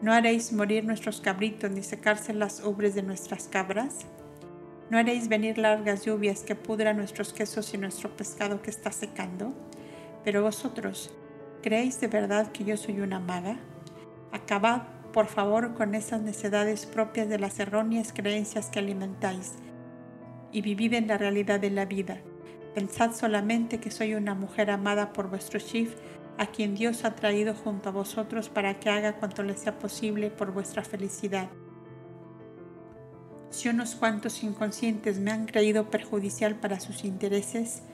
¿No 0.00 0.12
haréis 0.12 0.52
morir 0.52 0.84
nuestros 0.84 1.20
cabritos 1.20 1.72
ni 1.72 1.82
secarse 1.82 2.34
las 2.34 2.64
ubres 2.64 2.94
de 2.94 3.02
nuestras 3.02 3.48
cabras? 3.48 4.06
¿No 4.90 4.98
haréis 4.98 5.26
venir 5.26 5.58
largas 5.58 6.04
lluvias 6.04 6.44
que 6.44 6.54
pudran 6.54 6.98
nuestros 6.98 7.32
quesos 7.32 7.74
y 7.74 7.78
nuestro 7.78 8.16
pescado 8.16 8.62
que 8.62 8.70
está 8.70 8.92
secando? 8.92 9.52
Pero 10.22 10.40
vosotros, 10.40 11.12
¿creéis 11.64 11.98
de 11.98 12.08
verdad 12.08 12.52
que 12.52 12.62
yo 12.62 12.76
soy 12.76 13.00
una 13.00 13.20
maga? 13.20 13.56
Acabad, 14.32 14.82
por 15.14 15.28
favor, 15.28 15.72
con 15.72 15.94
esas 15.94 16.20
necedades 16.20 16.84
propias 16.84 17.30
de 17.30 17.38
las 17.38 17.58
erróneas 17.58 18.12
creencias 18.12 18.68
que 18.68 18.80
alimentáis 18.80 19.54
y 20.52 20.60
vivid 20.60 20.92
en 20.92 21.08
la 21.08 21.16
realidad 21.16 21.58
de 21.58 21.70
la 21.70 21.86
vida, 21.86 22.20
Pensad 22.74 23.14
solamente 23.14 23.78
que 23.78 23.92
soy 23.92 24.14
una 24.14 24.34
mujer 24.34 24.70
amada 24.70 25.12
por 25.12 25.30
vuestro 25.30 25.60
chief, 25.60 25.94
a 26.38 26.46
quien 26.46 26.74
Dios 26.74 27.04
ha 27.04 27.14
traído 27.14 27.54
junto 27.54 27.88
a 27.88 27.92
vosotros 27.92 28.48
para 28.48 28.80
que 28.80 28.90
haga 28.90 29.14
cuanto 29.14 29.44
le 29.44 29.56
sea 29.56 29.78
posible 29.78 30.30
por 30.30 30.52
vuestra 30.52 30.82
felicidad. 30.82 31.48
Si 33.50 33.68
unos 33.70 33.94
cuantos 33.94 34.42
inconscientes 34.42 35.20
me 35.20 35.30
han 35.30 35.46
creído 35.46 35.88
perjudicial 35.88 36.56
para 36.56 36.80
sus 36.80 37.04
intereses, 37.04 37.84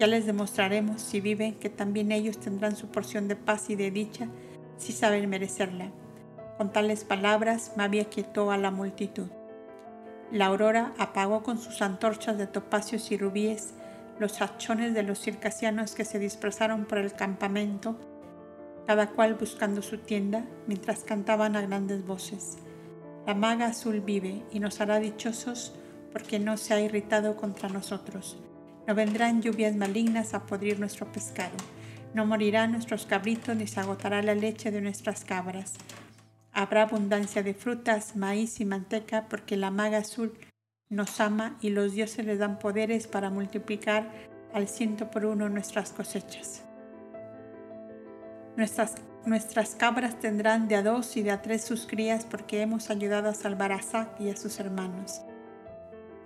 ya 0.00 0.06
les 0.06 0.24
demostraremos 0.24 1.02
si 1.02 1.20
viven 1.20 1.56
que 1.56 1.68
también 1.68 2.10
ellos 2.10 2.40
tendrán 2.40 2.74
su 2.74 2.88
porción 2.88 3.28
de 3.28 3.36
paz 3.36 3.68
y 3.68 3.76
de 3.76 3.90
dicha 3.90 4.28
si 4.78 4.92
saben 4.92 5.28
merecerla. 5.28 5.92
Con 6.56 6.72
tales 6.72 7.04
palabras 7.04 7.72
Mabia 7.76 8.06
quietó 8.06 8.50
a 8.50 8.56
la 8.56 8.70
multitud. 8.70 9.28
La 10.32 10.46
aurora 10.46 10.94
apagó 10.96 11.42
con 11.42 11.58
sus 11.58 11.82
antorchas 11.82 12.38
de 12.38 12.46
topacios 12.46 13.12
y 13.12 13.18
rubíes 13.18 13.74
los 14.18 14.40
hachones 14.40 14.94
de 14.94 15.02
los 15.02 15.20
circasianos 15.20 15.94
que 15.94 16.06
se 16.06 16.18
dispersaron 16.18 16.86
por 16.86 16.96
el 16.96 17.12
campamento, 17.12 17.98
cada 18.86 19.10
cual 19.10 19.34
buscando 19.34 19.82
su 19.82 19.98
tienda, 19.98 20.46
mientras 20.66 21.04
cantaban 21.04 21.56
a 21.56 21.60
grandes 21.60 22.06
voces. 22.06 22.56
La 23.26 23.34
maga 23.34 23.66
azul 23.66 24.00
vive 24.00 24.44
y 24.50 24.60
nos 24.60 24.80
hará 24.80 24.98
dichosos 24.98 25.74
porque 26.10 26.38
no 26.38 26.56
se 26.56 26.72
ha 26.72 26.80
irritado 26.80 27.36
contra 27.36 27.68
nosotros. 27.68 28.38
No 28.86 28.94
vendrán 28.94 29.42
lluvias 29.42 29.76
malignas 29.76 30.34
a 30.34 30.46
podrir 30.46 30.80
nuestro 30.80 31.10
pescado. 31.12 31.56
No 32.14 32.26
morirán 32.26 32.72
nuestros 32.72 33.06
cabritos 33.06 33.54
ni 33.56 33.66
se 33.66 33.80
agotará 33.80 34.22
la 34.22 34.34
leche 34.34 34.70
de 34.70 34.80
nuestras 34.80 35.24
cabras. 35.24 35.74
Habrá 36.52 36.82
abundancia 36.82 37.42
de 37.42 37.54
frutas, 37.54 38.16
maíz 38.16 38.60
y 38.60 38.64
manteca 38.64 39.26
porque 39.28 39.56
la 39.56 39.70
maga 39.70 39.98
azul 39.98 40.36
nos 40.88 41.20
ama 41.20 41.56
y 41.60 41.70
los 41.70 41.92
dioses 41.92 42.26
le 42.26 42.36
dan 42.36 42.58
poderes 42.58 43.06
para 43.06 43.30
multiplicar 43.30 44.10
al 44.52 44.66
ciento 44.66 45.10
por 45.10 45.24
uno 45.24 45.48
nuestras 45.48 45.92
cosechas. 45.92 46.64
Nuestras, 48.56 48.96
nuestras 49.24 49.76
cabras 49.76 50.18
tendrán 50.18 50.66
de 50.66 50.74
a 50.74 50.82
dos 50.82 51.16
y 51.16 51.22
de 51.22 51.30
a 51.30 51.40
tres 51.40 51.62
sus 51.62 51.86
crías 51.86 52.24
porque 52.24 52.60
hemos 52.60 52.90
ayudado 52.90 53.28
a 53.28 53.34
salvar 53.34 53.70
a 53.70 53.80
Zac 53.80 54.20
y 54.20 54.30
a 54.30 54.36
sus 54.36 54.58
hermanos. 54.58 55.22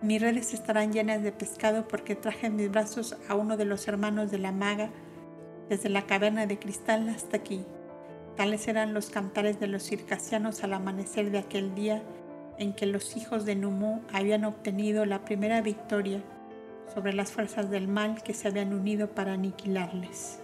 Mis 0.04 0.20
redes 0.20 0.52
estarán 0.52 0.92
llenas 0.92 1.22
de 1.22 1.32
pescado 1.32 1.88
porque 1.88 2.14
traje 2.14 2.48
en 2.48 2.56
mis 2.56 2.70
brazos 2.70 3.16
a 3.26 3.34
uno 3.34 3.56
de 3.56 3.64
los 3.64 3.88
hermanos 3.88 4.30
de 4.30 4.36
la 4.36 4.52
maga 4.52 4.90
desde 5.70 5.88
la 5.88 6.02
caverna 6.02 6.44
de 6.44 6.58
cristal 6.58 7.08
hasta 7.08 7.38
aquí. 7.38 7.64
Tales 8.36 8.68
eran 8.68 8.92
los 8.92 9.08
cantares 9.08 9.60
de 9.60 9.66
los 9.66 9.82
circasianos 9.82 10.62
al 10.62 10.74
amanecer 10.74 11.30
de 11.30 11.38
aquel 11.38 11.74
día 11.74 12.02
en 12.58 12.74
que 12.74 12.84
los 12.84 13.16
hijos 13.16 13.46
de 13.46 13.54
Numu 13.54 14.02
habían 14.12 14.44
obtenido 14.44 15.06
la 15.06 15.24
primera 15.24 15.62
victoria 15.62 16.20
sobre 16.92 17.14
las 17.14 17.32
fuerzas 17.32 17.70
del 17.70 17.88
mal 17.88 18.22
que 18.22 18.34
se 18.34 18.48
habían 18.48 18.74
unido 18.74 19.08
para 19.08 19.32
aniquilarles. 19.32 20.38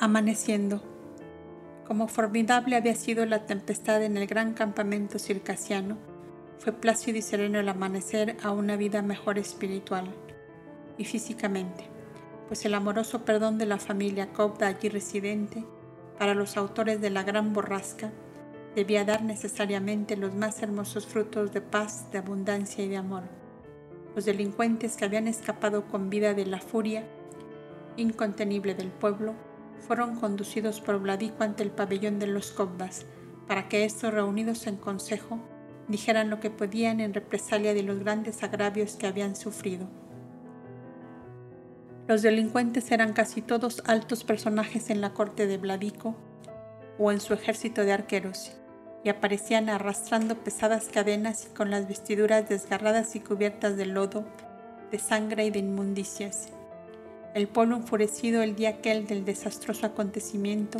Amaneciendo. 0.00 0.93
Como 1.86 2.08
formidable 2.08 2.76
había 2.76 2.94
sido 2.94 3.26
la 3.26 3.46
tempestad 3.46 4.02
en 4.02 4.16
el 4.16 4.26
gran 4.26 4.54
campamento 4.54 5.18
circasiano, 5.18 5.98
fue 6.58 6.72
plácido 6.72 7.18
y 7.18 7.22
sereno 7.22 7.60
el 7.60 7.68
amanecer 7.68 8.36
a 8.42 8.52
una 8.52 8.76
vida 8.76 9.02
mejor 9.02 9.38
espiritual 9.38 10.14
y 10.96 11.04
físicamente 11.04 11.94
pues 12.48 12.64
el 12.64 12.74
amoroso 12.74 13.24
perdón 13.24 13.58
de 13.58 13.66
la 13.66 13.78
familia 13.78 14.32
Cobda 14.32 14.68
allí 14.68 14.88
residente, 14.88 15.64
para 16.18 16.34
los 16.34 16.56
autores 16.56 17.00
de 17.00 17.10
la 17.10 17.22
gran 17.22 17.52
borrasca, 17.52 18.12
debía 18.74 19.04
dar 19.04 19.22
necesariamente 19.22 20.16
los 20.16 20.34
más 20.34 20.62
hermosos 20.62 21.06
frutos 21.06 21.52
de 21.52 21.60
paz, 21.60 22.10
de 22.12 22.18
abundancia 22.18 22.84
y 22.84 22.88
de 22.88 22.96
amor. 22.96 23.22
Los 24.14 24.24
delincuentes 24.24 24.96
que 24.96 25.04
habían 25.04 25.26
escapado 25.26 25.86
con 25.86 26.10
vida 26.10 26.34
de 26.34 26.46
la 26.46 26.60
furia 26.60 27.04
incontenible 27.96 28.74
del 28.74 28.88
pueblo 28.88 29.34
fueron 29.86 30.16
conducidos 30.16 30.80
por 30.80 30.98
Vladico 30.98 31.44
ante 31.44 31.62
el 31.62 31.70
pabellón 31.70 32.18
de 32.18 32.26
los 32.26 32.50
Cobdas, 32.50 33.06
para 33.46 33.68
que 33.68 33.84
estos 33.84 34.12
reunidos 34.12 34.66
en 34.66 34.76
consejo 34.76 35.38
dijeran 35.88 36.30
lo 36.30 36.40
que 36.40 36.50
podían 36.50 37.00
en 37.00 37.14
represalia 37.14 37.74
de 37.74 37.82
los 37.82 37.98
grandes 37.98 38.42
agravios 38.42 38.96
que 38.96 39.06
habían 39.06 39.36
sufrido. 39.36 39.86
Los 42.06 42.22
delincuentes 42.22 42.90
eran 42.90 43.12
casi 43.12 43.42
todos 43.42 43.82
altos 43.86 44.24
personajes 44.24 44.90
en 44.90 45.00
la 45.00 45.14
corte 45.14 45.46
de 45.46 45.58
Vladico 45.58 46.14
o 46.98 47.12
en 47.12 47.20
su 47.20 47.34
ejército 47.34 47.82
de 47.82 47.92
arqueros, 47.92 48.52
y 49.04 49.10
aparecían 49.10 49.68
arrastrando 49.68 50.36
pesadas 50.36 50.88
cadenas 50.88 51.48
y 51.50 51.54
con 51.54 51.70
las 51.70 51.86
vestiduras 51.86 52.48
desgarradas 52.48 53.16
y 53.16 53.20
cubiertas 53.20 53.76
de 53.76 53.86
lodo, 53.86 54.24
de 54.90 54.98
sangre 54.98 55.46
y 55.46 55.50
de 55.50 55.58
inmundicias. 55.58 56.48
El 57.34 57.48
pueblo 57.48 57.74
enfurecido 57.74 58.42
el 58.42 58.54
día 58.54 58.68
aquel 58.68 59.08
del 59.08 59.24
desastroso 59.24 59.86
acontecimiento 59.86 60.78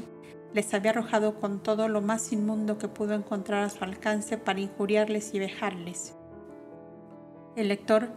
les 0.53 0.73
había 0.73 0.93
arrojado 0.93 1.41
con 1.41 1.61
todo 1.61 1.89
lo 1.89 2.01
más 2.01 2.33
inmundo 2.33 2.79
que 2.79 2.87
pudo 2.87 3.15
encontrar 3.15 3.65
a 3.65 3.71
su 3.71 3.83
alcance 3.83 4.39
para 4.39 4.61
injuriarles 4.61 5.35
y 5.35 5.41
vejarles. 5.41 6.15
El 7.57 7.69
lector 7.69 8.11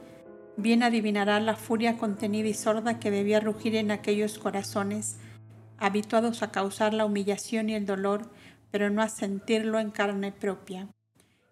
bien 0.56 0.84
adivinará 0.84 1.40
la 1.40 1.56
furia 1.56 1.98
contenida 1.98 2.48
y 2.48 2.54
sorda 2.54 3.00
que 3.00 3.10
debía 3.10 3.40
rugir 3.40 3.76
en 3.76 3.90
aquellos 3.90 4.38
corazones, 4.38 5.18
habituados 5.80 6.44
a 6.44 6.52
causar 6.52 6.94
la 6.94 7.06
humillación 7.06 7.70
y 7.70 7.74
el 7.74 7.88
dolor, 7.88 8.30
pero 8.70 8.92
no 8.92 9.02
a 9.02 9.10
sentirlo 9.10 9.80
en 9.80 9.90
carne 9.90 10.32
propia. 10.32 10.90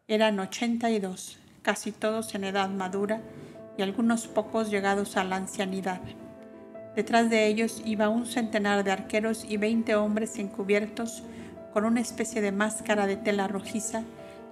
Eran 0.07 0.39
ochenta 0.39 0.91
y 0.91 0.99
dos, 0.99 1.39
casi 1.63 1.91
todos 1.91 2.35
en 2.35 2.43
edad 2.43 2.69
madura 2.69 3.23
y 3.75 3.81
algunos 3.81 4.27
pocos 4.27 4.69
llegados 4.69 5.17
a 5.17 5.23
la 5.23 5.37
ancianidad. 5.37 6.01
Detrás 6.95 7.30
de 7.30 7.47
ellos 7.47 7.81
iba 7.85 8.07
un 8.07 8.26
centenar 8.26 8.84
de 8.84 8.91
arqueros 8.91 9.45
y 9.47 9.57
veinte 9.57 9.95
hombres 9.95 10.39
encubiertos 10.39 11.23
con 11.73 11.84
una 11.84 11.99
especie 11.99 12.41
de 12.41 12.53
máscara 12.53 13.05
de 13.05 13.17
tela 13.17 13.49
rojiza, 13.49 14.03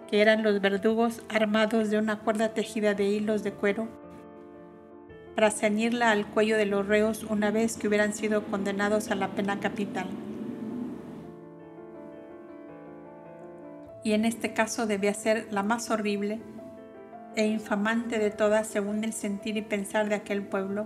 que 0.09 0.21
eran 0.21 0.43
los 0.43 0.59
verdugos 0.59 1.23
armados 1.29 1.89
de 1.89 1.97
una 1.97 2.19
cuerda 2.19 2.53
tejida 2.53 2.93
de 2.93 3.05
hilos 3.05 3.43
de 3.43 3.53
cuero 3.53 3.87
para 5.35 5.51
ceñirla 5.51 6.11
al 6.11 6.27
cuello 6.27 6.57
de 6.57 6.65
los 6.65 6.85
reos 6.87 7.23
una 7.23 7.49
vez 7.49 7.77
que 7.77 7.87
hubieran 7.87 8.13
sido 8.13 8.43
condenados 8.45 9.09
a 9.09 9.15
la 9.15 9.29
pena 9.29 9.59
capital. 9.59 10.05
Y 14.03 14.11
en 14.11 14.25
este 14.25 14.53
caso 14.53 14.85
debía 14.85 15.13
ser 15.13 15.47
la 15.51 15.63
más 15.63 15.89
horrible 15.89 16.39
e 17.35 17.47
infamante 17.47 18.19
de 18.19 18.29
todas 18.29 18.67
según 18.67 19.03
el 19.03 19.13
sentir 19.13 19.57
y 19.57 19.61
pensar 19.61 20.09
de 20.09 20.15
aquel 20.15 20.43
pueblo, 20.43 20.85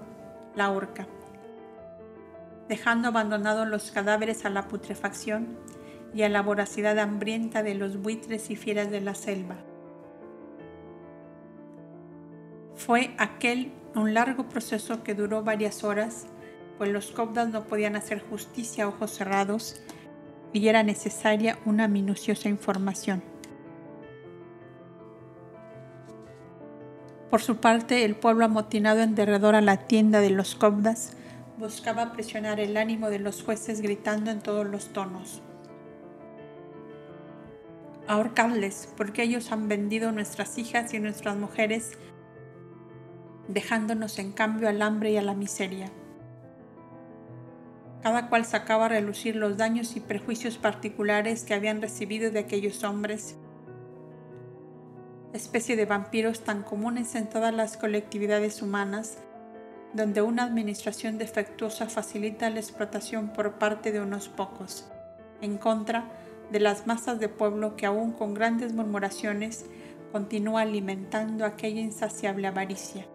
la 0.55 0.71
horca, 0.71 1.07
dejando 2.67 3.09
abandonados 3.09 3.67
los 3.67 3.91
cadáveres 3.91 4.45
a 4.45 4.49
la 4.49 4.67
putrefacción 4.67 5.57
y 6.13 6.23
a 6.23 6.29
la 6.29 6.41
voracidad 6.41 6.97
hambrienta 6.99 7.63
de 7.63 7.75
los 7.75 8.01
buitres 8.01 8.49
y 8.49 8.55
fieras 8.55 8.91
de 8.91 9.01
la 9.01 9.15
selva. 9.15 9.55
Fue 12.75 13.13
aquel 13.17 13.71
un 13.95 14.13
largo 14.13 14.47
proceso 14.49 15.03
que 15.03 15.15
duró 15.15 15.43
varias 15.43 15.83
horas, 15.83 16.27
pues 16.77 16.91
los 16.91 17.11
cobdas 17.11 17.49
no 17.49 17.63
podían 17.63 17.95
hacer 17.95 18.23
justicia 18.29 18.83
a 18.83 18.87
ojos 18.89 19.11
cerrados 19.11 19.81
y 20.53 20.67
era 20.67 20.83
necesaria 20.83 21.57
una 21.65 21.87
minuciosa 21.87 22.49
información. 22.49 23.23
Por 27.29 27.41
su 27.41 27.57
parte, 27.57 28.05
el 28.05 28.15
pueblo 28.15 28.45
amotinado 28.45 29.01
en 29.01 29.15
derredor 29.15 29.55
a 29.55 29.61
la 29.61 29.77
tienda 29.77 30.21
de 30.21 30.29
los 30.29 30.55
cobdas 30.55 31.17
buscaba 31.57 32.11
presionar 32.13 32.59
el 32.59 32.77
ánimo 32.77 33.09
de 33.09 33.19
los 33.19 33.43
jueces 33.43 33.81
gritando 33.81 34.31
en 34.31 34.41
todos 34.41 34.65
los 34.65 34.93
tonos. 34.93 35.41
Ahorcarles, 38.07 38.93
porque 38.95 39.23
ellos 39.23 39.51
han 39.51 39.67
vendido 39.67 40.11
nuestras 40.11 40.57
hijas 40.57 40.93
y 40.93 40.99
nuestras 40.99 41.35
mujeres 41.35 41.97
dejándonos 43.47 44.19
en 44.19 44.31
cambio 44.31 44.69
al 44.69 44.81
hambre 44.81 45.11
y 45.11 45.17
a 45.17 45.21
la 45.21 45.33
miseria. 45.33 45.91
Cada 48.03 48.29
cual 48.29 48.45
sacaba 48.45 48.85
a 48.85 48.89
relucir 48.89 49.35
los 49.35 49.57
daños 49.57 49.95
y 49.95 49.99
prejuicios 49.99 50.57
particulares 50.57 51.43
que 51.43 51.53
habían 51.53 51.81
recibido 51.81 52.31
de 52.31 52.39
aquellos 52.39 52.83
hombres, 52.83 53.35
especie 55.33 55.75
de 55.75 55.85
vampiros 55.85 56.41
tan 56.41 56.63
comunes 56.63 57.15
en 57.15 57.29
todas 57.29 57.53
las 57.53 57.77
colectividades 57.77 58.61
humanas, 58.61 59.17
donde 59.93 60.21
una 60.21 60.43
administración 60.43 61.17
defectuosa 61.17 61.87
facilita 61.87 62.49
la 62.49 62.59
explotación 62.59 63.29
por 63.29 63.57
parte 63.57 63.91
de 63.91 64.01
unos 64.01 64.29
pocos, 64.29 64.89
en 65.41 65.57
contra 65.57 66.09
de 66.51 66.59
las 66.59 66.87
masas 66.87 67.19
de 67.19 67.29
pueblo 67.29 67.75
que 67.75 67.85
aún 67.85 68.11
con 68.11 68.33
grandes 68.33 68.73
murmuraciones 68.73 69.65
continúa 70.11 70.61
alimentando 70.61 71.45
aquella 71.45 71.81
insaciable 71.81 72.47
avaricia. 72.47 73.05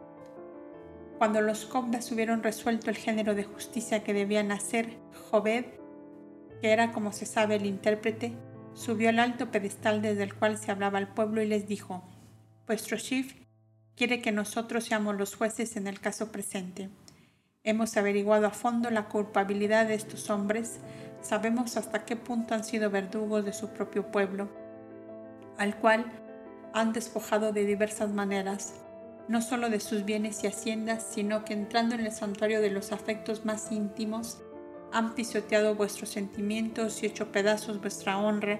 Cuando 1.18 1.40
los 1.40 1.66
cobdas 1.66 2.10
hubieron 2.10 2.42
resuelto 2.42 2.90
el 2.90 2.96
género 2.96 3.34
de 3.34 3.44
justicia 3.44 4.02
que 4.02 4.12
debían 4.12 4.50
hacer, 4.50 4.98
Jobed, 5.30 5.66
que 6.60 6.70
era 6.72 6.92
como 6.92 7.12
se 7.12 7.26
sabe 7.26 7.56
el 7.56 7.66
intérprete, 7.66 8.36
Subió 8.74 9.10
al 9.10 9.18
alto 9.18 9.50
pedestal 9.50 10.00
desde 10.00 10.22
el 10.22 10.34
cual 10.34 10.56
se 10.56 10.70
hablaba 10.70 10.98
al 10.98 11.12
pueblo 11.12 11.42
y 11.42 11.46
les 11.46 11.66
dijo, 11.66 12.02
Vuestro 12.66 12.96
chief 12.96 13.34
quiere 13.96 14.22
que 14.22 14.32
nosotros 14.32 14.84
seamos 14.84 15.16
los 15.16 15.36
jueces 15.36 15.76
en 15.76 15.86
el 15.86 16.00
caso 16.00 16.32
presente. 16.32 16.88
Hemos 17.64 17.96
averiguado 17.96 18.46
a 18.46 18.50
fondo 18.50 18.90
la 18.90 19.08
culpabilidad 19.08 19.86
de 19.86 19.94
estos 19.94 20.30
hombres, 20.30 20.80
sabemos 21.20 21.76
hasta 21.76 22.04
qué 22.04 22.16
punto 22.16 22.54
han 22.54 22.64
sido 22.64 22.90
verdugos 22.90 23.44
de 23.44 23.52
su 23.52 23.68
propio 23.68 24.10
pueblo, 24.10 24.48
al 25.58 25.76
cual 25.76 26.06
han 26.72 26.92
despojado 26.92 27.52
de 27.52 27.64
diversas 27.64 28.10
maneras, 28.12 28.74
no 29.28 29.40
solo 29.40 29.68
de 29.68 29.78
sus 29.78 30.04
bienes 30.04 30.42
y 30.42 30.48
haciendas, 30.48 31.06
sino 31.12 31.44
que 31.44 31.52
entrando 31.52 31.94
en 31.94 32.00
el 32.00 32.12
santuario 32.12 32.60
de 32.60 32.70
los 32.70 32.90
afectos 32.90 33.44
más 33.44 33.70
íntimos, 33.70 34.40
han 34.92 35.14
pisoteado 35.14 35.74
vuestros 35.74 36.10
sentimientos 36.10 37.02
y 37.02 37.06
hecho 37.06 37.30
pedazos 37.30 37.80
vuestra 37.80 38.18
honra, 38.18 38.58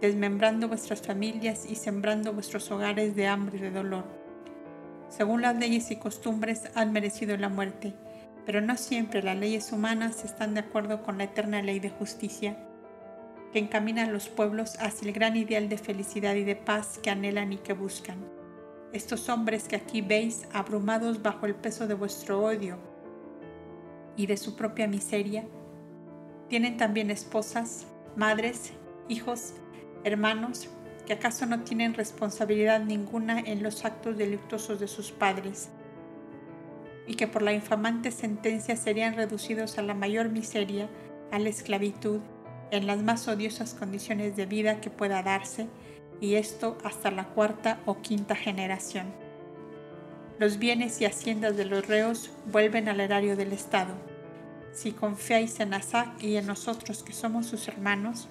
desmembrando 0.00 0.68
vuestras 0.68 1.00
familias 1.00 1.66
y 1.70 1.76
sembrando 1.76 2.32
vuestros 2.32 2.70
hogares 2.70 3.14
de 3.14 3.28
hambre 3.28 3.58
y 3.58 3.60
de 3.60 3.70
dolor. 3.70 4.23
Según 5.08 5.42
las 5.42 5.56
leyes 5.56 5.90
y 5.90 5.96
costumbres 5.96 6.70
han 6.74 6.92
merecido 6.92 7.36
la 7.36 7.48
muerte, 7.48 7.94
pero 8.46 8.60
no 8.60 8.76
siempre 8.76 9.22
las 9.22 9.36
leyes 9.36 9.72
humanas 9.72 10.24
están 10.24 10.54
de 10.54 10.60
acuerdo 10.60 11.02
con 11.02 11.18
la 11.18 11.24
eterna 11.24 11.62
ley 11.62 11.80
de 11.80 11.90
justicia, 11.90 12.56
que 13.52 13.58
encamina 13.58 14.04
a 14.04 14.10
los 14.10 14.28
pueblos 14.28 14.76
hacia 14.80 15.08
el 15.08 15.14
gran 15.14 15.36
ideal 15.36 15.68
de 15.68 15.78
felicidad 15.78 16.34
y 16.34 16.44
de 16.44 16.56
paz 16.56 16.98
que 17.02 17.10
anhelan 17.10 17.52
y 17.52 17.58
que 17.58 17.72
buscan. 17.72 18.18
Estos 18.92 19.28
hombres 19.28 19.68
que 19.68 19.76
aquí 19.76 20.02
veis, 20.02 20.46
abrumados 20.52 21.22
bajo 21.22 21.46
el 21.46 21.54
peso 21.54 21.86
de 21.86 21.94
vuestro 21.94 22.42
odio, 22.42 22.78
y 24.16 24.26
de 24.26 24.36
su 24.36 24.56
propia 24.56 24.86
miseria, 24.86 25.44
tienen 26.48 26.76
también 26.76 27.10
esposas, 27.10 27.86
madres, 28.16 28.72
hijos, 29.08 29.54
hermanos, 30.04 30.68
que 31.06 31.12
acaso 31.12 31.46
no 31.46 31.60
tienen 31.60 31.94
responsabilidad 31.94 32.80
ninguna 32.80 33.40
en 33.40 33.62
los 33.62 33.84
actos 33.84 34.16
delictuosos 34.16 34.80
de 34.80 34.88
sus 34.88 35.12
padres, 35.12 35.68
y 37.06 37.14
que 37.14 37.26
por 37.26 37.42
la 37.42 37.52
infamante 37.52 38.10
sentencia 38.10 38.76
serían 38.76 39.14
reducidos 39.14 39.78
a 39.78 39.82
la 39.82 39.94
mayor 39.94 40.30
miseria, 40.30 40.88
a 41.30 41.38
la 41.38 41.50
esclavitud, 41.50 42.20
en 42.70 42.86
las 42.86 43.02
más 43.02 43.28
odiosas 43.28 43.74
condiciones 43.74 44.36
de 44.36 44.46
vida 44.46 44.80
que 44.80 44.90
pueda 44.90 45.22
darse, 45.22 45.66
y 46.20 46.34
esto 46.34 46.78
hasta 46.84 47.10
la 47.10 47.24
cuarta 47.28 47.80
o 47.86 48.00
quinta 48.00 48.34
generación. 48.34 49.12
Los 50.38 50.58
bienes 50.58 51.00
y 51.00 51.04
haciendas 51.04 51.56
de 51.56 51.64
los 51.64 51.86
reos 51.86 52.30
vuelven 52.50 52.88
al 52.88 53.00
erario 53.00 53.36
del 53.36 53.52
Estado. 53.52 53.94
Si 54.72 54.90
confiáis 54.90 55.60
en 55.60 55.74
Asac 55.74 56.20
y 56.22 56.36
en 56.36 56.46
nosotros 56.46 57.04
que 57.04 57.12
somos 57.12 57.46
sus 57.46 57.68
hermanos, 57.68 58.28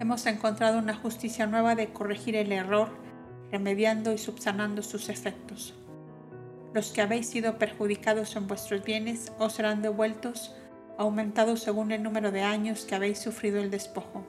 hemos 0.00 0.26
encontrado 0.26 0.78
una 0.78 0.94
justicia 0.94 1.46
nueva 1.46 1.74
de 1.74 1.92
corregir 1.92 2.36
el 2.36 2.52
error, 2.52 2.90
remediando 3.50 4.12
y 4.12 4.18
subsanando 4.18 4.82
sus 4.82 5.08
efectos. 5.08 5.74
Los 6.74 6.92
que 6.92 7.00
habéis 7.00 7.28
sido 7.28 7.58
perjudicados 7.58 8.36
en 8.36 8.46
vuestros 8.46 8.84
bienes 8.84 9.32
os 9.38 9.54
serán 9.54 9.82
devueltos, 9.82 10.54
aumentados 10.98 11.60
según 11.60 11.92
el 11.92 12.02
número 12.02 12.30
de 12.30 12.42
años 12.42 12.84
que 12.84 12.94
habéis 12.94 13.18
sufrido 13.18 13.60
el 13.60 13.70
despojo. 13.70 14.26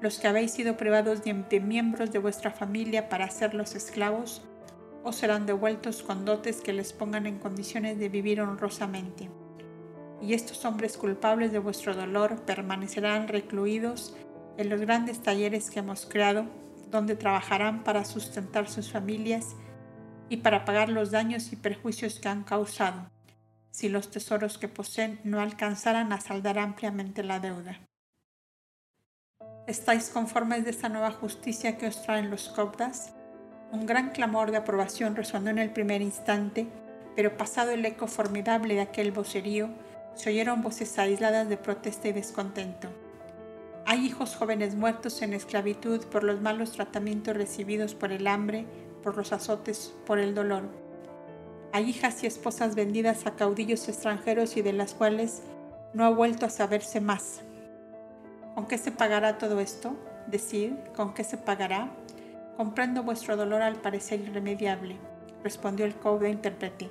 Los 0.00 0.18
que 0.18 0.28
habéis 0.28 0.50
sido 0.50 0.76
privados 0.76 1.22
de 1.22 1.60
miembros 1.60 2.12
de 2.12 2.18
vuestra 2.18 2.50
familia 2.50 3.08
para 3.08 3.24
hacerlos 3.24 3.74
esclavos, 3.74 4.42
o 5.02 5.12
serán 5.12 5.46
devueltos 5.46 6.02
con 6.02 6.24
dotes 6.24 6.60
que 6.60 6.72
les 6.72 6.92
pongan 6.92 7.26
en 7.26 7.38
condiciones 7.38 7.96
de 7.98 8.08
vivir 8.08 8.40
honrosamente. 8.40 9.30
Y 10.20 10.34
estos 10.34 10.64
hombres 10.64 10.96
culpables 10.96 11.52
de 11.52 11.60
vuestro 11.60 11.94
dolor 11.94 12.40
permanecerán 12.42 13.28
recluidos 13.28 14.16
en 14.58 14.68
los 14.68 14.80
grandes 14.80 15.22
talleres 15.22 15.70
que 15.70 15.80
hemos 15.80 16.06
creado, 16.06 16.46
donde 16.90 17.16
trabajarán 17.16 17.84
para 17.84 18.04
sustentar 18.04 18.68
sus 18.68 18.90
familias 18.90 19.56
y 20.28 20.38
para 20.38 20.64
pagar 20.64 20.88
los 20.88 21.10
daños 21.10 21.52
y 21.52 21.56
perjuicios 21.56 22.20
que 22.20 22.28
han 22.28 22.44
causado, 22.44 23.10
si 23.70 23.88
los 23.88 24.10
tesoros 24.10 24.58
que 24.58 24.68
poseen 24.68 25.20
no 25.24 25.40
alcanzaran 25.40 26.12
a 26.12 26.20
saldar 26.20 26.58
ampliamente 26.58 27.22
la 27.22 27.40
deuda. 27.40 27.80
¿Estáis 29.66 30.10
conformes 30.10 30.64
de 30.64 30.70
esta 30.70 30.88
nueva 30.88 31.10
justicia 31.10 31.76
que 31.76 31.88
os 31.88 32.02
traen 32.02 32.30
los 32.30 32.48
copdas? 32.48 33.12
Un 33.72 33.84
gran 33.84 34.10
clamor 34.10 34.52
de 34.52 34.58
aprobación 34.58 35.16
resonó 35.16 35.50
en 35.50 35.58
el 35.58 35.70
primer 35.70 36.02
instante, 36.02 36.68
pero 37.16 37.36
pasado 37.36 37.72
el 37.72 37.84
eco 37.84 38.06
formidable 38.06 38.74
de 38.74 38.82
aquel 38.82 39.10
vocerío, 39.10 39.70
se 40.14 40.30
oyeron 40.30 40.62
voces 40.62 40.98
aisladas 40.98 41.48
de 41.48 41.56
protesta 41.56 42.08
y 42.08 42.12
descontento. 42.12 43.05
Hay 43.88 44.04
hijos 44.04 44.34
jóvenes 44.34 44.74
muertos 44.74 45.22
en 45.22 45.32
esclavitud 45.32 46.04
por 46.06 46.24
los 46.24 46.40
malos 46.40 46.72
tratamientos 46.72 47.36
recibidos 47.36 47.94
por 47.94 48.10
el 48.10 48.26
hambre, 48.26 48.66
por 49.04 49.16
los 49.16 49.32
azotes, 49.32 49.94
por 50.04 50.18
el 50.18 50.34
dolor. 50.34 50.64
Hay 51.72 51.88
hijas 51.88 52.24
y 52.24 52.26
esposas 52.26 52.74
vendidas 52.74 53.26
a 53.26 53.36
caudillos 53.36 53.88
extranjeros 53.88 54.56
y 54.56 54.62
de 54.62 54.72
las 54.72 54.92
cuales 54.92 55.42
no 55.94 56.04
ha 56.04 56.10
vuelto 56.10 56.46
a 56.46 56.50
saberse 56.50 57.00
más. 57.00 57.42
¿Con 58.56 58.66
qué 58.66 58.76
se 58.76 58.90
pagará 58.90 59.38
todo 59.38 59.60
esto? 59.60 59.94
Decid, 60.26 60.72
¿con 60.96 61.14
qué 61.14 61.22
se 61.22 61.38
pagará? 61.38 61.92
Comprendo 62.56 63.04
vuestro 63.04 63.36
dolor 63.36 63.62
al 63.62 63.76
parecer 63.76 64.20
irremediable, 64.20 64.96
respondió 65.44 65.86
el 65.86 65.96
caudo 65.96 66.26
intérprete, 66.26 66.90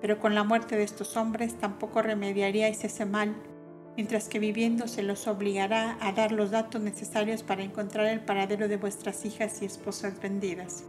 pero 0.00 0.18
con 0.18 0.34
la 0.34 0.42
muerte 0.42 0.76
de 0.76 0.82
estos 0.82 1.16
hombres 1.16 1.56
tampoco 1.60 2.02
remediaríais 2.02 2.82
ese 2.82 3.04
mal, 3.04 3.36
mientras 3.96 4.28
que 4.28 4.38
viviendo 4.38 4.88
se 4.88 5.02
los 5.02 5.26
obligará 5.26 5.96
a 6.00 6.12
dar 6.12 6.32
los 6.32 6.50
datos 6.50 6.80
necesarios 6.80 7.42
para 7.42 7.62
encontrar 7.62 8.06
el 8.06 8.20
paradero 8.20 8.68
de 8.68 8.76
vuestras 8.76 9.24
hijas 9.24 9.62
y 9.62 9.66
esposas 9.66 10.20
vendidas. 10.20 10.84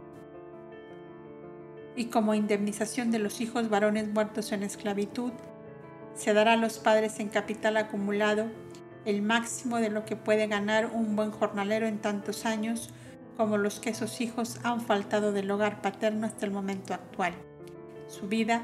Y 1.94 2.06
como 2.06 2.34
indemnización 2.34 3.10
de 3.10 3.18
los 3.18 3.40
hijos 3.40 3.70
varones 3.70 4.08
muertos 4.08 4.52
en 4.52 4.62
esclavitud, 4.62 5.32
se 6.14 6.32
dará 6.32 6.54
a 6.54 6.56
los 6.56 6.78
padres 6.78 7.20
en 7.20 7.28
capital 7.28 7.76
acumulado 7.76 8.46
el 9.04 9.22
máximo 9.22 9.76
de 9.76 9.88
lo 9.88 10.04
que 10.04 10.16
puede 10.16 10.48
ganar 10.48 10.90
un 10.92 11.14
buen 11.14 11.30
jornalero 11.30 11.86
en 11.86 11.98
tantos 11.98 12.44
años, 12.44 12.90
como 13.36 13.56
los 13.56 13.78
que 13.78 13.90
esos 13.90 14.20
hijos 14.20 14.58
han 14.64 14.80
faltado 14.80 15.32
del 15.32 15.50
hogar 15.50 15.80
paterno 15.80 16.26
hasta 16.26 16.44
el 16.44 16.52
momento 16.52 16.92
actual. 16.92 17.34
Su 18.08 18.28
vida 18.28 18.62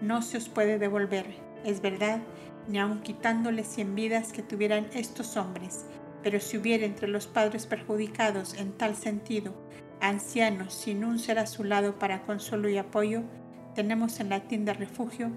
no 0.00 0.20
se 0.22 0.38
os 0.38 0.48
puede 0.48 0.78
devolver, 0.78 1.26
es 1.64 1.80
verdad, 1.80 2.20
ni 2.68 2.78
aun 2.78 3.00
quitándoles 3.00 3.66
cien 3.66 3.94
vidas 3.94 4.32
que 4.32 4.42
tuvieran 4.42 4.86
estos 4.94 5.36
hombres, 5.36 5.86
pero 6.22 6.40
si 6.40 6.56
hubiera 6.56 6.84
entre 6.84 7.08
los 7.08 7.26
padres 7.26 7.66
perjudicados 7.66 8.54
en 8.54 8.72
tal 8.72 8.96
sentido 8.96 9.54
ancianos 10.00 10.74
sin 10.74 11.04
un 11.04 11.18
ser 11.18 11.38
a 11.38 11.46
su 11.46 11.64
lado 11.64 11.98
para 11.98 12.22
consuelo 12.22 12.68
y 12.68 12.76
apoyo, 12.76 13.22
tenemos 13.74 14.20
en 14.20 14.28
la 14.28 14.40
tienda 14.40 14.72
refugio 14.72 15.30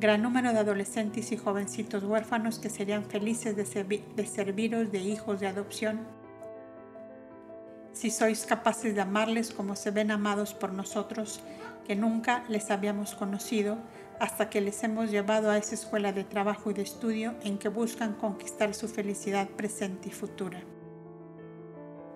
gran 0.00 0.22
número 0.22 0.52
de 0.52 0.58
adolescentes 0.58 1.30
y 1.30 1.36
jovencitos 1.36 2.04
huérfanos 2.04 2.58
que 2.58 2.70
serían 2.70 3.04
felices 3.04 3.54
de, 3.54 4.02
de 4.16 4.26
serviros 4.26 4.90
de 4.90 4.98
hijos 4.98 5.40
de 5.40 5.46
adopción. 5.46 6.00
Si 7.92 8.10
sois 8.10 8.46
capaces 8.46 8.94
de 8.94 9.02
amarles 9.02 9.52
como 9.52 9.76
se 9.76 9.90
ven 9.90 10.10
amados 10.10 10.54
por 10.54 10.72
nosotros, 10.72 11.42
que 11.86 11.96
nunca 11.96 12.44
les 12.48 12.70
habíamos 12.70 13.14
conocido, 13.14 13.78
hasta 14.20 14.50
que 14.50 14.60
les 14.60 14.84
hemos 14.84 15.10
llevado 15.10 15.50
a 15.50 15.56
esa 15.56 15.74
escuela 15.74 16.12
de 16.12 16.24
trabajo 16.24 16.70
y 16.70 16.74
de 16.74 16.82
estudio 16.82 17.34
en 17.42 17.58
que 17.58 17.68
buscan 17.68 18.14
conquistar 18.14 18.74
su 18.74 18.86
felicidad 18.86 19.48
presente 19.48 20.10
y 20.10 20.12
futura. 20.12 20.62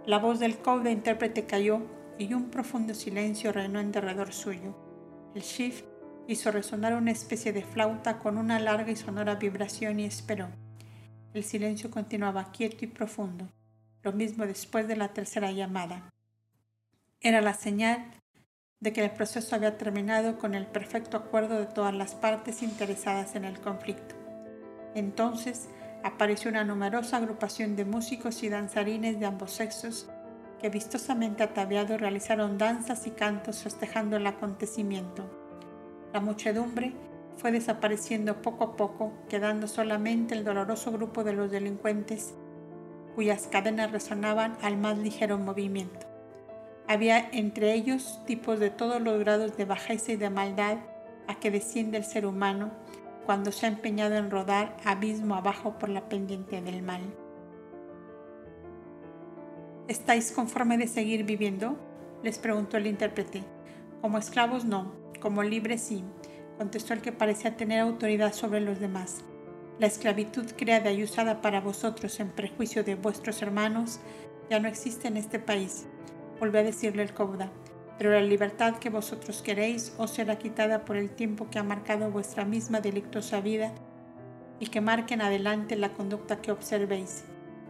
La 0.06 0.18
voz 0.18 0.38
del 0.38 0.58
de 0.82 0.90
intérprete 0.92 1.46
cayó 1.46 1.80
y 2.18 2.34
un 2.34 2.50
profundo 2.50 2.94
silencio 2.94 3.52
reinó 3.52 3.80
en 3.80 3.90
derredor 3.90 4.32
suyo. 4.32 4.76
El 5.34 5.42
chief 5.42 5.82
hizo 6.28 6.50
resonar 6.50 6.94
una 6.94 7.10
especie 7.10 7.52
de 7.52 7.62
flauta 7.62 8.18
con 8.18 8.38
una 8.38 8.60
larga 8.60 8.92
y 8.92 8.96
sonora 8.96 9.36
vibración 9.36 9.98
y 9.98 10.04
esperó. 10.04 10.48
El 11.32 11.42
silencio 11.42 11.90
continuaba 11.90 12.52
quieto 12.52 12.84
y 12.84 12.88
profundo 12.88 13.48
lo 14.04 14.12
mismo 14.12 14.46
después 14.46 14.86
de 14.86 14.96
la 14.96 15.08
tercera 15.08 15.50
llamada. 15.50 16.12
Era 17.20 17.40
la 17.40 17.54
señal 17.54 18.04
de 18.84 18.92
que 18.92 19.02
el 19.02 19.10
proceso 19.10 19.56
había 19.56 19.78
terminado 19.78 20.36
con 20.36 20.54
el 20.54 20.66
perfecto 20.66 21.16
acuerdo 21.16 21.58
de 21.58 21.64
todas 21.64 21.94
las 21.94 22.14
partes 22.14 22.62
interesadas 22.62 23.34
en 23.34 23.46
el 23.46 23.58
conflicto. 23.58 24.14
Entonces 24.94 25.70
apareció 26.02 26.50
una 26.50 26.64
numerosa 26.64 27.16
agrupación 27.16 27.76
de 27.76 27.86
músicos 27.86 28.42
y 28.42 28.50
danzarines 28.50 29.18
de 29.18 29.24
ambos 29.24 29.52
sexos 29.52 30.10
que 30.60 30.68
vistosamente 30.68 31.42
ataviados 31.42 31.98
realizaron 31.98 32.58
danzas 32.58 33.06
y 33.06 33.12
cantos 33.12 33.62
festejando 33.62 34.18
el 34.18 34.26
acontecimiento. 34.26 35.24
La 36.12 36.20
muchedumbre 36.20 36.92
fue 37.38 37.52
desapareciendo 37.52 38.42
poco 38.42 38.64
a 38.64 38.76
poco, 38.76 39.14
quedando 39.30 39.66
solamente 39.66 40.34
el 40.34 40.44
doloroso 40.44 40.92
grupo 40.92 41.24
de 41.24 41.32
los 41.32 41.50
delincuentes 41.50 42.34
cuyas 43.14 43.48
cadenas 43.50 43.92
resonaban 43.92 44.58
al 44.60 44.76
más 44.76 44.98
ligero 44.98 45.38
movimiento. 45.38 46.13
Había 46.86 47.30
entre 47.32 47.72
ellos 47.72 48.20
tipos 48.26 48.60
de 48.60 48.70
todos 48.70 49.00
los 49.00 49.18
grados 49.18 49.56
de 49.56 49.64
bajeza 49.64 50.12
y 50.12 50.16
de 50.16 50.30
maldad 50.30 50.78
a 51.26 51.40
que 51.40 51.50
desciende 51.50 51.96
el 51.96 52.04
ser 52.04 52.26
humano 52.26 52.70
cuando 53.24 53.52
se 53.52 53.64
ha 53.66 53.70
empeñado 53.70 54.16
en 54.16 54.30
rodar 54.30 54.76
abismo 54.84 55.34
abajo 55.34 55.78
por 55.78 55.88
la 55.88 56.08
pendiente 56.08 56.60
del 56.60 56.82
mal. 56.82 57.00
¿Estáis 59.88 60.32
conforme 60.32 60.78
de 60.78 60.86
seguir 60.86 61.24
viviendo? 61.24 61.76
les 62.22 62.38
preguntó 62.38 62.78
el 62.78 62.86
intérprete. 62.86 63.44
Como 64.00 64.18
esclavos 64.18 64.64
no, 64.64 64.94
como 65.20 65.42
libres 65.42 65.82
sí, 65.82 66.02
contestó 66.58 66.94
el 66.94 67.02
que 67.02 67.12
parecía 67.12 67.56
tener 67.56 67.80
autoridad 67.80 68.32
sobre 68.32 68.60
los 68.60 68.80
demás. 68.80 69.24
La 69.78 69.86
esclavitud 69.86 70.46
creada 70.56 70.92
y 70.92 71.02
usada 71.02 71.42
para 71.42 71.60
vosotros 71.60 72.20
en 72.20 72.30
prejuicio 72.30 72.84
de 72.84 72.94
vuestros 72.94 73.42
hermanos 73.42 74.00
ya 74.48 74.60
no 74.60 74.68
existe 74.68 75.08
en 75.08 75.16
este 75.16 75.38
país, 75.38 75.86
volvió 76.38 76.60
a 76.60 76.64
decirle 76.64 77.02
el 77.02 77.14
cobda, 77.14 77.50
pero 77.98 78.10
la 78.10 78.20
libertad 78.20 78.76
que 78.76 78.90
vosotros 78.90 79.42
queréis 79.42 79.94
os 79.98 80.10
será 80.10 80.36
quitada 80.38 80.84
por 80.84 80.96
el 80.96 81.10
tiempo 81.10 81.48
que 81.50 81.58
ha 81.58 81.62
marcado 81.62 82.10
vuestra 82.10 82.44
misma 82.44 82.80
delictosa 82.80 83.40
vida 83.40 83.72
y 84.60 84.66
que 84.66 84.80
marque 84.80 85.14
en 85.14 85.22
adelante 85.22 85.76
la 85.76 85.92
conducta 85.92 86.40
que 86.40 86.52
observéis. 86.52 87.24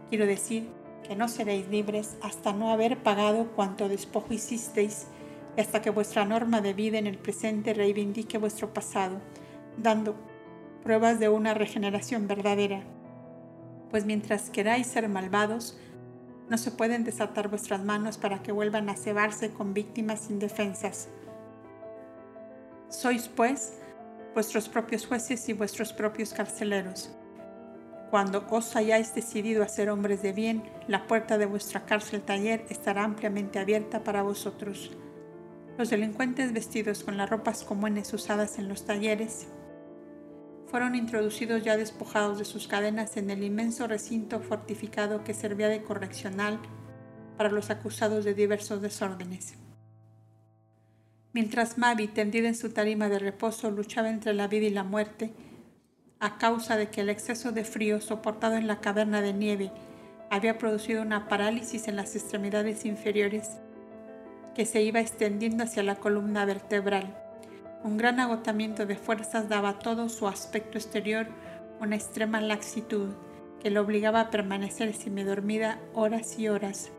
Quiero 0.09 0.25
decir 0.25 0.69
que 1.07 1.15
no 1.15 1.27
seréis 1.27 1.67
libres 1.67 2.17
hasta 2.21 2.53
no 2.53 2.71
haber 2.71 2.97
pagado 2.97 3.51
cuanto 3.55 3.87
despojo 3.87 4.33
hicisteis 4.33 5.07
y 5.55 5.61
hasta 5.61 5.81
que 5.81 5.89
vuestra 5.89 6.25
norma 6.25 6.61
de 6.61 6.73
vida 6.73 6.97
en 6.97 7.07
el 7.07 7.17
presente 7.17 7.73
reivindique 7.73 8.37
vuestro 8.37 8.73
pasado, 8.73 9.21
dando 9.77 10.15
pruebas 10.83 11.19
de 11.19 11.29
una 11.29 11.53
regeneración 11.53 12.27
verdadera. 12.27 12.83
Pues 13.89 14.05
mientras 14.05 14.49
queráis 14.49 14.87
ser 14.87 15.07
malvados, 15.07 15.77
no 16.49 16.57
se 16.57 16.71
pueden 16.71 17.03
desatar 17.03 17.49
vuestras 17.49 17.83
manos 17.83 18.17
para 18.17 18.41
que 18.43 18.51
vuelvan 18.51 18.89
a 18.89 18.95
cebarse 18.95 19.51
con 19.51 19.73
víctimas 19.73 20.29
indefensas. 20.29 21.09
Sois, 22.89 23.27
pues, 23.27 23.73
vuestros 24.33 24.69
propios 24.69 25.07
jueces 25.07 25.49
y 25.49 25.53
vuestros 25.53 25.93
propios 25.93 26.33
carceleros. 26.33 27.11
Cuando 28.11 28.45
os 28.49 28.75
hayáis 28.75 29.15
decidido 29.15 29.63
a 29.63 29.67
ser 29.67 29.89
hombres 29.89 30.21
de 30.21 30.31
bien, 30.31 30.63
la 30.87 31.07
puerta 31.07 31.37
de 31.37 31.47
vuestra 31.47 31.85
cárcel 31.85 32.21
taller 32.21 32.65
estará 32.69 33.03
ampliamente 33.03 33.59
abierta 33.59 34.03
para 34.03 34.21
vosotros. 34.21 34.91
Los 35.77 35.89
delincuentes 35.89 36.53
vestidos 36.53 37.03
con 37.03 37.17
las 37.17 37.29
ropas 37.29 37.63
comunes 37.63 38.13
usadas 38.13 38.59
en 38.59 38.69
los 38.69 38.85
talleres 38.85 39.47
fueron 40.67 40.95
introducidos 40.95 41.63
ya 41.63 41.77
despojados 41.77 42.37
de 42.37 42.45
sus 42.45 42.67
cadenas 42.67 43.17
en 43.17 43.29
el 43.29 43.43
inmenso 43.43 43.87
recinto 43.87 44.39
fortificado 44.39 45.23
que 45.23 45.33
servía 45.33 45.69
de 45.69 45.83
correccional 45.83 46.59
para 47.37 47.49
los 47.49 47.69
acusados 47.69 48.25
de 48.25 48.33
diversos 48.33 48.81
desórdenes. 48.81 49.55
Mientras 51.33 51.77
Mavi, 51.77 52.07
tendida 52.07 52.47
en 52.47 52.55
su 52.55 52.69
tarima 52.69 53.09
de 53.09 53.19
reposo, 53.19 53.69
luchaba 53.69 54.09
entre 54.09 54.33
la 54.33 54.47
vida 54.47 54.67
y 54.67 54.69
la 54.69 54.83
muerte, 54.83 55.33
a 56.19 56.37
causa 56.37 56.77
de 56.77 56.89
que 56.89 57.01
el 57.01 57.09
exceso 57.09 57.51
de 57.51 57.65
frío 57.65 57.99
soportado 57.99 58.55
en 58.55 58.67
la 58.67 58.79
caverna 58.79 59.21
de 59.21 59.33
nieve 59.33 59.71
había 60.29 60.57
producido 60.57 61.01
una 61.01 61.27
parálisis 61.27 61.87
en 61.87 61.97
las 61.97 62.15
extremidades 62.15 62.85
inferiores 62.85 63.57
que 64.55 64.65
se 64.65 64.81
iba 64.81 65.01
extendiendo 65.01 65.65
hacia 65.65 65.83
la 65.83 65.97
columna 65.97 66.45
vertebral. 66.45 67.24
Un 67.85 67.97
gran 67.97 68.19
agotamiento 68.19 68.87
de 68.87 68.95
fuerzas 68.95 69.47
daba 69.47 69.69
a 69.69 69.77
todo 69.77 70.09
su 70.09 70.27
aspecto 70.27 70.79
exterior 70.79 71.27
una 71.79 71.95
extrema 71.95 72.41
laxitud 72.41 73.09
que 73.61 73.69
lo 73.69 73.81
obligaba 73.81 74.21
a 74.21 74.29
permanecer 74.31 74.91
semidormida 74.95 75.79
horas 75.93 76.39
y 76.39 76.47
horas. 76.47 76.89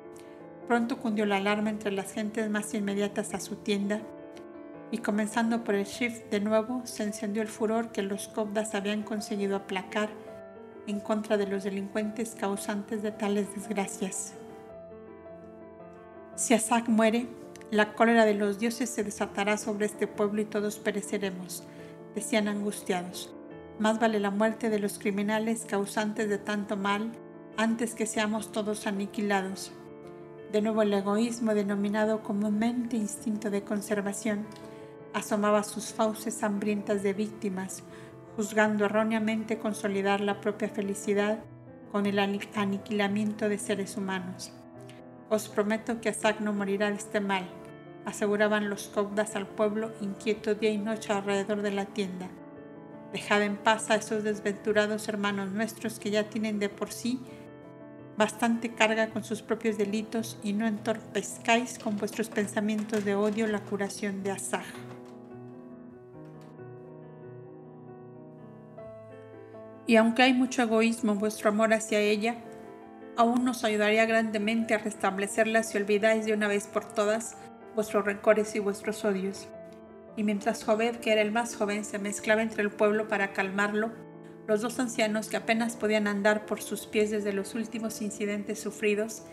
Pronto 0.69 0.99
cundió 0.99 1.27
la 1.27 1.39
alarma 1.39 1.71
entre 1.71 1.91
las 1.91 2.13
gentes 2.13 2.49
más 2.51 2.73
inmediatas 2.73 3.35
a 3.35 3.41
su 3.41 3.57
tienda 3.57 4.01
y 4.93 4.99
comenzando 4.99 5.65
por 5.65 5.75
el 5.75 5.87
shift 5.87 6.31
de 6.31 6.39
nuevo 6.39 6.83
se 6.85 7.03
encendió 7.03 7.43
el 7.43 7.49
furor 7.49 7.91
que 7.91 8.03
los 8.03 8.29
cobdas 8.29 8.77
habían 8.77 9.03
conseguido 9.03 9.57
aplacar 9.57 10.11
en 10.87 11.01
contra 11.01 11.37
de 11.37 11.49
los 11.49 11.65
delincuentes 11.65 12.37
causantes 12.37 13.03
de 13.03 13.11
tales 13.11 13.53
desgracias. 13.57 14.35
Si 16.37 16.55
Asak 16.55 16.87
muere, 16.87 17.27
la 17.71 17.95
cólera 17.95 18.25
de 18.25 18.35
los 18.35 18.59
dioses 18.59 18.91
se 18.91 19.03
desatará 19.03 19.57
sobre 19.57 19.87
este 19.87 20.07
pueblo 20.07 20.41
y 20.41 20.45
todos 20.45 20.79
pereceremos, 20.79 21.65
decían 22.15 22.47
angustiados. 22.47 23.33
Más 23.79 23.99
vale 23.99 24.21
la 24.21 24.31
muerte 24.31 24.71
de 24.71 24.79
los 24.79 24.99
criminales 24.99 25.67
causantes 25.67 26.29
de 26.29 26.39
tanto 26.39 26.77
mal 26.77 27.11
antes 27.57 27.95
que 27.95 28.07
seamos 28.07 28.53
todos 28.53 28.87
aniquilados. 28.87 29.73
De 30.53 30.63
nuevo 30.63 30.83
el 30.83 30.95
egoísmo, 30.95 31.55
denominado 31.55 32.23
comúnmente 32.23 32.97
instinto 32.97 33.51
de 33.51 33.65
conservación, 33.65 34.47
asomaba 35.13 35.65
sus 35.65 35.93
fauces 35.93 36.43
hambrientas 36.45 37.03
de 37.03 37.15
víctimas, 37.15 37.83
juzgando 38.37 38.85
erróneamente 38.85 39.59
consolidar 39.59 40.21
la 40.21 40.41
propia 40.41 40.69
felicidad 40.69 41.41
con 41.91 42.07
el 42.07 42.19
aniquilamiento 42.19 43.49
de 43.49 43.59
seres 43.59 43.97
humanos. 43.97 44.53
Os 45.29 45.49
prometo 45.49 46.01
que 46.01 46.11
Asak 46.11 46.41
no 46.41 46.53
morirá 46.53 46.91
de 46.91 46.97
este 46.97 47.21
mal, 47.21 47.49
aseguraban 48.07 48.71
los 48.71 48.89
cobdas 48.89 49.37
al 49.37 49.47
pueblo 49.47 49.93
inquieto 50.01 50.55
día 50.55 50.71
y 50.71 50.79
noche 50.79 51.13
alrededor 51.13 51.61
de 51.61 51.73
la 51.73 51.85
tienda. 51.85 52.29
Dejad 53.13 53.43
en 53.43 53.57
paz 53.57 53.91
a 53.91 53.97
esos 53.97 54.25
desventurados 54.25 55.09
hermanos 55.09 55.51
nuestros 55.51 55.99
que 55.99 56.11
ya 56.11 56.31
tienen 56.31 56.59
de 56.59 56.69
por 56.69 56.93
sí 56.93 57.21
bastante 58.17 58.73
carga 58.75 59.09
con 59.09 59.25
sus 59.25 59.43
propios 59.43 59.77
delitos 59.77 60.39
y 60.43 60.53
no 60.53 60.67
entorpezcáis 60.67 61.79
con 61.79 61.97
vuestros 61.99 62.31
pensamientos 62.31 63.05
de 63.05 63.15
odio 63.15 63.47
la 63.47 63.61
curación 63.61 64.23
de 64.23 64.31
Asaj. 64.31 64.65
Y 69.87 69.97
aunque 69.97 70.23
hay 70.23 70.33
mucho 70.33 70.63
egoísmo 70.63 71.13
en 71.13 71.19
vuestro 71.19 71.51
amor 71.51 71.73
hacia 71.75 72.01
ella, 72.01 72.37
aún 73.17 73.45
nos 73.45 73.65
ayudaría 73.65 74.05
grandemente 74.07 74.75
a 74.75 74.79
restablecerla 74.79 75.63
si 75.63 75.77
olvidáis 75.77 76.25
de 76.27 76.33
una 76.33 76.49
vez 76.49 76.67
por 76.67 76.85
todas 76.85 77.37
vuestros 77.77 78.05
rencores 78.05 78.57
y 78.57 78.59
vuestros 78.59 79.05
odios. 79.05 79.47
Y 80.17 80.25
mientras 80.25 80.65
Joved, 80.65 80.97
que 80.97 81.13
era 81.13 81.23
el 81.23 81.31
más 81.31 81.55
joven, 81.55 81.85
se 81.85 82.01
mezclaba 82.01 82.43
entre 82.43 82.63
el 82.63 82.71
pueblo 82.71 83.07
para 83.07 83.33
calmarlo, 83.33 83.93
los 84.49 84.63
dos 84.63 84.79
ancianos 84.81 85.29
que 85.29 85.37
apenas 85.37 85.77
podían 85.77 86.07
andar 86.09 86.47
por 86.47 86.63
sus 86.63 86.87
pies 86.87 87.11
desde 87.11 87.33
los 87.33 87.55
últimos 87.55 88.01
incidentes 88.01 88.59
sufridos, 88.59 89.25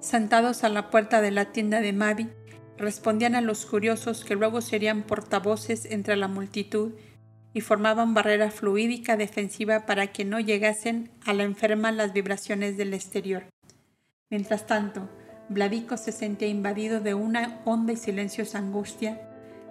sentados 0.00 0.64
a 0.64 0.68
la 0.68 0.90
puerta 0.90 1.20
de 1.20 1.30
la 1.30 1.52
tienda 1.52 1.80
de 1.80 1.92
Mavi, 1.92 2.30
respondían 2.76 3.34
a 3.34 3.40
los 3.40 3.66
curiosos 3.66 4.24
que 4.24 4.34
luego 4.34 4.60
serían 4.60 5.02
portavoces 5.02 5.86
entre 5.86 6.16
la 6.16 6.28
multitud 6.28 6.92
y 7.52 7.60
formaban 7.60 8.14
barrera 8.14 8.50
fluídica 8.50 9.16
defensiva 9.16 9.86
para 9.86 10.08
que 10.08 10.24
no 10.24 10.40
llegasen 10.40 11.10
a 11.24 11.32
la 11.32 11.44
enferma 11.44 11.92
las 11.92 12.12
vibraciones 12.12 12.76
del 12.76 12.92
exterior. 12.94 13.44
Mientras 14.28 14.66
tanto, 14.66 15.08
Vladico 15.48 15.96
se 15.96 16.12
sentía 16.12 16.48
invadido 16.48 17.00
de 17.00 17.14
una 17.14 17.60
honda 17.64 17.92
y 17.92 17.96
silenciosa 17.96 18.58
angustia 18.58 19.20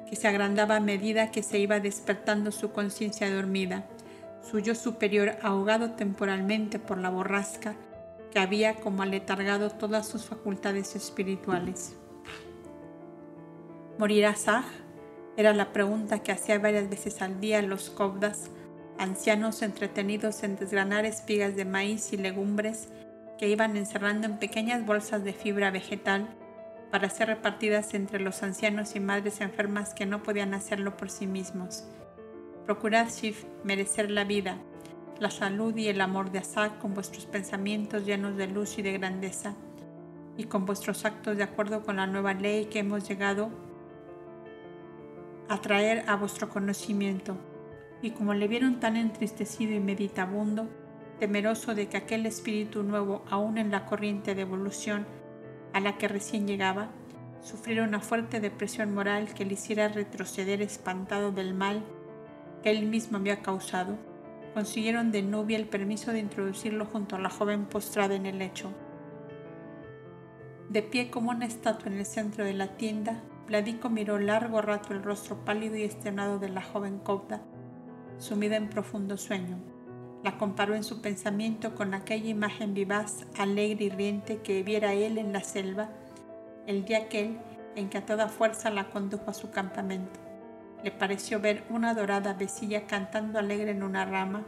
que 0.07 0.15
se 0.15 0.27
agrandaba 0.27 0.75
a 0.75 0.79
medida 0.79 1.31
que 1.31 1.41
se 1.41 1.57
iba 1.57 1.79
despertando 1.79 2.51
su 2.51 2.71
conciencia 2.71 3.33
dormida, 3.33 3.85
su 4.49 4.59
yo 4.59 4.75
superior 4.75 5.37
ahogado 5.41 5.91
temporalmente 5.91 6.77
por 6.77 6.99
la 6.99 7.09
borrasca 7.09 7.75
que 8.31 8.39
había 8.39 8.75
como 8.75 9.01
aletargado 9.01 9.71
todas 9.71 10.07
sus 10.07 10.25
facultades 10.25 10.95
espirituales. 10.95 11.95
¿Morirá 13.97 14.35
Saj? 14.35 14.65
Era 15.37 15.53
la 15.53 15.73
pregunta 15.73 16.19
que 16.19 16.31
hacía 16.31 16.59
varias 16.59 16.89
veces 16.89 17.21
al 17.21 17.39
día 17.39 17.61
los 17.63 17.89
cobdas, 17.89 18.51
ancianos 18.99 19.63
entretenidos 19.63 20.43
en 20.43 20.55
desgranar 20.55 21.05
espigas 21.05 21.55
de 21.55 21.65
maíz 21.65 22.13
y 22.13 22.17
legumbres 22.17 22.89
que 23.43 23.49
iban 23.49 23.75
encerrando 23.75 24.25
en 24.25 24.37
pequeñas 24.37 24.85
bolsas 24.85 25.25
de 25.25 25.33
fibra 25.33 25.69
vegetal 25.69 26.29
para 26.91 27.09
ser 27.09 27.27
repartidas 27.27 27.93
entre 27.93 28.21
los 28.21 28.41
ancianos 28.41 28.95
y 28.95 29.01
madres 29.01 29.41
enfermas 29.41 29.93
que 29.93 30.05
no 30.05 30.23
podían 30.23 30.53
hacerlo 30.53 30.95
por 30.95 31.09
sí 31.09 31.27
mismos. 31.27 31.83
Procurad, 32.65 33.09
Shif, 33.09 33.43
merecer 33.65 34.09
la 34.11 34.23
vida, 34.23 34.59
la 35.19 35.29
salud 35.29 35.75
y 35.75 35.89
el 35.89 35.99
amor 35.99 36.31
de 36.31 36.39
Asad 36.39 36.77
con 36.79 36.93
vuestros 36.93 37.25
pensamientos 37.25 38.05
llenos 38.05 38.37
de 38.37 38.47
luz 38.47 38.77
y 38.77 38.81
de 38.81 38.93
grandeza, 38.93 39.55
y 40.37 40.45
con 40.45 40.65
vuestros 40.65 41.03
actos 41.03 41.35
de 41.35 41.43
acuerdo 41.43 41.83
con 41.83 41.97
la 41.97 42.07
nueva 42.07 42.33
ley 42.33 42.67
que 42.67 42.79
hemos 42.79 43.05
llegado 43.09 43.49
atraer 45.49 46.05
a 46.07 46.15
vuestro 46.15 46.47
conocimiento. 46.47 47.35
Y 48.01 48.11
como 48.11 48.35
le 48.35 48.47
vieron 48.47 48.79
tan 48.79 48.95
entristecido 48.95 49.73
y 49.73 49.81
meditabundo, 49.81 50.69
temeroso 51.19 51.75
de 51.75 51.87
que 51.87 51.97
aquel 51.97 52.25
espíritu 52.25 52.83
nuevo, 52.83 53.23
aún 53.29 53.57
en 53.57 53.71
la 53.71 53.85
corriente 53.85 54.35
de 54.35 54.41
evolución 54.41 55.05
a 55.73 55.79
la 55.79 55.97
que 55.97 56.07
recién 56.07 56.47
llegaba, 56.47 56.89
sufriera 57.41 57.83
una 57.83 57.99
fuerte 57.99 58.39
depresión 58.39 58.93
moral 58.93 59.33
que 59.33 59.45
le 59.45 59.53
hiciera 59.53 59.87
retroceder 59.89 60.61
espantado 60.61 61.31
del 61.31 61.53
mal 61.53 61.83
que 62.63 62.71
él 62.71 62.85
mismo 62.85 63.17
había 63.17 63.41
causado, 63.41 63.97
consiguieron 64.53 65.11
de 65.11 65.21
Nubia 65.21 65.57
el 65.57 65.67
permiso 65.67 66.11
de 66.11 66.19
introducirlo 66.19 66.85
junto 66.85 67.15
a 67.15 67.19
la 67.19 67.29
joven 67.29 67.65
postrada 67.65 68.15
en 68.15 68.25
el 68.25 68.39
lecho. 68.39 68.71
De 70.69 70.81
pie 70.81 71.11
como 71.11 71.31
una 71.31 71.45
estatua 71.45 71.91
en 71.91 71.99
el 71.99 72.05
centro 72.05 72.45
de 72.45 72.53
la 72.53 72.77
tienda, 72.77 73.21
Vladico 73.47 73.89
miró 73.89 74.17
largo 74.17 74.61
rato 74.61 74.93
el 74.93 75.03
rostro 75.03 75.43
pálido 75.43 75.75
y 75.75 75.83
estrenado 75.83 76.39
de 76.39 76.49
la 76.49 76.61
joven 76.61 76.99
copta, 76.99 77.41
sumida 78.17 78.55
en 78.55 78.69
profundo 78.69 79.17
sueño. 79.17 79.72
La 80.23 80.37
comparó 80.37 80.73
en 80.73 80.85
su 80.85 81.01
pensamiento 81.01 81.75
con 81.75 81.93
aquella 81.93 82.29
imagen 82.29 82.73
vivaz, 82.73 83.25
alegre 83.37 83.85
y 83.85 83.89
riente 83.89 84.37
que 84.37 84.63
viera 84.63 84.93
él 84.93 85.17
en 85.17 85.33
la 85.33 85.43
selva 85.43 85.89
el 86.65 86.85
día 86.85 86.99
aquel 86.99 87.37
en 87.75 87.89
que 87.89 87.97
a 87.97 88.05
toda 88.05 88.29
fuerza 88.29 88.69
la 88.69 88.89
condujo 88.89 89.29
a 89.29 89.33
su 89.33 89.51
campamento. 89.51 90.19
Le 90.81 90.91
pareció 90.91 91.41
ver 91.41 91.65
una 91.69 91.93
dorada 91.93 92.33
vecilla 92.33 92.87
cantando 92.87 93.37
alegre 93.37 93.71
en 93.71 93.83
una 93.83 94.05
rama 94.05 94.43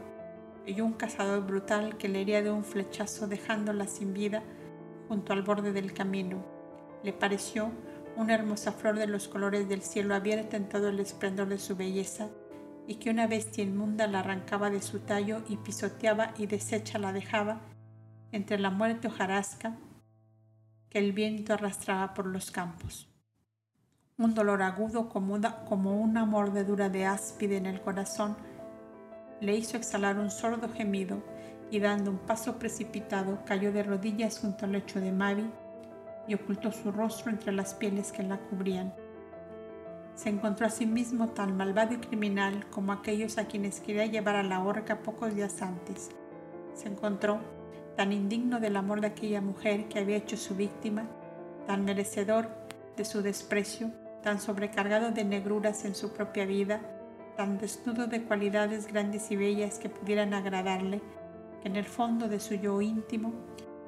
y 0.64 0.80
un 0.80 0.94
cazador 0.94 1.46
brutal 1.46 1.98
que 1.98 2.08
le 2.08 2.22
hería 2.22 2.42
de 2.42 2.50
un 2.50 2.64
flechazo 2.64 3.26
dejándola 3.26 3.86
sin 3.86 4.14
vida 4.14 4.42
junto 5.08 5.34
al 5.34 5.42
borde 5.42 5.72
del 5.72 5.92
camino. 5.92 6.42
Le 7.02 7.12
pareció 7.12 7.70
una 8.16 8.34
hermosa 8.34 8.72
flor 8.72 8.98
de 8.98 9.06
los 9.06 9.28
colores 9.28 9.68
del 9.68 9.82
cielo 9.82 10.14
abierta 10.14 10.56
en 10.56 10.70
todo 10.70 10.88
el 10.88 11.00
esplendor 11.00 11.48
de 11.48 11.58
su 11.58 11.76
belleza 11.76 12.28
y 12.86 12.96
que 12.96 13.10
una 13.10 13.26
bestia 13.26 13.64
inmunda 13.64 14.06
la 14.06 14.20
arrancaba 14.20 14.70
de 14.70 14.80
su 14.80 15.00
tallo 15.00 15.42
y 15.48 15.56
pisoteaba 15.56 16.32
y 16.38 16.46
deshecha 16.46 16.98
la 16.98 17.12
dejaba 17.12 17.60
entre 18.32 18.58
la 18.58 18.70
muerte 18.70 19.08
hojarasca 19.08 19.76
que 20.88 20.98
el 20.98 21.12
viento 21.12 21.54
arrastraba 21.54 22.14
por 22.14 22.26
los 22.26 22.50
campos. 22.50 23.08
Un 24.18 24.34
dolor 24.34 24.62
agudo 24.62 25.08
como 25.08 25.34
una, 25.34 26.24
mordedura 26.24 26.88
de 26.88 27.06
áspide 27.06 27.56
en 27.56 27.66
el 27.66 27.80
corazón 27.80 28.36
le 29.40 29.54
hizo 29.54 29.76
exhalar 29.76 30.18
un 30.18 30.30
sordo 30.30 30.68
gemido 30.72 31.22
y 31.70 31.80
dando 31.80 32.10
un 32.10 32.18
paso 32.18 32.58
precipitado 32.58 33.44
cayó 33.44 33.72
de 33.72 33.82
rodillas 33.82 34.38
junto 34.38 34.64
al 34.64 34.72
lecho 34.72 35.00
de 35.00 35.12
Mavi 35.12 35.50
y 36.26 36.34
ocultó 36.34 36.72
su 36.72 36.90
rostro 36.92 37.30
entre 37.30 37.52
las 37.52 37.74
pieles 37.74 38.12
que 38.12 38.22
la 38.22 38.38
cubrían. 38.38 38.94
Se 40.16 40.30
encontró 40.30 40.66
a 40.66 40.70
sí 40.70 40.86
mismo 40.86 41.28
tan 41.28 41.58
malvado 41.58 41.92
y 41.94 41.98
criminal 41.98 42.66
como 42.70 42.92
aquellos 42.92 43.36
a 43.36 43.44
quienes 43.44 43.80
quería 43.80 44.06
llevar 44.06 44.36
a 44.36 44.42
la 44.42 44.62
horca 44.64 45.02
pocos 45.02 45.34
días 45.34 45.60
antes. 45.60 46.10
Se 46.74 46.88
encontró 46.88 47.38
tan 47.96 48.12
indigno 48.12 48.58
del 48.58 48.76
amor 48.76 49.02
de 49.02 49.08
aquella 49.08 49.42
mujer 49.42 49.88
que 49.88 49.98
había 49.98 50.16
hecho 50.16 50.38
su 50.38 50.56
víctima, 50.56 51.06
tan 51.66 51.84
merecedor 51.84 52.48
de 52.96 53.04
su 53.04 53.20
desprecio, 53.20 53.90
tan 54.22 54.40
sobrecargado 54.40 55.10
de 55.10 55.24
negruras 55.24 55.84
en 55.84 55.94
su 55.94 56.12
propia 56.14 56.46
vida, 56.46 56.80
tan 57.36 57.58
desnudo 57.58 58.06
de 58.06 58.22
cualidades 58.22 58.86
grandes 58.86 59.30
y 59.30 59.36
bellas 59.36 59.78
que 59.78 59.90
pudieran 59.90 60.32
agradarle, 60.32 61.02
que 61.60 61.68
en 61.68 61.76
el 61.76 61.84
fondo 61.84 62.26
de 62.26 62.40
su 62.40 62.54
yo 62.54 62.80
íntimo 62.80 63.34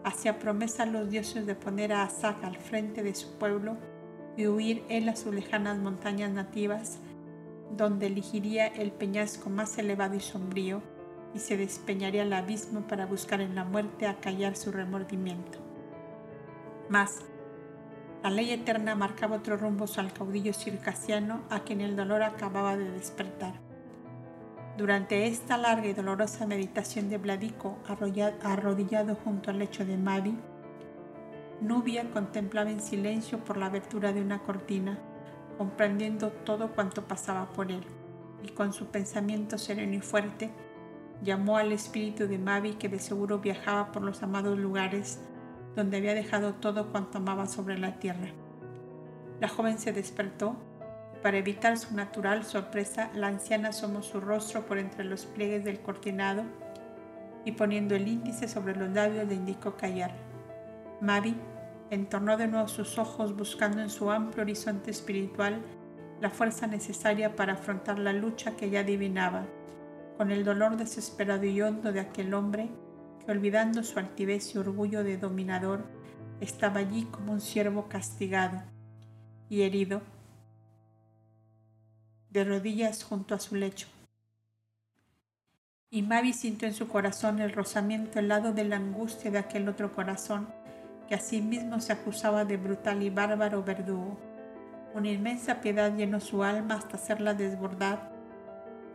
hacía 0.04 0.38
promesa 0.38 0.82
a 0.82 0.86
los 0.86 1.08
dioses 1.08 1.46
de 1.46 1.54
poner 1.54 1.92
a 1.92 2.02
Asaka 2.02 2.46
al 2.46 2.56
frente 2.56 3.02
de 3.02 3.14
su 3.14 3.38
pueblo 3.38 3.78
y 4.38 4.46
huir 4.46 4.84
él 4.88 5.08
a 5.08 5.16
sus 5.16 5.34
lejanas 5.34 5.78
montañas 5.78 6.30
nativas, 6.30 6.98
donde 7.76 8.06
elegiría 8.06 8.68
el 8.68 8.92
peñasco 8.92 9.50
más 9.50 9.76
elevado 9.78 10.14
y 10.14 10.20
sombrío, 10.20 10.80
y 11.34 11.40
se 11.40 11.56
despeñaría 11.56 12.22
al 12.22 12.32
abismo 12.32 12.82
para 12.82 13.04
buscar 13.04 13.40
en 13.40 13.56
la 13.56 13.64
muerte 13.64 14.06
acallar 14.06 14.56
su 14.56 14.70
remordimiento. 14.70 15.58
Mas, 16.88 17.18
la 18.22 18.30
ley 18.30 18.52
eterna 18.52 18.94
marcaba 18.94 19.36
otro 19.36 19.56
rumbo 19.56 19.86
al 19.96 20.12
caudillo 20.12 20.52
circasiano 20.52 21.42
a 21.50 21.64
quien 21.64 21.80
el 21.80 21.96
dolor 21.96 22.22
acababa 22.22 22.76
de 22.76 22.92
despertar. 22.92 23.54
Durante 24.76 25.26
esta 25.26 25.58
larga 25.58 25.88
y 25.88 25.94
dolorosa 25.94 26.46
meditación 26.46 27.10
de 27.10 27.18
Vladico 27.18 27.76
arrodillado 28.44 29.16
junto 29.16 29.50
al 29.50 29.58
lecho 29.58 29.84
de 29.84 29.98
Mavi, 29.98 30.38
Nubia 31.60 32.10
contemplaba 32.12 32.70
en 32.70 32.80
silencio 32.80 33.38
por 33.44 33.56
la 33.56 33.66
abertura 33.66 34.12
de 34.12 34.22
una 34.22 34.38
cortina, 34.40 34.98
comprendiendo 35.56 36.30
todo 36.30 36.72
cuanto 36.72 37.08
pasaba 37.08 37.50
por 37.50 37.72
él, 37.72 37.84
y 38.44 38.50
con 38.50 38.72
su 38.72 38.86
pensamiento 38.86 39.58
sereno 39.58 39.94
y 39.94 40.00
fuerte, 40.00 40.50
llamó 41.22 41.56
al 41.56 41.72
espíritu 41.72 42.28
de 42.28 42.38
Mavi 42.38 42.74
que 42.74 42.88
de 42.88 43.00
seguro 43.00 43.40
viajaba 43.40 43.90
por 43.90 44.02
los 44.02 44.22
amados 44.22 44.56
lugares 44.56 45.18
donde 45.74 45.96
había 45.96 46.14
dejado 46.14 46.54
todo 46.54 46.92
cuanto 46.92 47.18
amaba 47.18 47.46
sobre 47.46 47.76
la 47.76 47.98
tierra. 47.98 48.28
La 49.40 49.48
joven 49.48 49.78
se 49.78 49.92
despertó 49.92 50.56
para 51.22 51.38
evitar 51.38 51.76
su 51.76 51.94
natural 51.94 52.44
sorpresa, 52.44 53.10
la 53.14 53.26
anciana 53.26 53.70
asomó 53.70 54.02
su 54.02 54.20
rostro 54.20 54.66
por 54.66 54.78
entre 54.78 55.04
los 55.04 55.26
pliegues 55.26 55.64
del 55.64 55.80
cortinado 55.80 56.44
y 57.44 57.52
poniendo 57.52 57.96
el 57.96 58.06
índice 58.06 58.46
sobre 58.46 58.76
los 58.76 58.90
labios 58.90 59.26
le 59.26 59.34
indicó 59.34 59.76
callar. 59.76 60.27
Mavi 61.00 61.36
entornó 61.90 62.36
de 62.36 62.48
nuevo 62.48 62.68
sus 62.68 62.98
ojos 62.98 63.36
buscando 63.36 63.80
en 63.80 63.90
su 63.90 64.10
amplio 64.10 64.42
horizonte 64.42 64.90
espiritual 64.90 65.62
la 66.20 66.30
fuerza 66.30 66.66
necesaria 66.66 67.36
para 67.36 67.54
afrontar 67.54 67.98
la 67.98 68.12
lucha 68.12 68.56
que 68.56 68.70
ya 68.70 68.80
adivinaba 68.80 69.46
con 70.16 70.32
el 70.32 70.44
dolor 70.44 70.76
desesperado 70.76 71.44
y 71.44 71.62
hondo 71.62 71.92
de 71.92 72.00
aquel 72.00 72.34
hombre 72.34 72.68
que 73.24 73.30
olvidando 73.30 73.84
su 73.84 74.00
altivez 74.00 74.52
y 74.54 74.58
orgullo 74.58 75.04
de 75.04 75.16
dominador, 75.16 75.84
estaba 76.40 76.80
allí 76.80 77.04
como 77.04 77.32
un 77.32 77.40
siervo 77.40 77.88
castigado 77.88 78.62
y 79.48 79.62
herido, 79.62 80.02
de 82.30 82.44
rodillas 82.44 83.04
junto 83.04 83.34
a 83.34 83.40
su 83.40 83.54
lecho. 83.54 83.86
Y 85.90 86.02
Mavi 86.02 86.32
sintió 86.32 86.68
en 86.68 86.74
su 86.74 86.88
corazón 86.88 87.38
el 87.38 87.52
rozamiento 87.52 88.18
helado 88.18 88.52
de 88.52 88.64
la 88.64 88.76
angustia 88.76 89.30
de 89.30 89.38
aquel 89.38 89.68
otro 89.68 89.92
corazón 89.92 90.48
que 91.08 91.14
a 91.14 91.18
sí 91.18 91.40
mismo 91.40 91.80
se 91.80 91.92
acusaba 91.92 92.44
de 92.44 92.58
brutal 92.58 93.02
y 93.02 93.10
bárbaro 93.10 93.64
verdugo. 93.64 94.18
Una 94.94 95.10
inmensa 95.10 95.60
piedad 95.60 95.94
llenó 95.96 96.20
su 96.20 96.42
alma 96.42 96.74
hasta 96.74 96.96
hacerla 96.96 97.34
desbordar 97.34 98.10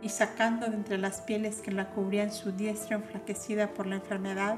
y 0.02 0.10
sacando 0.10 0.68
de 0.68 0.76
entre 0.76 0.98
las 0.98 1.22
pieles 1.22 1.62
que 1.62 1.72
la 1.72 1.90
cubrían 1.90 2.32
su 2.32 2.52
diestra 2.52 2.98
enflaquecida 2.98 3.74
por 3.74 3.88
la 3.88 3.96
enfermedad, 3.96 4.58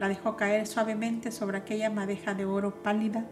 la 0.00 0.08
dejó 0.08 0.36
caer 0.36 0.66
suavemente 0.66 1.30
sobre 1.30 1.58
aquella 1.58 1.90
madeja 1.90 2.34
de 2.34 2.46
oro 2.46 2.82
pálida 2.82 3.24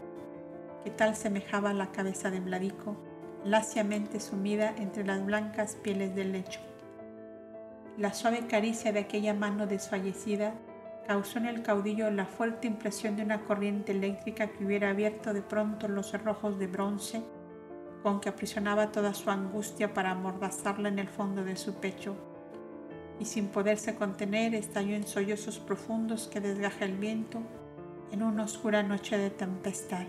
que 0.83 0.91
tal 0.91 1.15
semejaba 1.15 1.73
la 1.73 1.91
cabeza 1.91 2.29
de 2.29 2.39
Vladico, 2.39 2.95
laciamente 3.43 4.19
sumida 4.19 4.73
entre 4.77 5.03
las 5.03 5.25
blancas 5.25 5.75
pieles 5.75 6.15
del 6.15 6.31
lecho. 6.31 6.61
La 7.97 8.13
suave 8.13 8.47
caricia 8.47 8.93
de 8.93 8.99
aquella 8.99 9.33
mano 9.33 9.67
desfallecida 9.67 10.53
causó 11.09 11.39
en 11.39 11.47
el 11.47 11.63
caudillo 11.63 12.11
la 12.11 12.27
fuerte 12.27 12.67
impresión 12.67 13.15
de 13.15 13.23
una 13.23 13.41
corriente 13.41 13.93
eléctrica 13.93 14.45
que 14.45 14.63
hubiera 14.63 14.91
abierto 14.91 15.33
de 15.33 15.41
pronto 15.41 15.87
los 15.87 16.11
cerrojos 16.11 16.59
de 16.59 16.67
bronce 16.67 17.23
con 18.03 18.21
que 18.21 18.29
aprisionaba 18.29 18.91
toda 18.91 19.15
su 19.15 19.31
angustia 19.31 19.91
para 19.91 20.11
amordazarla 20.11 20.87
en 20.87 20.99
el 20.99 21.07
fondo 21.07 21.43
de 21.43 21.55
su 21.55 21.73
pecho, 21.79 22.15
y 23.19 23.25
sin 23.25 23.47
poderse 23.47 23.95
contener 23.95 24.53
estalló 24.53 24.95
en 24.95 25.07
sollozos 25.07 25.57
profundos 25.57 26.27
que 26.27 26.41
desgaja 26.41 26.85
el 26.85 26.95
viento 26.95 27.41
en 28.11 28.21
una 28.21 28.43
oscura 28.43 28.83
noche 28.83 29.17
de 29.17 29.31
tempestad. 29.31 30.05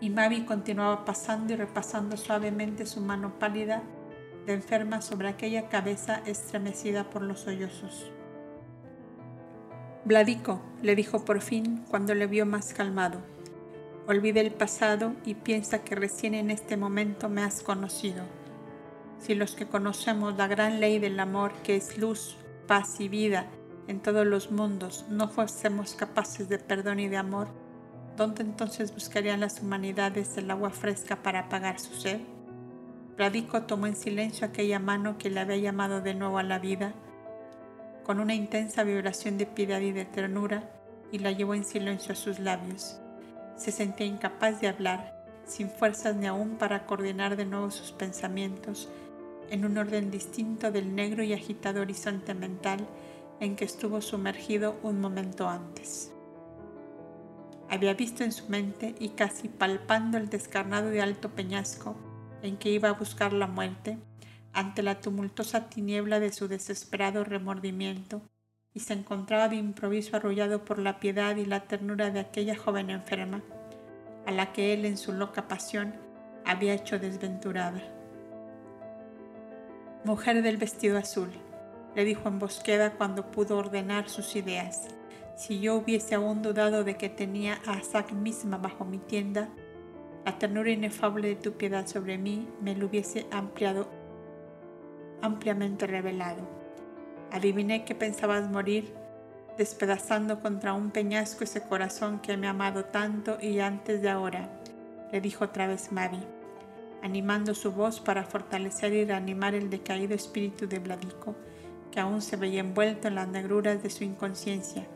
Y 0.00 0.10
Mavi 0.10 0.44
continuaba 0.44 1.04
pasando 1.04 1.54
y 1.54 1.56
repasando 1.56 2.16
suavemente 2.16 2.86
su 2.86 3.00
mano 3.00 3.36
pálida 3.40 3.82
de 4.46 4.52
enferma 4.52 5.02
sobre 5.02 5.26
aquella 5.26 5.68
cabeza 5.68 6.22
estremecida 6.24 7.10
por 7.10 7.22
los 7.22 7.40
sollozos. 7.40 8.12
Vladico, 10.06 10.60
le 10.82 10.94
dijo 10.94 11.24
por 11.24 11.40
fin 11.40 11.84
cuando 11.90 12.14
le 12.14 12.28
vio 12.28 12.46
más 12.46 12.72
calmado 12.72 13.22
Olvida 14.06 14.40
el 14.40 14.52
pasado 14.52 15.14
y 15.24 15.34
piensa 15.34 15.82
que 15.82 15.96
recién 15.96 16.34
en 16.34 16.52
este 16.52 16.76
momento 16.76 17.28
me 17.28 17.42
has 17.42 17.60
conocido. 17.60 18.22
Si 19.18 19.34
los 19.34 19.56
que 19.56 19.66
conocemos 19.66 20.36
la 20.36 20.46
gran 20.46 20.78
ley 20.78 21.00
del 21.00 21.18
amor 21.18 21.50
que 21.64 21.74
es 21.74 21.98
luz, 21.98 22.36
paz 22.68 23.00
y 23.00 23.08
vida 23.08 23.46
en 23.88 23.98
todos 23.98 24.24
los 24.24 24.52
mundos 24.52 25.04
no 25.10 25.28
fuésemos 25.28 25.94
capaces 25.94 26.48
de 26.48 26.60
perdón 26.60 27.00
y 27.00 27.08
de 27.08 27.16
amor, 27.16 27.48
¿dónde 28.16 28.44
entonces 28.44 28.94
buscarían 28.94 29.40
las 29.40 29.60
humanidades 29.60 30.36
el 30.36 30.48
agua 30.52 30.70
fresca 30.70 31.20
para 31.24 31.40
apagar 31.40 31.80
su 31.80 31.94
sed? 31.94 32.20
Radico 33.18 33.62
tomó 33.62 33.88
en 33.88 33.96
silencio 33.96 34.46
aquella 34.46 34.78
mano 34.78 35.18
que 35.18 35.30
le 35.30 35.40
había 35.40 35.56
llamado 35.56 36.00
de 36.00 36.14
nuevo 36.14 36.38
a 36.38 36.44
la 36.44 36.60
vida, 36.60 36.94
con 38.06 38.20
una 38.20 38.36
intensa 38.36 38.84
vibración 38.84 39.36
de 39.36 39.46
piedad 39.46 39.80
y 39.80 39.90
de 39.90 40.04
ternura, 40.04 40.70
y 41.10 41.18
la 41.18 41.32
llevó 41.32 41.54
en 41.54 41.64
silencio 41.64 42.12
a 42.12 42.14
sus 42.14 42.38
labios. 42.38 43.00
Se 43.56 43.72
sentía 43.72 44.06
incapaz 44.06 44.60
de 44.60 44.68
hablar, 44.68 45.26
sin 45.44 45.68
fuerzas 45.68 46.14
ni 46.14 46.28
aún 46.28 46.50
para 46.50 46.86
coordinar 46.86 47.34
de 47.34 47.46
nuevo 47.46 47.72
sus 47.72 47.90
pensamientos 47.90 48.88
en 49.50 49.64
un 49.64 49.76
orden 49.76 50.12
distinto 50.12 50.70
del 50.70 50.94
negro 50.94 51.24
y 51.24 51.32
agitado 51.32 51.80
horizonte 51.80 52.32
mental 52.32 52.86
en 53.40 53.56
que 53.56 53.64
estuvo 53.64 54.00
sumergido 54.00 54.76
un 54.84 55.00
momento 55.00 55.48
antes. 55.48 56.12
Había 57.68 57.94
visto 57.94 58.22
en 58.22 58.30
su 58.30 58.48
mente 58.48 58.94
y 59.00 59.10
casi 59.10 59.48
palpando 59.48 60.16
el 60.16 60.28
descarnado 60.28 60.90
de 60.90 61.02
alto 61.02 61.30
peñasco 61.30 61.96
en 62.42 62.56
que 62.56 62.70
iba 62.70 62.88
a 62.88 62.92
buscar 62.92 63.32
la 63.32 63.48
muerte, 63.48 63.98
ante 64.56 64.82
la 64.82 65.00
tumultuosa 65.00 65.68
tiniebla 65.68 66.18
de 66.18 66.32
su 66.32 66.48
desesperado 66.48 67.24
remordimiento, 67.24 68.22
y 68.72 68.80
se 68.80 68.94
encontraba 68.94 69.48
de 69.48 69.56
improviso 69.56 70.16
arrullado 70.16 70.64
por 70.64 70.78
la 70.78 70.98
piedad 70.98 71.36
y 71.36 71.44
la 71.44 71.60
ternura 71.60 72.10
de 72.10 72.20
aquella 72.20 72.56
joven 72.56 72.88
enferma, 72.88 73.42
a 74.24 74.30
la 74.30 74.52
que 74.52 74.72
él 74.72 74.86
en 74.86 74.96
su 74.96 75.12
loca 75.12 75.46
pasión 75.46 75.94
había 76.46 76.72
hecho 76.72 76.98
desventurada. 76.98 77.82
Mujer 80.04 80.40
del 80.42 80.56
vestido 80.56 80.96
azul, 80.96 81.28
le 81.94 82.04
dijo 82.06 82.26
en 82.28 82.38
bosqueda 82.38 82.94
cuando 82.94 83.30
pudo 83.30 83.58
ordenar 83.58 84.08
sus 84.08 84.36
ideas. 84.36 84.88
Si 85.36 85.60
yo 85.60 85.76
hubiese 85.76 86.14
aún 86.14 86.40
dudado 86.40 86.82
de 86.82 86.96
que 86.96 87.10
tenía 87.10 87.58
a 87.66 87.74
Asak 87.74 88.12
misma 88.12 88.56
bajo 88.56 88.86
mi 88.86 88.98
tienda, 88.98 89.50
la 90.24 90.38
ternura 90.38 90.70
inefable 90.70 91.28
de 91.28 91.36
tu 91.36 91.52
piedad 91.52 91.86
sobre 91.86 92.16
mí 92.16 92.48
me 92.62 92.74
lo 92.74 92.86
hubiese 92.86 93.26
ampliado, 93.30 93.88
ampliamente 95.22 95.86
revelado. 95.86 96.42
Adiviné 97.32 97.84
que 97.84 97.94
pensabas 97.94 98.48
morir, 98.50 98.94
despedazando 99.58 100.40
contra 100.40 100.74
un 100.74 100.90
peñasco 100.90 101.44
ese 101.44 101.62
corazón 101.62 102.20
que 102.20 102.36
me 102.36 102.46
ha 102.46 102.50
amado 102.50 102.84
tanto 102.84 103.38
y 103.40 103.58
antes 103.60 104.02
de 104.02 104.10
ahora, 104.10 104.48
le 105.12 105.20
dijo 105.20 105.44
otra 105.44 105.66
vez 105.66 105.92
Mavi, 105.92 106.20
animando 107.02 107.54
su 107.54 107.72
voz 107.72 108.00
para 108.00 108.24
fortalecer 108.24 108.92
y 108.92 109.04
reanimar 109.04 109.54
el 109.54 109.70
decaído 109.70 110.14
espíritu 110.14 110.66
de 110.66 110.78
Vladico, 110.78 111.34
que 111.90 112.00
aún 112.00 112.20
se 112.20 112.36
veía 112.36 112.60
envuelto 112.60 113.08
en 113.08 113.14
las 113.14 113.28
negruras 113.28 113.82
de 113.82 113.90
su 113.90 114.04
inconsciencia, 114.04 114.86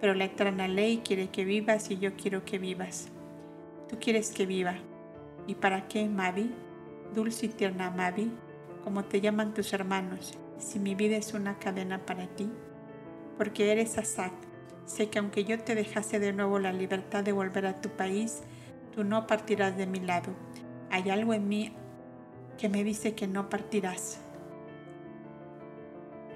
pero 0.00 0.14
la 0.14 0.26
eterna 0.26 0.68
ley 0.68 1.02
quiere 1.04 1.28
que 1.28 1.44
vivas 1.44 1.90
y 1.90 1.98
yo 1.98 2.14
quiero 2.14 2.44
que 2.44 2.58
vivas. 2.58 3.08
Tú 3.88 3.98
quieres 3.98 4.30
que 4.30 4.46
viva. 4.46 4.74
¿Y 5.46 5.54
para 5.54 5.88
qué, 5.88 6.08
Mavi? 6.08 6.52
Dulce 7.14 7.46
y 7.46 7.48
tierna 7.48 7.90
Mavi, 7.90 8.30
como 8.84 9.02
te 9.02 9.22
llaman 9.22 9.54
tus 9.54 9.72
hermanos, 9.72 10.34
si 10.58 10.78
mi 10.78 10.94
vida 10.94 11.16
es 11.16 11.32
una 11.32 11.58
cadena 11.58 12.04
para 12.04 12.26
ti. 12.26 12.50
Porque 13.38 13.72
eres 13.72 13.96
Asak. 13.96 14.34
Sé 14.84 15.08
que 15.08 15.18
aunque 15.18 15.44
yo 15.44 15.58
te 15.58 15.74
dejase 15.74 16.20
de 16.20 16.34
nuevo 16.34 16.58
la 16.58 16.70
libertad 16.70 17.24
de 17.24 17.32
volver 17.32 17.64
a 17.64 17.80
tu 17.80 17.88
país, 17.88 18.42
tú 18.94 19.02
no 19.02 19.26
partirás 19.26 19.78
de 19.78 19.86
mi 19.86 20.00
lado. 20.00 20.34
Hay 20.90 21.08
algo 21.08 21.32
en 21.32 21.48
mí 21.48 21.72
que 22.58 22.68
me 22.68 22.84
dice 22.84 23.14
que 23.14 23.26
no 23.26 23.48
partirás. 23.48 24.20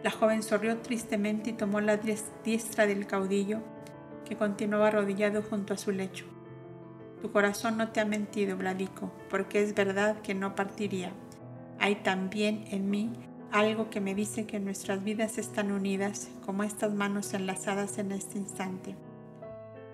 La 0.02 0.10
joven 0.10 0.42
sonrió 0.42 0.78
tristemente 0.78 1.50
y 1.50 1.52
tomó 1.52 1.82
la 1.82 1.98
diestra 1.98 2.86
del 2.86 3.06
caudillo, 3.06 3.60
que 4.24 4.36
continuaba 4.36 4.88
arrodillado 4.88 5.42
junto 5.42 5.74
a 5.74 5.78
su 5.78 5.92
lecho. 5.92 6.24
Tu 7.20 7.30
corazón 7.30 7.76
no 7.76 7.90
te 7.90 8.00
ha 8.00 8.06
mentido, 8.06 8.56
Vladico, 8.56 9.12
porque 9.28 9.62
es 9.62 9.74
verdad 9.74 10.22
que 10.22 10.34
no 10.34 10.54
partiría. 10.54 11.12
Hay 11.80 11.96
también 11.96 12.64
en 12.70 12.90
mí 12.90 13.12
algo 13.52 13.88
que 13.88 14.00
me 14.00 14.14
dice 14.14 14.46
que 14.46 14.60
nuestras 14.60 15.02
vidas 15.04 15.38
están 15.38 15.72
unidas 15.72 16.28
como 16.44 16.64
estas 16.64 16.92
manos 16.92 17.32
enlazadas 17.34 17.98
en 17.98 18.12
este 18.12 18.38
instante. 18.38 18.94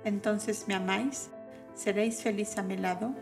Entonces, 0.04 0.66
¿me 0.66 0.74
amáis? 0.74 1.30
¿Seréis 1.74 2.22
feliz 2.22 2.58
a 2.58 2.62
mi 2.62 2.76
lado? 2.76 3.14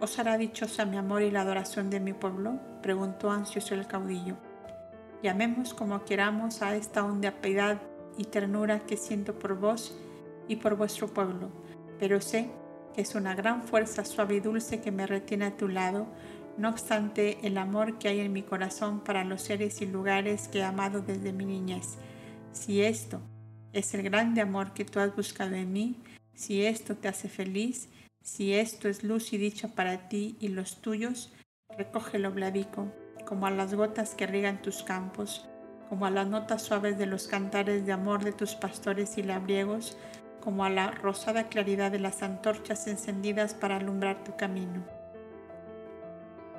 ¿Os 0.00 0.18
hará 0.18 0.38
dichosa 0.38 0.84
mi 0.84 0.96
amor 0.96 1.22
y 1.22 1.30
la 1.30 1.40
adoración 1.40 1.90
de 1.90 2.00
mi 2.00 2.12
pueblo? 2.12 2.60
preguntó 2.82 3.30
ansioso 3.30 3.74
el 3.74 3.86
caudillo. 3.86 4.36
Llamemos 5.22 5.74
como 5.74 6.04
queramos 6.04 6.62
a 6.62 6.76
esta 6.76 7.02
honda 7.02 7.32
piedad 7.32 7.80
y 8.18 8.24
ternura 8.24 8.80
que 8.80 8.96
siento 8.96 9.38
por 9.38 9.58
vos 9.58 9.98
y 10.48 10.56
por 10.56 10.76
vuestro 10.76 11.08
pueblo, 11.08 11.48
pero 11.98 12.20
sé 12.20 12.50
es 12.96 13.14
una 13.14 13.34
gran 13.34 13.62
fuerza 13.62 14.04
suave 14.04 14.36
y 14.36 14.40
dulce 14.40 14.80
que 14.80 14.90
me 14.90 15.06
retiene 15.06 15.46
a 15.46 15.56
tu 15.56 15.68
lado, 15.68 16.06
no 16.58 16.70
obstante 16.70 17.38
el 17.46 17.58
amor 17.58 17.98
que 17.98 18.08
hay 18.08 18.20
en 18.20 18.32
mi 18.32 18.42
corazón 18.42 19.00
para 19.00 19.24
los 19.24 19.42
seres 19.42 19.82
y 19.82 19.86
lugares 19.86 20.48
que 20.48 20.60
he 20.60 20.64
amado 20.64 21.02
desde 21.02 21.32
mi 21.32 21.44
niñez. 21.44 21.98
Si 22.52 22.82
esto 22.82 23.20
es 23.72 23.92
el 23.94 24.02
grande 24.02 24.40
amor 24.40 24.72
que 24.72 24.84
tú 24.84 24.98
has 25.00 25.14
buscado 25.14 25.54
en 25.54 25.72
mí, 25.72 25.96
si 26.34 26.64
esto 26.64 26.96
te 26.96 27.08
hace 27.08 27.28
feliz, 27.28 27.88
si 28.22 28.54
esto 28.54 28.88
es 28.88 29.04
luz 29.04 29.32
y 29.32 29.38
dicha 29.38 29.68
para 29.68 30.08
ti 30.08 30.36
y 30.40 30.48
los 30.48 30.80
tuyos, 30.80 31.32
recógelo, 31.76 32.32
Vladico, 32.32 32.92
como 33.26 33.46
a 33.46 33.50
las 33.50 33.74
gotas 33.74 34.14
que 34.14 34.26
riegan 34.26 34.62
tus 34.62 34.82
campos, 34.82 35.46
como 35.88 36.06
a 36.06 36.10
las 36.10 36.26
notas 36.26 36.62
suaves 36.62 36.98
de 36.98 37.06
los 37.06 37.28
cantares 37.28 37.86
de 37.86 37.92
amor 37.92 38.24
de 38.24 38.32
tus 38.32 38.54
pastores 38.54 39.18
y 39.18 39.22
labriegos, 39.22 39.96
como 40.40 40.64
a 40.64 40.70
la 40.70 40.90
rosada 40.90 41.48
claridad 41.48 41.90
de 41.90 41.98
las 41.98 42.22
antorchas 42.22 42.86
encendidas 42.86 43.52
para 43.54 43.76
alumbrar 43.76 44.24
tu 44.24 44.36
camino. 44.36 44.95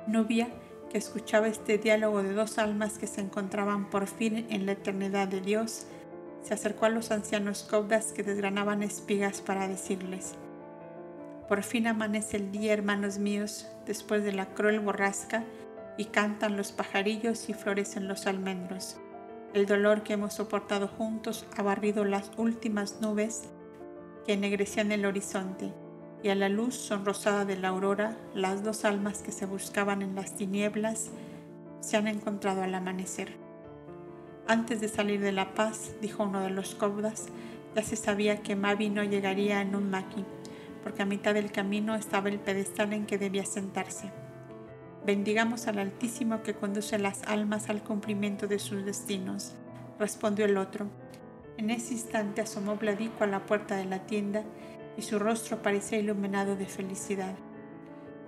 Nubia, 0.08 0.48
que 0.90 0.96
escuchaba 0.96 1.48
este 1.48 1.76
diálogo 1.76 2.22
de 2.22 2.32
dos 2.32 2.56
almas 2.56 2.98
que 2.98 3.06
se 3.06 3.20
encontraban 3.20 3.90
por 3.90 4.06
fin 4.06 4.46
en 4.48 4.64
la 4.64 4.72
eternidad 4.72 5.28
de 5.28 5.42
Dios, 5.42 5.86
se 6.42 6.54
acercó 6.54 6.86
a 6.86 6.88
los 6.88 7.10
ancianos 7.10 7.62
cobdas 7.62 8.14
que 8.14 8.22
desgranaban 8.22 8.82
espigas 8.82 9.42
para 9.42 9.68
decirles, 9.68 10.32
Por 11.46 11.62
fin 11.62 11.86
amanece 11.86 12.38
el 12.38 12.50
día, 12.50 12.72
hermanos 12.72 13.18
míos, 13.18 13.68
después 13.84 14.24
de 14.24 14.32
la 14.32 14.46
cruel 14.54 14.80
borrasca, 14.80 15.44
y 15.98 16.06
cantan 16.06 16.56
los 16.56 16.72
pajarillos 16.72 17.50
y 17.50 17.54
florecen 17.54 18.08
los 18.08 18.26
almendros. 18.26 18.96
El 19.52 19.66
dolor 19.66 20.04
que 20.04 20.14
hemos 20.14 20.34
soportado 20.34 20.88
juntos 20.88 21.46
ha 21.56 21.62
barrido 21.62 22.06
las 22.06 22.30
últimas 22.38 23.02
nubes 23.02 23.42
que 24.24 24.34
ennegrecían 24.34 24.90
el 24.90 25.04
horizonte, 25.04 25.72
y 26.22 26.30
a 26.30 26.34
la 26.34 26.48
luz 26.48 26.74
sonrosada 26.74 27.44
de 27.44 27.56
la 27.56 27.68
aurora, 27.68 28.16
las 28.34 28.64
dos 28.64 28.84
almas 28.84 29.22
que 29.22 29.32
se 29.32 29.46
buscaban 29.46 30.02
en 30.02 30.14
las 30.14 30.34
tinieblas 30.34 31.10
se 31.80 31.96
han 31.96 32.08
encontrado 32.08 32.62
al 32.62 32.74
amanecer. 32.74 33.36
Antes 34.46 34.80
de 34.80 34.88
salir 34.88 35.20
de 35.20 35.32
La 35.32 35.54
Paz, 35.54 35.92
dijo 36.00 36.24
uno 36.24 36.40
de 36.40 36.50
los 36.50 36.74
cobdas, 36.74 37.26
ya 37.76 37.82
se 37.82 37.96
sabía 37.96 38.42
que 38.42 38.56
Mavi 38.56 38.90
no 38.90 39.04
llegaría 39.04 39.60
en 39.60 39.76
un 39.76 39.90
maqui, 39.90 40.24
porque 40.82 41.02
a 41.02 41.06
mitad 41.06 41.34
del 41.34 41.52
camino 41.52 41.94
estaba 41.94 42.28
el 42.28 42.40
pedestal 42.40 42.92
en 42.92 43.06
que 43.06 43.18
debía 43.18 43.44
sentarse. 43.44 44.10
Bendigamos 45.06 45.66
al 45.66 45.78
Altísimo 45.78 46.42
que 46.42 46.54
conduce 46.54 46.98
las 46.98 47.22
almas 47.24 47.68
al 47.68 47.82
cumplimiento 47.82 48.46
de 48.46 48.58
sus 48.58 48.84
destinos, 48.84 49.54
respondió 49.98 50.46
el 50.46 50.56
otro 50.56 50.88
en 51.58 51.70
ese 51.70 51.94
instante 51.94 52.40
asomó 52.40 52.76
Vladico 52.76 53.24
a 53.24 53.26
la 53.26 53.44
puerta 53.44 53.74
de 53.74 53.84
la 53.84 54.06
tienda 54.06 54.44
y 54.98 55.02
su 55.02 55.20
rostro 55.20 55.62
parecía 55.62 55.98
iluminado 55.98 56.56
de 56.56 56.66
felicidad. 56.66 57.34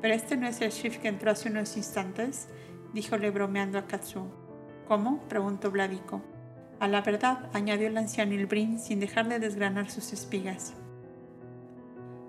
Pero 0.01 0.15
este 0.15 0.37
no 0.37 0.47
es 0.47 0.61
el 0.61 0.71
shift 0.71 1.01
que 1.01 1.09
entró 1.09 1.33
hace 1.33 1.51
unos 1.51 1.77
instantes, 1.77 2.49
díjole 2.95 3.31
bromeando 3.31 3.77
a 3.77 3.87
Katsu. 3.87 4.31
¿Cómo? 4.87 5.21
preguntó 5.29 5.73
Vladico. 5.73 6.23
A 6.79 6.87
la 6.87 7.03
verdad, 7.03 7.51
añadió 7.53 7.89
el 7.89 7.99
anciano 7.99 8.35
Ilbrin 8.35 8.79
sin 8.79 9.01
dejar 9.01 9.29
de 9.29 9.41
desgranar 9.41 9.91
sus 9.91 10.13
espigas. 10.13 10.75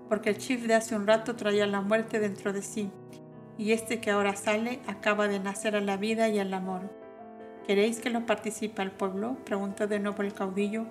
Porque 0.08 0.30
el 0.30 0.38
chief 0.38 0.66
de 0.66 0.74
hace 0.74 0.96
un 0.96 1.06
rato 1.06 1.36
traía 1.36 1.66
la 1.66 1.80
muerte 1.80 2.18
dentro 2.18 2.52
de 2.52 2.62
sí, 2.62 2.90
y 3.56 3.70
este 3.70 4.00
que 4.00 4.10
ahora 4.10 4.34
sale 4.34 4.80
acaba 4.88 5.28
de 5.28 5.38
nacer 5.38 5.76
a 5.76 5.80
la 5.80 5.96
vida 5.96 6.28
y 6.28 6.40
al 6.40 6.52
amor. 6.52 6.90
¿Queréis 7.66 8.00
que 8.00 8.10
lo 8.10 8.26
participe 8.26 8.82
al 8.82 8.90
pueblo? 8.90 9.36
preguntó 9.44 9.86
de 9.86 10.00
nuevo 10.00 10.22
el 10.22 10.34
caudillo, 10.34 10.86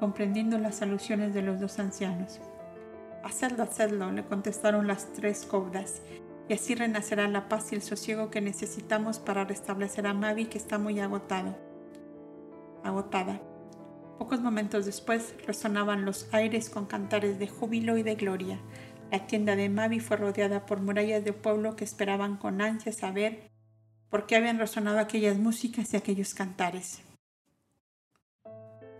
comprendiendo 0.00 0.58
las 0.58 0.82
alusiones 0.82 1.32
de 1.34 1.42
los 1.42 1.60
dos 1.60 1.78
ancianos. 1.78 2.40
Hacedlo, 3.24 3.64
hacedlo, 3.64 4.12
le 4.12 4.24
contestaron 4.24 4.86
las 4.86 5.12
tres 5.12 5.44
cobdas, 5.44 6.02
y 6.48 6.54
así 6.54 6.74
renacerá 6.74 7.26
la 7.28 7.48
paz 7.48 7.72
y 7.72 7.74
el 7.74 7.82
sosiego 7.82 8.30
que 8.30 8.40
necesitamos 8.40 9.18
para 9.18 9.44
restablecer 9.44 10.06
a 10.06 10.14
Mavi 10.14 10.46
que 10.46 10.58
está 10.58 10.78
muy 10.78 11.00
agotado. 11.00 11.56
Agotada. 12.84 13.40
Pocos 14.18 14.40
momentos 14.40 14.86
después 14.86 15.34
resonaban 15.46 16.04
los 16.04 16.32
aires 16.32 16.70
con 16.70 16.86
cantares 16.86 17.38
de 17.38 17.48
júbilo 17.48 17.98
y 17.98 18.02
de 18.02 18.14
gloria. 18.14 18.60
La 19.10 19.26
tienda 19.26 19.56
de 19.56 19.68
Mavi 19.68 20.00
fue 20.00 20.16
rodeada 20.16 20.66
por 20.66 20.80
murallas 20.80 21.24
de 21.24 21.32
pueblo 21.32 21.76
que 21.76 21.84
esperaban 21.84 22.36
con 22.36 22.60
ansia 22.60 22.92
saber 22.92 23.50
por 24.08 24.26
qué 24.26 24.36
habían 24.36 24.58
resonado 24.58 24.98
aquellas 24.98 25.36
músicas 25.36 25.92
y 25.92 25.96
aquellos 25.96 26.34
cantares. 26.34 27.02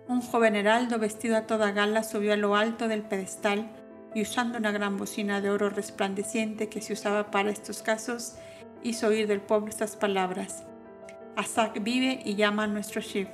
Un 0.08 0.20
joven 0.20 0.54
heraldo 0.54 0.98
vestido 0.98 1.36
a 1.36 1.46
toda 1.46 1.72
gala 1.72 2.02
subió 2.02 2.32
a 2.32 2.36
lo 2.36 2.54
alto 2.54 2.86
del 2.86 3.02
pedestal 3.02 3.68
y 4.16 4.22
usando 4.22 4.56
una 4.56 4.72
gran 4.72 4.96
bocina 4.96 5.42
de 5.42 5.50
oro 5.50 5.68
resplandeciente 5.68 6.70
que 6.70 6.80
se 6.80 6.94
usaba 6.94 7.30
para 7.30 7.50
estos 7.50 7.82
casos, 7.82 8.36
hizo 8.82 9.08
oír 9.08 9.26
del 9.26 9.42
pueblo 9.42 9.68
estas 9.68 9.94
palabras. 9.94 10.64
Asak 11.36 11.82
vive 11.82 12.22
y 12.24 12.34
llama 12.34 12.64
a 12.64 12.66
nuestro 12.66 13.02
Shiv, 13.02 13.28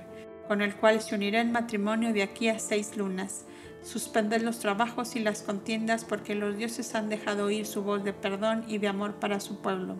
con 0.48 0.60
el 0.60 0.74
cual 0.74 1.00
se 1.00 1.14
unirá 1.14 1.40
en 1.40 1.52
matrimonio 1.52 2.12
de 2.12 2.24
aquí 2.24 2.48
a 2.48 2.58
seis 2.58 2.96
lunas. 2.96 3.44
Suspender 3.84 4.42
los 4.42 4.58
trabajos 4.58 5.14
y 5.14 5.20
las 5.20 5.42
contiendas 5.42 6.04
porque 6.04 6.34
los 6.34 6.56
dioses 6.56 6.96
han 6.96 7.08
dejado 7.08 7.44
oír 7.44 7.64
su 7.64 7.84
voz 7.84 8.02
de 8.02 8.12
perdón 8.12 8.64
y 8.66 8.78
de 8.78 8.88
amor 8.88 9.20
para 9.20 9.38
su 9.38 9.62
pueblo. 9.62 9.94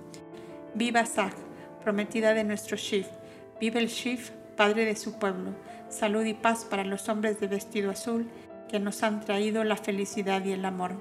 Viva 0.75 0.99
Asak, 0.99 1.37
prometida 1.85 2.35
de 2.35 2.43
nuestro 2.43 2.77
Shiv. 2.77 3.07
Vive 3.61 3.79
el 3.79 3.87
Shiv, 3.87 4.33
Padre 4.57 4.85
de 4.85 4.97
su 4.97 5.17
pueblo. 5.21 5.55
Salud 5.89 6.25
y 6.25 6.35
paz 6.35 6.65
para 6.65 6.85
los 6.85 7.09
hombres 7.09 7.39
de 7.39 7.47
vestido 7.47 7.93
azul 7.93 8.29
que 8.73 8.81
nos 8.81 9.03
han 9.03 9.21
traído 9.21 9.63
la 9.65 9.77
felicidad 9.77 10.43
y 10.47 10.53
el 10.53 10.65
amor. 10.65 10.93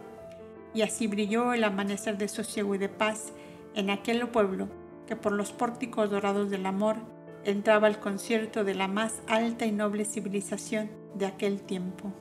Y 0.74 0.82
así 0.82 1.08
brilló 1.08 1.54
el 1.54 1.64
amanecer 1.64 2.18
de 2.18 2.28
sosiego 2.28 2.76
y 2.76 2.78
de 2.78 2.90
paz 2.90 3.32
en 3.76 3.90
aquel 3.90 4.28
pueblo 4.28 4.68
que 5.08 5.16
por 5.16 5.32
los 5.32 5.54
pórticos 5.54 6.12
dorados 6.12 6.50
del 6.50 6.66
amor 6.66 6.98
entraba 7.46 7.88
al 7.88 8.02
concierto 8.02 8.66
de 8.66 8.76
la 8.76 8.90
más 8.90 9.22
alta 9.28 9.66
y 9.66 9.72
noble 9.72 10.04
civilización 10.04 10.92
de 11.16 11.26
aquel 11.26 11.62
tiempo. 11.62 12.14